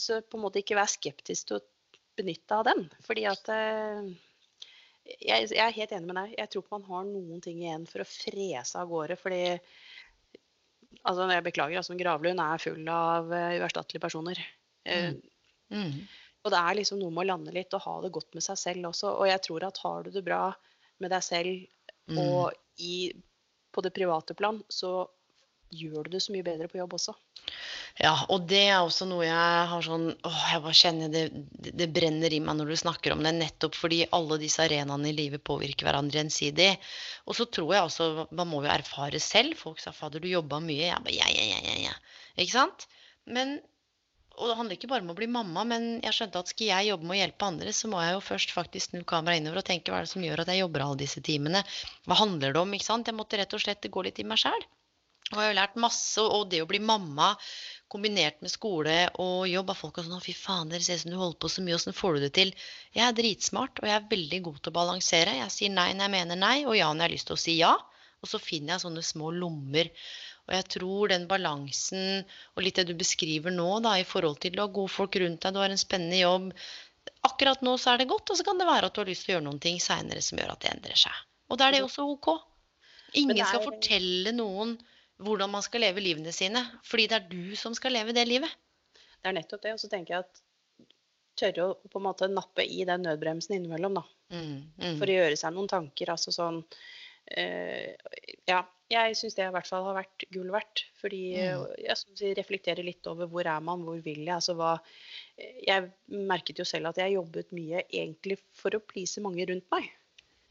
så 0.00 0.20
på 0.24 0.38
en 0.38 0.44
måte 0.46 0.62
ikke 0.62 0.78
være 0.78 0.94
skeptisk 0.94 1.48
til 1.48 1.60
å 1.60 1.64
benytte 2.18 2.58
av 2.58 2.66
den. 2.68 2.86
Fordi 3.06 3.24
at 3.28 3.48
eh, 3.52 4.08
jeg, 5.04 5.50
jeg 5.52 5.62
er 5.64 5.76
helt 5.76 5.92
enig 5.94 6.08
med 6.08 6.18
deg. 6.18 6.32
Jeg 6.38 6.50
tror 6.50 6.64
ikke 6.64 6.78
man 6.78 6.88
har 6.88 7.04
noen 7.08 7.42
ting 7.44 7.60
igjen 7.62 7.84
for 7.90 8.02
å 8.02 8.08
frese 8.08 8.80
av 8.80 8.90
gårde. 8.90 9.18
Fordi 9.20 9.42
altså, 11.02 11.28
Jeg 11.28 11.46
beklager, 11.46 11.78
altså, 11.80 11.96
Gravlund 12.00 12.42
er 12.42 12.64
full 12.64 12.90
av 12.92 13.32
eh, 13.36 13.60
uerstattelige 13.60 14.04
personer. 14.08 14.42
Eh, 14.88 15.12
Mm. 15.72 16.02
Og 16.42 16.50
det 16.50 16.58
er 16.58 16.78
liksom 16.78 16.98
noe 16.98 17.14
med 17.14 17.24
å 17.24 17.30
lande 17.32 17.54
litt 17.54 17.74
og 17.76 17.84
ha 17.86 18.00
det 18.02 18.12
godt 18.14 18.34
med 18.34 18.44
seg 18.44 18.58
selv 18.58 18.90
også. 18.90 19.14
Og 19.20 19.28
jeg 19.30 19.42
tror 19.46 19.68
at 19.68 19.78
har 19.84 20.02
du 20.02 20.10
det 20.14 20.24
bra 20.26 20.44
med 21.02 21.10
deg 21.14 21.22
selv 21.22 21.68
Mm. 22.10 22.18
og 22.18 22.52
i, 22.82 23.12
på 23.70 23.82
det 23.84 23.92
private 23.94 24.34
plan, 24.34 24.56
så 24.68 25.06
gjør 25.72 26.04
du 26.04 26.16
det 26.16 26.20
så 26.20 26.32
mye 26.34 26.44
bedre 26.44 26.68
på 26.68 26.76
jobb 26.80 26.96
også. 26.98 27.14
Ja, 28.00 28.12
og 28.32 28.44
det 28.48 28.60
er 28.68 28.82
også 28.82 29.06
noe 29.08 29.24
jeg 29.24 29.68
har 29.70 29.84
sånn 29.84 30.10
åh, 30.12 30.42
jeg 30.52 30.62
bare 30.64 30.76
kjenner 30.76 31.12
det, 31.12 31.22
det 31.32 31.72
det 31.80 31.88
brenner 31.94 32.32
i 32.32 32.40
meg 32.44 32.58
når 32.58 32.72
du 32.72 32.76
snakker 32.82 33.14
om 33.14 33.24
det, 33.24 33.32
nettopp 33.38 33.76
fordi 33.78 34.02
alle 34.16 34.38
disse 34.42 34.64
arenaene 34.64 35.08
i 35.08 35.16
livet 35.16 35.44
påvirker 35.44 35.88
hverandre 35.88 36.20
gjensidig. 36.20 36.70
Og 37.24 37.38
så 37.38 37.48
tror 37.48 37.72
jeg 37.76 37.88
også, 37.88 38.08
man 38.36 38.50
må 38.50 38.62
jo 38.66 38.72
erfare 38.72 39.20
selv. 39.22 39.56
Folk 39.60 39.80
sa 39.80 39.94
'fader, 39.96 40.20
du 40.20 40.28
jobba 40.28 40.60
mye'. 40.60 40.90
Jeg 40.90 41.04
bare 41.06 41.16
ja, 41.16 41.28
ja, 41.32 41.44
ja, 41.54 41.60
ja, 41.70 41.76
ja. 41.88 41.94
Ikke 42.36 42.58
sant? 42.58 42.88
Men, 43.24 43.60
og 44.38 44.48
det 44.48 44.56
handler 44.58 44.76
ikke 44.78 44.90
bare 44.90 45.04
om 45.04 45.12
å 45.12 45.16
bli 45.18 45.28
mamma, 45.30 45.64
men 45.68 45.88
jeg 46.04 46.16
skjønte 46.16 46.42
at 46.42 46.52
skal 46.52 46.68
jeg 46.70 46.90
jobbe 46.90 47.08
med 47.08 47.16
å 47.16 47.20
hjelpe 47.20 47.48
andre, 47.48 47.72
så 47.76 47.90
må 47.92 48.02
jeg 48.02 48.14
jo 48.16 48.22
først 48.24 48.54
faktisk 48.56 48.92
snu 48.92 49.02
kameraet 49.08 49.42
innover 49.42 49.62
og 49.62 49.68
tenke 49.68 49.92
hva 49.92 50.00
er 50.00 50.06
det 50.08 50.12
som 50.14 50.24
gjør 50.24 50.44
at 50.44 50.52
jeg 50.52 50.62
jobber 50.62 50.84
alle 50.84 51.02
disse 51.02 51.22
timene? 51.24 51.64
Hva 52.08 52.20
handler 52.22 52.54
det 52.54 52.62
om? 52.62 52.72
ikke 52.76 52.88
sant? 52.88 53.10
Jeg 53.10 53.18
måtte 53.18 53.40
rett 53.40 53.58
og 53.58 53.64
slett 53.64 53.90
gå 53.96 54.06
litt 54.06 54.22
i 54.22 54.28
meg 54.28 54.40
sjæl. 54.42 54.64
Og 55.32 55.38
jeg 55.40 55.48
har 55.48 55.56
lært 55.56 55.78
masse, 55.80 56.20
og 56.20 56.50
det 56.52 56.60
å 56.60 56.68
bli 56.68 56.80
mamma 56.82 57.30
kombinert 57.92 58.40
med 58.44 58.52
skole 58.52 58.96
og 59.20 59.46
jobb 59.48 59.70
av 59.72 59.78
folk 59.78 59.98
er 59.98 60.06
sånn 60.06 60.18
'Å, 60.18 60.24
fy 60.24 60.34
faen, 60.36 60.72
dere 60.72 60.84
ser 60.84 60.98
ut 60.98 61.04
som 61.04 61.12
du 61.12 61.18
holder 61.20 61.38
på 61.44 61.50
så 61.52 61.64
mye. 61.64 61.76
Åssen 61.76 61.96
får 61.96 62.14
du 62.14 62.20
det 62.24 62.32
til?' 62.38 62.52
Jeg 62.96 63.04
er 63.06 63.16
dritsmart, 63.16 63.80
og 63.80 63.88
jeg 63.88 63.96
er 63.96 64.10
veldig 64.12 64.40
god 64.48 64.58
til 64.60 64.72
å 64.72 64.78
balansere. 64.80 65.38
Jeg 65.40 65.54
sier 65.56 65.72
nei 65.72 65.92
når 65.92 66.04
jeg 66.04 66.14
mener 66.16 66.40
nei, 66.40 66.58
og 66.66 66.76
ja 66.76 66.90
når 66.92 67.00
jeg 67.00 67.08
har 67.08 67.16
lyst 67.16 67.30
til 67.30 67.38
å 67.38 67.44
si 67.44 67.56
ja. 67.60 67.72
Og 68.22 68.30
så 68.30 68.38
finner 68.38 68.74
jeg 68.74 68.84
sånne 68.84 69.02
små 69.02 69.32
lommer. 69.34 69.88
Og 70.52 70.58
jeg 70.58 70.68
tror 70.76 71.12
den 71.14 71.24
balansen, 71.30 72.22
og 72.52 72.64
litt 72.64 72.76
det 72.76 72.90
du 72.90 72.94
beskriver 72.98 73.54
nå, 73.54 73.68
da, 73.84 73.96
i 73.96 74.04
forhold 74.06 74.36
til 74.42 74.52
du 74.52 74.60
har 74.60 74.72
gode 74.74 74.92
folk 74.92 75.16
rundt 75.22 75.40
deg, 75.40 75.54
du 75.56 75.62
har 75.62 75.72
en 75.72 75.80
spennende 75.80 76.20
jobb 76.20 76.50
Akkurat 77.26 77.60
nå 77.62 77.76
så 77.78 77.92
er 77.92 78.02
det 78.02 78.08
godt, 78.10 78.30
og 78.30 78.38
så 78.38 78.44
kan 78.46 78.58
det 78.58 78.66
være 78.66 78.88
at 78.88 78.94
du 78.94 79.00
har 79.02 79.08
lyst 79.10 79.26
til 79.26 79.32
å 79.32 79.36
gjøre 79.36 79.46
noen 79.46 79.60
ting 79.62 79.78
seinere 79.82 80.22
som 80.22 80.40
gjør 80.40 80.54
at 80.54 80.64
det 80.64 80.72
endrer 80.72 80.98
seg. 80.98 81.20
Og 81.50 81.58
da 81.58 81.68
er 81.68 81.76
det 81.76 81.82
også 81.86 82.06
OK. 82.10 82.28
Ingen 83.20 83.38
er... 83.38 83.46
skal 83.46 83.62
fortelle 83.62 84.32
noen 84.34 84.74
hvordan 85.22 85.52
man 85.52 85.62
skal 85.62 85.84
leve 85.84 86.02
livene 86.02 86.32
sine, 86.34 86.64
fordi 86.86 87.06
det 87.10 87.18
er 87.20 87.28
du 87.30 87.54
som 87.58 87.76
skal 87.78 87.94
leve 87.94 88.14
det 88.16 88.24
livet. 88.26 88.50
Det 89.22 89.30
er 89.30 89.36
nettopp 89.36 89.62
det. 89.62 89.74
Og 89.76 89.82
så 89.82 89.90
tenker 89.92 90.16
jeg 90.16 90.26
at 90.26 90.42
tørre 91.38 91.68
å 91.68 91.90
på 91.92 92.00
en 92.00 92.06
måte 92.08 92.28
nappe 92.30 92.66
i 92.66 92.82
den 92.88 93.06
nødbremsen 93.06 93.54
innimellom, 93.56 94.00
da. 94.00 94.04
Mm, 94.34 94.56
mm. 94.82 94.96
For 94.98 95.06
å 95.06 95.18
gjøre 95.20 95.38
seg 95.38 95.54
noen 95.54 95.70
tanker. 95.70 96.10
Altså 96.14 96.34
sånn 96.34 96.58
øh, 97.38 97.86
Ja, 98.50 98.64
jeg 98.92 99.16
syns 99.18 99.34
det 99.38 99.46
i 99.48 99.52
hvert 99.54 99.68
fall 99.68 99.84
har 99.88 99.96
vært 99.98 100.24
gull 100.34 100.50
verdt. 100.54 100.84
Fordi 101.00 101.20
Mm. 101.34 101.64
eh, 101.64 101.84
jeg 101.88 101.96
du 102.08 102.16
sier, 102.20 102.34
reflekterer 102.38 102.84
litt 102.84 103.06
over 103.10 103.26
hvor 103.30 103.46
er 103.46 103.60
man, 103.64 103.82
hvor 103.86 104.00
vil 104.04 104.22
jeg. 104.24 104.34
Altså 104.34 104.54
hva 104.58 104.74
eh, 105.38 105.52
Jeg 105.66 105.90
merket 106.08 106.58
jo 106.58 106.64
selv 106.68 106.92
at 106.92 107.00
jeg 107.02 107.14
jobbet 107.16 107.52
mye 107.56 107.82
egentlig 107.90 108.38
for 108.52 108.70
å 108.76 108.80
please 108.80 109.20
mange 109.24 109.46
rundt 109.48 109.68
meg. 109.72 109.90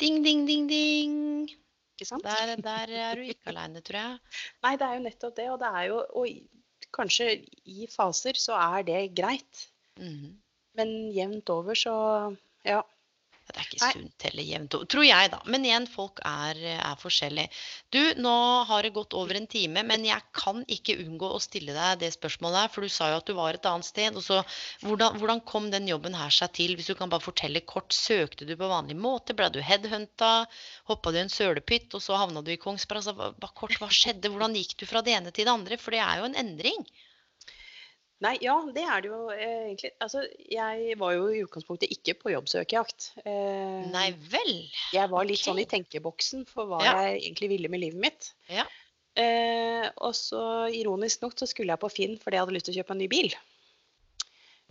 Ding, 0.02 0.24
ding, 0.26 0.46
ding, 0.48 0.68
ding. 0.68 1.50
Ikke 1.96 2.08
sant? 2.10 2.24
Der, 2.26 2.56
der 2.58 2.90
er 2.90 3.16
du 3.16 3.22
ikke 3.22 3.52
aleine, 3.54 3.82
tror 3.86 4.00
jeg. 4.02 4.20
Nei, 4.64 4.76
det 4.78 4.88
er 4.88 4.96
jo 4.98 5.04
nettopp 5.06 5.36
det. 5.38 5.50
Og 5.54 5.60
det 5.62 5.70
er 5.70 5.84
jo 5.92 6.00
Og 6.18 6.28
kanskje 6.92 7.28
i 7.66 7.86
faser 7.88 8.34
så 8.36 8.58
er 8.58 8.84
det 8.84 9.16
greit. 9.16 9.68
Mm. 10.02 10.34
Men 10.76 10.90
jevnt 11.14 11.50
over 11.54 11.78
så 11.78 11.94
Ja. 12.66 12.82
Det 13.52 13.62
er 13.62 13.68
ikke 13.68 13.90
sunt 13.94 14.26
heller 14.28 14.46
jevnt 14.48 14.76
over, 14.78 14.88
tror 14.94 15.06
jeg, 15.06 15.32
da. 15.34 15.40
Men 15.52 15.66
igjen, 15.68 15.88
folk 15.92 16.22
er, 16.28 16.60
er 16.74 17.00
forskjellige. 17.02 17.52
Du, 17.94 18.00
nå 18.24 18.34
har 18.70 18.86
det 18.86 18.94
gått 18.96 19.16
over 19.18 19.38
en 19.38 19.48
time, 19.52 19.84
men 19.88 20.06
jeg 20.08 20.24
kan 20.38 20.64
ikke 20.72 20.98
unngå 21.04 21.30
å 21.36 21.42
stille 21.44 21.76
deg 21.76 22.02
det 22.04 22.14
spørsmålet 22.16 22.64
her, 22.64 22.72
for 22.74 22.88
du 22.88 22.94
sa 22.94 23.12
jo 23.12 23.20
at 23.20 23.28
du 23.28 23.36
var 23.38 23.58
et 23.58 23.68
annet 23.68 23.90
sted. 23.90 24.16
Og 24.16 24.26
så, 24.26 24.40
hvordan, 24.86 25.20
hvordan 25.20 25.44
kom 25.54 25.70
den 25.74 25.90
jobben 25.92 26.16
her 26.18 26.34
seg 26.34 26.56
til? 26.58 26.76
Hvis 26.80 26.92
du 26.92 26.96
kan 27.00 27.12
bare 27.12 27.24
fortelle 27.24 27.64
kort. 27.68 27.92
Søkte 27.92 28.48
du 28.48 28.56
på 28.58 28.72
vanlig 28.72 28.96
måte? 28.98 29.36
Ble 29.38 29.52
du 29.52 29.60
headhunta? 29.66 30.34
Hoppa 30.90 31.12
du 31.12 31.20
i 31.20 31.26
en 31.26 31.34
sølepytt, 31.34 31.92
og 31.98 32.04
så 32.04 32.18
havna 32.24 32.44
du 32.46 32.54
i 32.56 32.60
Kongsberg? 32.62 33.04
Altså, 33.04 33.16
bare 33.18 33.58
kort, 33.58 33.78
hva 33.82 33.92
skjedde? 33.92 34.32
Hvordan 34.32 34.56
gikk 34.58 34.78
du 34.80 34.88
fra 34.90 35.04
det 35.06 35.18
ene 35.18 35.36
til 35.36 35.48
det 35.48 35.56
andre? 35.56 35.80
For 35.82 35.96
det 35.96 36.04
er 36.06 36.22
jo 36.22 36.32
en 36.32 36.40
endring. 36.46 36.86
Nei, 38.22 38.36
ja, 38.46 38.54
det 38.70 38.84
er 38.86 39.02
det 39.02 39.10
jo 39.10 39.20
eh, 39.34 39.64
egentlig. 39.72 39.90
Altså, 40.04 40.22
jeg 40.52 40.98
var 41.02 41.16
jo 41.16 41.24
i 41.34 41.40
utgangspunktet 41.42 41.90
ikke 41.96 42.14
på 42.22 42.34
jobbsøkejakt. 42.36 43.08
Eh, 43.26 43.88
Nei 43.90 44.12
vel? 44.30 44.52
Jeg 44.94 45.10
var 45.10 45.26
litt 45.26 45.42
sånn 45.42 45.58
i 45.62 45.66
tenkeboksen 45.66 46.46
for 46.50 46.70
hva 46.70 46.84
Ja. 46.86 46.94
jeg 47.10 47.24
egentlig 47.24 47.50
ville 47.56 47.72
med 47.74 47.82
livet 47.82 48.04
mitt. 48.04 48.30
Ja. 48.52 48.68
Eh, 49.18 49.90
og 49.98 50.14
så 50.16 50.44
ironisk 50.72 51.26
nok 51.26 51.34
så 51.36 51.50
skulle 51.50 51.74
jeg 51.74 51.82
på 51.82 51.90
Finn 51.92 52.14
fordi 52.22 52.38
jeg 52.38 52.46
hadde 52.46 52.54
lyst 52.56 52.70
til 52.70 52.76
å 52.76 52.80
kjøpe 52.84 52.94
en 52.96 53.02
ny 53.02 53.10
bil. 53.12 53.34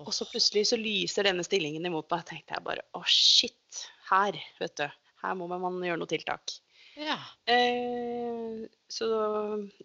Og 0.01 0.15
så 0.17 0.25
plutselig 0.31 0.63
så 0.71 0.79
lyser 0.81 1.27
denne 1.29 1.45
stillingen 1.45 1.85
imot 1.85 2.07
meg. 2.09 2.23
tenkte 2.31 2.55
jeg 2.55 2.65
bare 2.65 2.87
å 2.97 3.03
shit, 3.05 3.83
her, 4.09 4.39
vet 4.63 4.79
du. 4.79 4.87
Her 5.21 5.35
må 5.37 5.51
man 5.51 5.83
gjøre 5.85 5.99
noe 6.01 6.09
tiltak. 6.09 6.55
Ja. 6.99 7.19
Eh, 7.51 8.67
så 8.91 9.07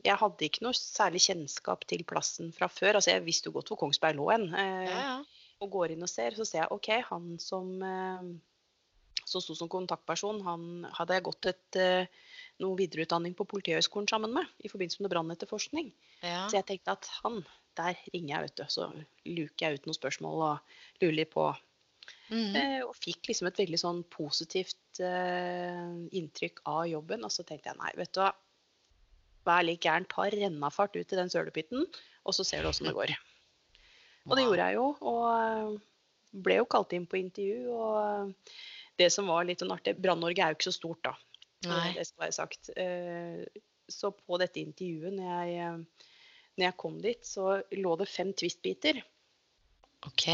jeg 0.01 0.17
hadde 0.21 0.47
ikke 0.47 0.65
noe 0.65 0.77
særlig 0.77 1.21
kjennskap 1.27 1.85
til 1.89 2.03
plassen 2.07 2.49
fra 2.55 2.69
før. 2.71 2.97
Altså 2.97 3.13
jeg 3.13 3.25
visste 3.27 3.51
jo 3.51 3.57
godt 3.59 3.71
hvor 3.71 3.83
Kongsberg 3.83 4.17
lå 4.17 4.31
hen. 4.33 4.49
Eh, 4.53 4.89
ja, 4.89 4.99
ja. 5.11 5.53
og 5.61 5.71
går 5.77 5.93
inn 5.95 6.05
og 6.05 6.11
ser, 6.11 6.37
så 6.37 6.47
ser 6.47 6.63
jeg 6.63 6.73
OK, 6.73 6.91
han 7.11 7.35
som 7.41 7.71
eh, 7.85 8.35
som 9.25 9.41
sto 9.41 9.55
som 9.57 9.69
kontaktperson, 9.71 10.41
han 10.45 10.85
hadde 10.93 11.17
jeg 11.17 11.25
gått 11.25 11.49
et, 11.49 11.77
eh, 11.81 12.07
noe 12.61 12.77
videreutdanning 12.77 13.33
på 13.37 13.47
Politihøgskolen 13.49 14.07
sammen 14.07 14.33
med 14.33 14.45
i 14.63 14.71
forbindelse 14.71 15.01
med 15.01 15.11
brannetterforskning. 15.11 15.93
ja. 16.21 16.47
Så 16.49 16.59
jeg 16.59 16.65
tenkte 16.65 16.91
at 16.91 17.09
han, 17.23 17.43
der 17.75 17.97
ringer 18.13 18.35
jeg, 18.35 18.43
vet 18.43 18.57
du. 18.57 18.65
Så 18.69 18.91
luker 19.25 19.65
jeg 19.65 19.79
ut 19.79 19.87
noen 19.87 19.97
spørsmål 19.97 20.43
og 20.45 20.75
lurer 21.01 21.17
litt 21.17 21.33
på. 21.33 21.49
Mhm. 22.29 22.55
Eh, 22.57 22.81
og 22.85 22.95
fikk 22.97 23.27
liksom 23.29 23.47
et 23.51 23.59
veldig 23.61 23.77
sånn 23.79 24.01
positivt 24.09 24.99
eh, 24.99 25.93
inntrykk 26.17 26.63
av 26.65 26.87
jobben. 26.89 27.23
Og 27.27 27.31
så 27.31 27.45
tenkte 27.45 27.69
jeg 27.69 27.77
nei, 27.81 27.91
vet 27.99 28.13
du 28.15 28.21
hva. 28.23 28.31
Vær 29.45 29.61
litt 29.67 29.83
gæren, 29.85 30.07
ta 30.09 30.25
rennafart 30.33 30.95
ut 30.97 31.11
i 31.13 31.19
den 31.19 31.29
sølepytten, 31.29 31.83
og 32.25 32.33
så 32.33 32.43
ser 32.47 32.63
du 32.65 32.69
åssen 32.71 32.87
det 32.89 32.95
går. 32.97 33.13
Og 34.25 34.33
det 34.39 34.41
gjorde 34.47 34.63
jeg 34.65 34.73
jo, 34.79 34.85
og 35.05 35.25
eh, 35.29 35.83
ble 36.47 36.55
jo 36.57 36.65
kalt 36.65 36.95
inn 36.97 37.03
på 37.05 37.19
intervju. 37.19 37.67
Og 37.69 37.99
eh, 38.01 38.55
det 38.97 39.11
som 39.13 39.27
var 39.29 39.45
litt 39.45 39.61
sånn 39.61 39.73
artig 39.75 39.93
Brann-Norge 40.01 40.41
er 40.41 40.49
jo 40.49 40.57
ikke 40.57 40.65
så 40.71 40.73
stort, 40.79 41.03
da. 41.05 41.11
Eh, 41.61 41.69
Nei. 41.69 41.91
Det 41.93 42.07
skal 42.09 42.23
være 42.25 42.33
sagt. 42.39 42.71
Eh, 42.75 43.45
Så 43.85 44.09
på 44.17 44.39
dette 44.41 44.57
intervjuet, 44.57 45.13
når 45.13 45.27
jeg, 45.29 45.59
eh, 45.61 46.07
når 46.57 46.65
jeg 46.65 46.77
kom 46.81 46.97
dit, 47.03 47.21
så 47.21 47.59
lå 47.77 47.91
det 48.01 48.07
fem 48.09 48.31
twist-biter. 48.33 49.03
OK. 50.09 50.25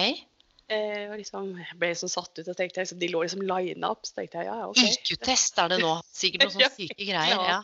Eh, 0.72 1.10
og 1.10 1.18
liksom, 1.20 1.52
jeg 1.60 1.78
ble 1.80 1.92
liksom 1.92 2.12
satt 2.12 2.40
ut 2.40 2.48
og 2.48 2.56
tenkte 2.56 2.84
liksom, 2.84 3.00
de 3.02 3.10
lå 3.12 3.26
liksom 3.26 3.44
lina 3.44 3.92
opp. 3.92 4.08
Så 4.08 4.18
tenkte 4.18 4.40
jeg 4.42 4.48
ja, 4.52 4.58
OK. 4.70 4.82
IQ-test 4.88 5.60
er 5.60 5.74
det 5.74 5.82
nå. 5.84 5.98
Sikkert 6.16 6.48
noen 6.48 6.56
sånne 6.56 6.74
syke 6.80 7.00
greier. 7.02 7.46
ja. 7.50 7.62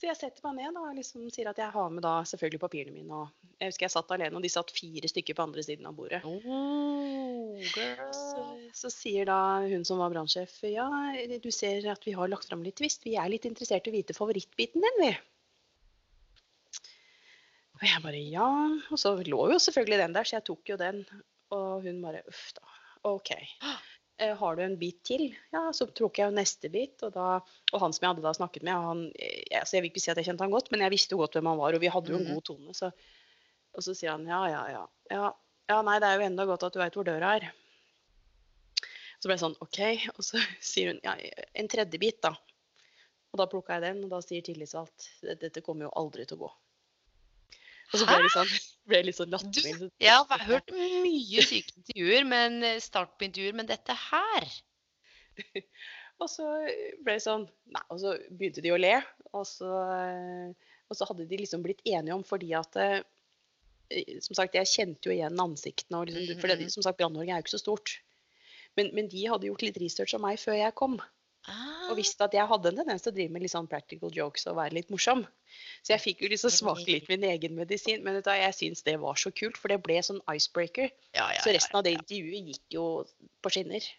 Så 0.00 0.06
jeg 0.08 0.16
setter 0.16 0.46
meg 0.46 0.54
ned 0.56 0.72
da, 0.72 0.82
og 0.88 0.96
liksom 0.96 1.26
sier 1.28 1.50
at 1.50 1.58
jeg 1.60 1.68
har 1.74 1.88
med 1.92 2.00
da 2.00 2.14
selvfølgelig 2.24 2.60
papirene 2.62 2.94
mine. 2.94 3.18
Og 3.18 3.58
jeg 3.60 3.68
husker 3.68 3.84
jeg 3.84 3.92
satt 3.92 4.14
alene, 4.16 4.32
og 4.38 4.44
de 4.46 4.48
satt 4.48 4.70
fire 4.72 5.10
stykker 5.12 5.36
på 5.36 5.44
andre 5.44 5.64
siden 5.66 5.88
av 5.90 5.98
bordet. 5.98 6.22
Oh, 6.24 7.58
Så, 8.16 8.46
så 8.78 8.92
sier 8.94 9.28
da 9.28 9.36
hun 9.68 9.84
som 9.84 10.00
var 10.00 10.14
brannsjef 10.14 10.54
ja, 10.72 10.86
du 11.44 11.50
ser 11.52 11.84
at 11.92 12.08
vi 12.08 12.14
har 12.16 12.32
lagt 12.32 12.48
fram 12.48 12.64
litt 12.64 12.78
twist. 12.80 13.04
Vi 13.04 13.18
er 13.20 13.28
litt 13.28 13.44
interessert 13.44 13.90
i 13.90 13.92
å 13.92 13.98
vite 13.98 14.16
favorittbiten 14.16 14.86
din, 14.86 15.02
vi. 15.02 15.12
Og 17.76 17.84
jeg 17.84 18.04
bare 18.04 18.24
ja. 18.24 18.48
Og 18.88 19.00
så 19.04 19.12
lå 19.20 19.42
jo 19.52 19.60
selvfølgelig 19.60 20.00
den 20.06 20.16
der, 20.16 20.24
så 20.24 20.38
jeg 20.38 20.48
tok 20.48 20.72
jo 20.72 20.80
den. 20.80 21.04
Og 21.56 21.82
hun 21.86 22.02
bare 22.04 22.22
uff 22.30 22.52
da. 22.58 22.66
OK. 23.10 23.32
Eh, 24.20 24.34
har 24.36 24.56
du 24.56 24.60
en 24.60 24.74
bit 24.76 24.98
til? 25.08 25.22
Ja, 25.48 25.62
så 25.72 25.86
tok 25.96 26.18
jeg 26.20 26.28
jo 26.28 26.34
neste 26.36 26.68
bit. 26.68 27.00
Og, 27.06 27.12
da, 27.14 27.38
og 27.72 27.80
han 27.80 27.94
som 27.96 28.04
jeg 28.04 28.10
hadde 28.10 28.24
da 28.26 28.32
snakket 28.36 28.66
med, 28.68 28.74
han, 28.76 28.98
eh, 29.16 29.46
altså 29.62 29.78
jeg 29.78 29.82
vil 29.86 29.90
ikke 29.94 30.02
si 30.04 30.10
at 30.12 30.18
jeg 30.20 30.26
kjente 30.26 30.44
han 30.44 30.52
godt, 30.52 30.68
men 30.74 30.82
jeg 30.84 30.92
visste 30.92 31.14
jo 31.16 31.22
godt 31.22 31.38
hvem 31.38 31.48
han 31.48 31.56
var, 31.56 31.72
og 31.72 31.80
vi 31.80 31.88
hadde 31.88 32.12
jo 32.12 32.18
en 32.18 32.26
Mhm. 32.26 32.34
god 32.36 32.44
tone. 32.50 32.74
Så, 32.76 32.90
og 33.72 33.86
så 33.86 33.94
sier 33.96 34.10
han 34.12 34.26
ja, 34.28 34.42
ja, 34.52 34.60
ja. 34.74 34.82
ja. 35.10 35.30
Ja, 35.72 35.78
nei, 35.88 35.94
det 36.04 36.10
er 36.10 36.20
jo 36.20 36.26
enda 36.26 36.44
godt 36.44 36.66
at 36.68 36.76
du 36.76 36.78
veit 36.82 36.92
hvor 37.00 37.08
døra 37.08 37.30
er. 37.38 37.48
Så 39.20 39.24
ble 39.30 39.38
jeg 39.38 39.44
sånn 39.46 39.56
OK. 39.64 39.80
Og 40.18 40.22
så 40.28 40.44
sier 40.60 40.92
hun 40.92 41.00
ja, 41.04 41.16
en 41.56 41.68
tredje 41.72 42.00
bit, 42.04 42.20
da. 42.20 42.34
Og 43.32 43.40
da 43.40 43.46
plukka 43.48 43.78
jeg 43.78 43.86
den, 43.88 44.04
og 44.04 44.12
da 44.12 44.20
sier 44.20 44.44
tillitsvalgt 44.44 45.08
"Dette- 45.22 45.40
dette 45.46 45.64
kommer 45.64 45.88
jo 45.88 45.94
aldri 45.96 46.26
til 46.28 46.36
å 46.36 46.44
gå. 46.44 46.52
Og 47.92 47.98
så 47.98 48.06
ble 48.06 48.16
jeg 48.16 48.24
litt 48.26 48.34
sånn, 48.36 48.50
ble 48.90 49.00
litt 49.08 49.16
sånn 49.18 49.32
lattermild. 49.34 49.80
så 49.82 50.04
jeg 50.04 50.26
har 50.32 50.44
hørt 50.46 50.70
mye 50.74 51.42
syke 51.46 51.74
intervjuer, 51.76 52.26
men 52.30 52.62
eh, 52.62 52.78
start 52.82 53.16
på 53.18 53.26
intervjuer, 53.26 53.56
men 53.58 53.66
dette 53.70 53.96
her 54.10 54.50
Og 56.20 56.28
så 56.28 56.44
ble 57.00 57.14
det 57.16 57.22
sånn 57.24 57.46
Nei, 57.72 57.82
og 57.88 58.00
så 58.02 58.10
begynte 58.28 58.60
de 58.64 58.72
å 58.74 58.80
le. 58.80 58.96
Og 59.32 59.46
så, 59.48 59.70
og 60.90 60.98
så 60.98 61.06
hadde 61.08 61.24
de 61.30 61.38
liksom 61.40 61.62
blitt 61.64 61.80
enige 61.88 62.12
om 62.16 62.24
fordi 62.26 62.50
at 62.58 62.76
eh, 62.82 63.00
Som 64.20 64.36
sagt, 64.38 64.54
jeg 64.58 64.68
kjente 64.70 65.08
jo 65.10 65.14
igjen 65.16 65.40
ansiktene. 65.42 66.04
Liksom, 66.06 66.36
for 66.42 66.50
det, 66.52 66.58
Mhm. 66.60 66.70
som 66.76 66.84
sagt, 66.86 66.98
Brann-Norge 67.00 67.32
er 67.32 67.40
jo 67.40 67.46
ikke 67.46 67.56
så 67.56 67.62
stort. 67.64 67.96
Men, 68.78 68.92
men 68.94 69.08
de 69.10 69.24
hadde 69.26 69.48
gjort 69.48 69.64
litt 69.66 69.80
research 69.82 70.14
om 70.14 70.22
meg 70.22 70.38
før 70.38 70.54
jeg 70.60 70.76
kom. 70.78 71.00
Ah, 71.50 71.86
Og 71.90 71.98
visste 71.98 72.26
at 72.26 72.34
jeg 72.36 72.46
hadde 72.50 72.72
en 72.72 72.80
tendens 72.80 73.04
til 73.04 73.12
å 73.12 73.16
drive 73.16 73.34
med 73.34 73.44
litt 73.44 73.54
sånn 73.54 73.68
practical 73.70 74.12
jokes 74.14 74.46
og 74.50 74.58
være 74.58 74.78
litt 74.78 74.92
morsom. 74.94 75.24
Så 75.82 75.94
jeg 75.94 76.04
fikk 76.04 76.24
jo 76.24 76.30
liksom 76.32 76.54
smake 76.54 76.86
litt 76.88 77.08
min 77.10 77.26
egen 77.30 77.56
medisin. 77.58 78.04
Men 78.06 78.20
da, 78.24 78.36
jeg 78.38 78.56
syns 78.58 78.84
det 78.86 78.96
var 79.02 79.18
så 79.20 79.32
kult, 79.34 79.58
for 79.60 79.72
det 79.72 79.80
ble 79.84 79.98
sånn 80.06 80.22
icebreaker. 80.30 80.92
ja, 81.16 81.30
ja, 81.34 81.40
Så 81.44 81.54
resten 81.56 81.80
av 81.80 81.86
det 81.86 81.96
intervjuet 81.98 82.52
gikk 82.54 82.78
jo 82.78 82.86
på 83.42 83.54
skinner. 83.54 83.90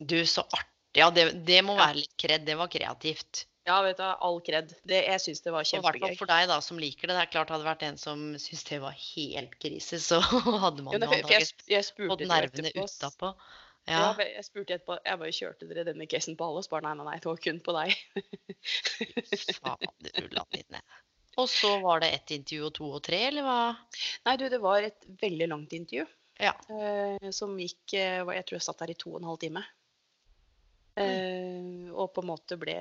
Du, 0.00 0.18
så 0.26 0.46
artig. 0.48 0.68
Ja, 0.98 1.06
det, 1.14 1.30
det 1.46 1.60
må 1.62 1.76
være 1.78 2.00
litt 2.02 2.16
kred. 2.18 2.42
Det 2.48 2.56
var 2.58 2.70
kreativt. 2.72 3.44
Ja, 3.68 3.76
vet 3.84 4.00
du, 4.00 4.04
all 4.04 4.40
kred. 4.42 4.72
Det, 4.88 5.02
jeg 5.04 5.22
syns 5.22 5.44
det 5.44 5.52
var 5.54 5.66
kjempegøy. 5.68 5.98
i 5.98 6.02
hvert 6.02 6.08
fall 6.08 6.20
for 6.22 6.32
deg 6.32 6.46
da, 6.50 6.58
som 6.64 6.80
liker 6.80 7.10
det. 7.10 7.16
Det 7.16 7.24
er 7.26 7.32
klart 7.34 7.52
hadde 7.52 7.62
det 7.62 7.70
vært 7.70 7.84
en 7.86 7.98
som 8.00 8.22
syntes 8.40 8.64
det 8.66 8.80
var 8.82 8.96
helt 8.96 9.56
krise, 9.62 10.00
så 10.02 10.20
hadde 10.64 10.86
man 10.86 10.96
Jo, 10.96 11.02
antakeligvis 11.04 11.92
fått 11.94 12.24
nervene 12.30 12.72
utapå. 12.74 13.34
Ja. 13.90 14.02
Ja. 14.14 14.26
jeg 14.36 14.46
spurte 14.46 14.76
etterpå, 14.76 14.96
jeg 15.04 15.20
bare 15.22 15.34
kjørte 15.34 15.68
dere 15.70 15.86
denne 15.88 16.06
casen 16.10 16.36
på 16.38 16.46
alle? 16.46 16.62
Og 16.62 16.72
bare 16.72 16.86
nei, 16.88 16.94
nei, 17.00 17.06
nei, 17.10 17.18
det 17.20 17.30
var 17.30 17.42
kun 17.46 17.60
på 17.66 17.76
deg. 17.76 17.96
Fader 19.60 20.24
ullan. 20.24 20.80
Og 21.40 21.48
så 21.50 21.76
var 21.82 22.02
det 22.02 22.10
ett 22.14 22.32
intervju 22.36 22.66
og 22.68 22.72
to 22.76 22.88
og 22.98 23.02
tre, 23.06 23.20
eller 23.30 23.46
hva? 23.46 23.60
Nei, 24.26 24.36
du, 24.40 24.48
det 24.52 24.60
var 24.62 24.86
et 24.86 25.06
veldig 25.22 25.50
langt 25.50 25.76
intervju. 25.76 26.06
Ja. 26.40 26.54
Eh, 26.72 27.30
som 27.36 27.52
gikk 27.60 27.92
eh, 27.98 28.22
Jeg 28.24 28.46
tror 28.48 28.56
jeg 28.56 28.64
satt 28.64 28.80
der 28.80 28.94
i 28.94 28.98
to 28.98 29.12
og 29.12 29.20
en 29.20 29.28
halv 29.28 29.40
time. 29.42 29.62
Eh, 30.98 31.90
og 31.94 32.10
på 32.14 32.20
en 32.22 32.26
måte 32.28 32.56
ble 32.58 32.74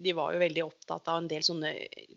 De 0.00 0.12
var 0.16 0.32
jo 0.32 0.38
veldig 0.40 0.62
opptatt 0.64 1.08
av 1.12 1.18
en 1.20 1.28
del 1.28 1.42
sånne 1.44 1.74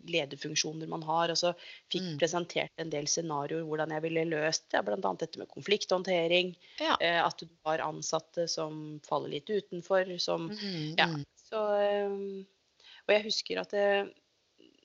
lederfunksjoner 0.08 0.88
man 0.88 1.02
har. 1.02 1.30
Og 1.30 1.36
så 1.36 1.52
fikk 1.92 2.02
Mm. 2.14 2.18
presentert 2.18 2.70
en 2.78 2.90
del 2.90 3.04
scenarioer 3.06 3.62
hvordan 3.68 3.90
jeg 3.90 4.02
ville 4.02 4.24
løst 4.24 4.70
det. 4.72 4.84
Bl.a. 4.84 4.96
dette 5.14 5.38
med 5.38 5.48
konflikthåndtering. 5.48 6.56
Ja. 6.80 6.96
Eh, 7.00 7.20
at 7.26 7.38
du 7.38 7.46
har 7.66 7.78
ansatte 7.84 8.48
som 8.48 9.00
faller 9.04 9.28
litt 9.28 9.46
utenfor. 9.50 10.18
Som 10.18 10.48
Mm, 10.50 10.94
Ja. 10.98 11.06
mm. 11.06 11.24
Så 11.50 11.60
eh, 11.78 12.44
Og 13.02 13.08
jeg 13.08 13.24
husker 13.24 13.58
at 13.60 13.70
det, 13.70 14.14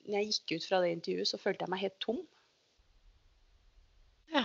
når 0.08 0.18
jeg 0.24 0.28
gikk 0.32 0.56
ut 0.58 0.64
fra 0.68 0.82
det 0.82 0.92
intervjuet, 0.98 1.28
så 1.28 1.38
følte 1.40 1.62
jeg 1.66 1.70
meg 1.70 1.80
helt 1.80 2.00
tom. 2.00 2.28
ja. 4.34 4.44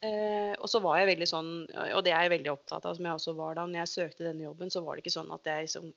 Eh, 0.00 0.52
og 0.56 0.68
så 0.72 0.80
var 0.80 1.00
jeg 1.00 1.10
veldig 1.10 1.26
sånn, 1.28 1.50
og 1.96 2.04
det 2.04 2.12
er 2.14 2.24
jeg 2.24 2.32
veldig 2.36 2.54
opptatt 2.54 2.86
av, 2.88 2.94
som 2.96 3.04
jeg 3.04 3.18
også 3.18 3.34
var 3.36 3.58
da 3.58 3.66
når 3.68 3.82
jeg 3.82 3.92
søkte 3.94 4.24
denne 4.24 4.46
jobben, 4.46 4.72
så 4.72 4.80
var 4.84 4.96
det 4.96 5.04
ikke 5.04 5.18
sånn 5.18 5.34
at 5.34 5.50
jeg 5.50 5.66
liksom 5.66 5.90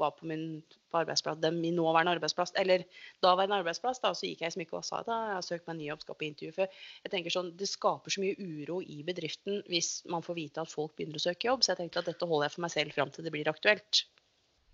var 0.00 0.10
på 0.16 0.26
min 0.26 0.62
på 0.90 0.98
arbeidsplass, 0.98 1.38
min 1.54 1.76
nåværende 1.76 2.14
arbeidsplass, 2.16 2.52
eller 2.58 2.84
daværende 3.22 3.58
arbeidsplass, 3.60 4.00
da, 4.02 4.12
så 4.14 4.26
gikk 4.26 4.44
jeg 4.44 4.54
som 4.54 4.62
ikke 4.64 4.78
og 4.78 4.86
sa 4.86 5.02
da 5.06 5.18
jeg 5.26 5.36
har 5.36 5.46
søkt 5.46 5.66
meg 5.66 5.74
en 5.74 5.80
ny 5.82 5.88
jobb, 5.90 6.04
skal 6.04 6.18
på 6.18 6.26
intervju. 6.26 6.54
For 6.56 6.78
jeg 7.04 7.12
tenker 7.12 7.34
sånn, 7.34 7.52
det 7.60 7.68
skaper 7.70 8.14
så 8.14 8.22
mye 8.24 8.38
uro 8.38 8.80
i 8.82 9.00
bedriften 9.06 9.60
hvis 9.70 9.90
man 10.10 10.24
får 10.26 10.38
vite 10.38 10.64
at 10.64 10.72
folk 10.72 10.96
begynner 10.96 11.20
å 11.20 11.26
søke 11.26 11.50
jobb, 11.50 11.62
så 11.62 11.74
jeg 11.74 11.82
tenkte 11.82 12.02
at 12.02 12.10
dette 12.10 12.30
holder 12.30 12.48
jeg 12.48 12.56
for 12.56 12.66
meg 12.66 12.74
selv 12.74 12.96
fram 12.96 13.12
til 13.14 13.26
det 13.26 13.34
blir 13.34 13.52
aktuelt. 13.52 14.04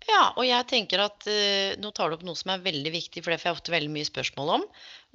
Ja, 0.07 0.29
og 0.37 0.45
jeg 0.45 0.65
tenker 0.69 1.01
at 1.03 1.25
eh, 1.27 1.73
nå 1.81 1.89
tar 1.95 2.11
du 2.11 2.15
opp 2.17 2.25
noe 2.27 2.37
som 2.37 2.51
er 2.53 2.61
veldig 2.63 2.91
viktig, 2.93 3.23
for 3.25 3.33
det 3.33 3.39
får 3.41 3.49
jeg 3.49 3.57
ofte 3.57 3.73
veldig 3.73 3.91
mye 3.91 4.07
spørsmål 4.07 4.51
om. 4.59 4.65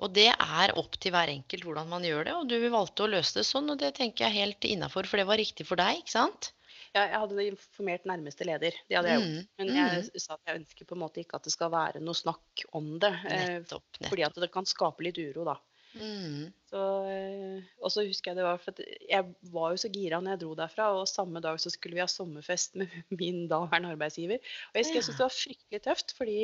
Og 0.02 0.12
det 0.16 0.26
er 0.34 0.74
opp 0.80 0.98
til 1.00 1.14
hver 1.14 1.30
enkelt 1.32 1.64
hvordan 1.64 1.88
man 1.92 2.04
gjør 2.04 2.26
det. 2.28 2.34
Og 2.40 2.50
du 2.50 2.56
valgte 2.72 3.06
å 3.06 3.12
løse 3.12 3.38
det 3.38 3.46
sånn, 3.48 3.70
og 3.72 3.78
det 3.80 3.94
tenker 3.96 4.26
jeg 4.26 4.40
helt 4.42 4.66
innafor, 4.68 5.08
for 5.08 5.22
det 5.22 5.28
var 5.30 5.40
riktig 5.40 5.68
for 5.68 5.80
deg, 5.80 6.02
ikke 6.02 6.12
sant? 6.16 6.50
Ja, 6.92 7.06
jeg 7.06 7.20
hadde 7.22 7.44
informert 7.46 8.04
nærmeste 8.10 8.44
leder, 8.44 8.74
det 8.90 8.96
hadde 8.98 9.08
jeg 9.14 9.20
gjort. 9.22 9.36
Mm, 9.38 9.48
Men 9.62 9.70
jeg 9.78 10.20
sa 10.20 10.34
at 10.36 10.50
jeg 10.50 10.58
ønsker 10.60 10.88
på 10.90 10.96
en 10.98 11.00
måte 11.06 11.22
ikke 11.22 11.38
at 11.38 11.46
det 11.48 11.52
skal 11.54 11.70
være 11.72 12.02
noe 12.04 12.18
snakk 12.18 12.64
om 12.76 12.90
det. 13.00 13.12
eh, 13.30 13.46
Nettopp. 13.62 13.86
Fordi 14.10 14.26
at 14.28 14.40
det 14.44 14.50
kan 14.52 14.68
skape 14.68 15.06
litt 15.06 15.20
uro, 15.22 15.46
da. 15.48 15.56
Mm, 15.92 16.48
Så, 16.70 16.82
eh, 17.04 17.64
og 17.84 17.92
så 17.92 18.04
husker 18.06 18.30
jeg 18.30 18.38
det 18.38 18.44
var 18.46 18.60
for 18.62 18.78
jeg 18.80 19.26
var 19.52 19.74
jo 19.74 19.80
så 19.82 19.90
gira 19.92 20.22
når 20.22 20.34
jeg 20.34 20.40
dro 20.40 20.54
derfra, 20.56 20.86
og 20.96 21.10
samme 21.10 21.42
dag 21.44 21.58
så 21.60 21.72
skulle 21.72 21.98
vi 21.98 22.00
ha 22.00 22.08
sommerfest 22.08 22.78
med 22.80 22.92
min 23.20 23.44
daværende 23.50 23.92
arbeidsgiver. 23.92 24.40
Og 24.70 24.78
jeg 24.78 24.86
husker 24.86 25.00
jeg 25.00 25.06
syntes 25.08 25.20
det 25.20 25.26
var 25.26 25.36
fryktelig 25.36 25.82
tøft, 25.84 26.14
fordi 26.16 26.38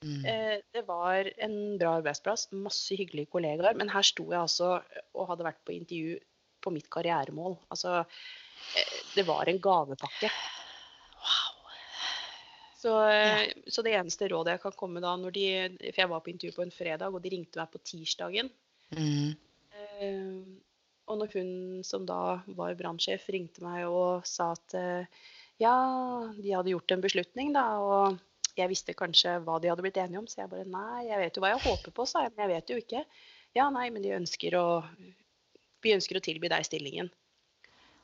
mm. 0.00 0.22
eh, 0.32 0.54
det 0.76 0.84
var 0.88 1.30
en 1.48 1.58
bra 1.80 1.98
arbeidsplass, 1.98 2.48
masse 2.56 2.96
hyggelige 2.96 3.32
kollegaer, 3.34 3.76
men 3.76 3.92
her 3.92 4.06
sto 4.08 4.30
jeg 4.32 4.40
altså 4.40 4.78
og 5.12 5.28
hadde 5.32 5.50
vært 5.50 5.60
på 5.66 5.76
intervju 5.76 6.16
på 6.64 6.72
mitt 6.72 6.88
karrieremål. 6.88 7.58
Altså, 7.74 8.00
eh, 8.80 8.98
det 9.18 9.28
var 9.28 9.52
en 9.52 9.60
gavepakke. 9.60 10.32
Wow. 11.20 11.54
Så, 12.84 12.98
eh, 13.08 13.52
så 13.68 13.84
det 13.84 13.94
eneste 13.96 14.32
rådet 14.32 14.56
jeg 14.56 14.64
kan 14.64 14.80
komme 14.80 15.04
da, 15.04 15.12
når 15.16 15.32
de, 15.36 15.46
for 15.90 16.02
jeg 16.06 16.10
var 16.16 16.24
på 16.24 16.32
intervju 16.32 16.56
på 16.56 16.64
en 16.64 16.72
fredag, 16.72 17.12
og 17.12 17.20
de 17.24 17.36
ringte 17.36 17.60
meg 17.60 17.72
på 17.72 17.84
tirsdagen, 17.84 18.50
Mm, 18.92 19.32
Eh, 20.00 20.42
og 21.04 21.18
når 21.20 21.34
hun 21.36 21.50
som 21.86 22.04
da 22.08 22.38
var 22.56 22.76
brannsjef 22.78 23.26
ringte 23.32 23.64
meg 23.64 23.84
og 23.88 24.24
sa 24.28 24.52
at 24.54 24.76
eh, 24.78 25.26
ja, 25.62 25.74
de 26.38 26.54
hadde 26.54 26.72
gjort 26.72 26.94
en 26.94 27.04
beslutning, 27.04 27.52
da, 27.54 27.66
og 27.78 28.56
jeg 28.58 28.70
visste 28.70 28.96
kanskje 28.96 29.36
hva 29.44 29.58
de 29.60 29.70
hadde 29.70 29.84
blitt 29.84 30.00
enige 30.00 30.22
om, 30.22 30.30
så 30.30 30.42
jeg 30.42 30.52
bare 30.52 30.70
nei, 30.70 31.04
jeg 31.10 31.20
vet 31.20 31.36
jo 31.36 31.44
hva 31.44 31.52
jeg 31.52 31.64
håper 31.66 31.94
på, 31.94 32.06
sa 32.08 32.24
jeg, 32.24 32.32
men 32.34 32.46
jeg 32.46 32.54
vet 32.54 32.72
jo 32.72 32.80
ikke. 32.80 33.04
Ja, 33.54 33.68
nei, 33.74 33.88
men 33.94 34.02
de 34.02 34.16
ønsker 34.16 34.56
å 34.58 34.66
Vi 35.84 35.92
ønsker 35.92 36.16
å 36.16 36.24
tilby 36.24 36.48
deg 36.48 36.64
stillingen. 36.64 37.10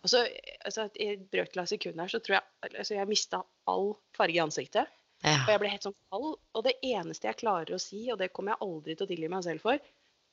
Og 0.04 0.10
så, 0.12 0.20
altså, 0.68 0.84
I 1.00 1.14
et 1.14 1.22
brøkdel 1.32 1.62
av 1.62 1.68
sekund 1.70 2.00
her 2.00 2.10
så 2.12 2.20
tror 2.20 2.36
jeg 2.36 2.74
altså, 2.74 2.92
jeg 2.98 3.08
mista 3.08 3.40
all 3.72 3.94
farge 4.16 4.36
i 4.36 4.42
ansiktet. 4.42 4.90
ja. 5.24 5.38
Og 5.46 5.48
jeg 5.54 5.62
ble 5.62 5.70
helt 5.72 5.86
sånn 5.88 5.96
kald. 6.12 6.34
Og 6.52 6.66
det 6.66 6.74
eneste 6.84 7.30
jeg 7.30 7.38
klarer 7.40 7.72
å 7.72 7.80
si, 7.80 8.02
og 8.12 8.20
det 8.20 8.28
kommer 8.36 8.52
jeg 8.52 8.68
aldri 8.68 8.96
til 8.96 9.08
å 9.08 9.10
tilgi 9.10 9.30
meg 9.32 9.46
selv 9.48 9.64
for, 9.64 9.80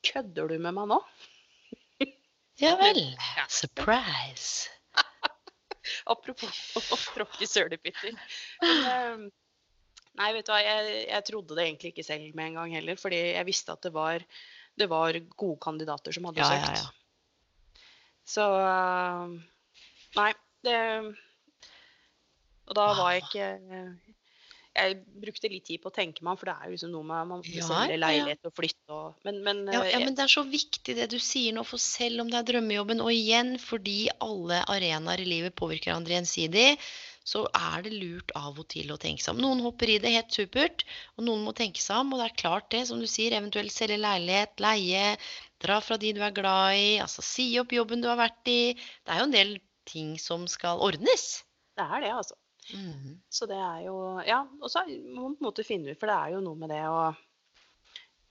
kødder 0.06 0.48
du 0.52 0.56
med 0.62 0.74
meg 0.76 0.88
nå? 0.90 0.98
ja 2.62 2.74
vel. 2.80 3.00
Surprise. 3.50 4.68
Apropos 6.12 6.62
å 6.78 6.98
tråkke 7.14 7.48
sølepytter. 7.48 8.16
Men, 8.62 8.88
eh, 8.92 9.28
Nei, 10.18 10.32
vet 10.34 10.48
du 10.48 10.50
hva, 10.50 10.58
jeg, 10.58 10.94
jeg 11.06 11.24
trodde 11.28 11.54
det 11.54 11.64
egentlig 11.68 11.92
ikke 11.92 12.02
selv 12.08 12.34
med 12.34 12.48
en 12.50 12.56
gang 12.58 12.72
heller, 12.74 12.96
fordi 12.98 13.20
jeg 13.36 13.46
visste 13.46 13.70
at 13.76 13.84
det 13.86 13.92
var, 13.94 14.24
det 14.74 14.88
var 14.90 15.14
gode 15.38 15.60
kandidater 15.62 16.10
som 16.16 16.26
hadde 16.26 16.42
Ja, 16.42 16.48
ja, 16.56 16.64
søkt. 16.64 16.80
ja. 16.82 17.84
Så 18.28 18.46
eh, 18.58 19.36
Nei, 20.18 20.32
det 20.66 20.80
Og 22.66 22.74
da 22.76 22.88
var 22.98 23.14
jeg 23.14 23.22
ikke 23.28 23.46
Jeg 24.78 24.98
brukte 25.24 25.50
litt 25.50 25.66
tid 25.66 25.82
på 25.82 25.90
å 25.90 25.94
tenke 25.94 26.22
meg 26.22 26.32
om, 26.34 26.38
for 26.40 26.50
det 26.50 26.54
er 26.54 26.68
jo 26.68 26.76
liksom 26.76 26.94
noe 26.94 27.08
med 27.08 27.30
man 27.32 27.44
Ja, 27.44 27.66
selge 27.66 27.92
ja, 27.92 27.96
ja. 27.96 28.00
leilighet 28.04 28.48
og 28.48 28.54
flytte 28.54 28.94
og 28.94 29.28
Men, 29.28 29.42
men 29.46 29.60
Ja, 29.74 29.82
eh, 29.82 29.92
ja, 29.96 30.00
men 30.04 30.16
det 30.16 30.24
er 30.24 30.32
så 30.32 30.44
viktig 30.46 30.96
det 30.98 31.10
du 31.12 31.18
sier 31.22 31.56
nå, 31.56 31.66
for 31.66 31.82
selv 31.82 32.22
om 32.24 32.32
det 32.32 32.40
er 32.40 32.48
drømmejobben, 32.52 33.02
og 33.04 33.12
igjen 33.12 33.56
fordi 33.62 34.00
alle 34.24 34.62
arenaer 34.70 35.24
i 35.24 35.28
livet 35.28 35.56
påvirker 35.58 35.90
hverandre 35.90 36.16
gjensidig, 36.18 36.68
så 37.28 37.42
er 37.52 37.82
det 37.84 37.92
lurt 37.92 38.32
av 38.38 38.56
og 38.56 38.66
til 38.72 38.88
å 38.94 38.96
tenke 39.00 39.20
seg 39.20 39.34
om. 39.34 39.42
Noen 39.44 39.60
hopper 39.66 39.90
i 39.92 39.98
det 40.00 40.14
helt 40.14 40.32
supert, 40.32 40.84
og 41.18 41.26
noen 41.26 41.42
må 41.44 41.52
tenke 41.56 41.82
seg 41.82 42.00
om. 42.00 42.14
Og 42.14 42.22
det 42.22 42.30
er 42.30 42.38
klart 42.40 42.70
det, 42.72 42.86
som 42.88 43.02
du 43.02 43.08
sier, 43.10 43.36
eventuelt 43.36 43.74
selge 43.74 43.98
leilighet, 44.00 44.54
leie, 44.64 45.02
dra 45.60 45.76
fra 45.84 45.98
de 46.00 46.14
du 46.16 46.22
er 46.24 46.32
glad 46.32 46.78
i, 46.78 46.88
altså 47.04 47.24
si 47.26 47.50
opp 47.60 47.74
jobben 47.76 48.00
du 48.04 48.08
har 48.08 48.20
vært 48.20 48.48
i. 48.48 48.60
Det 49.04 49.12
er 49.12 49.20
jo 49.20 49.28
en 49.28 49.36
del 49.36 49.54
ting 49.88 50.16
som 50.22 50.48
skal 50.48 50.80
ordnes. 50.84 51.42
det 51.76 51.84
er 51.84 52.06
det, 52.06 52.14
altså. 52.16 52.38
Mhm. 52.74 53.14
Så 53.32 53.46
det 53.48 53.56
er 53.56 53.86
jo 53.86 53.96
Ja, 54.26 54.42
og 54.60 54.70
så 54.70 54.84
må 54.88 55.22
man 55.22 55.36
på 55.36 55.42
en 55.42 55.48
måte 55.48 55.64
finne 55.64 55.92
ut, 55.92 56.00
for 56.00 56.10
det 56.10 56.16
er 56.16 56.36
jo 56.36 56.44
noe 56.44 56.58
med 56.58 56.72
det 56.72 56.82
å 56.88 57.14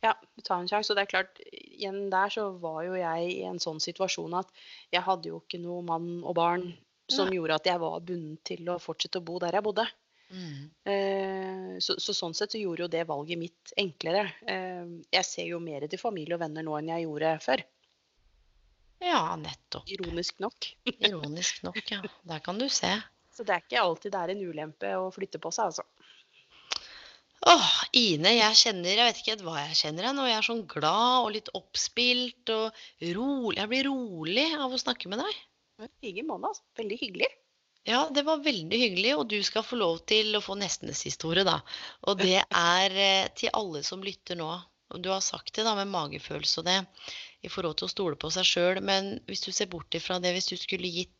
ja, 0.06 0.14
ta 0.44 0.58
en 0.60 0.68
sjanse. 0.70 0.92
Og 0.92 0.98
det 0.98 1.06
er 1.06 1.14
klart, 1.14 1.40
igjen 1.52 2.10
der 2.14 2.34
så 2.34 2.50
var 2.62 2.84
jo 2.86 2.98
jeg 2.98 3.32
i 3.34 3.46
en 3.50 3.62
sånn 3.62 3.82
situasjon 3.84 4.36
at 4.38 4.52
jeg 4.94 5.06
hadde 5.06 5.32
jo 5.32 5.42
ikke 5.42 5.62
noe 5.64 5.84
mann 5.86 6.20
og 6.24 6.36
barn 6.38 6.68
som 7.10 7.32
ja. 7.32 7.40
gjorde 7.40 7.58
at 7.62 7.70
jeg 7.70 7.82
var 7.82 8.04
bundet 8.04 8.44
til 8.48 8.68
å 8.70 8.82
fortsette 8.84 9.22
å 9.22 9.26
bo 9.26 9.40
der 9.42 9.58
jeg 9.58 9.66
bodde. 9.66 9.88
Mm. 10.28 10.64
Eh, 10.92 11.74
så, 11.80 11.96
så 12.04 12.14
sånn 12.14 12.36
sett 12.36 12.52
så 12.52 12.60
gjorde 12.60 12.84
jo 12.84 12.92
det 12.92 13.06
valget 13.08 13.40
mitt 13.40 13.74
enklere. 13.80 14.26
Eh, 14.44 14.84
jeg 15.16 15.28
ser 15.28 15.50
jo 15.54 15.62
mer 15.64 15.88
til 15.88 16.02
familie 16.02 16.36
og 16.36 16.44
venner 16.44 16.66
nå 16.68 16.76
enn 16.78 16.92
jeg 16.92 17.08
gjorde 17.08 17.34
før. 17.44 17.64
Ja, 19.04 19.22
nettopp. 19.40 19.88
Ironisk 19.94 20.42
nok. 20.44 20.72
Ironisk 20.98 21.62
nok, 21.64 21.80
ja. 21.92 22.02
Der 22.28 22.42
kan 22.44 22.60
du 22.60 22.66
se. 22.74 22.92
Så 23.38 23.46
det 23.46 23.54
er 23.54 23.62
ikke 23.62 23.82
alltid 23.84 24.14
det 24.16 24.20
er 24.24 24.34
en 24.34 24.46
ulempe 24.50 24.92
å 24.98 25.10
flytte 25.14 25.38
på 25.42 25.52
seg, 25.54 25.70
altså. 25.70 25.86
Åh, 27.48 27.74
Ine, 27.96 28.32
jeg 28.34 28.58
kjenner 28.58 28.98
Jeg 28.98 29.06
vet 29.06 29.20
ikke 29.22 29.36
hva 29.46 29.60
jeg 29.62 29.78
kjenner 29.78 30.10
nå. 30.18 30.26
Jeg 30.26 30.40
er 30.40 30.48
sånn 30.48 30.64
glad 30.70 31.28
og 31.28 31.34
litt 31.36 31.52
oppspilt 31.58 32.50
og 32.56 32.80
rolig. 33.14 33.60
Jeg 33.60 33.72
blir 33.72 33.90
rolig 33.92 34.48
av 34.58 34.74
å 34.74 34.80
snakke 34.82 35.12
med 35.12 35.22
deg. 35.22 35.44
I 35.86 36.10
like 36.10 36.26
måte, 36.26 36.50
altså. 36.50 36.66
Veldig 36.82 36.98
hyggelig. 37.04 37.30
Ja, 37.88 38.02
det 38.12 38.26
var 38.28 38.42
veldig 38.44 38.80
hyggelig, 38.82 39.14
og 39.16 39.30
du 39.32 39.38
skal 39.46 39.64
få 39.64 39.78
lov 39.80 40.02
til 40.10 40.34
å 40.36 40.42
få 40.44 40.58
nestenes 40.60 41.06
historie, 41.08 41.46
da. 41.48 41.60
Og 42.10 42.18
det 42.20 42.42
er 42.82 42.98
eh, 43.06 43.30
til 43.38 43.54
alle 43.56 43.84
som 43.86 44.04
lytter 44.04 44.40
nå. 44.42 44.50
Du 45.04 45.12
har 45.12 45.22
sagt 45.24 45.54
det 45.56 45.68
da 45.68 45.76
med 45.78 45.92
magefølelse 45.94 46.62
og 46.62 46.68
det, 46.68 46.82
i 47.46 47.52
forhold 47.52 47.78
til 47.80 47.88
å 47.88 47.92
stole 47.94 48.20
på 48.20 48.32
seg 48.34 48.50
sjøl. 48.50 48.82
Men 48.84 49.14
hvis 49.30 49.46
du 49.46 49.54
ser 49.54 49.70
bort 49.72 49.96
ifra 49.96 50.18
det, 50.24 50.34
hvis 50.36 50.50
du 50.50 50.58
skulle 50.60 50.92
gitt 50.92 51.14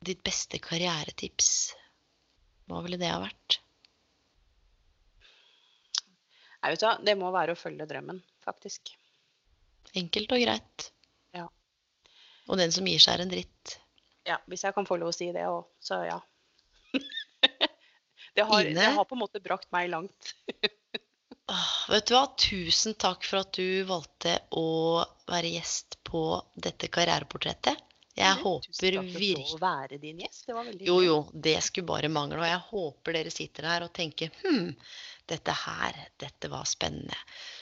ditt 0.00 0.22
beste 0.24 0.58
karrieretips, 0.64 1.74
hva 2.70 2.80
ville 2.84 2.96
det 3.00 3.10
ha 3.10 3.18
vært? 3.20 3.58
Nei, 6.60 6.72
vet 6.72 6.80
du 6.80 6.86
hva, 6.86 6.94
det 7.04 7.16
må 7.20 7.28
være 7.34 7.52
å 7.52 7.58
følge 7.58 7.86
drømmen, 7.88 8.20
faktisk. 8.44 8.94
Enkelt 9.96 10.32
og 10.32 10.42
greit. 10.42 10.86
Ja. 11.36 11.46
Og 12.48 12.60
den 12.60 12.72
som 12.72 12.88
gir 12.88 13.00
seg, 13.00 13.18
er 13.18 13.24
en 13.24 13.32
dritt. 13.32 13.76
Ja, 14.28 14.38
hvis 14.48 14.64
jeg 14.64 14.76
kan 14.76 14.88
få 14.88 14.96
lov 15.00 15.12
å 15.12 15.16
si 15.16 15.30
det 15.36 15.44
òg, 15.48 15.68
så 15.84 16.02
ja. 16.06 16.18
det, 18.36 18.44
har, 18.44 18.64
det 18.64 18.90
har 18.96 19.08
på 19.08 19.16
en 19.16 19.24
måte 19.24 19.42
brakt 19.44 19.68
meg 19.74 19.92
langt. 19.92 20.34
Åh, 21.50 21.70
vet 21.90 22.08
du 22.08 22.14
hva? 22.14 22.24
Tusen 22.40 22.96
takk 23.00 23.24
for 23.26 23.42
at 23.42 23.52
du 23.56 23.82
valgte 23.88 24.36
å 24.56 25.02
være 25.28 25.56
gjest 25.56 25.98
på 26.06 26.22
dette 26.54 26.88
karriereportrettet. 26.92 27.89
Jeg 28.20 28.40
håper 28.42 28.98
virkelig 29.14 29.60
være 29.60 30.00
din 30.02 30.20
gjest. 30.24 30.44
Det 30.46 30.56
var 30.56 30.68
veldig 30.68 30.88
Jo, 30.88 30.98
jo, 31.04 31.16
det 31.32 31.56
skulle 31.64 31.88
bare 31.88 32.10
mangle. 32.12 32.40
Og 32.42 32.48
jeg 32.48 32.66
håper 32.70 33.16
dere 33.18 33.32
sitter 33.34 33.68
her 33.70 33.86
og 33.86 33.94
tenker 33.96 34.32
hm, 34.42 34.74
dette 35.30 35.56
her, 35.64 35.98
dette 36.20 36.50
var 36.52 36.68
spennende. 36.68 37.16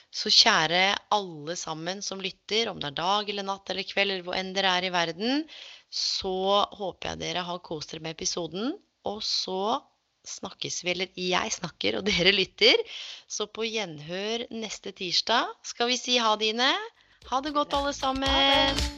Så 0.09 0.32
kjære 0.32 0.82
alle 1.14 1.56
sammen 1.60 2.01
som 2.02 2.22
lytter, 2.24 2.70
om 2.70 2.80
det 2.80 2.93
er 2.93 3.01
dag 3.01 3.28
eller 3.28 3.47
natt 3.47 3.70
eller 3.70 3.86
kveld 3.86 4.14
eller 4.14 4.24
hvor 4.26 4.39
enn 4.39 4.55
dere 4.56 4.72
er 4.78 4.89
i 4.89 4.94
verden, 4.94 5.44
så 5.93 6.64
håper 6.78 7.12
jeg 7.12 7.22
dere 7.22 7.44
har 7.44 7.62
kost 7.64 7.93
dere 7.93 8.06
med 8.06 8.16
episoden. 8.16 8.72
Og 9.09 9.20
så 9.24 9.78
snakkes 10.28 10.82
vi, 10.85 10.93
eller 10.93 11.12
jeg 11.16 11.56
snakker 11.60 12.01
og 12.01 12.06
dere 12.10 12.35
lytter. 12.35 12.80
Så 13.28 13.48
på 13.52 13.68
gjenhør 13.68 14.48
neste 14.55 14.93
tirsdag 14.97 15.52
skal 15.66 15.93
vi 15.93 16.01
si 16.01 16.18
ha 16.22 16.35
det, 16.40 16.55
Ine. 16.56 16.72
Ha 17.28 17.43
det 17.44 17.52
godt, 17.56 17.76
alle 17.76 17.93
sammen. 17.97 18.97